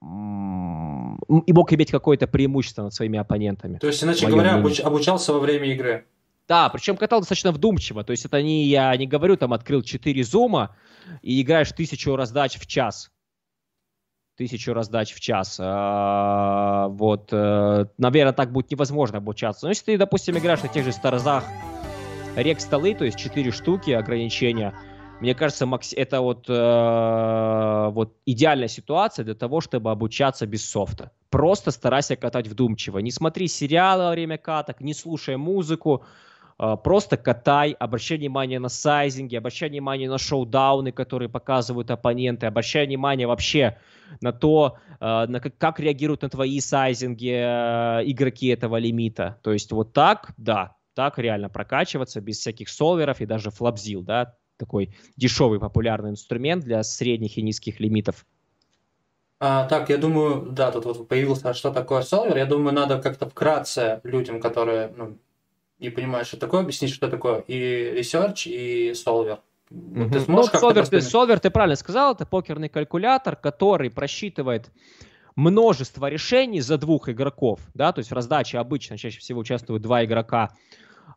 и 0.00 1.52
мог 1.52 1.72
иметь 1.72 1.90
какое-то 1.90 2.26
преимущество 2.28 2.84
над 2.84 2.94
своими 2.94 3.18
оппонентами. 3.18 3.78
То 3.78 3.88
есть, 3.88 4.02
иначе 4.02 4.28
говоря, 4.28 4.54
обуч, 4.54 4.80
обучался 4.80 5.32
во 5.32 5.40
время 5.40 5.72
игры. 5.72 6.06
Да, 6.46 6.68
причем 6.70 6.96
катал 6.96 7.20
достаточно 7.20 7.52
вдумчиво. 7.52 8.04
То 8.04 8.12
есть 8.12 8.24
это 8.24 8.40
не, 8.40 8.64
я 8.66 8.96
не 8.96 9.06
говорю, 9.06 9.36
там 9.36 9.52
открыл 9.52 9.82
4 9.82 10.24
зума 10.24 10.76
и 11.20 11.42
играешь 11.42 11.72
тысячу 11.72 12.16
раздач 12.16 12.58
в 12.58 12.66
час 12.66 13.10
тысячу 14.38 14.72
раздач 14.72 15.12
в 15.12 15.20
час. 15.20 15.58
А, 15.60 16.88
вот, 16.88 17.28
э, 17.32 17.86
наверное, 17.98 18.32
так 18.32 18.52
будет 18.52 18.70
невозможно 18.70 19.18
обучаться. 19.18 19.66
Но 19.66 19.70
если 19.70 19.84
ты, 19.86 19.98
допустим, 19.98 20.38
играешь 20.38 20.62
на 20.62 20.68
тех 20.68 20.84
же 20.84 20.92
старзах 20.92 21.44
рек 22.36 22.60
столы, 22.60 22.94
то 22.94 23.04
есть 23.04 23.18
4 23.18 23.50
штуки 23.50 23.90
ограничения, 23.90 24.72
мне 25.20 25.34
кажется, 25.34 25.66
Макс, 25.66 25.92
это 25.92 26.20
вот, 26.20 26.46
э, 26.48 27.88
вот 27.90 28.14
идеальная 28.24 28.68
ситуация 28.68 29.24
для 29.24 29.34
того, 29.34 29.60
чтобы 29.60 29.90
обучаться 29.90 30.46
без 30.46 30.64
софта. 30.64 31.10
Просто 31.30 31.72
старайся 31.72 32.14
катать 32.14 32.46
вдумчиво. 32.46 33.00
Не 33.00 33.10
смотри 33.10 33.48
сериалы 33.48 34.04
во 34.04 34.10
время 34.12 34.38
каток, 34.38 34.80
не 34.80 34.94
слушай 34.94 35.36
музыку, 35.36 36.04
просто 36.58 37.16
катай, 37.16 37.72
обращай 37.72 38.18
внимание 38.18 38.58
на 38.58 38.68
сайзинги, 38.68 39.36
обращай 39.36 39.68
внимание 39.68 40.10
на 40.10 40.18
шоу-дауны, 40.18 40.92
которые 40.92 41.28
показывают 41.28 41.90
оппоненты, 41.90 42.46
обращай 42.46 42.86
внимание 42.86 43.26
вообще 43.26 43.78
на 44.20 44.32
то, 44.32 44.78
э, 45.00 45.26
на 45.26 45.40
как, 45.40 45.56
как 45.58 45.80
реагируют 45.80 46.22
на 46.22 46.28
твои 46.28 46.60
сайзинги 46.60 47.32
э, 47.32 48.10
игроки 48.10 48.48
этого 48.48 48.76
лимита. 48.76 49.38
То 49.42 49.52
есть 49.52 49.70
вот 49.72 49.92
так, 49.92 50.32
да, 50.36 50.76
так 50.94 51.18
реально 51.18 51.48
прокачиваться 51.48 52.20
без 52.20 52.38
всяких 52.38 52.68
солверов 52.68 53.20
и 53.20 53.26
даже 53.26 53.50
флапзил, 53.50 54.02
да, 54.02 54.34
такой 54.56 54.96
дешевый 55.16 55.60
популярный 55.60 56.10
инструмент 56.10 56.64
для 56.64 56.82
средних 56.82 57.38
и 57.38 57.42
низких 57.42 57.80
лимитов. 57.80 58.26
А, 59.40 59.68
так, 59.68 59.88
я 59.88 59.98
думаю, 59.98 60.50
да, 60.50 60.72
тут 60.72 60.84
вот 60.84 61.06
появился, 61.06 61.54
что 61.54 61.70
такое 61.70 62.02
солвер. 62.02 62.36
Я 62.36 62.46
думаю, 62.46 62.74
надо 62.74 63.00
как-то 63.00 63.28
вкратце 63.28 64.00
людям, 64.02 64.40
которые 64.40 64.88
ну, 64.96 65.18
не 65.78 65.90
понимают, 65.90 66.28
что 66.28 66.36
такое, 66.36 66.60
объяснить, 66.62 66.92
что 66.92 67.08
такое 67.08 67.40
и 67.40 67.94
research, 67.98 68.48
и 68.48 68.94
солвер. 68.94 69.40
Mm-hmm. 69.70 70.10
Ты 70.10 70.32
ну, 70.32 70.42
Solver, 70.44 70.88
ты, 70.88 70.96
Solver, 70.96 71.38
ты 71.38 71.50
правильно 71.50 71.76
сказал, 71.76 72.14
это 72.14 72.24
покерный 72.24 72.68
калькулятор, 72.68 73.36
который 73.36 73.90
просчитывает 73.90 74.70
множество 75.36 76.06
решений 76.06 76.60
за 76.60 76.78
двух 76.78 77.08
игроков, 77.08 77.60
да, 77.74 77.92
то 77.92 77.98
есть 77.98 78.10
в 78.10 78.14
раздаче 78.14 78.58
обычно 78.58 78.96
чаще 78.96 79.20
всего 79.20 79.40
участвуют 79.40 79.82
два 79.82 80.04
игрока, 80.04 80.50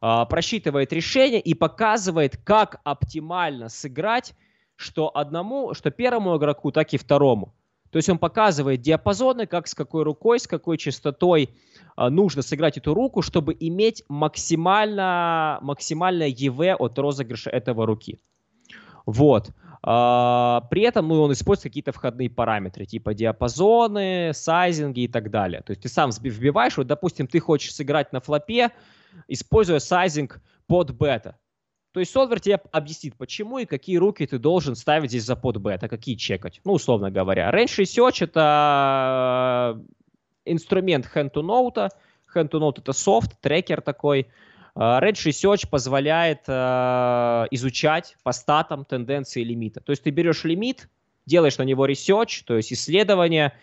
э, 0.02 0.26
просчитывает 0.30 0.92
решение 0.92 1.40
и 1.40 1.54
показывает, 1.54 2.38
как 2.38 2.82
оптимально 2.84 3.70
сыграть 3.70 4.36
что 4.82 5.16
одному, 5.16 5.74
что 5.74 5.92
первому 5.92 6.38
игроку, 6.38 6.72
так 6.72 6.94
и 6.94 6.98
второму. 6.98 7.54
То 7.92 7.98
есть 7.98 8.10
он 8.10 8.18
показывает 8.18 8.82
диапазоны, 8.82 9.46
как 9.46 9.68
с 9.68 9.76
какой 9.76 10.04
рукой, 10.04 10.40
с 10.40 10.48
какой 10.48 10.78
частотой 10.78 11.50
э, 11.98 12.10
нужно 12.10 12.42
сыграть 12.42 12.78
эту 12.78 12.94
руку, 12.94 13.22
чтобы 13.22 13.56
иметь 13.60 14.04
максимально, 14.08 15.60
максимальное 15.62 16.30
ЕВ 16.30 16.78
от 16.80 16.98
розыгрыша 16.98 17.50
этого 17.50 17.86
руки. 17.86 18.20
Вот. 19.06 19.52
А, 19.84 20.68
при 20.70 20.84
этом 20.84 21.08
ну, 21.08 21.22
он 21.22 21.34
использует 21.34 21.64
какие-то 21.64 21.92
входные 21.92 22.30
параметры, 22.30 22.86
типа 22.86 23.14
диапазоны, 23.14 24.32
сайзинги 24.34 25.02
и 25.02 25.08
так 25.08 25.32
далее. 25.32 25.62
То 25.62 25.72
есть 25.72 25.82
ты 25.82 25.90
сам 25.90 26.12
вбиваешь, 26.12 26.78
вот, 26.78 26.88
допустим, 26.88 27.28
ты 27.28 27.40
хочешь 27.40 27.74
сыграть 27.74 28.14
на 28.14 28.22
флопе, 28.22 28.72
используя 29.28 29.80
сайзинг 29.80 30.42
под 30.68 30.92
бета. 30.92 31.36
То 31.94 32.00
есть 32.00 32.12
солвер 32.12 32.40
тебе 32.40 32.60
объяснит, 32.72 33.16
почему 33.18 33.60
и 33.60 33.66
какие 33.66 33.98
руки 33.98 34.26
ты 34.26 34.40
должен 34.40 34.76
ставить 34.76 35.10
здесь 35.10 35.26
за 35.26 35.36
под 35.36 35.58
бета, 35.58 35.90
какие 35.90 36.16
чекать. 36.16 36.62
Ну, 36.64 36.74
условно 36.74 37.12
говоря. 37.12 37.52
Range 37.52 37.66
Research 37.66 38.24
это 38.24 39.82
инструмент 40.46 41.10
hand 41.14 41.32
to 41.34 41.42
note. 41.42 41.90
Hand 42.34 42.50
to 42.50 42.60
note 42.60 42.80
это 42.80 42.94
софт, 42.94 43.40
трекер 43.42 43.82
такой, 43.82 44.28
Range 44.76 45.12
э, 45.12 45.30
Research 45.30 45.68
позволяет 45.70 46.44
э, 46.48 47.48
изучать 47.52 48.16
по 48.24 48.32
статам 48.32 48.86
тенденции 48.86 49.44
лимита. 49.44 49.82
То 49.82 49.92
есть 49.92 50.04
ты 50.04 50.12
берешь 50.12 50.44
лимит, 50.44 50.88
делаешь 51.26 51.58
на 51.58 51.64
него 51.64 51.86
research, 51.88 52.44
то 52.46 52.56
есть 52.56 52.72
исследование, 52.72 53.54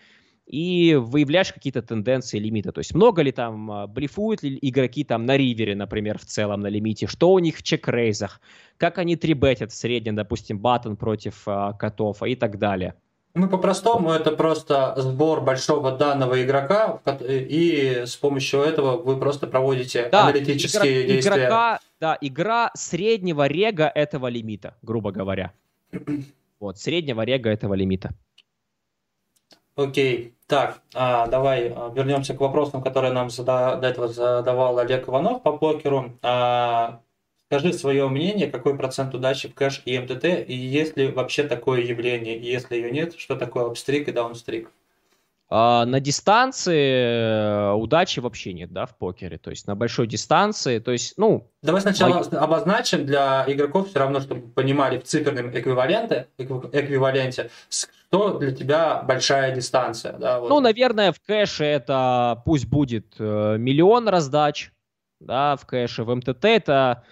и 0.49 0.95
выявляешь 0.95 1.53
какие-то 1.53 1.83
тенденции 1.83 2.39
лимита. 2.39 2.71
То 2.71 2.79
есть 2.79 2.95
много 2.95 3.21
ли 3.21 3.31
там, 3.31 3.71
э, 3.71 3.87
блефуют 3.87 4.41
ли 4.41 4.57
игроки 4.61 5.03
там 5.03 5.25
на 5.25 5.37
ривере, 5.37 5.75
например, 5.75 6.17
в 6.17 6.25
целом 6.25 6.61
на 6.61 6.67
лимите, 6.67 7.05
что 7.05 7.31
у 7.31 7.39
них 7.39 7.57
в 7.57 7.63
чекрейзах, 7.63 8.41
как 8.77 8.97
они 8.97 9.15
трибетят 9.15 9.71
в 9.71 9.75
среднем, 9.75 10.15
допустим, 10.15 10.57
баттон 10.57 10.97
против 10.97 11.47
э, 11.47 11.73
котов 11.77 12.23
и 12.23 12.35
так 12.35 12.57
далее. 12.57 12.95
Ну, 13.35 13.47
по-простому, 13.47 14.09
это 14.09 14.31
просто 14.31 14.95
сбор 14.97 15.41
большого 15.41 15.91
данного 15.91 16.43
игрока, 16.43 16.99
и 17.21 18.01
с 18.07 18.15
помощью 18.15 18.61
этого 18.61 18.97
вы 18.97 19.17
просто 19.19 19.45
проводите 19.45 20.09
да, 20.11 20.23
аналитические 20.23 21.01
игрок, 21.01 21.13
действия. 21.13 21.35
Игрока, 21.35 21.79
да, 21.99 22.17
игра 22.21 22.71
среднего 22.73 23.45
рега 23.45 23.91
этого 23.93 24.27
лимита, 24.27 24.75
грубо 24.81 25.11
говоря. 25.11 25.53
вот, 26.59 26.79
среднего 26.79 27.21
рега 27.21 27.51
этого 27.51 27.75
лимита. 27.75 28.15
Окей, 29.75 30.33
так, 30.49 30.81
а, 30.93 31.27
давай 31.27 31.69
а, 31.69 31.93
вернемся 31.95 32.33
к 32.33 32.41
вопросам, 32.41 32.81
которые 32.81 33.13
нам 33.13 33.29
зада... 33.29 33.77
до 33.77 33.87
этого 33.87 34.07
задавал 34.07 34.79
Олег 34.79 35.07
Иванов 35.07 35.43
по 35.43 35.53
покеру. 35.53 36.17
А, 36.21 37.01
Скажи 37.51 37.73
свое 37.73 38.07
мнение, 38.07 38.47
какой 38.47 38.77
процент 38.77 39.15
удачи 39.15 39.47
в 39.47 39.55
кэш 39.55 39.81
и 39.85 39.97
МТТ, 39.97 40.25
и 40.25 40.53
есть 40.53 40.95
ли 40.97 41.09
вообще 41.09 41.41
такое 41.41 41.81
явление, 41.81 42.37
и 42.37 42.45
если 42.45 42.75
ее 42.75 42.91
нет, 42.91 43.15
что 43.17 43.35
такое 43.35 43.65
апстрик 43.65 44.07
и 44.07 44.11
даунстрик? 44.11 44.69
А, 45.51 45.87
на 45.87 45.99
дистанции 45.99 47.71
э, 47.71 47.71
удачи 47.73 48.19
вообще 48.19 48.53
нет, 48.53 48.71
да, 48.71 48.85
в 48.85 48.95
покере. 48.95 49.39
То 49.39 49.49
есть 49.49 49.65
на 49.65 49.75
большой 49.75 50.05
дистанции, 50.05 50.77
то 50.77 50.91
есть, 50.91 51.15
ну... 51.17 51.49
Давай 51.63 51.81
сначала 51.81 52.23
мой... 52.23 52.39
обозначим 52.39 53.07
для 53.07 53.45
игроков 53.47 53.89
все 53.89 53.97
равно, 53.97 54.19
чтобы 54.19 54.47
понимали 54.47 54.99
в 54.99 55.05
циферном 55.05 55.49
эквиваленте, 55.49 56.27
эквиваленте, 56.37 57.49
что 58.09 58.39
для 58.39 58.51
тебя 58.51 59.03
большая 59.03 59.55
дистанция, 59.55 60.13
да? 60.13 60.39
Вот. 60.39 60.49
Ну, 60.49 60.59
наверное, 60.59 61.11
в 61.11 61.19
кэше 61.21 61.63
это 61.63 62.41
пусть 62.43 62.65
будет 62.65 63.15
э, 63.19 63.57
миллион 63.57 64.07
раздач, 64.09 64.71
да, 65.19 65.55
в 65.55 65.65
кэше, 65.65 66.03
в 66.03 66.15
МТТ 66.15 66.45
это 66.45 67.03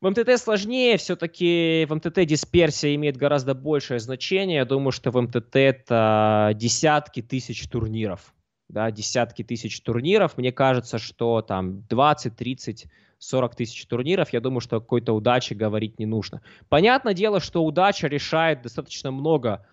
в 0.00 0.08
МТТ 0.08 0.38
сложнее, 0.38 0.96
все-таки 0.96 1.84
в 1.88 1.94
МТТ 1.94 2.24
дисперсия 2.24 2.94
имеет 2.94 3.16
гораздо 3.16 3.54
большее 3.54 3.98
значение. 3.98 4.58
Я 4.58 4.64
думаю, 4.64 4.92
что 4.92 5.10
в 5.10 5.20
МТТ 5.20 5.56
это 5.56 6.52
десятки 6.54 7.20
тысяч 7.20 7.68
турниров. 7.68 8.32
да, 8.68 8.90
десятки 8.90 9.42
тысяч 9.42 9.80
турниров. 9.80 10.36
Мне 10.38 10.52
кажется, 10.52 10.98
что 10.98 11.42
там 11.42 11.82
20, 11.88 12.36
30, 12.36 12.86
40 13.18 13.56
тысяч 13.56 13.86
турниров, 13.86 14.32
я 14.32 14.40
думаю, 14.40 14.60
что 14.60 14.80
какой-то 14.80 15.14
удачи 15.14 15.54
говорить 15.54 15.98
не 15.98 16.06
нужно. 16.06 16.42
Понятное 16.68 17.14
дело, 17.14 17.40
что 17.40 17.64
удача 17.64 18.06
решает 18.06 18.62
достаточно 18.62 19.10
много 19.10 19.66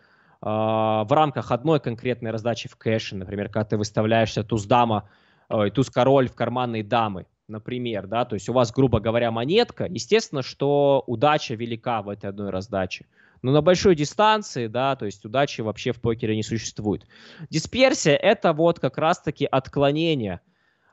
в 0.45 1.07
рамках 1.09 1.51
одной 1.51 1.79
конкретной 1.79 2.29
раздачи 2.29 2.69
в 2.69 2.75
кэше. 2.75 3.15
Например, 3.15 3.47
когда 3.47 3.65
ты 3.65 3.77
выставляешься 3.77 4.43
туз-дама, 4.43 5.09
э, 5.49 5.71
туз-король 5.71 6.29
в 6.29 6.35
карманные 6.35 6.83
дамы, 6.83 7.25
например, 7.47 8.05
да, 8.05 8.25
то 8.25 8.35
есть 8.35 8.47
у 8.47 8.53
вас, 8.53 8.71
грубо 8.71 8.99
говоря, 8.99 9.31
монетка, 9.31 9.85
естественно, 9.85 10.43
что 10.43 11.03
удача 11.07 11.55
велика 11.55 12.03
в 12.03 12.09
этой 12.09 12.29
одной 12.29 12.51
раздаче. 12.51 13.07
Но 13.41 13.51
на 13.51 13.61
большой 13.61 13.95
дистанции, 13.95 14.67
да, 14.67 14.95
то 14.95 15.05
есть 15.05 15.25
удачи 15.25 15.61
вообще 15.61 15.91
в 15.91 16.01
покере 16.01 16.35
не 16.35 16.43
существует. 16.43 17.07
Дисперсия– 17.49 18.15
это 18.21 18.53
вот 18.53 18.79
как 18.79 18.99
раз-таки 18.99 19.45
отклонение 19.45 20.41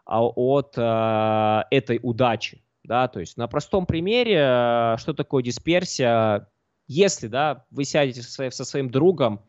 а, 0.06 0.22
от 0.22 0.74
э, 0.76 1.62
этой 1.70 2.00
удачи, 2.02 2.62
да, 2.84 3.08
то 3.08 3.20
есть 3.20 3.36
на 3.36 3.48
простом 3.48 3.84
примере, 3.84 4.96
что 4.98 5.12
такое 5.14 5.42
дисперсия, 5.42 6.48
если, 6.86 7.28
да, 7.28 7.66
вы 7.70 7.84
сядете 7.84 8.22
со, 8.22 8.30
своим, 8.30 8.50
со 8.50 8.64
своим 8.64 8.90
другом 8.90 9.44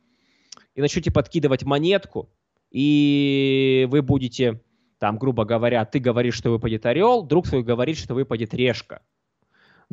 и 0.75 0.81
начнете 0.81 1.11
подкидывать 1.11 1.63
монетку, 1.63 2.29
и 2.71 3.87
вы 3.89 4.01
будете, 4.01 4.61
там, 4.99 5.17
грубо 5.17 5.45
говоря, 5.45 5.85
ты 5.85 5.99
говоришь, 5.99 6.35
что 6.35 6.51
выпадет 6.51 6.85
орел, 6.85 7.23
друг 7.23 7.47
твой 7.47 7.63
говорит, 7.63 7.97
что 7.97 8.13
выпадет 8.13 8.53
решка– 8.53 9.01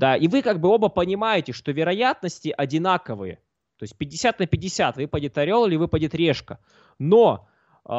да, 0.00 0.16
и 0.16 0.28
вы 0.28 0.40
как 0.40 0.60
бы 0.60 0.70
оба 0.70 0.88
понимаете, 0.88 1.52
что 1.52 1.72
вероятности 1.72 2.54
одинаковые. 2.56 3.36
То 3.76 3.82
есть 3.84 3.96
50 3.98 4.38
на 4.40 4.46
50, 4.46 4.96
выпадет 4.96 5.36
орел 5.36 5.66
или 5.66 5.76
выпадет 5.76 6.14
решка. 6.14 6.58
Но 6.98 7.48
э, 7.84 7.90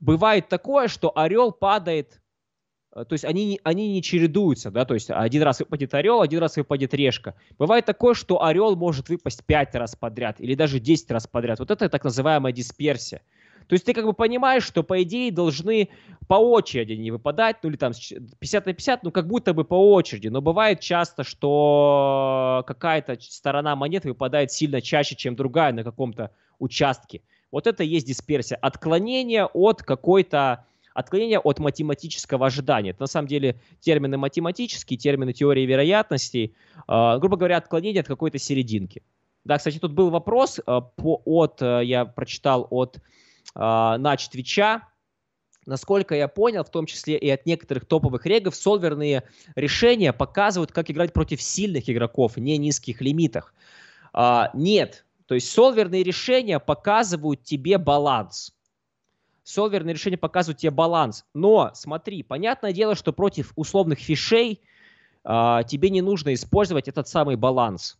бывает 0.00 0.48
такое, 0.48 0.88
что 0.88 1.12
орел 1.14 1.52
падает, 1.52 2.22
то 3.04 3.12
есть 3.12 3.24
они, 3.24 3.60
они 3.64 3.92
не 3.92 4.02
чередуются, 4.02 4.70
да, 4.70 4.84
то 4.84 4.94
есть 4.94 5.10
один 5.10 5.42
раз 5.42 5.60
выпадет 5.60 5.94
орел, 5.94 6.20
один 6.20 6.40
раз 6.40 6.56
выпадет 6.56 6.94
решка. 6.94 7.34
Бывает 7.58 7.84
такое, 7.84 8.14
что 8.14 8.42
орел 8.44 8.76
может 8.76 9.08
выпасть 9.08 9.44
5 9.44 9.74
раз 9.74 9.96
подряд 9.96 10.40
или 10.40 10.54
даже 10.54 10.80
10 10.80 11.10
раз 11.10 11.26
подряд. 11.26 11.58
Вот 11.58 11.70
это 11.70 11.88
так 11.88 12.04
называемая 12.04 12.52
дисперсия. 12.52 13.22
То 13.68 13.74
есть 13.74 13.84
ты 13.84 13.92
как 13.92 14.06
бы 14.06 14.14
понимаешь, 14.14 14.64
что 14.64 14.82
по 14.82 15.02
идее 15.02 15.30
должны 15.30 15.90
по 16.26 16.34
очереди 16.34 16.94
не 16.94 17.10
выпадать, 17.10 17.58
ну 17.62 17.68
или 17.68 17.76
там 17.76 17.92
50 17.92 18.66
на 18.66 18.72
50, 18.72 19.02
ну 19.02 19.10
как 19.10 19.26
будто 19.26 19.52
бы 19.52 19.64
по 19.64 19.74
очереди. 19.92 20.28
Но 20.28 20.40
бывает 20.40 20.80
часто, 20.80 21.22
что 21.22 22.64
какая-то 22.66 23.18
сторона 23.20 23.76
монеты 23.76 24.08
выпадает 24.08 24.50
сильно 24.52 24.80
чаще, 24.80 25.16
чем 25.16 25.36
другая 25.36 25.72
на 25.72 25.84
каком-то 25.84 26.30
участке. 26.58 27.20
Вот 27.50 27.66
это 27.66 27.84
и 27.84 27.86
есть 27.86 28.06
дисперсия. 28.06 28.56
Отклонение 28.56 29.44
от 29.44 29.82
какой-то 29.82 30.64
отклонение 30.98 31.38
от 31.38 31.60
математического 31.60 32.46
ожидания. 32.46 32.90
Это 32.90 33.02
на 33.02 33.06
самом 33.06 33.28
деле 33.28 33.60
термины 33.80 34.16
математические, 34.16 34.98
термины 34.98 35.32
теории 35.32 35.64
вероятностей. 35.64 36.56
Э, 36.88 37.18
грубо 37.18 37.36
говоря, 37.36 37.58
отклонение 37.58 38.00
от 38.00 38.08
какой-то 38.08 38.38
серединки. 38.38 39.02
Да, 39.44 39.58
кстати, 39.58 39.78
тут 39.78 39.92
был 39.92 40.10
вопрос 40.10 40.58
э, 40.58 40.62
по, 40.96 41.22
от, 41.24 41.62
э, 41.62 41.82
я 41.84 42.04
прочитал 42.04 42.66
от 42.70 42.98
нач 43.54 44.28
Твича. 44.28 44.88
Насколько 45.64 46.14
я 46.14 46.28
понял, 46.28 46.64
в 46.64 46.70
том 46.70 46.86
числе 46.86 47.16
и 47.16 47.28
от 47.30 47.46
некоторых 47.46 47.86
топовых 47.86 48.26
регов, 48.26 48.54
солверные 48.54 49.24
решения 49.56 50.12
показывают, 50.12 50.70
как 50.70 50.90
играть 50.90 51.12
против 51.12 51.40
сильных 51.42 51.88
игроков, 51.88 52.36
не 52.36 52.58
низких 52.58 53.00
лимитах. 53.00 53.54
Э, 54.12 54.44
нет, 54.54 55.06
то 55.26 55.34
есть 55.34 55.50
солверные 55.50 56.02
решения 56.02 56.58
показывают 56.58 57.42
тебе 57.42 57.78
баланс. 57.78 58.57
Солверные 59.48 59.94
решения 59.94 60.18
показывают 60.18 60.58
тебе 60.58 60.70
баланс. 60.70 61.24
Но 61.32 61.70
смотри, 61.72 62.22
понятное 62.22 62.74
дело, 62.74 62.94
что 62.94 63.14
против 63.14 63.54
условных 63.56 63.98
фишей 63.98 64.60
э, 65.24 65.60
тебе 65.66 65.88
не 65.88 66.02
нужно 66.02 66.34
использовать 66.34 66.86
этот 66.86 67.08
самый 67.08 67.36
баланс. 67.36 67.98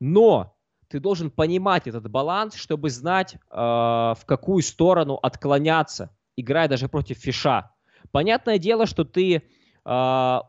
Но 0.00 0.56
ты 0.88 1.00
должен 1.00 1.30
понимать 1.30 1.86
этот 1.86 2.10
баланс, 2.10 2.54
чтобы 2.54 2.88
знать, 2.88 3.34
э, 3.34 3.38
в 3.58 4.20
какую 4.24 4.62
сторону 4.62 5.18
отклоняться, 5.22 6.16
играя 6.34 6.66
даже 6.66 6.88
против 6.88 7.18
фиша. 7.18 7.70
Понятное 8.10 8.56
дело, 8.56 8.86
что 8.86 9.04
ты, 9.04 9.42
э, 9.84 10.40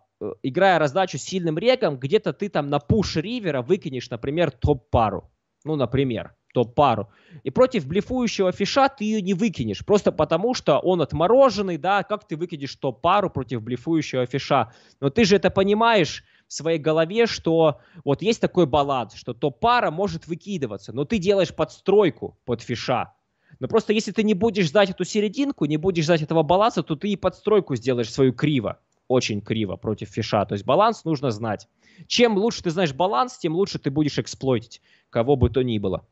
играя 0.43 0.79
раздачу 0.79 1.17
сильным 1.17 1.57
регом, 1.57 1.97
где-то 1.97 2.31
ты 2.31 2.47
там 2.47 2.69
на 2.69 2.79
пуш 2.79 3.17
ривера 3.17 3.61
выкинешь, 3.61 4.09
например, 4.09 4.49
топ-пару. 4.51 5.29
Ну, 5.65 5.75
например, 5.75 6.37
топ-пару. 6.53 7.09
И 7.43 7.49
против 7.49 7.85
блефующего 7.85 8.51
фиша 8.51 8.89
ты 8.89 9.03
ее 9.03 9.21
не 9.21 9.33
выкинешь, 9.33 9.85
просто 9.85 10.11
потому 10.11 10.53
что 10.53 10.79
он 10.79 11.01
отмороженный, 11.01 11.77
да, 11.77 12.03
как 12.03 12.27
ты 12.27 12.35
выкинешь 12.35 12.75
топ-пару 12.75 13.29
против 13.29 13.61
блефующего 13.61 14.25
фиша. 14.25 14.73
Но 14.99 15.09
ты 15.09 15.25
же 15.25 15.35
это 15.35 15.49
понимаешь, 15.49 16.23
в 16.47 16.53
своей 16.53 16.79
голове, 16.79 17.27
что 17.27 17.79
вот 18.03 18.23
есть 18.23 18.41
такой 18.41 18.65
баланс, 18.65 19.13
что 19.13 19.35
то 19.35 19.51
пара 19.51 19.91
может 19.91 20.25
выкидываться, 20.25 20.91
но 20.91 21.05
ты 21.05 21.19
делаешь 21.19 21.53
подстройку 21.53 22.37
под 22.43 22.61
фиша. 22.61 23.13
Но 23.59 23.67
просто 23.67 23.93
если 23.93 24.11
ты 24.11 24.23
не 24.23 24.33
будешь 24.33 24.65
ждать 24.65 24.89
эту 24.89 25.03
серединку, 25.03 25.65
не 25.65 25.77
будешь 25.77 26.05
ждать 26.05 26.23
этого 26.23 26.41
баланса, 26.41 26.81
то 26.81 26.95
ты 26.95 27.09
и 27.09 27.15
подстройку 27.15 27.75
сделаешь 27.75 28.11
свою 28.11 28.33
криво, 28.33 28.79
очень 29.07 29.41
криво 29.41 29.75
против 29.75 30.09
фиша. 30.09 30.43
То 30.45 30.53
есть 30.53 30.65
баланс 30.65 31.05
нужно 31.05 31.29
знать. 31.29 31.67
Чем 32.07 32.35
лучше 32.35 32.63
ты 32.63 32.71
знаешь 32.71 32.93
баланс, 32.93 33.37
тем 33.37 33.53
лучше 33.53 33.77
ты 33.77 33.91
будешь 33.91 34.17
эксплойтить 34.17 34.81
кого 35.09 35.35
бы 35.35 35.49
то 35.49 35.61
ни 35.61 35.77
было. 35.77 36.05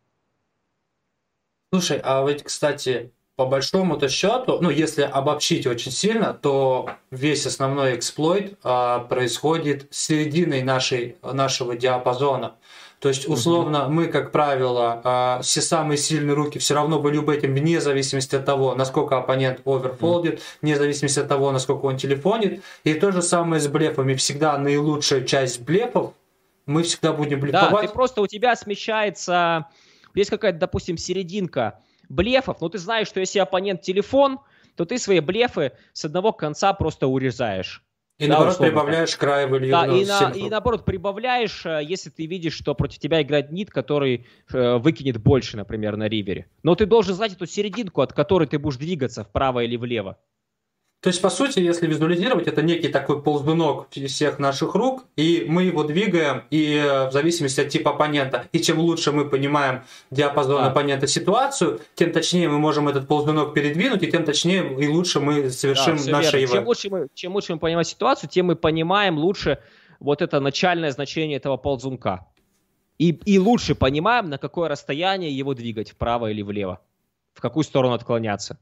Слушай, 1.71 1.99
а 2.03 2.25
ведь, 2.25 2.43
кстати, 2.43 3.11
по 3.35 3.45
большому-то 3.45 4.09
счету, 4.09 4.57
ну, 4.61 4.69
если 4.69 5.03
обобщить 5.03 5.67
очень 5.67 5.91
сильно, 5.91 6.33
то 6.33 6.89
весь 7.11 7.45
основной 7.45 7.95
эксплойт 7.95 8.57
а, 8.63 8.99
происходит 8.99 9.87
с 9.91 10.07
серединой 10.07 10.63
нашей, 10.63 11.17
нашего 11.21 11.75
диапазона. 11.75 12.55
То 12.99 13.09
есть, 13.09 13.27
условно, 13.27 13.85
угу. 13.85 13.93
мы, 13.93 14.07
как 14.07 14.31
правило, 14.31 15.01
а, 15.03 15.41
все 15.43 15.61
самые 15.61 15.99
сильные 15.99 16.33
руки 16.33 16.57
все 16.57 16.73
равно 16.73 16.99
были 16.99 17.19
бы 17.19 17.35
этим, 17.35 17.53
вне 17.53 17.79
зависимости 17.79 18.35
от 18.35 18.45
того, 18.45 18.73
насколько 18.73 19.17
оппонент 19.17 19.61
оверфолдит, 19.65 20.35
угу. 20.35 20.41
вне 20.63 20.75
зависимости 20.75 21.19
от 21.19 21.27
того, 21.27 21.51
насколько 21.51 21.85
он 21.85 21.97
телефонит. 21.97 22.63
И 22.85 22.95
то 22.95 23.11
же 23.11 23.21
самое 23.21 23.61
с 23.61 23.67
блефами. 23.67 24.15
Всегда 24.15 24.57
наилучшая 24.57 25.21
часть 25.21 25.61
блефов 25.61 26.13
мы 26.65 26.83
всегда 26.83 27.13
будем 27.13 27.39
блефовать. 27.39 27.71
Да, 27.71 27.81
ты 27.81 27.87
просто 27.93 28.21
у 28.21 28.27
тебя 28.27 28.55
смещается, 28.55 29.67
есть 30.19 30.29
какая-то, 30.29 30.59
допустим, 30.59 30.97
серединка, 30.97 31.79
блефов, 32.09 32.61
но 32.61 32.69
ты 32.69 32.77
знаешь, 32.77 33.07
что 33.07 33.19
если 33.19 33.39
оппонент 33.39 33.81
телефон, 33.81 34.39
то 34.75 34.85
ты 34.85 34.97
свои 34.97 35.19
блефы 35.19 35.73
с 35.93 36.05
одного 36.05 36.31
конца 36.31 36.73
просто 36.73 37.07
урезаешь. 37.07 37.83
И 38.19 38.23
да, 38.25 38.29
наоборот 38.29 38.53
условно. 38.53 38.71
прибавляешь 38.71 39.15
край 39.15 39.45
в 39.45 39.59
Да, 39.69 39.85
и, 39.85 40.03
на, 40.03 40.31
и 40.31 40.49
наоборот 40.49 40.85
прибавляешь, 40.85 41.63
э, 41.67 41.81
если 41.83 42.09
ты 42.09 42.25
видишь, 42.25 42.53
что 42.53 42.73
против 42.73 42.97
тебя 42.97 43.21
играет 43.21 43.51
нит, 43.51 43.69
который 43.69 44.25
э, 44.51 44.77
выкинет 44.77 45.17
больше, 45.17 45.55
например, 45.55 45.97
на 45.97 46.07
ривере. 46.07 46.47
Но 46.63 46.73
ты 46.73 46.87
должен 46.87 47.13
знать 47.13 47.33
эту 47.33 47.45
серединку, 47.45 48.01
от 48.01 48.13
которой 48.13 48.47
ты 48.47 48.57
будешь 48.57 48.77
двигаться 48.77 49.23
вправо 49.23 49.63
или 49.63 49.75
влево. 49.75 50.17
То 50.99 51.09
есть, 51.09 51.21
по 51.21 51.29
сути, 51.29 51.59
если 51.59 51.85
визуализировать, 51.85 52.47
это 52.47 52.63
некий 52.63 52.87
такой 52.87 53.21
ползунок 53.21 53.87
всех 53.91 54.39
наших 54.39 54.73
рук, 54.73 55.05
и 55.15 55.45
мы 55.47 55.63
его 55.63 55.83
двигаем, 55.83 56.43
и 56.49 56.73
э, 56.73 57.07
в 57.09 57.11
зависимости 57.11 57.61
от 57.61 57.69
типа 57.69 57.91
оппонента, 57.91 58.47
и 58.51 58.59
чем 58.59 58.79
лучше 58.79 59.11
мы 59.11 59.29
понимаем 59.29 59.83
диапазон 60.09 60.63
да. 60.63 60.67
оппонента 60.67 61.05
ситуацию, 61.05 61.81
тем 61.93 62.11
точнее 62.11 62.49
мы 62.49 62.57
можем 62.57 62.89
этот 62.89 63.07
ползунок 63.07 63.53
передвинуть, 63.53 64.01
и 64.01 64.11
тем 64.11 64.25
точнее 64.25 64.75
и 64.79 64.87
лучше 64.87 65.19
мы 65.19 65.51
совершим 65.51 65.97
да, 66.03 66.13
наше 66.13 66.43
ИВ. 66.43 66.51
Чем 66.51 66.65
лучше, 66.65 66.89
мы, 66.89 67.07
чем 67.13 67.33
лучше 67.35 67.53
мы 67.53 67.59
понимаем 67.59 67.85
ситуацию, 67.85 68.27
тем 68.27 68.47
мы 68.47 68.55
понимаем 68.55 69.19
лучше 69.19 69.59
вот 69.99 70.23
это 70.23 70.39
начальное 70.39 70.89
значение 70.89 71.37
этого 71.37 71.57
ползунка. 71.57 72.25
И, 72.97 73.11
и 73.11 73.37
лучше 73.37 73.75
понимаем, 73.75 74.29
на 74.31 74.39
какое 74.39 74.67
расстояние 74.67 75.31
его 75.37 75.53
двигать, 75.53 75.91
вправо 75.91 76.31
или 76.31 76.41
влево, 76.41 76.81
в 77.35 77.41
какую 77.41 77.63
сторону 77.63 77.93
отклоняться. 77.93 78.57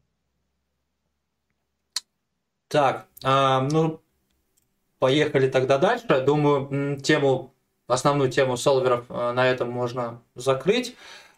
Так, 2.68 3.08
а, 3.24 3.62
ну, 3.62 4.02
поехали 5.00 5.50
тогда 5.50 5.78
дальше. 5.78 6.22
Думаю, 6.22 7.00
тему, 7.00 7.54
основную 7.88 8.32
тему 8.32 8.58
солверов 8.58 9.06
а, 9.10 9.34
на 9.34 9.48
этом 9.48 9.70
можно 9.70 10.22
закрыть. 10.36 10.96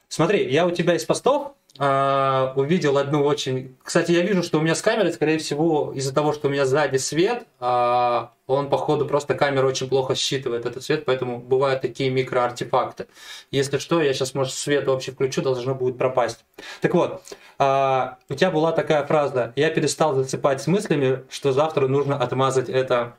Смотри, 0.08 0.50
я 0.50 0.66
у 0.66 0.72
тебя 0.72 0.96
из 0.96 1.04
постов 1.04 1.54
Uh, 1.80 2.54
увидел 2.56 2.98
одну 2.98 3.24
очень... 3.24 3.78
Кстати, 3.84 4.12
я 4.12 4.22
вижу, 4.22 4.42
что 4.42 4.58
у 4.58 4.62
меня 4.62 4.74
с 4.74 4.82
камерой, 4.82 5.14
скорее 5.14 5.38
всего, 5.38 5.94
из-за 5.94 6.12
того, 6.12 6.34
что 6.34 6.48
у 6.48 6.50
меня 6.50 6.66
сзади 6.66 6.98
свет, 6.98 7.46
uh, 7.60 8.30
он, 8.48 8.70
походу, 8.70 9.06
просто 9.06 9.36
камера 9.36 9.68
очень 9.68 9.88
плохо 9.88 10.16
считывает 10.16 10.66
этот 10.66 10.84
свет, 10.84 11.06
поэтому 11.06 11.38
бывают 11.40 11.82
такие 11.82 12.10
микроартефакты. 12.10 13.06
Если 13.52 13.78
что, 13.78 14.02
я 14.02 14.12
сейчас, 14.14 14.34
может, 14.34 14.54
свет 14.54 14.88
вообще 14.88 15.12
включу, 15.12 15.44
должно 15.44 15.76
будет 15.76 16.00
пропасть. 16.00 16.46
Так 16.82 16.96
вот, 16.96 17.22
uh, 17.60 18.16
у 18.28 18.34
тебя 18.34 18.50
была 18.50 18.72
такая 18.72 19.06
фраза 19.06 19.54
«Я 19.56 19.70
перестал 19.70 20.16
засыпать 20.16 20.62
с 20.62 20.68
мыслями, 20.68 21.26
что 21.30 21.52
завтра 21.52 21.88
нужно 21.88 22.18
отмазать 22.18 22.70
это, 22.70 23.18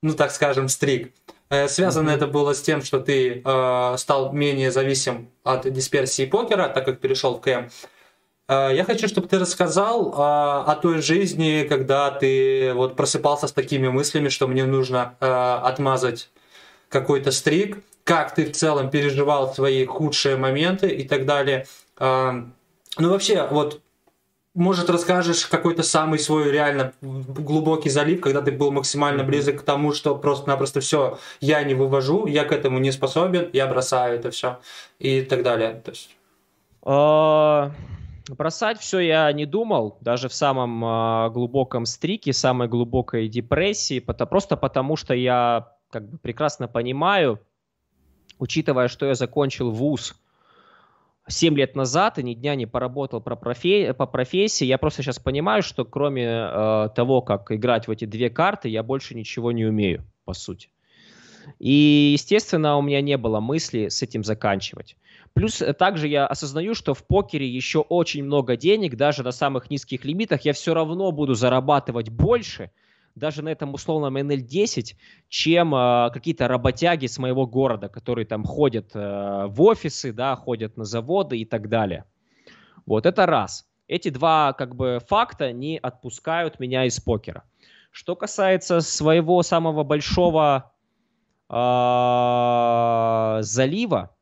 ну, 0.00 0.12
так 0.12 0.30
скажем, 0.30 0.68
стрик». 0.68 1.12
Э, 1.48 1.68
связано 1.68 2.10
mm-hmm. 2.10 2.16
это 2.16 2.26
было 2.26 2.54
с 2.54 2.62
тем, 2.62 2.82
что 2.82 3.00
ты 3.00 3.42
э, 3.44 3.94
стал 3.98 4.32
менее 4.32 4.70
зависим 4.70 5.30
от 5.44 5.70
дисперсии 5.72 6.26
покера, 6.26 6.68
так 6.68 6.84
как 6.84 7.00
перешел 7.00 7.36
в 7.36 7.40
КМ. 7.40 7.68
А, 8.48 8.70
я 8.70 8.84
хочу, 8.84 9.08
чтобы 9.08 9.28
ты 9.28 9.38
рассказал 9.38 10.14
а, 10.16 10.64
о 10.66 10.76
той 10.76 11.02
жизни, 11.02 11.66
когда 11.68 12.10
ты 12.10 12.72
вот 12.74 12.96
просыпался 12.96 13.48
с 13.48 13.52
такими 13.52 13.88
мыслями, 13.88 14.28
что 14.28 14.46
мне 14.46 14.64
нужно 14.64 15.16
а, 15.20 15.62
отмазать 15.64 16.30
какой-то 16.88 17.32
стрик, 17.32 17.82
как 18.04 18.34
ты 18.34 18.46
в 18.46 18.52
целом 18.52 18.90
переживал 18.90 19.52
свои 19.52 19.84
худшие 19.84 20.36
моменты 20.36 20.88
и 20.88 21.06
так 21.08 21.26
далее. 21.26 21.66
Ну 21.98 23.10
вообще, 23.10 23.48
вот 23.50 23.80
может, 24.56 24.88
расскажешь 24.90 25.46
какой-то 25.46 25.82
самый 25.82 26.18
свой 26.18 26.50
реально 26.50 26.92
глубокий 27.02 27.90
залив, 27.90 28.20
когда 28.22 28.40
ты 28.40 28.50
был 28.50 28.72
максимально 28.72 29.22
близок 29.22 29.60
к 29.60 29.62
тому, 29.62 29.92
что 29.92 30.16
просто-напросто 30.16 30.80
все, 30.80 31.18
я 31.40 31.62
не 31.62 31.74
вывожу, 31.74 32.26
я 32.26 32.44
к 32.44 32.52
этому 32.52 32.78
не 32.78 32.90
способен, 32.90 33.50
я 33.52 33.66
бросаю 33.66 34.18
это 34.18 34.30
все 34.30 34.58
и 34.98 35.20
так 35.20 35.42
далее. 35.42 35.82
То 35.84 35.90
есть... 35.90 36.16
Бросать 38.28 38.80
все 38.80 38.98
я 38.98 39.30
не 39.32 39.46
думал, 39.46 39.98
даже 40.00 40.28
в 40.28 40.34
самом 40.34 40.84
э, 40.84 41.30
глубоком 41.30 41.86
стрике, 41.86 42.32
самой 42.32 42.66
глубокой 42.66 43.28
депрессии, 43.28 44.00
потому, 44.00 44.28
просто 44.28 44.56
потому 44.56 44.96
что 44.96 45.14
я 45.14 45.68
как 45.90 46.08
бы 46.10 46.18
прекрасно 46.18 46.66
понимаю, 46.66 47.40
учитывая, 48.40 48.88
что 48.88 49.06
я 49.06 49.14
закончил 49.14 49.70
вуз 49.70 50.16
7 51.28 51.56
лет 51.56 51.74
назад 51.74 52.18
и 52.18 52.22
ни 52.22 52.34
дня 52.34 52.54
не 52.54 52.66
поработал 52.66 53.20
по, 53.20 53.34
профи- 53.34 53.92
по 53.92 54.06
профессии, 54.06 54.64
я 54.64 54.78
просто 54.78 55.02
сейчас 55.02 55.18
понимаю, 55.18 55.62
что 55.62 55.84
кроме 55.84 56.24
э, 56.24 56.88
того, 56.94 57.22
как 57.22 57.50
играть 57.50 57.88
в 57.88 57.90
эти 57.90 58.04
две 58.04 58.30
карты, 58.30 58.68
я 58.68 58.82
больше 58.82 59.14
ничего 59.14 59.52
не 59.52 59.64
умею, 59.64 60.04
по 60.24 60.34
сути. 60.34 60.70
И, 61.58 62.10
естественно, 62.12 62.76
у 62.76 62.82
меня 62.82 63.00
не 63.00 63.16
было 63.16 63.40
мысли 63.40 63.88
с 63.88 64.02
этим 64.02 64.24
заканчивать. 64.24 64.96
Плюс 65.32 65.60
э, 65.60 65.72
также 65.72 66.08
я 66.08 66.26
осознаю, 66.26 66.74
что 66.74 66.94
в 66.94 67.04
покере 67.04 67.48
еще 67.48 67.80
очень 67.80 68.24
много 68.24 68.56
денег, 68.56 68.96
даже 68.96 69.22
на 69.22 69.32
самых 69.32 69.70
низких 69.70 70.04
лимитах 70.04 70.42
я 70.42 70.52
все 70.52 70.74
равно 70.74 71.10
буду 71.12 71.34
зарабатывать 71.34 72.08
больше, 72.08 72.70
даже 73.16 73.42
на 73.42 73.48
этом 73.48 73.74
условном 73.74 74.16
NL10, 74.16 74.94
чем 75.28 75.74
э, 75.74 76.10
какие-то 76.12 76.46
работяги 76.46 77.06
с 77.06 77.18
моего 77.18 77.46
города, 77.46 77.88
которые 77.88 78.26
там 78.26 78.44
ходят 78.44 78.90
э, 78.94 79.46
в 79.48 79.62
офисы, 79.62 80.12
да, 80.12 80.36
ходят 80.36 80.76
на 80.76 80.84
заводы 80.84 81.38
и 81.38 81.44
так 81.44 81.68
далее. 81.68 82.04
Вот 82.84 83.06
это 83.06 83.26
раз. 83.26 83.66
Эти 83.88 84.10
два 84.10 84.52
как 84.52 84.76
бы 84.76 85.00
факта 85.08 85.52
не 85.52 85.78
отпускают 85.78 86.60
меня 86.60 86.84
из 86.84 87.00
покера. 87.00 87.44
Что 87.90 88.14
касается 88.14 88.80
своего 88.80 89.42
самого 89.42 89.82
большого 89.82 90.72
э, 91.48 93.42
залива, 93.42 94.14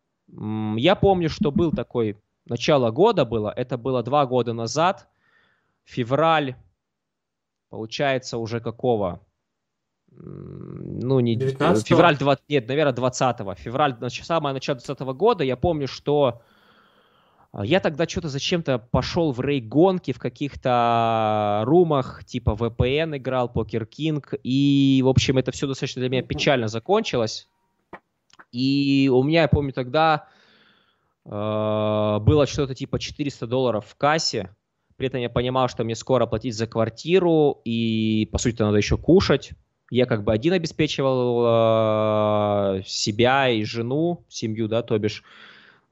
я 0.76 0.94
помню, 0.94 1.28
что 1.28 1.50
был 1.50 1.72
такой, 1.72 2.16
начало 2.46 2.92
года 2.92 3.24
было, 3.24 3.52
это 3.54 3.76
было 3.76 4.04
два 4.04 4.26
года 4.26 4.52
назад, 4.52 5.08
февраль, 5.84 6.54
получается 7.74 8.38
уже 8.38 8.60
какого? 8.60 9.20
Ну, 10.12 11.18
не 11.18 11.34
19 11.34 11.84
февраль 11.84 12.16
20, 12.16 12.44
нет, 12.48 12.68
наверное, 12.68 12.92
20 12.92 13.58
февраль, 13.58 13.96
самое 14.10 14.52
начало 14.52 14.78
20 14.78 15.00
года, 15.16 15.42
я 15.42 15.56
помню, 15.56 15.88
что 15.88 16.40
а, 17.50 17.66
я 17.66 17.80
тогда 17.80 18.06
что-то 18.06 18.28
зачем-то 18.28 18.78
пошел 18.78 19.32
в 19.32 19.40
рей-гонки 19.40 20.12
в 20.12 20.20
каких-то 20.20 21.62
румах, 21.64 22.24
типа 22.24 22.50
VPN 22.52 23.16
играл, 23.16 23.48
Покер 23.48 23.86
Кинг, 23.86 24.34
и, 24.44 25.02
в 25.04 25.08
общем, 25.08 25.36
это 25.38 25.50
все 25.50 25.66
достаточно 25.66 25.98
для 25.98 26.10
меня 26.10 26.22
печально 26.22 26.68
закончилось. 26.68 27.48
И 28.52 29.10
у 29.12 29.24
меня, 29.24 29.42
я 29.42 29.48
помню, 29.48 29.72
тогда 29.72 30.28
э, 31.24 31.28
было 31.28 32.46
что-то 32.46 32.76
типа 32.76 33.00
400 33.00 33.48
долларов 33.48 33.86
в 33.88 33.96
кассе. 33.96 34.54
При 34.96 35.08
этом 35.08 35.20
я 35.20 35.28
понимал, 35.28 35.68
что 35.68 35.84
мне 35.84 35.94
скоро 35.94 36.26
платить 36.26 36.54
за 36.54 36.66
квартиру, 36.66 37.60
и, 37.64 38.28
по 38.30 38.38
сути, 38.38 38.62
надо 38.62 38.76
еще 38.76 38.96
кушать. 38.96 39.52
Я 39.90 40.06
как 40.06 40.24
бы 40.24 40.32
один 40.32 40.52
обеспечивал 40.52 42.78
э, 42.78 42.82
себя 42.86 43.50
и 43.50 43.64
жену, 43.64 44.24
семью, 44.28 44.68
да, 44.68 44.82
то 44.82 44.98
бишь. 44.98 45.22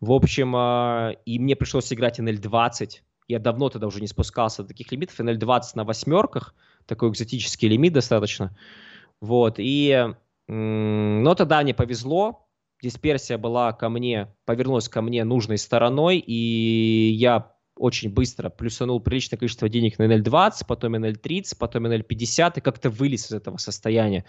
В 0.00 0.12
общем, 0.12 0.54
э, 0.56 1.16
и 1.26 1.38
мне 1.38 1.56
пришлось 1.56 1.92
играть 1.92 2.20
NL20. 2.20 3.00
Я 3.28 3.38
давно 3.38 3.68
тогда 3.68 3.86
уже 3.86 4.00
не 4.00 4.06
спускался 4.06 4.62
до 4.62 4.68
таких 4.68 4.90
лимитов. 4.92 5.20
NL20 5.20 5.62
на 5.74 5.84
восьмерках, 5.84 6.54
такой 6.86 7.10
экзотический 7.10 7.68
лимит 7.68 7.92
достаточно. 7.92 8.56
Вот, 9.20 9.56
и... 9.58 10.14
Но 10.48 11.34
тогда 11.36 11.62
мне 11.62 11.72
повезло, 11.72 12.48
дисперсия 12.82 13.38
была 13.38 13.72
ко 13.72 13.88
мне, 13.88 14.34
повернулась 14.44 14.88
ко 14.88 15.00
мне 15.00 15.24
нужной 15.24 15.56
стороной, 15.56 16.18
и 16.18 17.12
я 17.14 17.51
очень 17.76 18.10
быстро 18.10 18.48
плюсанул 18.48 19.00
приличное 19.00 19.38
количество 19.38 19.68
денег 19.68 19.98
на 19.98 20.04
NL20, 20.04 20.64
потом 20.66 20.96
NL30, 20.96 21.56
потом 21.58 21.86
NL50 21.86 22.52
и 22.56 22.60
как-то 22.60 22.90
вылез 22.90 23.26
из 23.26 23.32
этого 23.32 23.56
состояния. 23.56 24.24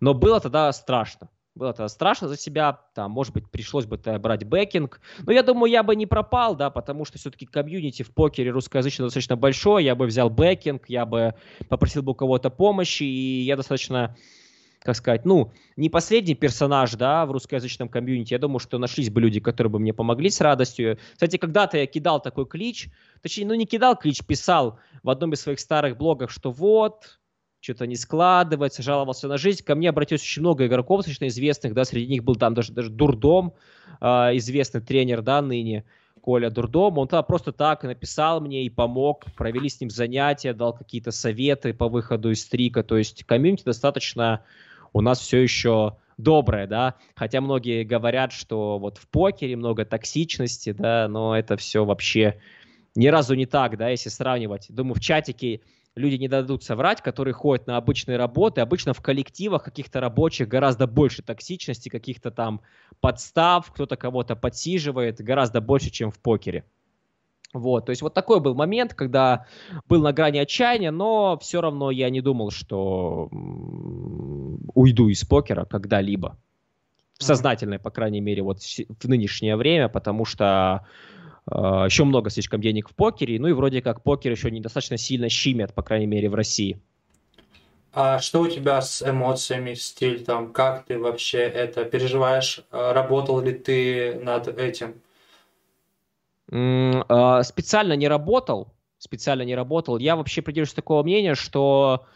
Но 0.00 0.14
было 0.14 0.40
тогда 0.40 0.72
страшно. 0.72 1.28
Было 1.56 1.72
тогда 1.72 1.88
страшно 1.88 2.28
за 2.28 2.36
себя, 2.36 2.80
там, 2.94 3.10
может 3.10 3.34
быть, 3.34 3.50
пришлось 3.50 3.84
бы 3.84 3.96
брать 3.96 4.44
бэкинг. 4.44 5.00
Но 5.24 5.32
я 5.32 5.42
думаю, 5.42 5.70
я 5.70 5.82
бы 5.82 5.96
не 5.96 6.06
пропал, 6.06 6.54
да, 6.54 6.70
потому 6.70 7.04
что 7.04 7.18
все-таки 7.18 7.44
комьюнити 7.44 8.02
в 8.02 8.14
покере 8.14 8.50
русскоязычно 8.50 9.06
достаточно 9.06 9.36
большое. 9.36 9.84
Я 9.84 9.94
бы 9.96 10.06
взял 10.06 10.30
бэкинг, 10.30 10.88
я 10.88 11.04
бы 11.04 11.34
попросил 11.68 12.02
бы 12.02 12.12
у 12.12 12.14
кого-то 12.14 12.50
помощи, 12.50 13.02
и 13.02 13.42
я 13.42 13.56
достаточно 13.56 14.16
как 14.82 14.96
сказать, 14.96 15.26
ну, 15.26 15.52
не 15.76 15.90
последний 15.90 16.34
персонаж, 16.34 16.92
да, 16.94 17.26
в 17.26 17.32
русскоязычном 17.32 17.88
комьюнити. 17.88 18.32
Я 18.32 18.38
думаю, 18.38 18.60
что 18.60 18.78
нашлись 18.78 19.10
бы 19.10 19.20
люди, 19.20 19.38
которые 19.38 19.70
бы 19.70 19.78
мне 19.78 19.92
помогли 19.92 20.30
с 20.30 20.40
радостью. 20.40 20.98
Кстати, 21.12 21.36
когда-то 21.36 21.76
я 21.76 21.86
кидал 21.86 22.20
такой 22.20 22.46
клич, 22.46 22.88
точнее, 23.20 23.46
ну, 23.46 23.54
не 23.54 23.66
кидал 23.66 23.96
клич, 23.96 24.24
писал 24.24 24.78
в 25.02 25.10
одном 25.10 25.34
из 25.34 25.42
своих 25.42 25.60
старых 25.60 25.98
блогов, 25.98 26.32
что 26.32 26.50
вот, 26.50 27.18
что-то 27.60 27.86
не 27.86 27.96
складывается, 27.96 28.82
жаловался 28.82 29.28
на 29.28 29.36
жизнь. 29.36 29.62
Ко 29.62 29.74
мне 29.74 29.90
обратилось 29.90 30.22
очень 30.22 30.40
много 30.40 30.66
игроков, 30.66 31.00
достаточно 31.00 31.28
известных, 31.28 31.74
да, 31.74 31.84
среди 31.84 32.10
них 32.10 32.24
был 32.24 32.36
там 32.36 32.54
даже, 32.54 32.72
даже 32.72 32.88
Дурдом, 32.88 33.52
э, 34.00 34.06
известный 34.36 34.80
тренер, 34.80 35.20
да, 35.20 35.42
ныне, 35.42 35.84
Коля 36.22 36.50
Дурдом, 36.50 36.98
он 36.98 37.08
тогда 37.08 37.22
просто 37.22 37.52
так 37.52 37.82
написал 37.82 38.40
мне 38.40 38.64
и 38.64 38.70
помог, 38.70 39.24
провели 39.36 39.68
с 39.68 39.80
ним 39.80 39.90
занятия, 39.90 40.52
дал 40.52 40.74
какие-то 40.74 41.10
советы 41.12 41.72
по 41.72 41.88
выходу 41.88 42.30
из 42.30 42.42
стрика, 42.42 42.82
то 42.82 42.96
есть 42.96 43.24
комьюнити 43.24 43.64
достаточно 43.64 44.44
у 44.92 45.00
нас 45.00 45.20
все 45.20 45.38
еще 45.38 45.96
доброе, 46.18 46.66
да, 46.66 46.96
хотя 47.14 47.40
многие 47.40 47.84
говорят, 47.84 48.32
что 48.32 48.78
вот 48.78 48.98
в 48.98 49.08
покере 49.08 49.56
много 49.56 49.84
токсичности, 49.84 50.72
да, 50.72 51.08
но 51.08 51.36
это 51.36 51.56
все 51.56 51.84
вообще 51.84 52.40
ни 52.94 53.06
разу 53.06 53.34
не 53.34 53.46
так, 53.46 53.76
да, 53.76 53.88
если 53.88 54.08
сравнивать. 54.08 54.66
Думаю, 54.68 54.94
в 54.94 55.00
чатике 55.00 55.60
люди 55.94 56.16
не 56.16 56.28
дадут 56.28 56.62
соврать, 56.62 57.00
которые 57.00 57.34
ходят 57.34 57.66
на 57.66 57.76
обычные 57.76 58.16
работы. 58.16 58.60
Обычно 58.60 58.94
в 58.94 59.00
коллективах 59.00 59.64
каких-то 59.64 60.00
рабочих 60.00 60.48
гораздо 60.48 60.86
больше 60.86 61.22
токсичности, 61.22 61.88
каких-то 61.88 62.30
там 62.30 62.60
подстав, 63.00 63.72
кто-то 63.72 63.96
кого-то 63.96 64.36
подсиживает, 64.36 65.20
гораздо 65.20 65.60
больше, 65.60 65.90
чем 65.90 66.10
в 66.10 66.18
покере. 66.18 66.64
Вот, 67.52 67.86
то 67.86 67.90
есть 67.90 68.00
вот 68.02 68.14
такой 68.14 68.40
был 68.40 68.54
момент, 68.54 68.94
когда 68.94 69.46
был 69.88 70.02
на 70.02 70.12
грани 70.12 70.38
отчаяния, 70.38 70.92
но 70.92 71.36
все 71.40 71.60
равно 71.60 71.90
я 71.90 72.08
не 72.08 72.20
думал, 72.20 72.50
что 72.52 73.28
уйду 74.74 75.08
из 75.08 75.24
покера 75.24 75.64
когда-либо. 75.64 76.38
В 77.18 77.24
сознательное, 77.24 77.78
по 77.78 77.90
крайней 77.90 78.20
мере, 78.20 78.42
вот 78.42 78.60
в 78.60 79.08
нынешнее 79.08 79.56
время, 79.56 79.88
потому 79.88 80.24
что 80.24 80.86
э, 81.50 81.54
еще 81.54 82.04
много 82.04 82.30
слишком 82.30 82.60
денег 82.60 82.88
в 82.88 82.94
покере, 82.94 83.38
ну 83.40 83.48
и 83.48 83.52
вроде 83.52 83.82
как 83.82 84.02
покер 84.02 84.30
еще 84.30 84.50
недостаточно 84.50 84.96
сильно 84.96 85.28
щимят, 85.28 85.74
по 85.74 85.82
крайней 85.82 86.06
мере, 86.06 86.30
в 86.30 86.34
России. 86.34 86.80
А 87.92 88.20
что 88.20 88.42
у 88.42 88.48
тебя 88.48 88.80
с 88.80 89.02
эмоциями, 89.02 89.74
стиль 89.74 90.24
там, 90.24 90.52
как 90.52 90.84
ты 90.84 90.98
вообще 90.98 91.40
это 91.40 91.84
переживаешь? 91.84 92.62
Работал 92.70 93.40
ли 93.40 93.52
ты 93.52 94.14
над 94.22 94.46
этим? 94.46 95.02
А, 96.52 97.42
специально 97.42 97.94
не 97.94 98.08
работал, 98.08 98.74
специально 98.98 99.42
не 99.42 99.54
работал. 99.54 99.98
Я 99.98 100.16
вообще 100.16 100.42
придерживаюсь 100.42 100.74
такого 100.74 101.02
мнения, 101.02 101.34
что 101.34 102.06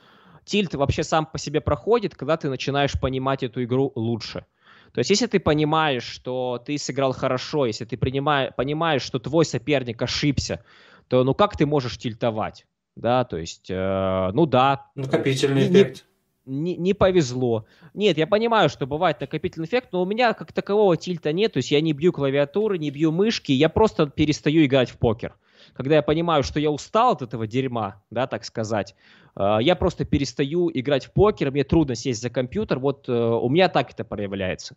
тильт 0.44 0.74
вообще 0.74 1.02
сам 1.02 1.26
по 1.26 1.38
себе 1.38 1.60
проходит, 1.60 2.14
когда 2.14 2.36
ты 2.36 2.48
начинаешь 2.48 2.98
понимать 3.00 3.42
эту 3.42 3.62
игру 3.64 3.92
лучше. 3.94 4.46
То 4.92 4.98
есть, 4.98 5.10
если 5.10 5.26
ты 5.26 5.40
понимаешь, 5.40 6.04
что 6.04 6.62
ты 6.64 6.78
сыграл 6.78 7.12
хорошо, 7.12 7.66
если 7.66 7.84
ты 7.84 7.96
принимаешь, 7.96 8.52
понимаешь, 8.56 9.02
что 9.02 9.18
твой 9.18 9.44
соперник 9.44 10.00
ошибся, 10.00 10.64
то 11.08 11.24
ну 11.24 11.34
как 11.34 11.56
ты 11.56 11.66
можешь 11.66 11.98
тильтовать? 11.98 12.66
Да, 12.94 13.24
то 13.24 13.36
есть, 13.36 13.70
э, 13.70 14.30
ну 14.32 14.46
да. 14.46 14.86
Накопительный 14.94 15.66
эффект 15.66 16.04
не, 16.46 16.76
не 16.76 16.94
повезло. 16.94 17.66
Нет, 17.94 18.18
я 18.18 18.26
понимаю, 18.26 18.68
что 18.68 18.86
бывает 18.86 19.20
накопительный 19.20 19.66
эффект, 19.66 19.88
но 19.92 20.02
у 20.02 20.06
меня 20.06 20.32
как 20.34 20.52
такового 20.52 20.96
тильта 20.96 21.32
нет, 21.32 21.54
то 21.54 21.58
есть 21.58 21.70
я 21.70 21.80
не 21.80 21.92
бью 21.92 22.12
клавиатуры, 22.12 22.78
не 22.78 22.90
бью 22.90 23.12
мышки, 23.12 23.52
я 23.52 23.68
просто 23.68 24.06
перестаю 24.06 24.64
играть 24.64 24.90
в 24.90 24.98
покер. 24.98 25.34
Когда 25.72 25.96
я 25.96 26.02
понимаю, 26.02 26.42
что 26.42 26.60
я 26.60 26.70
устал 26.70 27.12
от 27.12 27.22
этого 27.22 27.46
дерьма, 27.46 28.02
да, 28.10 28.26
так 28.26 28.44
сказать, 28.44 28.94
э, 29.36 29.58
я 29.60 29.74
просто 29.76 30.04
перестаю 30.04 30.70
играть 30.72 31.06
в 31.06 31.12
покер, 31.12 31.50
мне 31.50 31.64
трудно 31.64 31.94
сесть 31.94 32.20
за 32.20 32.30
компьютер, 32.30 32.78
вот 32.78 33.08
э, 33.08 33.12
у 33.12 33.48
меня 33.48 33.68
так 33.68 33.90
это 33.90 34.04
проявляется. 34.04 34.76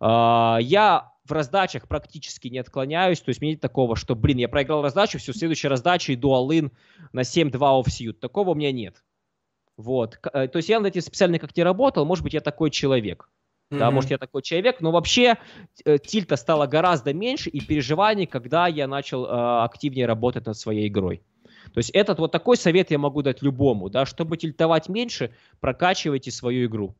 Э, 0.00 0.58
я 0.60 1.12
в 1.24 1.32
раздачах 1.32 1.88
практически 1.88 2.48
не 2.48 2.58
отклоняюсь, 2.58 3.20
то 3.20 3.30
есть 3.30 3.40
мне 3.40 3.50
нет 3.50 3.60
такого, 3.60 3.96
что, 3.96 4.14
блин, 4.14 4.38
я 4.38 4.48
проиграл 4.48 4.82
раздачу, 4.82 5.18
все, 5.18 5.32
следующая 5.32 5.68
раздача 5.68 6.14
иду 6.14 6.30
all 6.30 6.70
на 7.12 7.20
7-2 7.20 7.80
офсьют. 7.80 8.20
Такого 8.20 8.50
у 8.50 8.54
меня 8.54 8.72
нет. 8.72 9.02
Вот. 9.80 10.18
Э, 10.32 10.46
то 10.46 10.58
есть 10.58 10.68
я 10.68 10.78
над 10.78 10.88
этим 10.88 11.00
специально 11.00 11.38
как 11.38 11.56
не 11.56 11.62
работал, 11.62 12.04
может 12.04 12.22
быть, 12.22 12.34
я 12.34 12.40
такой 12.40 12.70
человек. 12.70 13.28
Mm-hmm. 13.70 13.78
Да, 13.78 13.90
может, 13.90 14.10
я 14.10 14.18
такой 14.18 14.42
человек, 14.42 14.80
но 14.80 14.90
вообще 14.90 15.36
э, 15.84 15.98
тильта 15.98 16.36
стало 16.36 16.66
гораздо 16.66 17.14
меньше 17.14 17.48
и 17.50 17.60
переживаний, 17.60 18.26
когда 18.26 18.66
я 18.66 18.86
начал 18.86 19.24
э, 19.24 19.28
активнее 19.64 20.06
работать 20.06 20.46
над 20.46 20.56
своей 20.56 20.88
игрой. 20.88 21.22
То 21.72 21.78
есть 21.78 21.90
этот 21.90 22.18
вот 22.18 22.32
такой 22.32 22.56
совет 22.56 22.90
я 22.90 22.98
могу 22.98 23.22
дать 23.22 23.42
любому, 23.42 23.88
да, 23.88 24.04
чтобы 24.04 24.36
тильтовать 24.36 24.88
меньше, 24.88 25.32
прокачивайте 25.60 26.30
свою 26.30 26.66
игру. 26.66 26.94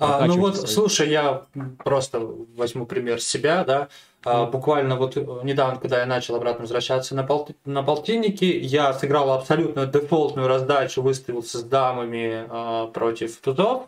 А, 0.00 0.24
ну 0.24 0.38
вот, 0.38 0.56
слушай, 0.56 1.10
я 1.10 1.42
просто 1.84 2.20
возьму 2.56 2.86
пример 2.86 3.20
себя, 3.20 3.64
да. 3.64 3.88
А, 4.24 4.46
буквально 4.46 4.96
вот 4.96 5.16
э, 5.16 5.20
недавно, 5.44 5.78
когда 5.78 6.00
я 6.00 6.06
начал 6.06 6.36
обратно 6.36 6.62
возвращаться 6.62 7.14
на, 7.14 7.22
пол, 7.22 7.48
на 7.66 7.82
полтинники, 7.82 8.44
я 8.44 8.92
сыграл 8.94 9.30
абсолютно 9.32 9.86
дефолтную 9.86 10.48
раздачу, 10.48 11.02
выставился 11.02 11.58
с 11.58 11.62
дамами 11.62 12.46
а, 12.48 12.86
против 12.88 13.36
тузов. 13.40 13.84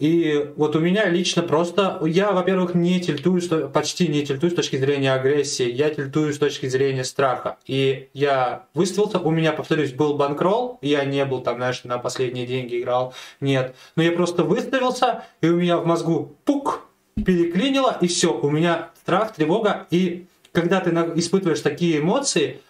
И 0.00 0.50
вот 0.56 0.74
у 0.76 0.80
меня 0.80 1.10
лично 1.10 1.42
просто, 1.42 2.00
я, 2.06 2.32
во-первых, 2.32 2.74
не 2.74 3.00
тильтую, 3.00 3.68
почти 3.68 4.08
не 4.08 4.24
тильтую 4.24 4.50
с 4.50 4.54
точки 4.54 4.76
зрения 4.76 5.12
агрессии, 5.12 5.70
я 5.70 5.90
тильтую 5.90 6.32
с 6.32 6.38
точки 6.38 6.66
зрения 6.68 7.04
страха. 7.04 7.58
И 7.66 8.08
я 8.14 8.64
выставился, 8.72 9.18
у 9.18 9.30
меня, 9.30 9.52
повторюсь, 9.52 9.92
был 9.92 10.14
банкролл, 10.14 10.78
я 10.80 11.04
не 11.04 11.22
был 11.26 11.42
там, 11.42 11.56
знаешь, 11.56 11.84
на 11.84 11.98
последние 11.98 12.46
деньги 12.46 12.80
играл, 12.80 13.12
нет. 13.42 13.76
Но 13.94 14.02
я 14.02 14.12
просто 14.12 14.42
выставился, 14.42 15.24
и 15.42 15.48
у 15.48 15.56
меня 15.56 15.76
в 15.76 15.84
мозгу 15.84 16.34
пук, 16.46 16.86
переклинило, 17.14 17.98
и 18.00 18.06
все, 18.06 18.32
у 18.32 18.48
меня 18.48 18.88
страх, 19.02 19.34
тревога, 19.34 19.86
и 19.90 20.24
когда 20.52 20.80
ты 20.80 20.90
испытываешь 21.16 21.60
такие 21.60 21.98
эмоции, 21.98 22.60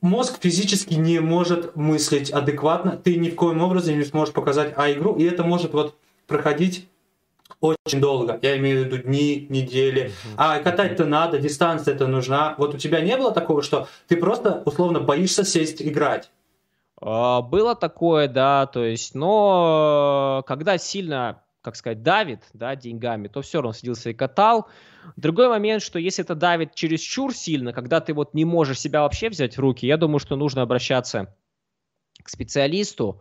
мозг 0.00 0.40
физически 0.40 0.94
не 0.94 1.20
может 1.20 1.76
мыслить 1.76 2.32
адекватно, 2.32 3.00
ты 3.02 3.14
ни 3.14 3.30
в 3.30 3.36
коем 3.36 3.62
образом 3.62 3.96
не 3.96 4.04
сможешь 4.04 4.34
показать 4.34 4.72
а 4.76 4.90
игру, 4.90 5.14
и 5.14 5.22
это 5.22 5.44
может 5.44 5.72
вот 5.72 5.94
проходить 6.26 6.88
очень 7.60 8.00
долго. 8.00 8.38
Я 8.42 8.56
имею 8.58 8.82
в 8.82 8.86
виду 8.86 8.98
дни, 8.98 9.46
недели. 9.48 10.12
А 10.36 10.58
катать-то 10.58 11.04
надо, 11.04 11.38
дистанция-то 11.38 12.06
нужна. 12.06 12.54
Вот 12.58 12.74
у 12.74 12.78
тебя 12.78 13.00
не 13.00 13.16
было 13.16 13.32
такого, 13.32 13.62
что 13.62 13.88
ты 14.08 14.16
просто 14.16 14.62
условно 14.64 15.00
боишься 15.00 15.44
сесть 15.44 15.80
играть? 15.80 16.30
А, 17.00 17.42
было 17.42 17.74
такое, 17.74 18.28
да, 18.28 18.66
то 18.66 18.82
есть, 18.84 19.14
но 19.14 20.42
когда 20.46 20.78
сильно, 20.78 21.42
как 21.62 21.76
сказать, 21.76 22.02
давит, 22.02 22.42
да, 22.52 22.74
деньгами, 22.74 23.28
то 23.28 23.42
все 23.42 23.58
равно 23.58 23.72
садился 23.72 24.10
и 24.10 24.14
катал. 24.14 24.68
Другой 25.16 25.48
момент, 25.48 25.82
что 25.82 25.98
если 25.98 26.24
это 26.24 26.34
давит 26.34 26.74
через 26.74 27.00
чур 27.00 27.34
сильно, 27.34 27.72
когда 27.72 28.00
ты 28.00 28.12
вот 28.12 28.34
не 28.34 28.44
можешь 28.44 28.80
себя 28.80 29.02
вообще 29.02 29.28
взять 29.28 29.56
в 29.56 29.60
руки, 29.60 29.86
я 29.86 29.96
думаю, 29.96 30.18
что 30.18 30.36
нужно 30.36 30.62
обращаться 30.62 31.34
к 32.22 32.28
специалисту, 32.28 33.20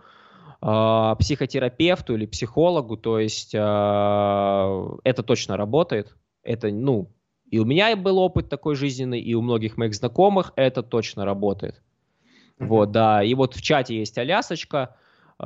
э, 0.61 1.15
психотерапевту 1.19 2.15
или 2.15 2.26
психологу, 2.26 2.98
то 2.98 3.19
есть 3.19 3.53
э, 3.53 3.57
это 3.57 5.23
точно 5.23 5.57
работает. 5.57 6.15
Это, 6.44 6.69
ну, 6.69 7.11
и 7.49 7.60
у 7.60 7.65
меня 7.65 7.95
был 7.95 8.18
опыт 8.19 8.49
такой 8.49 8.76
жизненный, 8.76 9.19
и 9.19 9.34
у 9.34 9.41
многих 9.41 9.77
моих 9.77 9.95
знакомых 9.95 10.53
это 10.56 10.84
точно 10.84 11.26
работает. 11.26 11.82
Mm-hmm. 12.60 12.68
Вот, 12.68 12.91
да. 12.91 13.23
И 13.23 13.34
вот 13.34 13.56
в 13.56 13.61
чате 13.61 13.98
есть 13.98 14.18
Алясочка, 14.18 14.95
э, 15.40 15.45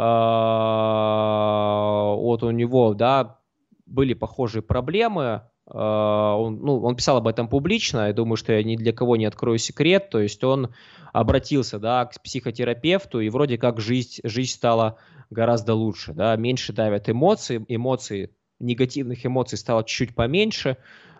вот 2.18 2.44
у 2.44 2.52
него, 2.52 2.94
да, 2.94 3.40
были 3.86 4.14
похожие 4.14 4.62
проблемы, 4.62 5.44
он, 5.74 6.60
ну, 6.62 6.82
он 6.82 6.96
писал 6.96 7.18
об 7.18 7.28
этом 7.28 7.48
публично, 7.48 8.08
я 8.08 8.14
думаю, 8.14 8.38
что 8.38 8.54
я 8.54 8.64
ни 8.64 8.76
для 8.76 8.92
кого 8.92 9.16
не 9.16 9.26
открою 9.26 9.58
секрет, 9.58 10.10
то 10.10 10.20
есть 10.20 10.44
он 10.44 10.74
обратился, 11.14 11.80
да, 11.80 12.06
к 12.06 12.22
психотерапевту, 12.22 13.20
и 13.20 13.30
вроде 13.30 13.58
как 13.58 13.80
жизнь, 13.80 14.22
жизнь 14.24 14.52
стала 14.52 14.98
гораздо 15.30 15.74
лучше, 15.76 16.14
да, 16.14 16.36
меньше 16.36 16.74
давят 16.74 17.10
эмоции, 17.10 17.64
эмоции, 17.68 18.32
негативных 18.60 19.26
эмоций 19.26 19.58
стало 19.58 19.84
чуть-чуть 19.84 20.16
поменьше, 20.16 20.78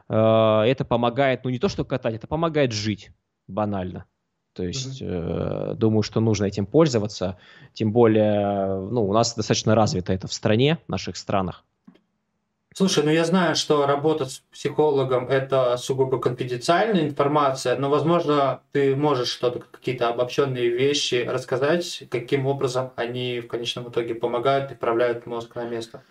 uh, 0.10 0.64
это 0.64 0.84
помогает, 0.84 1.44
ну, 1.44 1.50
не 1.50 1.60
то 1.60 1.70
что 1.70 1.86
катать, 1.86 2.16
это 2.16 2.28
помогает 2.28 2.72
жить, 2.72 3.12
банально. 3.48 4.06
То 4.54 4.64
есть, 4.64 5.02
mm-hmm. 5.02 5.72
э, 5.72 5.76
думаю, 5.76 6.02
что 6.02 6.20
нужно 6.20 6.46
этим 6.46 6.66
пользоваться. 6.66 7.38
Тем 7.74 7.94
более, 7.94 8.80
ну, 8.90 9.08
у 9.08 9.14
нас 9.14 9.36
достаточно 9.36 9.76
развито 9.76 10.12
это 10.12 10.28
в 10.28 10.34
стране, 10.34 10.80
в 10.86 10.90
наших 10.90 11.16
странах. 11.18 11.64
Слушай, 12.76 13.04
ну 13.04 13.10
я 13.10 13.26
знаю, 13.26 13.56
что 13.56 13.86
работа 13.88 14.26
с 14.26 14.44
психологом– 14.52 15.28
это 15.30 15.76
сугубо 15.78 16.20
конфиденциальная 16.20 17.02
информация, 17.02 17.76
но, 17.78 17.90
возможно, 17.90 18.62
ты 18.72 18.96
можешь 18.96 19.30
что-то, 19.30 19.60
какие-то 19.60 20.10
обобщенные 20.10 20.70
вещи 20.70 21.26
рассказать, 21.28 22.04
каким 22.10 22.46
образом 22.46 22.92
они 22.96 23.40
в 23.40 23.48
конечном 23.48 23.90
итоге 23.90 24.16
помогают 24.16 24.72
и 24.72 24.76
вправляют 24.76 25.26
мозг 25.26 25.56
на 25.56 25.66
место. 25.66 26.04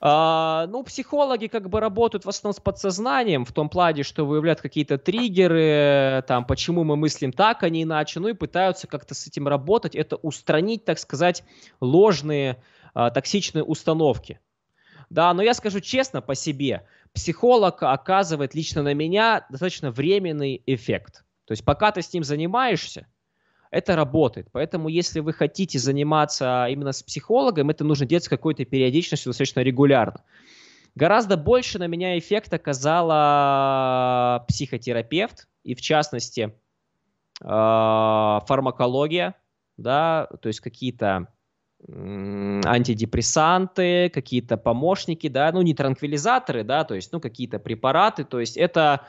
А, 0.00 0.66
ну, 0.68 0.82
психологи 0.84 1.46
как 1.46 1.68
бы 1.68 1.80
работают 1.80 2.24
в 2.24 2.28
основном 2.28 2.54
с 2.54 2.60
подсознанием, 2.60 3.44
в 3.44 3.52
том 3.52 3.68
плане, 3.68 4.02
что 4.02 4.24
выявляют 4.26 4.60
какие-то 4.60 4.98
триггеры, 4.98 6.22
там, 6.26 6.44
почему 6.44 6.84
мы 6.84 6.96
мыслим 6.96 7.32
так, 7.32 7.62
а 7.62 7.68
не 7.70 7.82
иначе, 7.82 8.20
ну 8.20 8.28
и 8.28 8.34
пытаются 8.34 8.86
как-то 8.86 9.14
с 9.14 9.26
этим 9.26 9.48
работать, 9.48 9.94
это 9.94 10.16
устранить, 10.16 10.84
так 10.84 10.98
сказать, 10.98 11.44
ложные 11.80 12.62
а, 12.94 13.10
токсичные 13.10 13.64
установки. 13.64 14.40
Да, 15.10 15.32
но 15.34 15.42
я 15.42 15.54
скажу 15.54 15.80
честно 15.80 16.20
по 16.20 16.34
себе, 16.34 16.86
психолог 17.12 17.82
оказывает 17.82 18.54
лично 18.54 18.82
на 18.82 18.94
меня 18.94 19.46
достаточно 19.50 19.90
временный 19.90 20.62
эффект. 20.66 21.24
То 21.44 21.52
есть 21.52 21.64
пока 21.64 21.92
ты 21.92 22.02
с 22.02 22.12
ним 22.12 22.24
занимаешься, 22.24 23.06
это 23.70 23.94
работает. 23.96 24.48
Поэтому 24.52 24.88
если 24.88 25.20
вы 25.20 25.32
хотите 25.32 25.78
заниматься 25.78 26.66
именно 26.68 26.92
с 26.92 27.02
психологом, 27.02 27.70
это 27.70 27.84
нужно 27.84 28.06
делать 28.06 28.24
с 28.24 28.28
какой-то 28.28 28.64
периодичностью 28.64 29.30
достаточно 29.30 29.60
регулярно. 29.60 30.22
Гораздо 30.94 31.36
больше 31.36 31.78
на 31.78 31.86
меня 31.86 32.18
эффект 32.18 32.52
оказала 32.54 34.44
психотерапевт, 34.48 35.46
и 35.62 35.74
в 35.74 35.80
частности 35.80 36.54
а, 37.42 38.40
фармакология, 38.46 39.34
да, 39.76 40.26
то 40.40 40.48
есть 40.48 40.60
какие-то 40.60 41.28
антидепрессанты, 41.88 44.10
какие-то 44.10 44.56
помощники, 44.56 45.28
да, 45.28 45.50
ну 45.52 45.62
не 45.62 45.74
транквилизаторы, 45.74 46.64
да, 46.64 46.84
то 46.84 46.94
есть, 46.94 47.12
ну 47.12 47.20
какие-то 47.20 47.58
препараты, 47.58 48.24
то 48.24 48.40
есть 48.40 48.56
это 48.56 49.06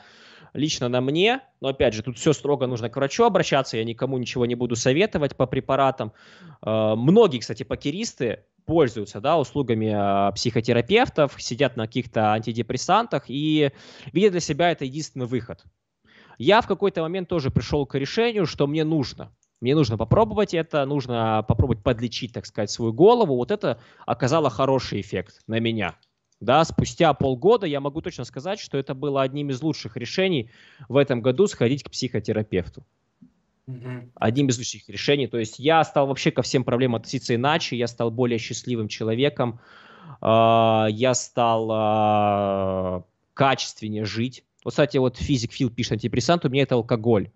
лично 0.52 0.88
на 0.88 1.00
мне, 1.00 1.40
но 1.60 1.68
опять 1.68 1.94
же, 1.94 2.02
тут 2.02 2.18
все 2.18 2.32
строго 2.32 2.66
нужно 2.66 2.88
к 2.88 2.96
врачу 2.96 3.24
обращаться, 3.24 3.76
я 3.76 3.84
никому 3.84 4.18
ничего 4.18 4.46
не 4.46 4.54
буду 4.54 4.76
советовать 4.76 5.36
по 5.36 5.46
препаратам. 5.46 6.12
Э, 6.64 6.94
многие, 6.96 7.38
кстати, 7.38 7.64
покеристы 7.64 8.44
пользуются 8.64 9.20
да, 9.20 9.38
услугами 9.38 10.28
э, 10.28 10.32
психотерапевтов, 10.34 11.34
сидят 11.38 11.76
на 11.76 11.86
каких-то 11.86 12.32
антидепрессантах 12.32 13.24
и 13.28 13.72
видят 14.12 14.32
для 14.32 14.40
себя 14.40 14.70
это 14.70 14.84
единственный 14.84 15.26
выход. 15.26 15.64
Я 16.38 16.60
в 16.60 16.68
какой-то 16.68 17.02
момент 17.02 17.28
тоже 17.28 17.50
пришел 17.50 17.84
к 17.86 17.96
решению, 17.96 18.46
что 18.46 18.66
мне 18.66 18.84
нужно 18.84 19.32
мне 19.60 19.74
нужно 19.74 19.96
попробовать 19.96 20.54
это, 20.54 20.84
нужно 20.84 21.44
попробовать 21.46 21.82
подлечить, 21.82 22.32
так 22.32 22.46
сказать, 22.46 22.70
свою 22.70 22.92
голову. 22.92 23.34
Вот 23.36 23.50
это 23.50 23.80
оказало 24.06 24.50
хороший 24.50 25.00
эффект 25.00 25.42
на 25.46 25.58
меня. 25.58 25.96
Да, 26.40 26.64
спустя 26.64 27.12
полгода 27.14 27.66
я 27.66 27.80
могу 27.80 28.00
точно 28.00 28.24
сказать, 28.24 28.60
что 28.60 28.78
это 28.78 28.94
было 28.94 29.22
одним 29.22 29.50
из 29.50 29.60
лучших 29.60 29.96
решений 29.96 30.50
в 30.88 30.96
этом 30.96 31.20
году 31.20 31.48
сходить 31.48 31.82
к 31.82 31.90
психотерапевту. 31.90 32.84
Mm-hmm. 33.66 34.10
Одним 34.14 34.48
из 34.48 34.58
лучших 34.58 34.88
решений. 34.88 35.26
То 35.26 35.38
есть 35.38 35.58
я 35.58 35.82
стал 35.82 36.06
вообще 36.06 36.30
ко 36.30 36.42
всем 36.42 36.62
проблемам 36.62 36.96
относиться 36.96 37.34
иначе, 37.34 37.76
я 37.76 37.88
стал 37.88 38.12
более 38.12 38.38
счастливым 38.38 38.86
человеком, 38.86 39.60
э, 40.22 40.86
я 40.90 41.12
стал 41.14 41.70
э, 41.72 43.02
качественнее 43.34 44.04
жить. 44.04 44.44
Вот, 44.64 44.70
кстати, 44.70 44.96
вот 44.96 45.16
физик 45.16 45.52
Фил 45.52 45.70
пишет, 45.70 45.94
антидепрессант 45.94 46.44
у 46.44 46.48
меня 46.48 46.62
это 46.62 46.76
алкоголь 46.76 47.30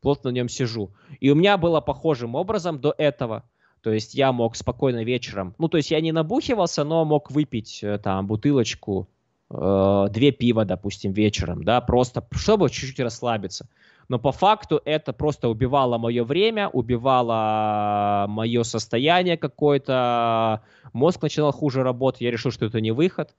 плотно 0.00 0.30
на 0.30 0.34
нем 0.34 0.48
сижу. 0.48 0.90
И 1.20 1.30
у 1.30 1.34
меня 1.34 1.56
было 1.56 1.80
похожим 1.80 2.34
образом 2.34 2.80
до 2.80 2.94
этого. 2.96 3.44
То 3.82 3.92
есть 3.92 4.14
я 4.14 4.32
мог 4.32 4.56
спокойно 4.56 5.04
вечером, 5.04 5.54
ну 5.58 5.68
то 5.68 5.76
есть 5.76 5.90
я 5.90 6.00
не 6.00 6.12
набухивался, 6.12 6.84
но 6.84 7.04
мог 7.04 7.30
выпить 7.30 7.80
э, 7.82 7.98
там 7.98 8.26
бутылочку, 8.26 9.08
э, 9.50 10.06
две 10.10 10.32
пива, 10.32 10.64
допустим, 10.64 11.12
вечером, 11.12 11.62
да, 11.62 11.80
просто 11.80 12.26
чтобы 12.32 12.70
чуть-чуть 12.70 12.98
расслабиться. 13.00 13.68
Но 14.08 14.18
по 14.18 14.32
факту 14.32 14.80
это 14.84 15.12
просто 15.12 15.48
убивало 15.48 15.98
мое 15.98 16.24
время, 16.24 16.68
убивало 16.68 18.26
мое 18.28 18.62
состояние 18.62 19.36
какое-то, 19.36 20.62
мозг 20.92 21.22
начинал 21.22 21.52
хуже 21.52 21.82
работать, 21.82 22.22
я 22.22 22.30
решил, 22.30 22.50
что 22.50 22.66
это 22.66 22.80
не 22.80 22.90
выход. 22.90 23.34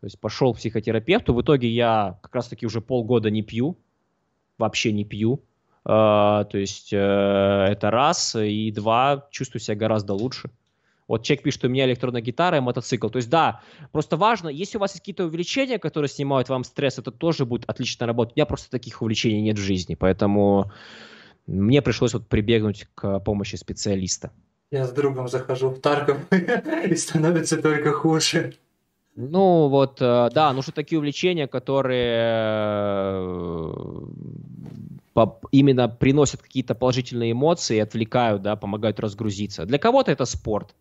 То 0.00 0.06
есть 0.06 0.18
пошел 0.18 0.52
к 0.52 0.56
психотерапевту, 0.56 1.34
в 1.34 1.42
итоге 1.42 1.68
я 1.68 2.18
как 2.22 2.34
раз-таки 2.34 2.66
уже 2.66 2.80
полгода 2.80 3.30
не 3.30 3.42
пью, 3.42 3.76
вообще 4.58 4.92
не 4.92 5.04
пью. 5.04 5.42
Uh, 5.86 6.44
то 6.44 6.58
есть 6.58 6.92
uh, 6.92 7.66
это 7.66 7.90
раз, 7.90 8.36
и 8.36 8.70
два, 8.70 9.26
чувствую 9.30 9.60
себя 9.60 9.76
гораздо 9.76 10.12
лучше. 10.12 10.50
Вот 11.08 11.24
человек 11.24 11.42
пишет, 11.42 11.60
что 11.60 11.66
у 11.66 11.70
меня 11.70 11.86
электронная 11.86 12.20
гитара 12.20 12.58
и 12.58 12.60
мотоцикл. 12.60 13.08
То 13.08 13.16
есть 13.16 13.28
да, 13.30 13.62
просто 13.90 14.16
важно, 14.16 14.48
если 14.48 14.76
у 14.76 14.80
вас 14.80 14.92
есть 14.92 15.00
какие-то 15.00 15.24
увлечения, 15.24 15.78
которые 15.78 16.08
снимают 16.08 16.48
вам 16.48 16.62
стресс, 16.62 16.98
это 16.98 17.10
тоже 17.10 17.46
будет 17.46 17.68
отлично 17.68 18.06
работать. 18.06 18.36
У 18.36 18.38
меня 18.38 18.46
просто 18.46 18.70
таких 18.70 19.02
увлечений 19.02 19.40
нет 19.40 19.58
в 19.58 19.60
жизни, 19.60 19.96
поэтому 19.96 20.70
мне 21.48 21.82
пришлось 21.82 22.14
вот 22.14 22.28
прибегнуть 22.28 22.86
к 22.94 23.18
помощи 23.20 23.56
специалиста. 23.56 24.30
Я 24.70 24.86
с 24.86 24.92
другом 24.92 25.26
захожу 25.26 25.70
в 25.70 25.80
Тарков 25.80 26.18
и 26.30 26.94
становится 26.94 27.60
только 27.60 27.92
хуже. 27.92 28.54
Ну 29.16 29.66
вот, 29.68 30.00
э, 30.00 30.30
да, 30.32 30.52
нужны 30.52 30.72
такие 30.72 30.98
увлечения, 30.98 31.48
которые 31.48 32.18
э, 33.16 33.74
именно 35.50 35.88
приносят 35.88 36.42
какие-то 36.42 36.74
положительные 36.74 37.32
эмоции, 37.32 37.78
отвлекают, 37.78 38.42
да, 38.42 38.56
помогают 38.56 39.00
разгрузиться. 39.00 39.66
Для 39.66 39.78
кого-то 39.78 40.12
это 40.12 40.24
спорт. 40.24 40.74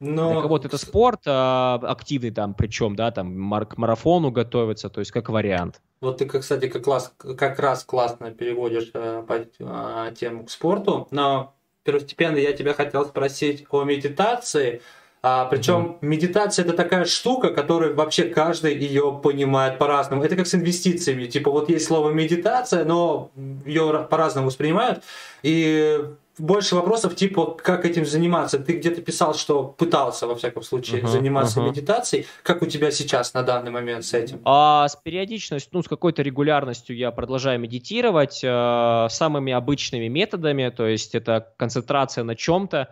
Но... 0.00 0.32
Для 0.32 0.42
кого-то 0.42 0.68
это 0.68 0.76
спорт 0.76 1.20
а, 1.26 1.80
активный 1.82 2.30
там, 2.30 2.54
причем, 2.54 2.96
да, 2.96 3.10
там 3.10 3.50
к 3.66 3.78
марафону 3.78 4.30
готовиться, 4.30 4.90
то 4.90 5.00
есть 5.00 5.12
как 5.12 5.28
вариант. 5.28 5.80
Вот 6.00 6.18
ты, 6.18 6.26
кстати, 6.26 6.68
как, 6.68 6.84
класс, 6.84 7.14
как 7.16 7.58
раз 7.58 7.84
классно 7.84 8.30
переводишь 8.30 8.90
э, 8.92 9.24
по, 9.26 9.34
э, 9.34 10.14
тему 10.14 10.44
к 10.44 10.50
спорту, 10.50 11.08
но 11.10 11.54
первостепенно 11.84 12.36
я 12.36 12.52
тебя 12.52 12.74
хотел 12.74 13.06
спросить 13.06 13.64
о 13.70 13.84
медитации. 13.84 14.82
А, 15.26 15.46
причем 15.46 15.74
mm-hmm. 15.74 16.06
медитация 16.06 16.66
это 16.66 16.74
такая 16.74 17.06
штука, 17.06 17.48
которую 17.48 17.94
вообще 17.94 18.24
каждый 18.24 18.76
ее 18.76 19.18
понимает 19.22 19.78
по-разному. 19.78 20.22
Это 20.22 20.36
как 20.36 20.46
с 20.46 20.54
инвестициями. 20.54 21.24
Типа 21.24 21.50
вот 21.50 21.70
есть 21.70 21.86
слово 21.86 22.10
медитация, 22.10 22.84
но 22.84 23.30
ее 23.64 24.06
по-разному 24.10 24.48
воспринимают. 24.48 25.02
И 25.42 25.98
больше 26.36 26.74
вопросов 26.74 27.16
типа, 27.16 27.56
как 27.62 27.86
этим 27.86 28.04
заниматься. 28.04 28.58
Ты 28.58 28.74
где-то 28.74 29.00
писал, 29.00 29.34
что 29.34 29.64
пытался, 29.64 30.26
во 30.26 30.34
всяком 30.34 30.62
случае, 30.62 31.00
uh-huh, 31.00 31.06
заниматься 31.06 31.60
uh-huh. 31.60 31.70
медитацией. 31.70 32.26
Как 32.42 32.60
у 32.60 32.66
тебя 32.66 32.90
сейчас 32.90 33.32
на 33.32 33.42
данный 33.42 33.70
момент 33.70 34.04
с 34.04 34.12
этим? 34.12 34.42
А, 34.44 34.86
с 34.86 34.96
периодичностью, 34.96 35.70
ну, 35.72 35.82
с 35.82 35.88
какой-то 35.88 36.20
регулярностью 36.20 36.94
я 36.94 37.10
продолжаю 37.12 37.58
медитировать 37.60 38.40
э, 38.42 39.06
самыми 39.08 39.54
обычными 39.54 40.08
методами, 40.08 40.68
то 40.68 40.86
есть 40.86 41.14
это 41.14 41.52
концентрация 41.56 42.24
на 42.24 42.34
чем-то, 42.34 42.88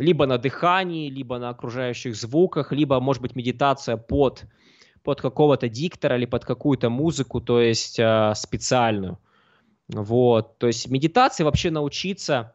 либо 0.00 0.26
на 0.26 0.38
дыхании, 0.38 1.10
либо 1.10 1.38
на 1.38 1.50
окружающих 1.50 2.16
звуках, 2.16 2.72
либо, 2.72 2.98
может 3.00 3.20
быть, 3.20 3.36
медитация 3.36 3.98
под, 3.98 4.44
под 5.02 5.20
какого-то 5.20 5.68
диктора 5.68 6.16
или 6.16 6.24
под 6.24 6.46
какую-то 6.46 6.88
музыку, 6.88 7.40
то 7.40 7.60
есть 7.60 7.98
э, 7.98 8.32
специальную. 8.34 9.18
Вот, 9.88 10.58
то 10.58 10.66
есть 10.68 10.88
медитации 10.88 11.44
вообще 11.44 11.70
научиться 11.70 12.54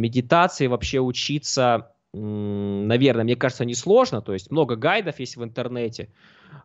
медитации 0.00 0.68
вообще 0.68 1.00
учиться, 1.00 1.92
наверное, 2.14 3.24
мне 3.24 3.36
кажется, 3.36 3.66
несложно, 3.66 4.22
то 4.22 4.32
есть 4.32 4.50
много 4.50 4.74
гайдов 4.74 5.20
есть 5.20 5.36
в 5.36 5.44
интернете, 5.44 6.08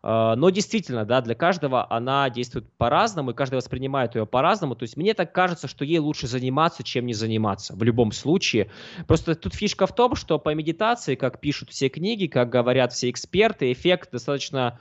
но 0.03 0.49
действительно, 0.49 1.05
да, 1.05 1.21
для 1.21 1.33
каждого 1.33 1.89
она 1.89 2.29
действует 2.29 2.69
по-разному, 2.77 3.31
и 3.31 3.33
каждый 3.33 3.55
воспринимает 3.55 4.15
ее 4.15 4.25
по-разному. 4.25 4.75
То 4.75 4.83
есть 4.83 4.97
мне 4.97 5.13
так 5.13 5.31
кажется, 5.31 5.69
что 5.69 5.85
ей 5.85 5.99
лучше 5.99 6.27
заниматься, 6.27 6.83
чем 6.83 7.05
не 7.05 7.13
заниматься 7.13 7.73
в 7.73 7.81
любом 7.83 8.11
случае. 8.11 8.69
Просто 9.07 9.35
тут 9.35 9.53
фишка 9.53 9.87
в 9.87 9.95
том, 9.95 10.15
что 10.15 10.39
по 10.39 10.53
медитации, 10.53 11.15
как 11.15 11.39
пишут 11.39 11.69
все 11.69 11.87
книги, 11.87 12.27
как 12.27 12.49
говорят 12.49 12.91
все 12.91 13.09
эксперты, 13.09 13.71
эффект 13.71 14.11
достаточно... 14.11 14.79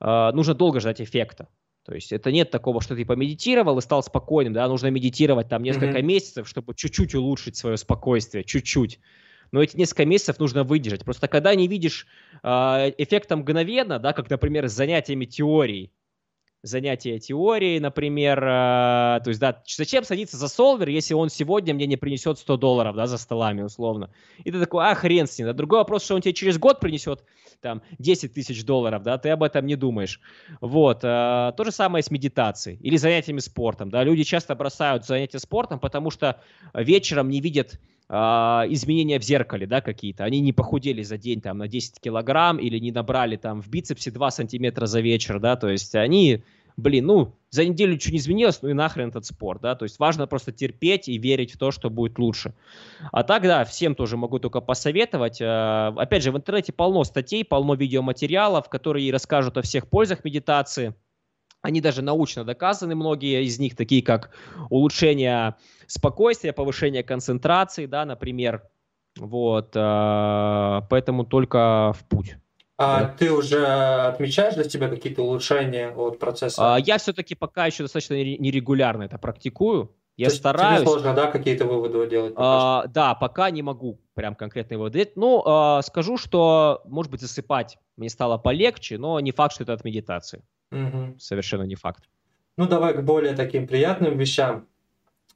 Э, 0.00 0.30
нужно 0.32 0.54
долго 0.54 0.78
ждать 0.78 1.00
эффекта. 1.00 1.48
То 1.84 1.94
есть 1.94 2.12
это 2.12 2.30
нет 2.30 2.52
такого, 2.52 2.80
что 2.80 2.94
ты 2.94 3.04
помедитировал 3.04 3.78
и 3.78 3.82
стал 3.82 4.02
спокойным, 4.04 4.52
да, 4.52 4.68
нужно 4.68 4.88
медитировать 4.88 5.48
там 5.48 5.64
несколько 5.64 5.98
mm-hmm. 5.98 6.02
месяцев, 6.02 6.48
чтобы 6.48 6.74
чуть-чуть 6.74 7.16
улучшить 7.16 7.56
свое 7.56 7.76
спокойствие, 7.76 8.44
чуть-чуть. 8.44 9.00
Но 9.52 9.62
эти 9.62 9.76
несколько 9.76 10.04
месяцев 10.06 10.38
нужно 10.38 10.64
выдержать. 10.64 11.04
Просто 11.04 11.28
когда 11.28 11.54
не 11.54 11.66
видишь 11.66 12.06
э, 12.42 12.48
эффекта 12.98 13.36
мгновенно, 13.36 13.98
да, 13.98 14.12
как, 14.12 14.30
например, 14.30 14.68
с 14.68 14.72
занятиями 14.72 15.24
теорией, 15.24 15.92
занятия 16.62 17.18
теорией, 17.18 17.80
например, 17.80 18.38
э, 18.38 19.20
то 19.24 19.28
есть, 19.28 19.40
да, 19.40 19.62
зачем 19.66 20.04
садиться 20.04 20.36
за 20.36 20.48
солвер, 20.48 20.88
если 20.88 21.14
он 21.14 21.30
сегодня 21.30 21.74
мне 21.74 21.86
не 21.86 21.96
принесет 21.96 22.38
100 22.38 22.56
долларов, 22.58 22.94
да, 22.96 23.06
за 23.06 23.18
столами, 23.18 23.62
условно. 23.62 24.10
И 24.44 24.50
ты 24.50 24.60
такой, 24.60 24.84
а, 24.84 24.94
хрен 24.94 25.26
с 25.26 25.38
ним. 25.38 25.48
Да, 25.48 25.52
другой 25.52 25.78
вопрос, 25.78 26.04
что 26.04 26.14
он 26.14 26.20
тебе 26.20 26.34
через 26.34 26.58
год 26.58 26.80
принесет, 26.80 27.24
там, 27.60 27.82
10 27.98 28.32
тысяч 28.34 28.64
долларов, 28.64 29.02
да, 29.02 29.18
ты 29.18 29.30
об 29.30 29.42
этом 29.42 29.66
не 29.66 29.76
думаешь. 29.76 30.20
Вот, 30.60 30.98
э, 31.02 31.52
то 31.56 31.64
же 31.64 31.72
самое 31.72 32.02
с 32.02 32.10
медитацией 32.10 32.78
или 32.80 32.96
занятиями 32.96 33.40
спортом, 33.40 33.90
да, 33.90 34.04
люди 34.04 34.22
часто 34.22 34.54
бросают 34.54 35.04
занятия 35.04 35.38
спортом, 35.38 35.80
потому 35.80 36.10
что 36.10 36.40
вечером 36.74 37.28
не 37.28 37.40
видят 37.40 37.80
изменения 38.10 39.20
в 39.20 39.22
зеркале, 39.22 39.66
да, 39.66 39.80
какие-то. 39.80 40.24
Они 40.24 40.40
не 40.40 40.52
похудели 40.52 41.02
за 41.02 41.16
день 41.16 41.40
там 41.40 41.58
на 41.58 41.68
10 41.68 42.00
килограмм 42.00 42.58
или 42.58 42.78
не 42.78 42.90
набрали 42.90 43.36
там 43.36 43.62
в 43.62 43.68
бицепсе 43.68 44.10
2 44.10 44.30
сантиметра 44.30 44.86
за 44.86 45.00
вечер, 45.00 45.38
да, 45.38 45.56
то 45.56 45.68
есть 45.68 45.94
они 45.94 46.42
блин, 46.80 47.06
ну, 47.06 47.34
за 47.50 47.64
неделю 47.64 47.94
ничего 47.94 48.12
не 48.12 48.18
изменилось, 48.18 48.62
ну 48.62 48.68
и 48.68 48.72
нахрен 48.72 49.08
этот 49.08 49.26
спорт, 49.26 49.60
да, 49.60 49.74
то 49.74 49.84
есть 49.84 49.98
важно 49.98 50.26
просто 50.26 50.52
терпеть 50.52 51.08
и 51.08 51.18
верить 51.18 51.52
в 51.52 51.58
то, 51.58 51.70
что 51.70 51.90
будет 51.90 52.18
лучше. 52.18 52.54
А 53.12 53.22
так, 53.22 53.42
да, 53.42 53.64
всем 53.64 53.94
тоже 53.94 54.16
могу 54.16 54.38
только 54.38 54.60
посоветовать. 54.60 55.40
Э, 55.40 55.92
опять 55.96 56.22
же, 56.22 56.32
в 56.32 56.36
интернете 56.36 56.72
полно 56.72 57.04
статей, 57.04 57.44
полно 57.44 57.74
видеоматериалов, 57.74 58.68
которые 58.68 59.12
расскажут 59.12 59.58
о 59.58 59.62
всех 59.62 59.88
пользах 59.88 60.24
медитации. 60.24 60.94
Они 61.62 61.80
даже 61.80 62.02
научно 62.02 62.44
доказаны, 62.44 62.94
многие 62.94 63.44
из 63.44 63.58
них, 63.58 63.76
такие 63.76 64.02
как 64.02 64.30
улучшение 64.70 65.56
спокойствия, 65.86 66.52
повышение 66.52 67.02
концентрации, 67.02 67.86
да, 67.86 68.04
например. 68.04 68.62
Вот, 69.16 69.72
э, 69.74 70.80
поэтому 70.88 71.24
только 71.24 71.92
в 71.92 72.04
путь. 72.08 72.36
А 72.78 73.04
ты 73.04 73.30
уже 73.30 73.66
отмечаешь 73.66 74.54
для 74.54 74.64
себя 74.64 74.88
какие-то 74.88 75.22
улучшения 75.22 75.90
от 75.90 76.18
процесса? 76.18 76.76
А, 76.76 76.78
я 76.78 76.96
все-таки 76.96 77.34
пока 77.34 77.66
еще 77.66 77.82
достаточно 77.82 78.14
нерегулярно 78.14 79.02
это 79.02 79.18
практикую. 79.18 79.94
Я 80.16 80.30
То 80.30 80.34
стараюсь. 80.34 80.80
Тебе 80.80 80.86
сложно, 80.86 81.14
да, 81.14 81.26
какие-то 81.30 81.66
выводы 81.66 82.08
делать? 82.08 82.32
А, 82.36 82.86
да, 82.86 83.14
пока 83.14 83.50
не 83.50 83.62
могу 83.62 84.00
прям 84.14 84.34
конкретные 84.34 84.78
выводы 84.78 85.00
делать. 85.00 85.16
Ну, 85.16 85.42
а, 85.44 85.82
скажу, 85.82 86.16
что, 86.16 86.80
может 86.86 87.12
быть, 87.12 87.20
засыпать 87.20 87.78
мне 87.96 88.08
стало 88.08 88.38
полегче, 88.38 88.96
но 88.96 89.20
не 89.20 89.32
факт, 89.32 89.54
что 89.54 89.64
это 89.64 89.74
от 89.74 89.84
медитации. 89.84 90.42
Угу. 90.70 91.18
Совершенно 91.18 91.64
не 91.64 91.74
факт. 91.74 92.04
Ну, 92.56 92.66
давай 92.66 92.94
к 92.94 93.02
более 93.02 93.34
таким 93.34 93.66
приятным 93.66 94.18
вещам. 94.18 94.66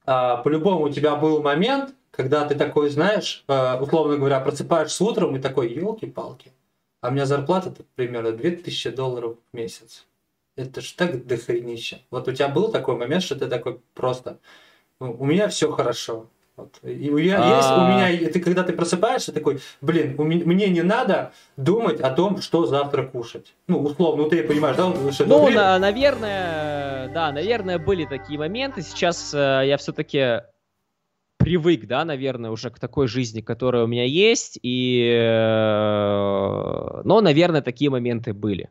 А, 0.07 0.39
по-любому 0.39 0.85
у 0.85 0.89
тебя 0.91 1.17
был 1.17 1.43
момент, 1.43 1.95
когда 2.11 2.47
ты 2.47 2.55
такой, 2.55 2.91
знаешь, 2.91 3.45
а, 3.49 3.81
условно 3.81 4.17
говоря, 4.17 4.41
просыпаешься 4.41 5.05
утром 5.05 5.35
и 5.37 5.41
такой, 5.41 5.73
елки-палки, 5.73 6.53
а 7.01 7.09
у 7.09 7.13
меня 7.13 7.27
зарплата 7.27 7.75
примерно 7.95 8.33
2000 8.33 8.91
долларов 8.91 9.39
в 9.53 9.57
месяц. 9.57 10.07
Это 10.57 10.81
ж 10.81 10.93
так 10.93 11.27
дохренища. 11.27 12.01
Вот 12.11 12.29
у 12.29 12.33
тебя 12.33 12.49
был 12.49 12.71
такой 12.71 12.97
момент, 12.97 13.23
что 13.23 13.35
ты 13.35 13.49
такой 13.49 13.81
просто, 13.95 14.39
«Ну, 15.01 15.17
у 15.19 15.25
меня 15.25 15.49
все 15.49 15.73
хорошо. 15.73 16.29
Вот. 16.57 16.79
И 16.85 17.11
у 17.11 17.19
меня, 17.19 17.57
есть, 17.57 17.71
у 17.71 17.81
меня, 17.81 18.11
и 18.11 18.27
ты 18.33 18.39
когда 18.39 18.63
ты 18.63 18.73
просыпаешься, 18.73 19.33
такой, 19.33 19.59
блин, 19.81 20.15
у 20.19 20.25
меня, 20.25 20.45
мне 20.47 20.69
не 20.69 20.83
надо 20.83 21.33
думать 21.57 22.01
о 22.01 22.11
том, 22.11 22.41
что 22.41 22.65
завтра 22.67 23.03
кушать. 23.03 23.55
Ну, 23.67 23.81
условно, 23.81 24.23
ну 24.23 24.29
ты 24.29 24.45
понимаешь, 24.45 24.77
да? 24.77 25.13
Что 25.13 25.27
ну, 25.27 25.51
на, 25.51 25.79
наверное, 25.81 27.09
да, 27.09 27.33
наверное, 27.33 27.81
были 27.81 28.05
такие 28.05 28.39
моменты. 28.39 28.83
Сейчас 28.83 29.35
э, 29.35 29.63
я 29.67 29.77
все-таки 29.79 30.43
привык, 31.39 31.89
да, 31.89 32.05
наверное, 32.05 32.53
уже 32.53 32.71
к 32.71 32.79
такой 32.79 33.09
жизни, 33.09 33.41
которая 33.41 33.83
у 33.85 33.89
меня 33.89 34.05
есть, 34.05 34.57
и... 34.63 35.13
Э, 35.13 37.03
но, 37.05 37.21
наверное, 37.21 37.63
такие 37.63 37.91
моменты 37.91 38.33
были. 38.33 38.71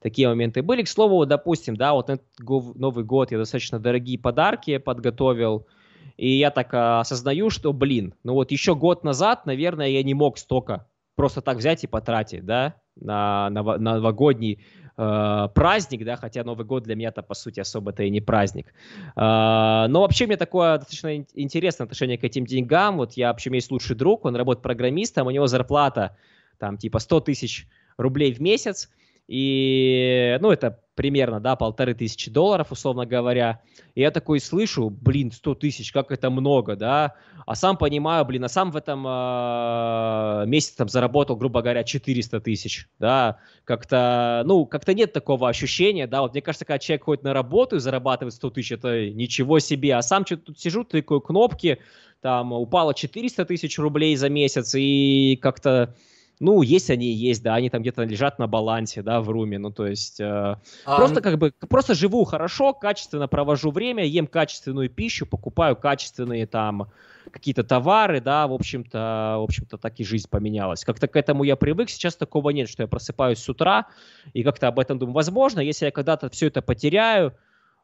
Такие 0.00 0.26
моменты 0.26 0.62
были. 0.62 0.82
К 0.82 0.88
слову, 0.88 1.24
допустим, 1.26 1.76
да, 1.76 1.92
вот 1.92 2.10
этот 2.10 2.26
Новый 2.40 3.04
год 3.04 3.30
я 3.30 3.38
достаточно 3.38 3.78
дорогие 3.78 4.18
подарки 4.18 4.78
подготовил, 4.78 5.68
и 6.16 6.38
я 6.38 6.50
так 6.50 6.72
а, 6.74 7.00
осознаю, 7.00 7.50
что, 7.50 7.72
блин, 7.72 8.14
ну 8.24 8.34
вот 8.34 8.50
еще 8.50 8.74
год 8.74 9.04
назад, 9.04 9.46
наверное, 9.46 9.88
я 9.88 10.02
не 10.02 10.14
мог 10.14 10.38
столько 10.38 10.86
просто 11.14 11.40
так 11.42 11.58
взять 11.58 11.84
и 11.84 11.86
потратить, 11.86 12.44
да, 12.46 12.76
на, 12.96 13.50
на, 13.50 13.62
на 13.62 13.94
новогодний 13.94 14.64
э, 14.96 15.48
праздник, 15.54 16.04
да, 16.04 16.16
хотя 16.16 16.44
Новый 16.44 16.64
год 16.64 16.84
для 16.84 16.94
меня-то, 16.94 17.22
по 17.22 17.34
сути, 17.34 17.60
особо-то 17.60 18.02
и 18.02 18.10
не 18.10 18.20
праздник. 18.20 18.72
Э, 19.16 19.86
но 19.88 20.00
вообще 20.00 20.26
мне 20.26 20.36
такое 20.36 20.78
достаточно 20.78 21.16
интересное 21.34 21.84
отношение 21.84 22.16
к 22.16 22.24
этим 22.24 22.46
деньгам. 22.46 22.96
Вот 22.96 23.14
я 23.14 23.28
вообще, 23.28 23.50
у 23.50 23.54
есть 23.54 23.70
лучший 23.70 23.96
друг, 23.96 24.24
он 24.24 24.36
работает 24.36 24.62
программистом, 24.62 25.26
у 25.26 25.30
него 25.30 25.46
зарплата 25.46 26.16
там 26.58 26.78
типа 26.78 26.98
100 26.98 27.20
тысяч 27.20 27.66
рублей 27.96 28.32
в 28.32 28.40
месяц, 28.40 28.88
и, 29.28 30.38
ну, 30.40 30.50
это 30.50 30.80
примерно, 31.00 31.40
да, 31.40 31.56
полторы 31.56 31.94
тысячи 31.94 32.30
долларов, 32.30 32.72
условно 32.72 33.06
говоря. 33.06 33.62
И 33.94 34.02
я 34.02 34.10
такой 34.10 34.38
слышу, 34.38 34.90
блин, 34.90 35.32
сто 35.32 35.54
тысяч, 35.54 35.92
как 35.92 36.12
это 36.12 36.28
много, 36.28 36.76
да, 36.76 37.14
а 37.46 37.54
сам 37.54 37.78
понимаю, 37.78 38.24
блин, 38.26 38.44
а 38.44 38.50
сам 38.50 38.70
в 38.70 38.76
этом 38.76 39.06
э, 39.06 40.44
месяце 40.46 40.76
там 40.76 40.90
заработал, 40.90 41.36
грубо 41.36 41.62
говоря, 41.62 41.84
400 41.84 42.40
тысяч, 42.40 42.86
да, 42.98 43.38
как-то, 43.64 44.42
ну, 44.44 44.66
как-то 44.66 44.92
нет 44.92 45.14
такого 45.14 45.48
ощущения, 45.48 46.06
да, 46.06 46.20
вот 46.20 46.32
мне 46.32 46.42
кажется, 46.42 46.66
когда 46.66 46.78
человек 46.78 47.04
ходит 47.04 47.24
на 47.24 47.32
работу 47.32 47.76
и 47.76 47.80
зарабатывает 47.80 48.34
100 48.34 48.50
тысяч, 48.50 48.72
это 48.72 49.10
ничего 49.10 49.58
себе, 49.58 49.94
а 49.94 50.02
сам 50.02 50.26
что-то 50.26 50.46
тут 50.46 50.60
сижу, 50.60 50.84
тыкаю 50.84 51.22
кнопки, 51.22 51.78
там 52.20 52.52
упало 52.52 52.92
400 52.92 53.46
тысяч 53.46 53.78
рублей 53.78 54.16
за 54.16 54.28
месяц, 54.28 54.74
и 54.76 55.38
как-то 55.40 55.94
ну, 56.40 56.62
есть 56.62 56.88
они 56.88 57.06
и 57.06 57.12
есть, 57.12 57.42
да, 57.42 57.54
они 57.54 57.68
там 57.68 57.82
где-то 57.82 58.02
лежат 58.02 58.38
на 58.38 58.46
балансе, 58.46 59.02
да, 59.02 59.20
в 59.20 59.28
руме, 59.28 59.58
ну, 59.58 59.70
то 59.70 59.86
есть 59.86 60.20
э, 60.20 60.24
а... 60.24 60.96
просто 60.96 61.20
как 61.20 61.38
бы, 61.38 61.52
просто 61.68 61.94
живу 61.94 62.24
хорошо, 62.24 62.72
качественно 62.72 63.28
провожу 63.28 63.70
время, 63.70 64.06
ем 64.06 64.26
качественную 64.26 64.88
пищу, 64.88 65.26
покупаю 65.26 65.76
качественные 65.76 66.46
там 66.46 66.88
какие-то 67.30 67.62
товары, 67.62 68.22
да, 68.22 68.46
в 68.46 68.54
общем-то, 68.54 69.36
в 69.38 69.42
общем-то, 69.42 69.76
так 69.76 70.00
и 70.00 70.04
жизнь 70.04 70.28
поменялась. 70.30 70.82
Как-то 70.82 71.08
к 71.08 71.16
этому 71.16 71.44
я 71.44 71.56
привык, 71.56 71.90
сейчас 71.90 72.16
такого 72.16 72.50
нет, 72.50 72.70
что 72.70 72.82
я 72.82 72.86
просыпаюсь 72.88 73.38
с 73.38 73.48
утра 73.48 73.86
и 74.32 74.42
как-то 74.42 74.66
об 74.66 74.78
этом 74.78 74.98
думаю. 74.98 75.14
Возможно, 75.14 75.60
если 75.60 75.84
я 75.84 75.90
когда-то 75.90 76.30
все 76.30 76.46
это 76.46 76.62
потеряю, 76.62 77.34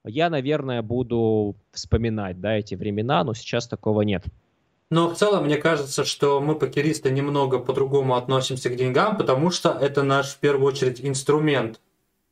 я, 0.04 0.30
наверное, 0.30 0.80
буду 0.80 1.56
вспоминать, 1.72 2.40
да, 2.40 2.54
эти 2.54 2.74
времена, 2.74 3.22
но 3.22 3.34
сейчас 3.34 3.68
такого 3.68 4.00
нет. 4.00 4.24
Но 4.90 5.08
в 5.08 5.16
целом, 5.16 5.44
мне 5.44 5.56
кажется, 5.56 6.04
что 6.04 6.40
мы, 6.40 6.54
покеристы, 6.54 7.10
немного 7.10 7.58
по-другому 7.58 8.14
относимся 8.14 8.70
к 8.70 8.76
деньгам, 8.76 9.16
потому 9.16 9.50
что 9.50 9.70
это 9.70 10.02
наш, 10.02 10.34
в 10.34 10.38
первую 10.38 10.66
очередь, 10.66 11.00
инструмент. 11.04 11.80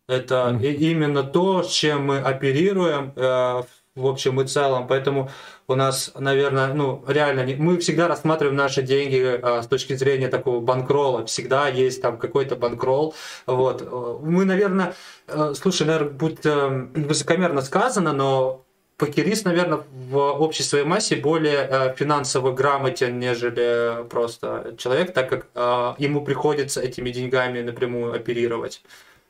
Это 0.07 0.57
mm-hmm. 0.61 0.75
именно 0.75 1.23
то, 1.25 1.63
с 1.63 1.71
чем 1.71 2.07
мы 2.07 2.19
оперируем 2.19 3.13
э, 3.17 3.63
в 3.95 4.07
общем 4.07 4.41
и 4.41 4.47
целом. 4.47 4.87
Поэтому 4.87 5.31
у 5.67 5.75
нас, 5.75 6.13
наверное, 6.19 6.75
ну, 6.75 7.05
реально, 7.07 7.45
не... 7.45 7.55
мы 7.55 7.79
всегда 7.79 8.09
рассматриваем 8.09 8.57
наши 8.57 8.83
деньги 8.83 9.21
э, 9.21 9.63
с 9.63 9.67
точки 9.67 9.95
зрения 9.95 10.29
такого 10.29 10.61
банкрола. 10.61 11.25
Всегда 11.27 11.69
есть 11.69 12.03
там 12.03 12.19
какой-то 12.19 12.57
банкрол. 12.57 13.15
Вот. 13.47 14.21
Мы, 14.23 14.45
наверное, 14.45 14.95
э, 15.29 15.55
слушай, 15.57 15.87
наверное, 15.87 16.11
будет 16.11 16.45
э, 16.45 16.89
высокомерно 16.95 17.63
сказано, 17.63 18.13
но 18.13 18.64
покерист, 18.97 19.45
наверное, 19.45 19.83
в 19.93 20.17
общей 20.17 20.63
своей 20.63 20.85
массе 20.85 21.17
более 21.17 21.69
э, 21.69 21.95
финансово 21.97 22.53
грамотен, 22.53 23.19
нежели 23.19 24.07
просто 24.09 24.75
человек, 24.79 25.13
так 25.13 25.29
как 25.29 25.49
э, 25.55 25.95
ему 25.99 26.25
приходится 26.25 26.81
этими 26.81 27.11
деньгами 27.11 27.61
напрямую 27.61 28.15
оперировать 28.15 28.83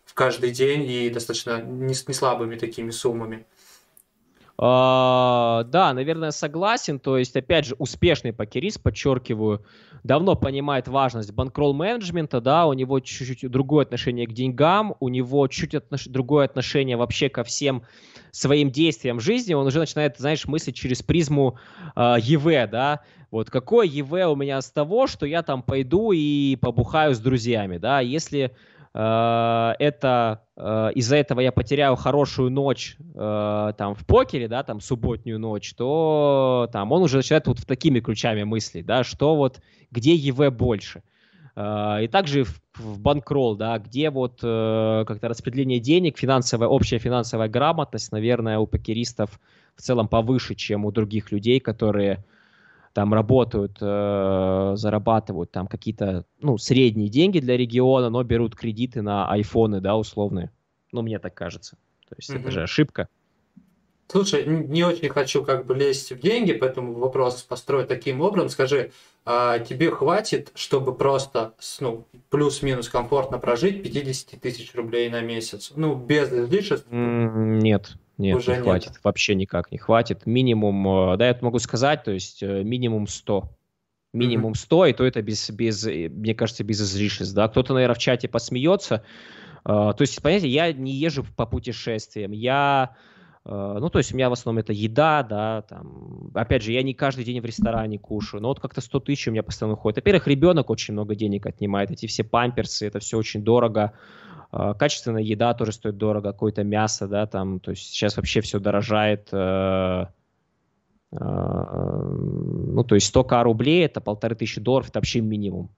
в 0.05 0.15
каждый 0.15 0.51
день 0.51 0.83
и 0.83 1.11
достаточно 1.11 1.63
не, 1.63 1.95
слабыми 1.95 2.57
такими 2.57 2.91
суммами. 2.91 3.47
Uh, 4.57 5.65
да, 5.65 5.93
наверное, 5.93 6.31
согласен. 6.31 7.01
То 7.01 7.19
есть, 7.19 7.35
опять 7.35 7.67
же, 7.67 7.75
успешный 7.81 8.33
покерист, 8.33 8.81
подчеркиваю, 8.81 9.65
давно 10.05 10.37
понимает 10.37 10.87
важность 10.87 11.33
банкролл-менеджмента, 11.33 12.41
да, 12.41 12.67
у 12.67 12.73
него 12.73 13.01
чуть-чуть 13.01 13.51
другое 13.51 13.85
отношение 13.85 14.29
к 14.29 14.33
деньгам, 14.33 14.95
у 15.01 15.09
него 15.09 15.49
чуть 15.49 15.75
отнош... 15.75 16.05
другое 16.07 16.45
отношение 16.45 16.97
вообще 16.97 17.29
ко 17.29 17.43
всем 17.43 17.83
своим 18.35 18.71
действиям 18.71 19.19
в 19.19 19.21
жизни, 19.21 19.55
он 19.55 19.67
уже 19.67 19.79
начинает, 19.79 20.19
знаешь, 20.19 20.47
мыслить 20.47 20.75
через 20.75 21.03
призму 21.03 21.57
э, 21.95 22.17
ЕВ, 22.21 22.69
да, 22.69 23.01
вот 23.31 23.49
какое 23.49 23.87
ЕВ 23.87 24.13
у 24.13 24.37
меня 24.37 24.61
с 24.61 24.71
того, 24.71 25.07
что 25.07 25.25
я 25.25 25.43
там 25.43 25.63
пойду 25.63 26.11
и 26.13 26.57
побухаю 26.57 27.15
с 27.15 27.21
друзьями, 27.21 27.79
да, 27.79 28.01
если 28.01 28.51
э, 28.93 29.73
это 29.79 30.43
э, 30.57 30.91
из-за 30.97 31.17
этого 31.17 31.41
я 31.41 31.53
потеряю 31.53 31.95
хорошую 31.95 32.51
ночь 32.51 32.97
там 33.15 33.95
в 33.95 34.05
покере, 34.07 34.49
да, 34.49 34.65
там 34.65 34.81
субботнюю 34.81 35.39
ночь, 35.39 35.73
то 35.75 36.69
там 36.73 36.91
он 36.91 37.03
уже 37.03 37.19
начинает 37.19 37.47
вот 37.47 37.61
в 37.61 37.67
такими 37.67 38.01
ключами 38.01 38.43
мыслить, 38.43 38.85
да, 38.85 39.05
что 39.05 39.37
вот 39.37 39.61
где 39.93 40.15
ЕВ 40.15 40.53
больше. 40.53 41.03
А, 41.57 42.01
и 42.01 42.09
также 42.09 42.45
в, 42.45 42.61
в 42.77 43.01
банкролл, 43.01 43.57
да, 43.57 43.79
где 43.79 44.11
вот 44.11 44.41
э, 44.43 45.05
как-то 45.07 45.29
распределение 45.29 45.79
денег, 45.79 46.19
финансовая, 46.19 46.69
общая 46.69 46.99
финансовая 46.99 47.49
грамотность, 47.49 48.11
наверное, 48.11 48.59
у 48.59 48.67
покеристов 48.67 49.39
в 49.77 49.83
целом 49.83 50.09
повыше, 50.09 50.55
чем 50.55 50.85
у 50.85 50.91
других 50.91 51.31
людей, 51.31 51.61
которые 51.61 52.25
там 52.93 53.15
работают, 53.15 53.79
э, 53.81 54.73
зарабатывают 54.77 55.51
там 55.53 55.67
какие-то, 55.67 56.25
ну, 56.41 56.59
средние 56.59 57.09
деньги 57.09 57.39
для 57.39 57.57
региона, 57.57 58.11
но 58.11 58.23
берут 58.25 58.57
кредиты 58.57 59.03
на 59.03 59.29
айфоны, 59.31 59.81
да, 59.81 59.97
условные. 59.97 60.51
Ну, 60.93 61.03
мне 61.03 61.19
так 61.19 61.35
кажется. 61.35 61.77
То 62.09 62.15
есть 62.17 62.31
mm-hmm. 62.31 62.41
это 62.41 62.51
же 62.51 62.63
ошибка. 62.63 63.09
Слушай, 64.07 64.45
не 64.47 64.85
очень 64.85 65.09
хочу 65.09 65.43
как 65.43 65.67
бы 65.67 65.75
лезть 65.75 66.13
в 66.13 66.21
деньги, 66.21 66.53
поэтому 66.53 66.95
вопрос 66.95 67.43
построю 67.43 67.87
таким 67.87 68.21
образом. 68.21 68.51
Скажи, 68.51 68.93
а 69.25 69.59
тебе 69.59 69.91
хватит, 69.91 70.53
чтобы 70.55 70.95
просто 70.95 71.55
ну, 71.81 72.07
плюс-минус 72.29 72.89
комфортно 72.89 73.39
прожить 73.39 73.83
50 73.83 74.41
тысяч 74.41 74.75
рублей 74.75 75.09
на 75.09 75.23
месяц? 75.23 75.73
Ну, 75.75 75.95
без 75.95 76.31
излишеств? 76.31 76.87
Нет, 76.91 77.97
нет, 78.19 78.37
Уже 78.37 78.51
не 78.51 78.57
нет. 78.59 78.65
хватит. 78.65 78.93
Вообще 79.03 79.35
никак 79.35 79.73
не 79.73 79.79
хватит. 79.79 80.27
Минимум, 80.27 81.13
э, 81.13 81.17
да, 81.17 81.29
я 81.29 81.39
могу 81.41 81.59
сказать, 81.59 82.05
то 82.05 82.11
есть 82.11 82.43
э, 82.43 82.63
минимум 82.63 83.07
100. 83.07 83.51
Минимум 84.13 84.55
100, 84.55 84.87
и 84.87 84.93
то 84.93 85.05
это 85.05 85.23
без, 85.23 85.51
без, 85.51 85.87
э, 85.87 86.11
мне 86.11 86.35
кажется, 86.35 86.63
без 86.63 86.83
излишеств. 86.83 87.35
Да? 87.35 87.49
Кто-то, 87.49 87.73
наверное, 87.73 87.95
в 87.95 87.99
чате 87.99 88.29
посмеется. 88.29 89.03
То 89.65 89.97
есть, 89.99 90.21
понимаете, 90.21 90.49
я 90.49 90.75
не 90.75 90.93
езжу 90.93 91.25
по 91.37 91.47
путешествиям. 91.47 92.33
Я 92.33 92.97
ну, 93.47 93.91
то 93.91 93.99
есть 93.99 94.13
у 94.13 94.17
меня 94.17 94.31
в 94.31 94.33
основном 94.33 94.63
это 94.63 94.73
еда, 94.73 95.23
да, 95.23 95.63
там, 95.63 96.31
опять 96.35 96.63
же, 96.63 96.73
я 96.73 96.83
не 96.83 96.95
каждый 96.95 97.25
день 97.25 97.41
в 97.43 97.45
ресторане 97.45 97.99
кушаю, 97.99 98.41
но 98.41 98.49
вот 98.49 98.59
как-то 98.59 98.81
100 98.81 99.01
тысяч 99.01 99.29
у 99.29 99.33
меня 99.33 99.43
постоянно 99.43 99.75
уходит. 99.75 99.99
Во-первых, 99.99 100.27
ребенок 100.29 100.71
очень 100.71 100.95
много 100.95 101.15
денег 101.15 101.45
отнимает, 101.45 101.91
эти 101.91 102.07
все 102.07 102.25
памперсы, 102.25 102.87
это 102.87 103.01
все 103.01 103.19
очень 103.19 103.45
дорого. 103.45 103.93
Э, 104.51 104.73
качественная 104.79 105.23
еда 105.23 105.53
тоже 105.53 105.73
стоит 105.73 105.99
дорого, 105.99 106.33
какое-то 106.33 106.65
мясо, 106.65 107.07
да, 107.07 107.27
там, 107.27 107.61
то 107.61 107.73
есть 107.73 107.83
сейчас 107.83 108.17
вообще 108.17 108.41
все 108.41 108.59
дорожает. 108.61 109.29
Э, 109.33 110.07
ну, 111.17 112.83
то 112.83 112.95
есть 112.97 113.15
100к 113.15 113.43
рублей, 113.43 113.85
это 113.85 114.01
полторы 114.01 114.35
тысячи 114.35 114.61
долларов, 114.61 114.89
это 114.89 114.99
вообще 114.99 115.21
минимум. 115.21 115.71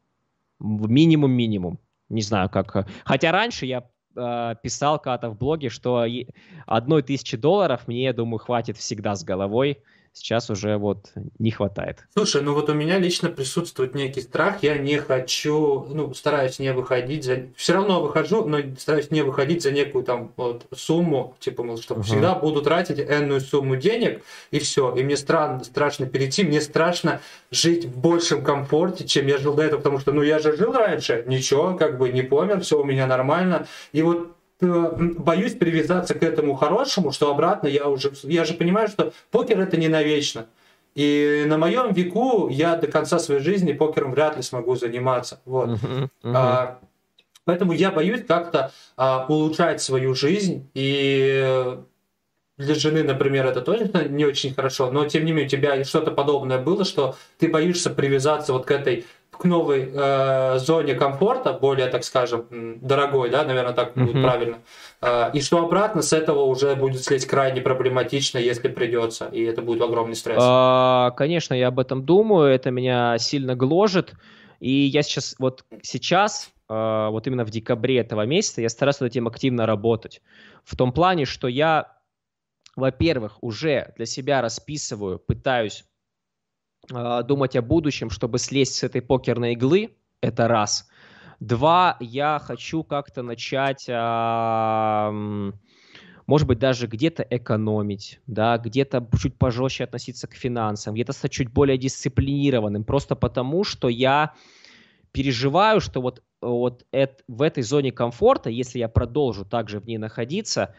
Минимум-минимум. 0.61 1.79
Не 2.09 2.23
знаю, 2.23 2.49
как... 2.49 2.89
Хотя 3.05 3.33
раньше 3.33 3.67
я 3.67 3.85
э, 4.17 4.55
писал 4.63 4.99
когда-то 4.99 5.31
в 5.31 5.39
блоге, 5.39 5.69
что 5.69 6.05
одной 6.67 7.03
тысячи 7.03 7.37
долларов 7.37 7.87
мне, 7.87 8.13
думаю, 8.13 8.39
хватит 8.39 8.77
всегда 8.77 9.15
с 9.15 9.25
головой 9.25 9.83
сейчас 10.17 10.49
уже 10.51 10.79
вот 10.79 11.13
не 11.39 11.51
хватает. 11.51 12.07
Слушай, 12.15 12.43
ну 12.43 12.55
вот 12.55 12.71
у 12.71 12.75
меня 12.75 12.99
лично 12.99 13.29
присутствует 13.29 13.95
некий 13.95 14.23
страх, 14.23 14.63
я 14.63 14.79
не 14.79 14.97
хочу, 14.97 15.87
ну, 15.91 16.15
стараюсь 16.15 16.59
не 16.59 16.73
выходить 16.73 17.25
за... 17.25 17.49
Все 17.55 17.75
равно 17.75 18.01
выхожу, 18.01 18.45
но 18.45 18.59
стараюсь 18.79 19.11
не 19.11 19.23
выходить 19.23 19.63
за 19.63 19.73
некую 19.73 20.05
там 20.05 20.33
вот 20.37 20.67
сумму, 20.75 21.37
типа, 21.39 21.63
мол, 21.63 21.79
что 21.79 21.95
uh-huh. 21.95 22.03
всегда 22.03 22.35
буду 22.35 22.63
тратить 22.63 22.99
энную 22.99 23.41
сумму 23.41 23.77
денег, 23.77 24.23
и 24.51 24.59
все. 24.59 24.95
И 24.95 25.03
мне 25.03 25.17
стран, 25.17 25.63
страшно 25.65 26.07
перейти, 26.07 26.45
мне 26.45 26.61
страшно 26.61 27.21
жить 27.51 27.85
в 27.85 27.99
большем 27.99 28.43
комфорте, 28.43 29.07
чем 29.07 29.27
я 29.27 29.37
жил 29.37 29.55
до 29.55 29.63
этого, 29.63 29.79
потому 29.79 29.99
что, 29.99 30.13
ну, 30.13 30.23
я 30.23 30.39
же 30.39 30.57
жил 30.57 30.73
раньше, 30.73 31.25
ничего, 31.27 31.75
как 31.75 31.99
бы 31.99 32.09
не 32.09 32.23
помер, 32.23 32.61
все 32.61 32.81
у 32.81 32.85
меня 32.85 33.07
нормально. 33.07 33.67
И 33.93 34.01
вот 34.03 34.36
боюсь 34.61 35.55
привязаться 35.55 36.15
к 36.15 36.23
этому 36.23 36.55
хорошему, 36.55 37.13
что 37.13 37.31
обратно 37.31 37.69
я 37.69 37.89
уже, 37.89 38.13
я 38.23 38.45
же 38.45 38.55
понимаю, 38.55 38.89
что 38.89 39.13
покер 39.31 39.61
это 39.61 39.77
не 39.77 39.89
навечно. 39.89 40.47
И 40.95 41.45
на 41.47 41.59
моем 41.59 41.93
веку 41.93 42.49
я 42.49 42.77
до 42.77 42.87
конца 42.87 43.19
своей 43.19 43.43
жизни 43.43 43.75
покером 43.75 44.13
вряд 44.13 44.37
ли 44.37 44.43
смогу 44.43 44.77
заниматься. 44.77 45.41
Вот. 45.45 45.69
Uh-huh, 45.69 46.09
uh-huh. 46.23 46.33
А, 46.35 46.79
поэтому 47.45 47.73
я 47.73 47.91
боюсь 47.91 48.25
как-то 48.27 48.73
а, 48.97 49.27
улучшать 49.29 49.83
свою 49.83 50.15
жизнь. 50.15 50.67
И 50.73 51.77
для 52.57 52.75
жены, 52.75 53.03
например, 53.03 53.45
это 53.45 53.61
тоже 53.61 53.91
не 54.09 54.25
очень 54.25 54.55
хорошо. 54.55 54.91
Но 54.91 55.07
тем 55.07 55.27
не 55.27 55.33
менее 55.33 55.47
у 55.47 55.51
тебя 55.51 55.85
что-то 55.85 56.13
подобное 56.13 56.59
было, 56.59 56.87
что 56.87 57.15
ты 57.37 57.49
боишься 57.49 57.91
привязаться 57.91 58.55
вот 58.55 58.65
к 58.65 58.71
этой 58.71 59.05
к 59.39 59.45
новой 59.45 59.91
э, 59.93 60.59
зоне 60.59 60.95
комфорта, 60.95 61.53
более, 61.53 61.87
так 61.89 62.05
скажем, 62.05 62.47
дорогой, 62.81 63.31
да, 63.31 63.45
наверное, 63.45 63.73
так 63.73 63.95
будет 63.95 64.17
uh-huh. 64.17 64.23
правильно. 64.23 64.59
Э, 65.01 65.31
и 65.33 65.41
что 65.41 65.65
обратно 65.65 66.03
с 66.03 66.13
этого 66.13 66.43
уже 66.43 66.75
будет 66.75 67.03
слезть 67.03 67.27
крайне 67.27 67.61
проблематично, 67.61 68.39
если 68.39 68.69
придется, 68.69 69.27
и 69.27 69.43
это 69.43 69.63
будет 69.63 69.83
огромный 69.83 70.17
стресс. 70.17 70.39
А, 70.41 71.11
конечно, 71.13 71.55
я 71.55 71.69
об 71.69 71.79
этом 71.79 72.05
думаю, 72.05 72.53
это 72.53 72.71
меня 72.71 73.19
сильно 73.19 73.55
гложет, 73.55 74.15
и 74.61 74.71
я 74.71 75.03
сейчас, 75.03 75.37
вот 75.39 75.65
сейчас, 75.83 76.51
э, 76.69 77.09
вот 77.11 77.27
именно 77.27 77.45
в 77.45 77.51
декабре 77.51 77.99
этого 77.99 78.27
месяца, 78.27 78.63
я 78.63 78.69
стараюсь 78.69 79.01
над 79.01 79.11
этим 79.11 79.29
активно 79.29 79.67
работать. 79.67 80.23
В 80.65 80.77
том 80.77 80.93
плане, 80.93 81.25
что 81.25 81.49
я, 81.49 81.93
во-первых, 82.75 83.39
уже 83.43 83.93
для 83.97 84.07
себя 84.07 84.41
расписываю, 84.41 85.19
пытаюсь 85.19 85.85
а, 86.93 87.23
думать 87.23 87.57
о 87.57 87.63
будущем, 87.63 88.11
чтобы 88.11 88.39
слезть 88.39 88.77
с 88.77 88.83
этой 88.83 89.03
покерной 89.03 89.53
иглы, 89.53 89.97
это 90.21 90.49
раз. 90.49 90.89
Два, 91.41 91.97
я 92.01 92.41
хочу 92.43 92.83
как-то 92.83 93.23
начать, 93.23 93.87
а, 93.91 95.11
может 96.27 96.47
быть, 96.49 96.59
даже 96.59 96.87
где-то 96.87 97.27
экономить, 97.29 98.21
да, 98.27 98.59
где-то 98.59 99.07
чуть 99.21 99.37
пожестче 99.39 99.85
относиться 99.85 100.27
к 100.27 100.35
финансам, 100.35 100.95
где-то 100.95 101.13
стать 101.13 101.33
чуть 101.33 101.53
более 101.53 101.77
дисциплинированным, 101.77 102.85
просто 102.85 103.17
потому, 103.17 103.65
что 103.65 103.89
я 103.89 104.35
переживаю, 105.13 105.81
что 105.81 106.01
вот, 106.01 106.23
вот 106.41 106.87
это, 106.91 107.23
в 107.29 107.43
этой 107.43 107.63
зоне 107.63 107.93
комфорта, 107.93 108.51
если 108.51 108.79
я 108.79 108.89
продолжу 108.89 109.45
также 109.45 109.81
в 109.81 109.87
ней 109.87 109.99
находиться, 109.99 110.75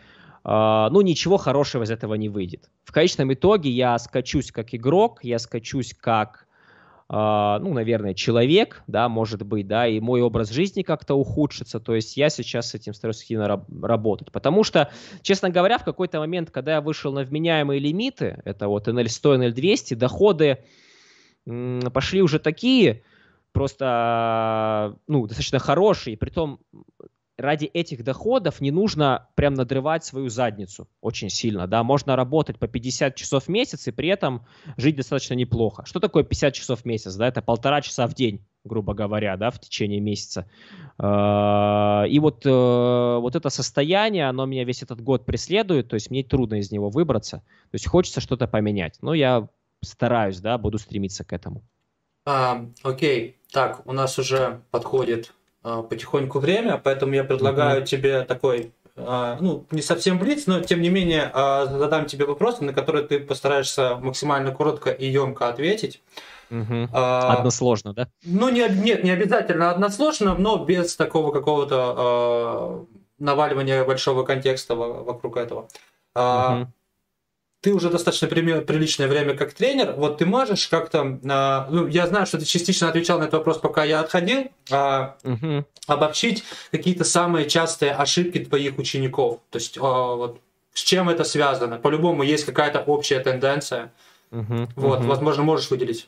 ну, 0.47 1.01
ничего 1.01 1.35
хорошего 1.35 1.83
из 1.83 1.91
этого 1.91 2.13
не 2.13 2.29
выйдет. 2.29 2.71
В 2.85 2.93
конечном 2.93 3.33
итоге 3.33 3.69
я 3.69 3.99
скачусь 3.99 4.51
как 4.51 4.73
игрок, 4.73 5.19
я 5.23 5.39
скачусь 5.39 5.93
как 5.93 6.47
Uh, 7.09 7.57
ну, 7.59 7.73
наверное, 7.73 8.13
человек, 8.13 8.83
да, 8.87 9.07
может 9.07 9.41
быть, 9.41 9.65
да, 9.65 9.87
и 9.87 10.01
мой 10.01 10.21
образ 10.21 10.49
жизни 10.49 10.81
как-то 10.81 11.15
ухудшится, 11.15 11.79
то 11.79 11.95
есть 11.95 12.17
я 12.17 12.29
сейчас 12.29 12.71
с 12.71 12.75
этим 12.75 12.93
стараюсь 12.93 13.21
активно 13.21 13.47
раб- 13.47 13.65
работать, 13.81 14.29
потому 14.29 14.65
что, 14.65 14.91
честно 15.21 15.49
говоря, 15.49 15.77
в 15.77 15.85
какой-то 15.85 16.19
момент, 16.19 16.51
когда 16.51 16.73
я 16.73 16.81
вышел 16.81 17.13
на 17.13 17.23
вменяемые 17.23 17.79
лимиты, 17.79 18.41
это 18.43 18.67
вот 18.67 18.89
NL100, 18.89 19.53
NL200, 19.53 19.95
доходы 19.95 20.57
пошли 21.45 22.21
уже 22.21 22.39
такие, 22.39 23.03
просто, 23.53 24.97
ну, 25.07 25.27
достаточно 25.27 25.59
хорошие, 25.59 26.17
при 26.17 26.29
том 26.29 26.59
ради 27.37 27.65
этих 27.65 28.03
доходов 28.03 28.61
не 28.61 28.71
нужно 28.71 29.27
прям 29.35 29.53
надрывать 29.53 30.03
свою 30.03 30.29
задницу 30.29 30.87
очень 31.01 31.29
сильно, 31.29 31.67
да, 31.67 31.83
можно 31.83 32.15
работать 32.15 32.57
по 32.57 32.67
50 32.67 33.15
часов 33.15 33.43
в 33.45 33.47
месяц 33.47 33.87
и 33.87 33.91
при 33.91 34.09
этом 34.09 34.45
жить 34.75 34.95
достаточно 34.95 35.35
неплохо. 35.35 35.85
Что 35.85 35.99
такое 35.99 36.23
50 36.23 36.53
часов 36.53 36.81
в 36.81 36.85
месяц, 36.85 37.15
да, 37.15 37.27
это 37.27 37.41
полтора 37.41 37.81
часа 37.81 38.07
в 38.07 38.15
день, 38.15 38.43
грубо 38.63 38.93
говоря, 38.93 39.37
да, 39.37 39.51
в 39.51 39.59
течение 39.59 39.99
месяца. 39.99 40.49
А, 40.97 42.05
и 42.09 42.17
вот, 42.19 42.45
э, 42.45 42.49
вот 42.49 43.35
это 43.35 43.49
состояние, 43.49 44.27
оно 44.27 44.45
меня 44.45 44.63
весь 44.63 44.81
этот 44.81 45.01
год 45.01 45.25
преследует, 45.25 45.89
то 45.89 45.93
есть 45.93 46.09
мне 46.09 46.23
трудно 46.23 46.55
из 46.55 46.71
него 46.71 46.89
выбраться, 46.89 47.37
то 47.37 47.75
есть 47.75 47.87
хочется 47.87 48.19
что-то 48.19 48.47
поменять, 48.47 48.97
но 49.01 49.13
я 49.13 49.47
стараюсь, 49.81 50.39
да, 50.39 50.57
буду 50.57 50.79
стремиться 50.79 51.23
к 51.23 51.33
этому. 51.33 51.63
А, 52.25 52.65
окей, 52.83 53.37
так, 53.51 53.85
у 53.85 53.93
нас 53.93 54.17
уже 54.17 54.61
подходит 54.71 55.33
потихоньку 55.89 56.39
время, 56.39 56.79
поэтому 56.83 57.13
я 57.13 57.23
предлагаю 57.23 57.81
mm-hmm. 57.81 57.85
тебе 57.85 58.21
такой, 58.23 58.71
а, 58.95 59.37
ну, 59.39 59.65
не 59.71 59.81
совсем 59.81 60.17
блиц, 60.17 60.47
но 60.47 60.61
тем 60.61 60.81
не 60.81 60.89
менее 60.89 61.29
а, 61.33 61.65
задам 61.65 62.05
тебе 62.05 62.25
вопросы, 62.25 62.63
на 62.63 62.73
которые 62.73 63.05
ты 63.05 63.19
постараешься 63.19 63.95
максимально 63.95 64.51
коротко 64.51 64.89
и 64.89 65.07
емко 65.07 65.49
ответить. 65.49 66.01
Угу. 66.49 66.89
А, 66.93 67.33
односложно, 67.33 67.93
да? 67.93 68.07
Ну, 68.23 68.49
не, 68.49 68.67
нет, 68.69 69.03
не 69.03 69.11
обязательно 69.11 69.69
односложно, 69.69 70.35
но 70.35 70.63
без 70.63 70.95
такого 70.95 71.31
какого-то 71.31 72.87
э, 72.87 72.97
наваливания 73.19 73.83
большого 73.83 74.23
контекста 74.23 74.75
вокруг 74.75 75.37
этого. 75.37 75.67
Угу 76.15 76.71
ты 77.61 77.73
уже 77.73 77.89
достаточно 77.89 78.27
приличное 78.27 79.07
время 79.07 79.35
как 79.35 79.53
тренер, 79.53 79.93
вот 79.97 80.19
ты 80.19 80.25
можешь 80.25 80.67
как-то, 80.67 81.19
а, 81.27 81.67
ну, 81.69 81.87
я 81.87 82.07
знаю, 82.07 82.25
что 82.27 82.37
ты 82.37 82.45
частично 82.45 82.87
отвечал 82.89 83.17
на 83.19 83.23
этот 83.23 83.33
вопрос, 83.33 83.57
пока 83.57 83.83
я 83.83 83.99
отходил, 83.99 84.51
а, 84.71 85.17
угу. 85.23 85.65
обобщить 85.87 86.43
какие-то 86.71 87.03
самые 87.03 87.49
частые 87.49 87.93
ошибки 87.93 88.39
твоих 88.39 88.77
учеников, 88.77 89.39
то 89.49 89.57
есть 89.57 89.77
а, 89.77 90.15
вот 90.15 90.39
с 90.73 90.81
чем 90.81 91.09
это 91.09 91.23
связано? 91.23 91.77
По-любому 91.77 92.21
есть 92.21 92.45
какая-то 92.45 92.81
общая 92.81 93.19
тенденция, 93.19 93.91
угу. 94.31 94.67
вот, 94.75 94.99
угу. 94.99 95.07
возможно, 95.07 95.43
можешь 95.43 95.71
выделить. 95.71 96.07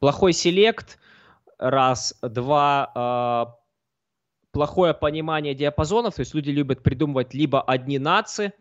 Плохой 0.00 0.32
селект, 0.32 0.98
раз, 1.58 2.14
два 2.22 3.58
плохое 4.52 4.94
понимание 4.94 5.54
диапазонов, 5.54 6.14
то 6.14 6.20
есть 6.20 6.34
люди 6.34 6.50
любят 6.50 6.82
придумывать 6.82 7.34
либо 7.34 7.62
одни 7.62 7.98
нации 7.98 8.52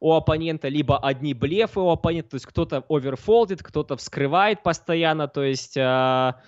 у 0.00 0.12
оппонента, 0.12 0.68
либо 0.68 0.98
одни 0.98 1.34
блефы 1.34 1.80
у 1.80 1.90
оппонента, 1.90 2.30
то 2.30 2.34
есть 2.36 2.46
кто-то 2.46 2.84
оверфолдит, 2.88 3.62
кто-то 3.62 3.96
вскрывает 3.96 4.62
постоянно, 4.62 5.28
то 5.28 5.42
есть... 5.42 5.76
А, 5.78 6.40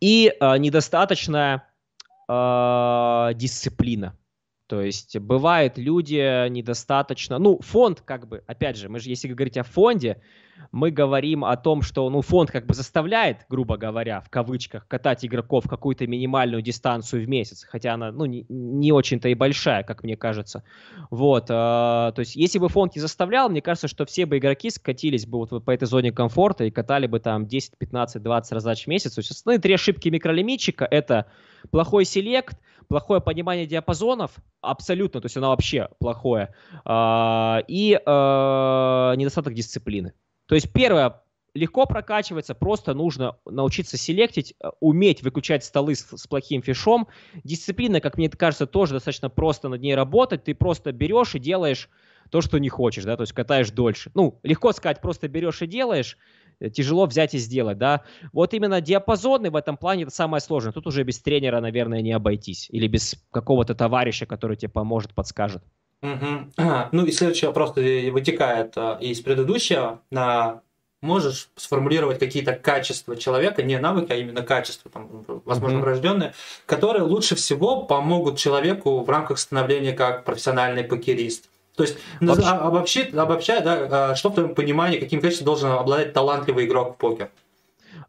и 0.00 0.32
а, 0.40 0.58
недостаточная 0.58 1.68
а, 2.28 3.32
дисциплина. 3.34 4.16
То 4.68 4.82
есть 4.82 5.18
бывает 5.18 5.78
люди 5.78 6.48
недостаточно, 6.48 7.38
ну 7.38 7.58
фонд 7.60 8.02
как 8.02 8.28
бы, 8.28 8.44
опять 8.46 8.76
же, 8.76 8.88
мы 8.88 9.00
же 9.00 9.08
если 9.08 9.28
говорить 9.28 9.56
о 9.56 9.64
фонде, 9.64 10.22
мы 10.72 10.90
говорим 10.90 11.44
о 11.44 11.56
том, 11.56 11.82
что 11.82 12.08
ну 12.10 12.22
фонд 12.22 12.50
как 12.50 12.66
бы 12.66 12.74
заставляет, 12.74 13.46
грубо 13.48 13.76
говоря, 13.76 14.20
в 14.20 14.30
кавычках, 14.30 14.86
катать 14.86 15.24
игроков 15.24 15.68
какую-то 15.68 16.06
минимальную 16.06 16.62
дистанцию 16.62 17.24
в 17.24 17.28
месяц, 17.28 17.64
хотя 17.64 17.94
она 17.94 18.12
ну 18.12 18.26
не, 18.26 18.44
не 18.48 18.92
очень-то 18.92 19.28
и 19.28 19.34
большая, 19.34 19.82
как 19.82 20.02
мне 20.02 20.16
кажется. 20.16 20.64
Вот, 21.10 21.44
э, 21.44 21.46
то 21.48 22.14
есть 22.18 22.36
если 22.36 22.58
бы 22.58 22.68
фонд 22.68 22.94
не 22.94 23.00
заставлял, 23.00 23.48
мне 23.48 23.62
кажется, 23.62 23.88
что 23.88 24.04
все 24.06 24.26
бы 24.26 24.38
игроки 24.38 24.70
скатились 24.70 25.26
бы 25.26 25.38
вот 25.38 25.64
по 25.64 25.70
этой 25.70 25.86
зоне 25.86 26.12
комфорта 26.12 26.64
и 26.64 26.70
катали 26.70 27.06
бы 27.06 27.20
там 27.20 27.46
10, 27.46 27.78
15, 27.78 28.22
20 28.22 28.52
раздач 28.52 28.84
в 28.84 28.86
месяц. 28.88 29.14
То 29.14 29.20
есть 29.20 29.30
основные 29.30 29.60
три 29.60 29.74
ошибки 29.74 30.08
микролимитчика 30.08 30.84
это 30.84 31.26
плохой 31.70 32.04
селект, 32.04 32.58
плохое 32.88 33.20
понимание 33.20 33.66
диапазонов, 33.66 34.32
абсолютно, 34.60 35.20
то 35.20 35.26
есть 35.26 35.36
оно 35.36 35.50
вообще 35.50 35.88
плохое, 35.98 36.54
а, 36.84 37.62
и 37.68 38.00
а, 38.04 39.14
недостаток 39.14 39.54
дисциплины. 39.54 40.14
То 40.48 40.56
есть 40.56 40.72
первое, 40.72 41.22
легко 41.54 41.86
прокачивается, 41.86 42.54
просто 42.54 42.94
нужно 42.94 43.36
научиться 43.44 43.96
селектить, 43.96 44.54
э, 44.60 44.70
уметь 44.80 45.22
выключать 45.22 45.64
столы 45.64 45.94
с, 45.94 46.04
с 46.04 46.26
плохим 46.26 46.62
фишом. 46.62 47.06
Дисциплина, 47.44 48.00
как 48.00 48.18
мне 48.18 48.28
кажется, 48.28 48.66
тоже 48.66 48.94
достаточно 48.94 49.30
просто 49.30 49.68
над 49.68 49.80
ней 49.80 49.94
работать. 49.94 50.44
Ты 50.44 50.54
просто 50.54 50.92
берешь 50.92 51.34
и 51.34 51.38
делаешь 51.38 51.88
то, 52.30 52.40
что 52.40 52.58
не 52.58 52.68
хочешь, 52.68 53.04
да, 53.04 53.16
то 53.16 53.22
есть 53.22 53.32
катаешь 53.32 53.70
дольше. 53.70 54.10
Ну, 54.14 54.40
легко 54.42 54.72
сказать, 54.72 55.00
просто 55.00 55.28
берешь 55.28 55.62
и 55.62 55.66
делаешь, 55.66 56.18
Э, 56.60 56.70
тяжело 56.70 57.06
взять 57.06 57.34
и 57.34 57.38
сделать, 57.38 57.78
да. 57.78 58.02
Вот 58.32 58.54
именно 58.54 58.80
диапазоны 58.80 59.50
в 59.50 59.56
этом 59.56 59.76
плане 59.76 60.04
это 60.04 60.12
самое 60.12 60.40
сложное. 60.40 60.72
Тут 60.72 60.86
уже 60.86 61.02
без 61.04 61.20
тренера, 61.20 61.60
наверное, 61.60 62.02
не 62.02 62.12
обойтись. 62.12 62.68
Или 62.70 62.88
без 62.88 63.16
какого-то 63.30 63.74
товарища, 63.74 64.26
который 64.26 64.56
тебе 64.56 64.70
поможет, 64.70 65.14
подскажет. 65.14 65.62
Угу. 66.02 66.52
Ну 66.92 67.04
и 67.04 67.12
следующий 67.12 67.46
вопрос 67.46 67.74
вытекает 67.76 68.74
э, 68.76 68.98
из 69.00 69.20
предыдущего. 69.20 70.00
Можешь 71.00 71.50
сформулировать 71.54 72.18
какие-то 72.18 72.54
качества 72.54 73.16
человека, 73.16 73.62
не 73.62 73.78
навыки, 73.78 74.10
а 74.10 74.16
именно 74.16 74.42
качества, 74.42 74.90
там, 74.90 75.24
возможно, 75.44 75.78
врожденные, 75.78 76.34
которые 76.66 77.04
лучше 77.04 77.36
всего 77.36 77.82
помогут 77.82 78.36
человеку 78.36 79.04
в 79.04 79.08
рамках 79.08 79.38
становления 79.38 79.92
как 79.92 80.24
профессиональный 80.24 80.82
покерист? 80.82 81.50
То 81.76 81.84
есть, 81.84 81.96
Вообще... 82.20 82.48
обобщить, 82.48 83.14
обобщая, 83.14 83.60
да, 83.60 84.10
а, 84.10 84.14
что 84.16 84.30
в 84.30 84.34
твоем 84.34 84.56
понимании, 84.56 84.98
каким 84.98 85.20
качеством 85.20 85.46
должен 85.46 85.70
обладать 85.70 86.12
талантливый 86.12 86.66
игрок 86.66 86.94
в 86.94 86.96
покер? 86.96 87.30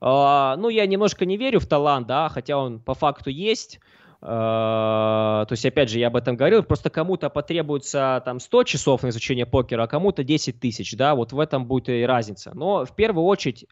Uh, 0.01 0.55
ну, 0.55 0.69
я 0.69 0.87
немножко 0.87 1.25
не 1.25 1.37
верю 1.37 1.59
в 1.59 1.67
талант, 1.67 2.07
да, 2.07 2.29
хотя 2.29 2.57
он 2.57 2.79
по 2.79 2.95
факту 2.95 3.29
есть. 3.29 3.79
Uh, 4.21 5.45
то 5.45 5.51
есть, 5.51 5.65
опять 5.65 5.89
же, 5.89 5.97
я 5.97 6.07
об 6.07 6.17
этом 6.17 6.35
говорил, 6.35 6.61
просто 6.61 6.89
кому-то 6.89 7.29
потребуется 7.29 8.21
там 8.25 8.41
100 8.41 8.63
часов 8.65 9.03
на 9.03 9.09
изучение 9.09 9.45
покера, 9.45 9.83
а 9.83 9.87
кому-то 9.87 10.25
10 10.25 10.59
тысяч, 10.59 10.97
да, 10.97 11.15
вот 11.15 11.31
в 11.31 11.39
этом 11.39 11.65
будет 11.65 11.87
и 11.87 12.03
разница. 12.03 12.51
Но 12.53 12.83
в 12.83 12.93
первую 12.95 13.25
очередь 13.25 13.65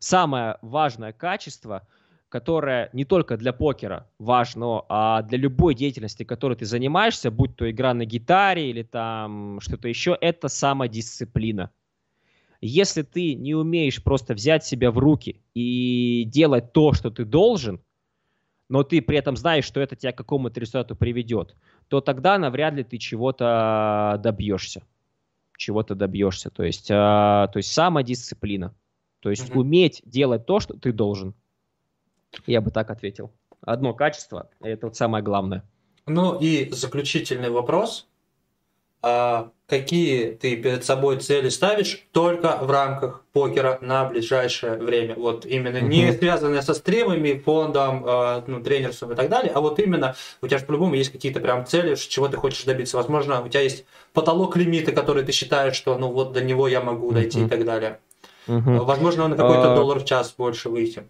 самое 0.00 0.58
важное 0.60 1.12
качество– 1.12 1.86
которое 2.32 2.88
не 2.94 3.04
только 3.04 3.36
для 3.36 3.52
покера 3.52 4.08
важно, 4.18 4.84
а 4.88 5.20
для 5.20 5.36
любой 5.36 5.74
деятельности, 5.74 6.24
которой 6.24 6.54
ты 6.54 6.64
занимаешься, 6.64 7.30
будь 7.30 7.54
то 7.56 7.70
игра 7.70 7.92
на 7.92 8.06
гитаре 8.06 8.70
или 8.70 8.82
там 8.82 9.60
что-то 9.60 9.86
еще, 9.86 10.16
это 10.18 10.48
самодисциплина. 10.48 11.70
Если 12.62 13.02
ты 13.02 13.34
не 13.34 13.54
умеешь 13.54 14.02
просто 14.02 14.32
взять 14.32 14.64
себя 14.64 14.90
в 14.90 14.96
руки 14.96 15.42
и 15.52 16.24
делать 16.26 16.72
то, 16.72 16.94
что 16.94 17.10
ты 17.10 17.26
должен, 17.26 17.82
но 18.68 18.82
ты 18.82 19.02
при 19.02 19.18
этом 19.18 19.36
знаешь, 19.36 19.64
что 19.64 19.80
это 19.80 19.96
тебя 19.96 20.12
к 20.12 20.16
какому-то 20.16 20.58
результату 20.60 20.96
приведет, 20.96 21.54
то 21.88 22.00
тогда 22.00 22.38
навряд 22.38 22.74
ли 22.74 22.84
ты 22.84 22.98
чего-то 22.98 24.18
добьешься. 24.22 24.82
Чего-то 25.58 25.94
добьешься. 25.94 26.50
То 26.50 26.64
есть, 26.64 26.88
а, 26.90 27.48
то 27.48 27.58
есть 27.58 27.72
самодисциплина. 27.72 28.74
То 29.20 29.30
есть 29.30 29.50
mm-hmm. 29.50 29.58
уметь 29.58 30.02
делать 30.04 30.46
то, 30.46 30.58
что 30.58 30.74
ты 30.74 30.92
должен. 30.92 31.34
Я 32.46 32.60
бы 32.60 32.70
так 32.70 32.90
ответил. 32.90 33.32
Одно 33.60 33.94
качество, 33.94 34.50
это 34.60 34.86
вот 34.86 34.96
самое 34.96 35.22
главное. 35.22 35.62
Ну 36.06 36.38
и 36.38 36.68
заключительный 36.70 37.50
вопрос. 37.50 38.08
А 39.04 39.50
какие 39.66 40.30
ты 40.30 40.54
перед 40.56 40.84
собой 40.84 41.18
цели 41.18 41.48
ставишь 41.48 42.06
только 42.12 42.58
в 42.62 42.70
рамках 42.70 43.24
покера 43.32 43.78
на 43.80 44.04
ближайшее 44.04 44.76
время? 44.76 45.16
Вот 45.16 45.44
именно 45.44 45.80
не 45.80 46.12
связанные 46.12 46.62
со 46.62 46.72
стримами, 46.72 47.36
фондом, 47.44 48.04
э, 48.06 48.42
ну, 48.46 48.62
тренерством 48.62 49.12
и 49.12 49.14
так 49.16 49.28
далее, 49.28 49.50
а 49.52 49.60
вот 49.60 49.80
именно 49.80 50.14
у 50.40 50.46
тебя 50.46 50.58
же 50.58 50.66
по-любому 50.66 50.94
есть 50.94 51.10
какие-то 51.10 51.40
прям 51.40 51.66
цели, 51.66 51.96
чего 51.96 52.28
ты 52.28 52.36
хочешь 52.36 52.62
добиться. 52.62 52.96
Возможно, 52.96 53.42
у 53.42 53.48
тебя 53.48 53.62
есть 53.62 53.84
потолок 54.12 54.56
лимита, 54.56 54.92
который 54.92 55.24
ты 55.24 55.32
считаешь, 55.32 55.74
что 55.74 55.98
ну 55.98 56.12
вот 56.12 56.32
до 56.32 56.42
него 56.44 56.68
я 56.68 56.80
могу 56.80 57.10
дойти 57.10 57.44
и 57.44 57.48
так 57.48 57.64
далее. 57.64 57.98
Угу. 58.46 58.84
Возможно, 58.84 59.26
на 59.26 59.36
какой-то 59.36 59.72
а... 59.72 59.76
доллар 59.76 59.98
в 59.98 60.04
час 60.04 60.32
больше 60.38 60.68
выйти. 60.68 61.04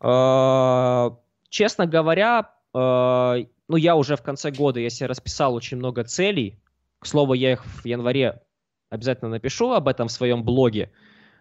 А... 0.00 1.14
Честно 1.50 1.86
говоря, 1.86 2.52
а... 2.72 3.36
ну 3.68 3.76
я 3.76 3.96
уже 3.96 4.16
в 4.16 4.22
конце 4.22 4.50
года, 4.50 4.80
я 4.80 4.88
себе 4.88 5.08
расписал 5.08 5.54
очень 5.54 5.76
много 5.76 6.04
целей. 6.04 6.58
К 6.98 7.06
слову, 7.06 7.34
я 7.34 7.52
их 7.52 7.64
в 7.64 7.84
январе 7.84 8.42
обязательно 8.90 9.30
напишу 9.30 9.72
об 9.72 9.88
этом 9.88 10.08
в 10.08 10.12
своем 10.12 10.44
блоге. 10.44 10.90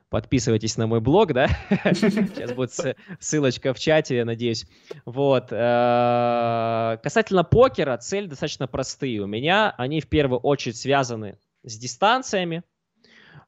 Подписывайтесь 0.10 0.78
на 0.78 0.88
мой 0.88 1.02
блог, 1.02 1.34
да? 1.34 1.48
Сейчас 1.94 2.54
будет 2.54 2.72
ссылочка 3.20 3.74
в 3.74 3.80
чате, 3.80 4.18
я 4.18 4.26
надеюсь. 4.26 4.68
Вот. 5.06 5.48
Э, 5.52 6.98
касательно 7.02 7.44
покера, 7.44 7.98
цель 7.98 8.28
достаточно 8.28 8.68
простые. 8.68 9.22
У 9.22 9.28
меня 9.28 9.74
они 9.78 10.02
в 10.02 10.08
первую 10.08 10.40
очередь 10.40 10.78
связаны 10.78 11.38
с 11.64 11.78
дистанциями. 11.78 12.64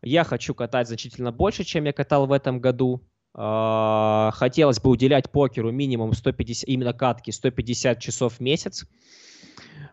Я 0.01 0.23
хочу 0.23 0.55
катать 0.55 0.87
значительно 0.87 1.31
больше, 1.31 1.63
чем 1.63 1.85
я 1.85 1.93
катал 1.93 2.25
в 2.25 2.31
этом 2.31 2.59
году. 2.59 3.03
Э, 3.35 4.31
хотелось 4.33 4.81
бы 4.81 4.89
уделять 4.89 5.31
покеру 5.31 5.71
минимум 5.71 6.13
150, 6.13 6.67
именно 6.67 6.93
катки 6.93 7.31
150 7.31 7.99
часов 7.99 8.33
в 8.33 8.39
месяц. 8.39 8.85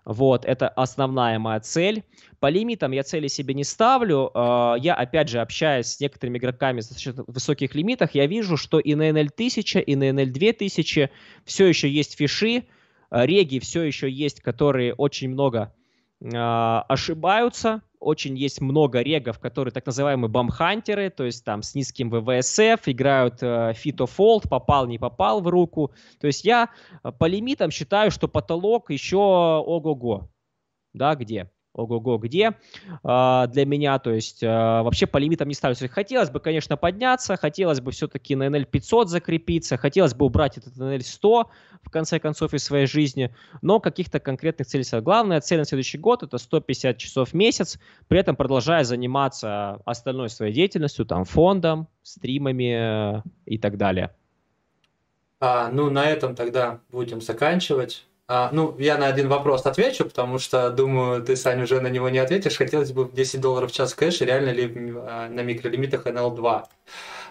Вот, 0.05 0.45
это 0.45 0.69
основная 0.69 1.39
моя 1.39 1.61
цель. 1.61 2.05
По 2.39 2.51
лимитам 2.51 2.93
я 2.93 3.03
цели 3.03 3.27
себе 3.29 3.55
не 3.55 3.65
ставлю. 3.65 4.31
А, 4.35 4.75
я, 4.75 4.95
опять 4.95 5.29
же, 5.29 5.41
общаясь 5.41 5.87
с 5.87 6.01
некоторыми 6.01 6.39
игроками 6.39 6.77
достаточно 6.77 7.25
высоких 7.27 7.75
лимитах, 7.75 8.15
я 8.15 8.27
вижу, 8.27 8.57
что 8.57 8.79
и 8.79 8.95
на 8.95 9.09
NL 9.11 9.31
1000, 9.33 9.81
и 9.81 9.97
на 9.97 10.11
NL 10.11 10.27
2000 10.27 11.11
все 11.45 11.67
еще 11.67 11.89
есть 11.89 12.17
фиши, 12.17 12.65
реги 13.11 13.59
все 13.61 13.83
еще 13.83 14.11
есть, 14.11 14.41
которые 14.41 14.95
очень 14.95 15.31
много 15.31 15.73
а, 16.33 16.85
ошибаются, 16.89 17.83
очень 18.05 18.37
есть 18.37 18.61
много 18.61 19.01
регов, 19.01 19.39
которые 19.39 19.73
так 19.73 19.87
называемые 19.87 20.31
бамхантеры, 20.31 21.11
то 21.11 21.25
есть 21.25 21.45
там 21.45 21.63
с 21.63 21.75
низким 21.75 22.11
WWSF, 22.11 22.87
играют 22.87 23.43
э, 23.43 23.73
fit 23.75 23.97
or 23.97 24.12
fold, 24.12 24.49
попал, 24.49 24.87
не 24.87 24.99
попал 24.99 25.41
в 25.41 25.49
руку. 25.49 25.93
То 26.21 26.27
есть 26.27 26.45
я 26.45 26.71
э, 27.03 27.13
по 27.13 27.25
лимитам 27.25 27.71
считаю, 27.71 28.11
что 28.11 28.29
потолок 28.29 28.91
еще 28.91 29.17
ого-го. 29.17 30.29
Да, 30.93 31.15
где? 31.15 31.51
Ого-го, 31.75 32.19
где 32.19 32.53
а, 33.03 33.47
для 33.49 33.67
меня, 33.67 33.99
то 33.99 34.11
есть 34.11 34.43
а, 34.43 34.83
вообще 34.83 35.07
по 35.07 35.19
лимитам 35.19 35.49
не 35.49 35.55
ставлю. 35.55 35.77
Хотелось 35.91 36.31
бы, 36.31 36.41
конечно, 36.41 36.77
подняться, 36.77 37.37
хотелось 37.37 37.81
бы 37.81 37.91
все-таки 37.91 38.37
на 38.37 38.45
NL 38.47 38.65
500 38.65 39.11
закрепиться, 39.11 39.77
хотелось 39.77 40.15
бы 40.15 40.25
убрать 40.25 40.57
этот 40.57 40.77
NL 40.77 41.03
100 41.03 41.51
в 41.83 41.91
конце 41.91 42.19
концов 42.19 42.55
из 42.55 42.65
своей 42.65 42.87
жизни, 42.87 43.35
но 43.61 43.81
каких-то 43.81 44.21
конкретных 44.21 44.67
целей. 44.67 44.85
Главная 45.01 45.41
цель 45.41 45.59
на 45.59 45.65
следующий 45.65 45.99
год 45.99 46.23
это 46.23 46.39
150 46.39 46.97
часов 46.97 47.31
в 47.31 47.35
месяц, 47.35 47.79
при 48.09 48.21
этом 48.21 48.37
продолжая 48.37 48.85
заниматься 48.85 49.81
остальной 49.85 50.31
своей 50.31 50.53
деятельностью, 50.53 51.05
там, 51.05 51.25
фондом, 51.25 51.89
стримами 52.03 53.19
э, 53.19 53.23
и 53.47 53.59
так 53.59 53.77
далее. 53.77 54.15
А, 55.41 55.71
ну, 55.71 55.91
на 55.91 56.07
этом 56.07 56.35
тогда 56.35 56.81
будем 56.91 57.21
заканчивать. 57.21 58.07
А, 58.27 58.49
ну, 58.53 58.75
я 58.79 58.97
на 58.97 59.07
один 59.07 59.29
вопрос 59.29 59.67
отвечу, 59.67 60.05
потому 60.05 60.39
что, 60.39 60.71
думаю, 60.71 61.23
ты, 61.23 61.37
Саня, 61.37 61.65
уже 61.65 61.81
на 61.81 61.89
него 61.89 62.09
не 62.09 62.19
ответишь. 62.19 62.57
Хотелось 62.57 62.93
бы 62.93 63.11
10 63.13 63.41
долларов 63.41 63.71
в 63.71 63.75
час 63.75 63.93
кэш, 63.95 64.23
реально 64.23 64.51
ли 64.51 64.95
а, 64.97 65.29
на 65.29 65.41
микролимитах 65.41 66.07
NL2? 66.07 66.65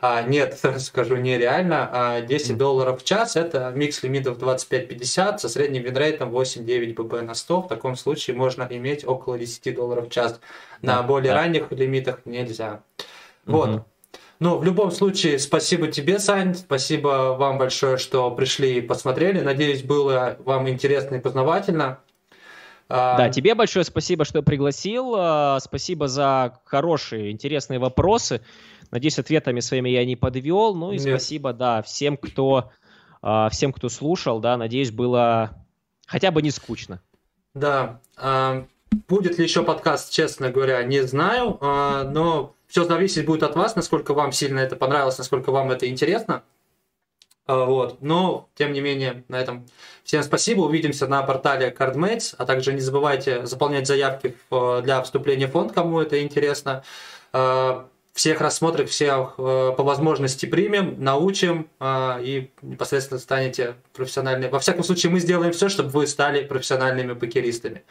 А, 0.01 0.21
нет, 0.21 0.59
скажу, 0.77 1.15
нереально. 1.15 1.89
А 1.91 2.21
10 2.21 2.57
долларов 2.57 3.01
в 3.01 3.05
час– 3.05 3.35
это 3.37 3.71
микс 3.73 4.03
лимитов 4.03 4.37
25-50 4.37 5.39
со 5.39 5.49
средним 5.49 5.81
винрейтом 5.81 6.29
8-9 6.29 6.93
ББ 6.93 7.21
на 7.23 7.33
100. 7.33 7.61
В 7.63 7.67
таком 7.69 7.95
случае 7.95 8.35
можно 8.35 8.67
иметь 8.69 9.03
около 9.03 9.39
10 9.39 9.73
долларов 9.73 10.09
в 10.09 10.11
час. 10.11 10.39
На 10.83 10.97
да, 10.97 11.03
более 11.03 11.31
да. 11.31 11.39
ранних 11.39 11.71
лимитах 11.71 12.19
нельзя. 12.25 12.83
Вот. 13.45 13.83
Угу. 14.43 14.49
Ну, 14.49 14.57
в 14.57 14.63
любом 14.65 14.91
случае, 14.91 15.39
спасибо 15.39 15.87
тебе, 15.87 16.19
Сань, 16.19 16.53
спасибо 16.53 17.35
вам 17.39 17.57
большое, 17.57 17.97
что 17.97 18.29
пришли 18.31 18.77
и 18.77 18.81
посмотрели. 18.81 19.39
Надеюсь, 19.39 19.83
было 19.83 20.35
вам 20.39 20.67
интересно 20.67 21.15
и 21.15 21.19
познавательно. 21.19 21.99
А, 22.89 23.17
да, 23.17 23.29
тебе 23.29 23.55
большое 23.55 23.85
спасибо, 23.85 24.25
что 24.25 24.43
пригласил. 24.43 25.15
А, 25.15 25.59
спасибо 25.61 26.09
за 26.09 26.59
хорошие, 26.65 27.31
интересные 27.31 27.79
вопросы. 27.79 28.41
Надеюсь, 28.91 29.17
ответами 29.17 29.61
своими 29.61 29.89
я 29.89 30.05
не 30.05 30.17
подвел. 30.17 30.75
Ну 30.75 30.91
и 30.91 30.97
Нет. 30.97 31.03
спасибо, 31.03 31.53
да, 31.53 31.81
всем, 31.81 32.17
кто, 32.17 32.71
а, 33.21 33.49
всем, 33.49 33.71
кто 33.71 33.87
слушал. 33.87 34.41
Да, 34.41 34.57
надеюсь, 34.57 34.91
было 34.91 35.51
хотя 36.05 36.31
бы 36.31 36.41
не 36.41 36.51
скучно. 36.51 37.01
Да. 37.53 38.01
Будет 39.07 39.37
ли 39.37 39.43
еще 39.43 39.63
подкаст, 39.63 40.11
честно 40.11 40.49
говоря, 40.49 40.83
не 40.83 41.01
знаю, 41.01 41.57
но 41.61 42.55
все 42.73 42.85
зависеть 42.85 43.27
будет 43.27 43.43
от 43.43 43.55
вас, 43.55 43.75
насколько 43.75 44.15
вам 44.15 44.31
сильно 44.31 44.57
это 44.57 44.75
понравилось, 44.75 45.19
насколько 45.19 45.51
вам 45.51 45.69
это 45.69 45.87
интересно. 45.87 46.41
А, 47.45 47.65
вот. 47.65 48.01
Но, 48.01 48.49
тем 48.55 48.73
не 48.73 48.81
менее, 48.81 49.23
на 49.27 49.39
этом 49.39 49.67
всем 50.03 50.23
спасибо. 50.23 50.61
Увидимся 50.61 51.05
на 51.05 51.21
портале 51.21 51.69
CardMates, 51.69 52.33
а 52.35 52.47
также 52.47 52.73
не 52.73 52.79
забывайте 52.79 53.45
заполнять 53.45 53.85
заявки 53.85 54.35
для 54.49 55.03
вступления 55.03 55.45
в 55.45 55.51
фонд, 55.51 55.71
кому 55.71 56.01
это 56.01 56.19
интересно. 56.23 56.83
Всех 58.13 58.41
рассмотрим, 58.41 58.85
всех 58.85 59.33
э, 59.39 59.73
по 59.75 59.83
возможности 59.83 60.45
примем, 60.45 61.03
научим 61.03 61.67
э, 61.79 62.19
и 62.21 62.51
непосредственно 62.61 63.19
станете 63.19 63.73
профессиональными. 63.91 64.51
Во 64.51 64.59
всяком 64.59 64.83
случае, 64.83 65.11
мы 65.11 65.19
сделаем 65.19 65.51
все, 65.51 65.67
чтобы 65.67 65.89
вы 65.89 66.05
стали 66.05 66.43
профессиональными 66.43 67.13
покеристами. 67.13 67.81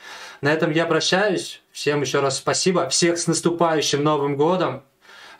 На 0.40 0.52
этом 0.52 0.70
я 0.70 0.86
прощаюсь. 0.86 1.60
Всем 1.72 2.02
еще 2.02 2.20
раз 2.20 2.38
спасибо. 2.38 2.88
Всех 2.88 3.18
с 3.18 3.26
наступающим 3.26 4.04
Новым 4.04 4.36
годом. 4.36 4.84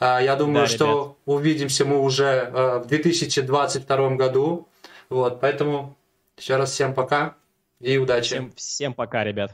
Э, 0.00 0.18
я 0.20 0.34
думаю, 0.34 0.66
да, 0.66 0.72
что 0.72 0.86
ребят. 0.86 1.16
увидимся 1.26 1.84
мы 1.84 2.00
уже 2.00 2.50
в 2.52 2.86
2022 2.88 4.16
году. 4.16 4.68
Вот, 5.08 5.40
поэтому 5.40 5.96
еще 6.36 6.56
раз 6.56 6.72
всем 6.72 6.92
пока 6.92 7.36
и 7.78 7.98
удачи. 7.98 8.34
Всем, 8.34 8.52
всем 8.56 8.94
пока, 8.94 9.22
ребят. 9.22 9.52